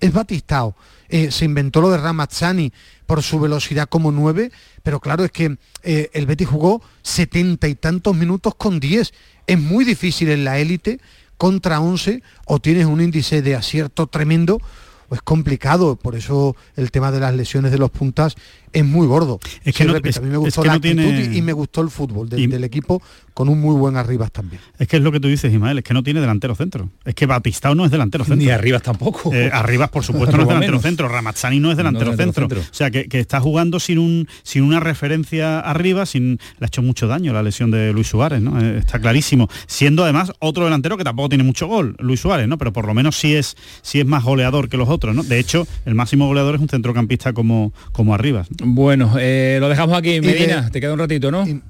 Es 0.00 0.12
Batistao. 0.12 0.74
Eh, 1.08 1.30
se 1.30 1.44
inventó 1.44 1.80
lo 1.80 1.90
de 1.90 1.98
Ramazzani 1.98 2.72
por 3.06 3.22
su 3.22 3.40
velocidad 3.40 3.88
como 3.88 4.12
9, 4.12 4.52
pero 4.82 5.00
claro, 5.00 5.24
es 5.24 5.32
que 5.32 5.56
eh, 5.82 6.10
el 6.12 6.26
Betis 6.26 6.48
jugó 6.48 6.82
setenta 7.02 7.68
y 7.68 7.74
tantos 7.74 8.14
minutos 8.14 8.54
con 8.54 8.78
10. 8.78 9.12
Es 9.46 9.58
muy 9.58 9.84
difícil 9.84 10.28
en 10.28 10.44
la 10.44 10.58
élite 10.58 11.00
contra 11.38 11.80
11 11.80 12.22
o 12.44 12.58
tienes 12.58 12.84
un 12.84 13.00
índice 13.00 13.40
de 13.40 13.56
acierto 13.56 14.08
tremendo 14.08 14.60
o 15.08 15.14
es 15.14 15.22
complicado, 15.22 15.96
por 15.96 16.14
eso 16.16 16.54
el 16.76 16.90
tema 16.90 17.10
de 17.10 17.20
las 17.20 17.34
lesiones 17.34 17.72
de 17.72 17.78
los 17.78 17.90
puntas 17.90 18.36
es 18.72 18.84
muy 18.84 19.06
gordo. 19.06 19.40
Es 19.64 19.74
que 19.74 19.84
sí, 19.84 19.86
no, 19.86 19.94
repito, 19.94 20.10
es, 20.10 20.16
a 20.18 20.20
mí 20.20 20.30
me 20.30 20.36
gustó 20.36 20.60
es 20.60 20.64
que 20.64 20.66
la 20.66 20.72
no 20.72 20.76
actitud 20.76 20.96
tiene... 20.96 21.36
y, 21.36 21.42
me 21.42 21.52
gustó 21.52 21.80
el 21.80 21.90
fútbol 21.90 22.28
del, 22.28 22.40
y... 22.40 22.46
del, 22.46 22.64
equipo 22.64 23.02
con 23.34 23.48
un 23.48 23.60
muy 23.60 23.76
buen 23.76 23.96
arribas 23.96 24.32
también. 24.32 24.60
Es 24.78 24.88
que 24.88 24.96
es 24.96 25.02
lo 25.02 25.12
que 25.12 25.20
tú 25.20 25.28
dices, 25.28 25.52
Ismael, 25.52 25.78
es 25.78 25.84
que 25.84 25.94
no 25.94 26.02
tiene 26.02 26.20
delantero 26.20 26.54
centro. 26.54 26.90
Es 27.04 27.14
que 27.14 27.26
Batistao 27.26 27.74
no 27.74 27.84
es 27.84 27.90
delantero 27.90 28.24
centro. 28.26 28.44
Ni 28.44 28.50
Arribas 28.50 28.82
tampoco. 28.82 29.32
Eh, 29.32 29.50
Arribas, 29.52 29.90
por 29.90 30.04
supuesto, 30.04 30.36
no 30.36 30.42
es 30.42 30.48
delantero 30.48 30.72
menos. 30.72 30.82
centro. 30.82 31.08
Ramazzani 31.08 31.60
no 31.60 31.70
es 31.70 31.76
delantero, 31.76 32.10
no 32.10 32.16
centro. 32.16 32.48
centro. 32.48 32.60
O 32.60 32.74
sea, 32.74 32.90
que, 32.90 33.08
que, 33.08 33.20
está 33.20 33.40
jugando 33.40 33.78
sin 33.80 33.98
un 33.98 34.28
sin 34.42 34.62
una 34.62 34.80
referencia 34.80 35.60
arriba, 35.60 36.06
sin 36.06 36.38
le 36.58 36.64
ha 36.64 36.66
hecho 36.66 36.82
mucho 36.82 37.06
daño 37.06 37.32
la 37.32 37.42
lesión 37.42 37.70
de 37.70 37.92
Luis 37.92 38.08
Suárez, 38.08 38.40
¿no? 38.40 38.60
Eh, 38.60 38.78
está 38.78 38.98
clarísimo. 38.98 39.48
Siendo 39.66 40.02
además 40.02 40.32
otro 40.40 40.64
delantero 40.64 40.96
que 40.96 41.04
tampoco 41.04 41.28
tiene 41.28 41.44
mucho 41.44 41.66
gol, 41.66 41.96
Luis 41.98 42.20
Suárez, 42.20 42.48
¿no? 42.48 42.58
Pero 42.58 42.72
por 42.72 42.86
lo 42.86 42.94
menos 42.94 43.16
sí 43.16 43.34
es, 43.34 43.56
sí 43.82 44.00
es 44.00 44.06
más 44.06 44.24
goleador 44.24 44.68
que 44.68 44.76
los 44.76 44.88
otros, 44.88 45.14
¿no? 45.14 45.22
De 45.22 45.38
hecho, 45.38 45.66
el 45.84 45.94
máximo 45.94 46.26
goleador 46.26 46.56
es 46.56 46.60
un 46.60 46.68
centrocampista 46.68 47.32
como, 47.32 47.72
como 47.92 48.14
Arribas. 48.14 48.48
Bueno, 48.62 49.14
eh, 49.18 49.58
lo 49.60 49.68
dejamos 49.68 49.96
aquí, 49.96 50.20
Medina, 50.20 50.62
de, 50.62 50.70
te 50.70 50.80
queda 50.80 50.92
un 50.92 50.98
ratito, 50.98 51.30
¿no? 51.30 51.46
Y, 51.46 51.62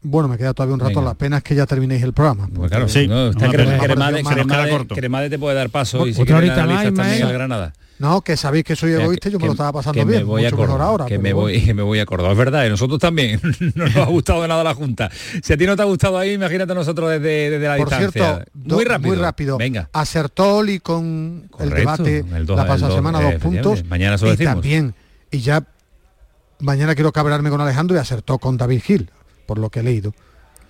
bueno, 0.00 0.28
me 0.28 0.38
queda 0.38 0.54
todavía 0.54 0.74
un 0.74 0.80
rato, 0.80 1.00
Venga. 1.00 1.10
la 1.10 1.14
pena 1.14 1.36
es 1.38 1.42
que 1.42 1.54
ya 1.54 1.66
terminéis 1.66 2.02
el 2.02 2.12
programa. 2.12 2.48
Pues 2.54 2.70
claro, 2.70 2.88
sí. 2.88 3.08
No, 3.08 3.30
está 3.30 3.48
Cremade, 3.48 4.22
Cremade, 4.22 4.86
Cremade, 4.86 5.30
te 5.30 5.38
puede 5.38 5.56
dar 5.56 5.70
paso 5.70 6.06
y 6.06 6.14
si 6.14 6.22
otra 6.22 6.38
horita 6.38 6.64
más, 6.66 6.84
también 6.84 7.22
al 7.24 7.32
Granada. 7.32 7.72
No, 7.98 8.20
que 8.20 8.36
sabéis 8.36 8.62
que 8.62 8.76
soy 8.76 8.92
egoísta 8.92 9.28
y 9.28 9.32
yo 9.32 9.40
me 9.40 9.46
lo 9.46 9.52
estaba 9.52 9.72
pasando 9.72 9.98
que 9.98 10.04
bien. 10.04 10.20
Me 10.20 10.24
voy 10.24 10.44
mucho 10.44 10.54
a 10.54 10.58
Córdoba, 10.58 10.84
ahora, 10.84 11.06
que, 11.06 11.18
me 11.18 11.32
voy, 11.32 11.60
que 11.60 11.74
me 11.74 11.82
voy 11.82 11.98
a 11.98 12.06
Córdoba. 12.06 12.30
Es 12.30 12.38
verdad, 12.38 12.64
y 12.64 12.68
nosotros 12.68 13.00
también. 13.00 13.40
no 13.74 13.86
nos 13.86 13.96
ha 13.96 14.04
gustado 14.04 14.42
de 14.42 14.48
nada 14.48 14.62
la 14.62 14.74
Junta. 14.74 15.10
Si 15.42 15.52
a 15.52 15.56
ti 15.56 15.66
no 15.66 15.74
te 15.74 15.82
ha 15.82 15.86
gustado 15.86 16.16
ahí, 16.16 16.34
imagínate 16.34 16.74
nosotros 16.74 17.10
desde, 17.10 17.50
desde 17.50 17.66
la 17.66 17.76
Por 17.76 17.88
distancia. 17.88 18.34
Cierto, 18.34 18.50
muy 18.54 18.84
rápido. 18.84 19.08
Muy 19.08 19.20
rápido. 19.20 19.58
Venga. 19.58 19.90
Acertó 19.92 20.64
y 20.64 20.78
con 20.78 21.48
Correcto, 21.50 21.74
el 21.74 21.80
debate 21.80 22.24
el 22.36 22.46
dos, 22.46 22.56
la 22.56 22.66
pasada 22.68 22.94
semana, 22.94 23.20
dos 23.20 23.34
puntos. 23.34 23.84
Mañana 23.86 24.16
y 24.20 24.24
decimos. 24.24 24.54
también, 24.54 24.94
y 25.32 25.38
ya 25.40 25.64
mañana 26.60 26.94
quiero 26.94 27.12
cabrarme 27.12 27.50
con 27.50 27.60
Alejandro 27.60 27.96
y 27.96 28.00
acertó 28.00 28.38
con 28.38 28.56
David 28.56 28.82
Gil, 28.82 29.10
por 29.46 29.58
lo 29.58 29.70
que 29.70 29.80
he 29.80 29.82
leído. 29.82 30.12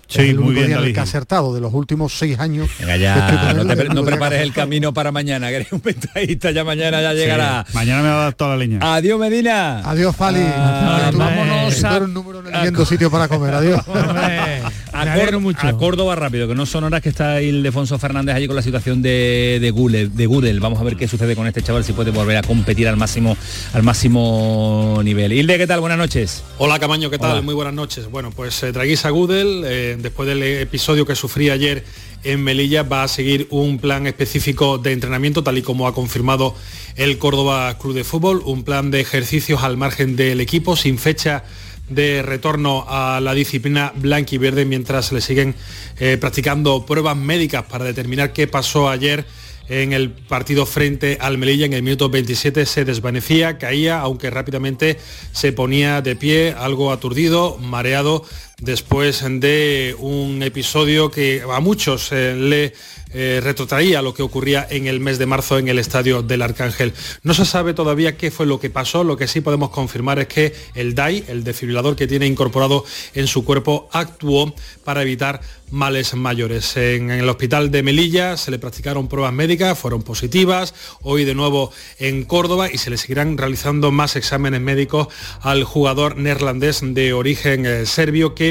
Sí, 0.09 0.23
es 0.23 0.31
el 0.31 0.39
muy 0.39 0.55
bien, 0.55 0.69
día 0.69 0.79
en 0.79 0.85
el 0.85 0.95
que 0.95 1.01
ha 1.01 1.03
acertado 1.03 1.55
de 1.55 1.61
los 1.61 1.75
últimos 1.75 2.17
seis 2.17 2.39
años. 2.39 2.71
Venga, 2.79 2.97
ya, 2.97 3.53
no, 3.53 3.67
te, 3.67 3.85
no 3.91 4.03
prepares 4.05 4.41
el 4.41 4.55
camino 4.55 4.95
para 4.95 5.13
mañana, 5.13 5.51
que 5.51 5.57
eres 5.57 5.73
un 5.73 5.83
ventajista, 5.85 6.51
ya 6.51 6.65
mañana 6.65 7.03
ya 7.03 7.13
llegará. 7.13 7.67
Sí, 7.69 7.75
mañana 7.75 8.03
me 8.03 8.09
va 8.09 8.21
a 8.21 8.25
dar 8.25 8.33
toda 8.33 8.51
la 8.51 8.57
leña. 8.57 8.79
Adiós, 8.81 9.21
Medina. 9.21 9.81
Adiós, 9.81 10.17
Fali. 10.17 10.41
Ah, 10.43 11.11
vámonos 11.15 11.85
a... 11.85 11.99
un 11.99 12.15
número 12.15 12.49
en 12.49 12.75
el 12.75 12.87
sitio 12.87 13.11
para 13.11 13.29
comer. 13.29 13.53
Adiós. 13.53 13.83
a, 15.01 15.05
Me 15.05 15.11
Cór- 15.13 15.21
alegro 15.23 15.41
mucho. 15.41 15.67
a 15.67 15.77
Córdoba 15.77 16.15
rápido, 16.17 16.49
que 16.49 16.55
no 16.55 16.67
son 16.67 16.85
horas 16.85 17.01
que 17.03 17.09
está 17.09 17.41
Ildefonso 17.43 17.99
Fernández 17.99 18.35
allí 18.35 18.47
con 18.47 18.57
la 18.57 18.63
situación 18.63 19.03
de, 19.03 19.59
de 19.61 20.09
de 20.09 20.27
Gudel. 20.27 20.61
Vamos 20.61 20.81
a 20.81 20.85
ver 20.85 20.97
qué 20.97 21.07
sucede 21.09 21.37
con 21.37 21.47
este 21.47 21.63
chaval, 21.63 21.85
si 21.85 21.93
puede 21.93 22.11
volver 22.11 22.37
a 22.37 22.43
competir 22.43 22.89
al 22.89 22.97
máximo, 22.97 23.37
al 23.73 23.83
máximo 23.83 25.01
nivel. 25.05 25.33
Hilde, 25.33 25.59
¿qué 25.59 25.67
tal? 25.67 25.81
Buenas 25.81 25.99
noches. 25.99 26.43
Hola 26.59 26.79
Camaño, 26.79 27.11
¿qué 27.11 27.19
tal? 27.19 27.33
Hola. 27.33 27.43
Muy 27.43 27.55
buenas 27.55 27.75
noches. 27.75 28.11
Bueno, 28.11 28.31
pues 28.31 28.63
eh, 28.63 28.73
Draguisa 28.73 29.11
Gudel, 29.11 29.63
eh, 29.67 29.97
después 30.01 30.29
del 30.29 30.43
episodio 30.43 31.07
que 31.07 31.15
sufrí 31.15 31.51
ayer 31.51 31.85
en 32.25 32.43
Melilla, 32.43 32.83
va 32.83 33.05
a 33.05 33.09
seguir 33.09 33.47
un 33.51 33.79
plan 33.79 34.07
específico 34.07 34.79
de 34.79 34.93
entrenamiento, 34.93 35.45
tal 35.45 35.57
y 35.59 35.63
como 35.63 35.87
ha 35.87 35.95
confirmado 35.95 36.55
el 36.97 37.17
Córdoba 37.19 37.79
Club 37.79 37.95
de 37.95 38.03
Fútbol, 38.03 38.43
un 38.45 38.65
plan 38.65 38.91
de 38.91 39.01
ejercicios 39.01 39.63
al 39.63 39.77
margen 39.77 40.17
del 40.17 40.41
equipo, 40.41 40.75
sin 40.75 40.99
fecha 40.99 41.45
de 41.89 42.23
retorno 42.23 42.85
a 42.89 43.21
la 43.21 43.35
disciplina 43.35 43.93
blanca 43.95 44.35
y 44.35 44.39
verde 44.39 44.65
mientras 44.65 45.13
le 45.13 45.21
siguen 45.21 45.55
eh, 45.99 46.17
practicando 46.21 46.85
pruebas 46.87 47.17
médicas 47.17 47.65
para 47.65 47.85
determinar 47.85 48.33
qué 48.33 48.47
pasó 48.47 48.89
ayer 48.89 49.25
en 49.69 49.93
el 49.93 50.11
partido 50.11 50.67
frente 50.67 51.19
al 51.21 51.39
Melilla. 51.39 51.67
En 51.67 51.75
el 51.75 51.83
minuto 51.83 52.09
27 52.09 52.67
se 52.67 52.85
desvanecía, 52.85 53.59
caía, 53.59 54.01
aunque 54.01 54.31
rápidamente 54.31 54.99
se 55.33 55.53
ponía 55.53 56.01
de 56.01 56.17
pie, 56.17 56.55
algo 56.57 56.93
aturdido, 56.93 57.59
mareado, 57.59 58.25
después 58.61 59.23
de 59.25 59.95
un 59.99 60.43
episodio 60.43 61.11
que 61.11 61.43
a 61.49 61.61
muchos 61.61 62.11
eh, 62.13 62.35
le 62.35 62.73
eh, 63.15 63.41
retrotraía 63.43 64.03
lo 64.03 64.13
que 64.13 64.23
ocurría 64.23 64.67
en 64.69 64.87
el 64.87 65.01
mes 65.01 65.19
de 65.19 65.25
marzo 65.25 65.59
en 65.59 65.69
el 65.69 65.79
estadio 65.79 66.23
del 66.23 66.43
Arcángel. 66.43 66.93
No 67.23 67.33
se 67.33 67.47
sabe 67.47 67.73
todavía 67.73 68.17
qué 68.17 68.31
fue 68.31 68.45
lo 68.45 68.61
que 68.61 68.69
pasó, 68.69 69.05
lo 69.05 69.17
que 69.17 69.29
sí 69.29 69.41
podemos 69.41 69.71
confirmar 69.71 70.19
es 70.19 70.27
que 70.27 70.55
el 70.75 70.95
DAI, 70.95 71.25
el 71.29 71.45
desfibrilador 71.45 71.97
que 71.97 72.07
tiene 72.07 72.27
incorporado 72.27 72.85
en 73.15 73.27
su 73.27 73.45
cuerpo, 73.45 73.89
actuó 73.93 74.55
para 74.85 75.03
evitar 75.03 75.41
males 75.71 76.15
mayores. 76.15 76.77
En, 76.77 77.11
en 77.11 77.21
el 77.21 77.29
hospital 77.29 77.71
de 77.71 77.83
Melilla 77.83 78.37
se 78.37 78.51
le 78.51 78.59
practicaron 78.59 79.09
pruebas 79.09 79.33
médicas, 79.33 79.79
fueron 79.79 80.03
positivas, 80.03 80.75
hoy 81.03 81.25
de 81.25 81.35
nuevo 81.35 81.73
en 81.99 82.25
Córdoba 82.25 82.69
y 82.71 82.79
se 82.79 82.91
le 82.91 82.99
seguirán 82.99 83.39
realizando 83.39 83.91
más 83.91 84.17
exámenes 84.17 84.61
médicos 84.61 85.09
al 85.41 85.65
jugador 85.65 86.17
neerlandés 86.17 86.81
de 86.83 87.13
origen 87.13 87.65
eh, 87.65 87.87
serbio 87.87 88.35
que 88.35 88.48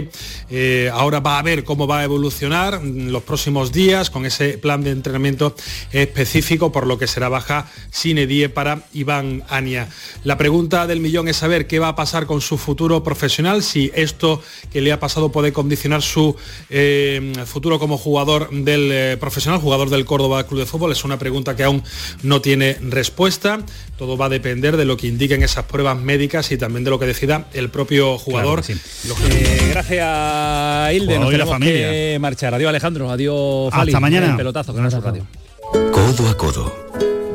eh, 0.49 0.89
ahora 0.93 1.19
va 1.19 1.39
a 1.39 1.41
ver 1.41 1.63
cómo 1.63 1.87
va 1.87 1.99
a 1.99 2.03
evolucionar 2.03 2.75
en 2.75 3.11
los 3.11 3.23
próximos 3.23 3.71
días 3.71 4.09
con 4.09 4.25
ese 4.25 4.57
plan 4.57 4.83
de 4.83 4.91
entrenamiento 4.91 5.55
específico, 5.91 6.71
por 6.71 6.87
lo 6.87 6.97
que 6.97 7.07
será 7.07 7.29
baja 7.29 7.69
sine 7.91 8.27
die 8.27 8.49
para 8.49 8.83
Iván 8.93 9.43
Ania. 9.49 9.87
La 10.23 10.37
pregunta 10.37 10.87
del 10.87 10.99
millón 10.99 11.27
es 11.27 11.37
saber 11.37 11.67
qué 11.67 11.79
va 11.79 11.89
a 11.89 11.95
pasar 11.95 12.25
con 12.25 12.41
su 12.41 12.57
futuro 12.57 13.03
profesional, 13.03 13.63
si 13.63 13.91
esto 13.95 14.41
que 14.71 14.81
le 14.81 14.91
ha 14.91 14.99
pasado 14.99 15.31
puede 15.31 15.53
condicionar 15.53 16.01
su 16.01 16.35
eh, 16.69 17.33
futuro 17.45 17.79
como 17.79 17.97
jugador 17.97 18.49
del 18.51 18.89
eh, 18.91 19.17
profesional, 19.19 19.59
jugador 19.59 19.89
del 19.89 20.05
Córdoba 20.05 20.45
Club 20.45 20.59
de 20.59 20.65
Fútbol. 20.65 20.91
Es 20.91 21.03
una 21.03 21.17
pregunta 21.17 21.55
que 21.55 21.63
aún 21.63 21.83
no 22.23 22.41
tiene 22.41 22.77
respuesta. 22.81 23.59
Todo 23.97 24.17
va 24.17 24.27
a 24.27 24.29
depender 24.29 24.77
de 24.77 24.85
lo 24.85 24.97
que 24.97 25.07
indiquen 25.07 25.43
esas 25.43 25.65
pruebas 25.65 25.99
médicas 25.99 26.51
y 26.51 26.57
también 26.57 26.83
de 26.83 26.91
lo 26.91 26.99
que 26.99 27.05
decida 27.05 27.47
el 27.53 27.69
propio 27.69 28.17
jugador. 28.17 28.61
Claro 28.61 28.61
que 28.61 28.73
sí. 28.73 28.79
Eh, 29.31 29.69
gracias, 29.71 29.86
Hilde. 29.89 31.05
Pues 31.05 31.19
Nos 31.19 31.27
hoy 31.27 31.31
la 31.37 31.43
tenemos 31.45 31.49
familia. 31.49 31.89
que 31.91 32.17
marchar. 32.19 32.53
Adiós, 32.53 32.69
Alejandro. 32.69 33.09
Adiós, 33.09 33.67
Hasta 33.73 33.77
Fali. 33.79 33.93
mañana. 33.93 34.27
El 34.31 34.35
pelotazo, 34.37 34.73
Sur 34.73 35.03
Radio. 35.03 35.25
Codo 35.91 36.29
a 36.29 36.37
codo. 36.37 36.73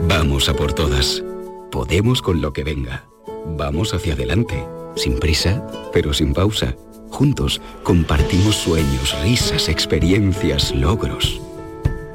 Vamos 0.09 0.49
a 0.49 0.55
por 0.55 0.73
todas. 0.73 1.23
Podemos 1.70 2.23
con 2.23 2.41
lo 2.41 2.53
que 2.53 2.65
venga. 2.65 3.05
Vamos 3.47 3.95
hacia 3.95 4.15
adelante. 4.15 4.65
Sin 4.97 5.19
prisa, 5.19 5.66
pero 5.93 6.12
sin 6.12 6.35
pausa. 6.35 6.74
Juntos 7.11 7.61
compartimos 7.83 8.57
sueños, 8.57 9.15
risas, 9.23 9.69
experiencias, 9.69 10.73
logros. 10.74 11.41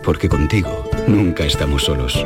Porque 0.04 0.30
contigo 0.30 0.90
nunca 1.08 1.46
estamos 1.46 1.84
solos. 1.84 2.26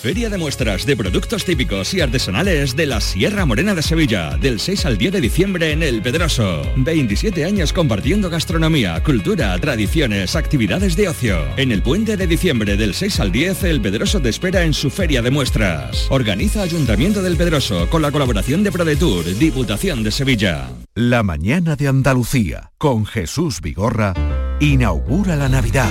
Feria 0.00 0.28
de 0.28 0.36
muestras 0.36 0.84
de 0.84 0.94
productos 0.94 1.46
típicos 1.46 1.94
y 1.94 2.02
artesanales 2.02 2.76
de 2.76 2.86
la 2.86 3.00
Sierra 3.00 3.46
Morena 3.46 3.74
de 3.74 3.82
Sevilla, 3.82 4.36
del 4.36 4.60
6 4.60 4.84
al 4.84 4.98
10 4.98 5.14
de 5.14 5.20
diciembre 5.22 5.72
en 5.72 5.82
El 5.82 6.02
Pedroso. 6.02 6.62
27 6.76 7.46
años 7.46 7.72
compartiendo 7.72 8.28
gastronomía, 8.28 9.02
cultura, 9.02 9.58
tradiciones, 9.58 10.36
actividades 10.36 10.96
de 10.96 11.08
ocio. 11.08 11.38
En 11.56 11.72
el 11.72 11.82
puente 11.82 12.18
de 12.18 12.26
diciembre 12.26 12.76
del 12.76 12.92
6 12.92 13.20
al 13.20 13.32
10, 13.32 13.64
El 13.64 13.80
Pedroso 13.80 14.20
te 14.20 14.28
espera 14.28 14.64
en 14.64 14.74
su 14.74 14.90
Feria 14.90 15.22
de 15.22 15.30
muestras. 15.30 16.06
Organiza 16.10 16.62
Ayuntamiento 16.62 17.22
del 17.22 17.38
Pedroso 17.38 17.88
con 17.88 18.02
la 18.02 18.12
colaboración 18.12 18.62
de 18.62 18.72
ProDetour, 18.72 19.24
Diputación 19.38 20.04
de 20.04 20.10
Sevilla. 20.10 20.68
La 20.94 21.22
mañana 21.22 21.74
de 21.74 21.88
Andalucía 21.88 22.70
con 22.76 23.06
Jesús 23.06 23.62
Vigorra 23.62 24.12
inaugura 24.60 25.36
la 25.36 25.48
Navidad. 25.48 25.90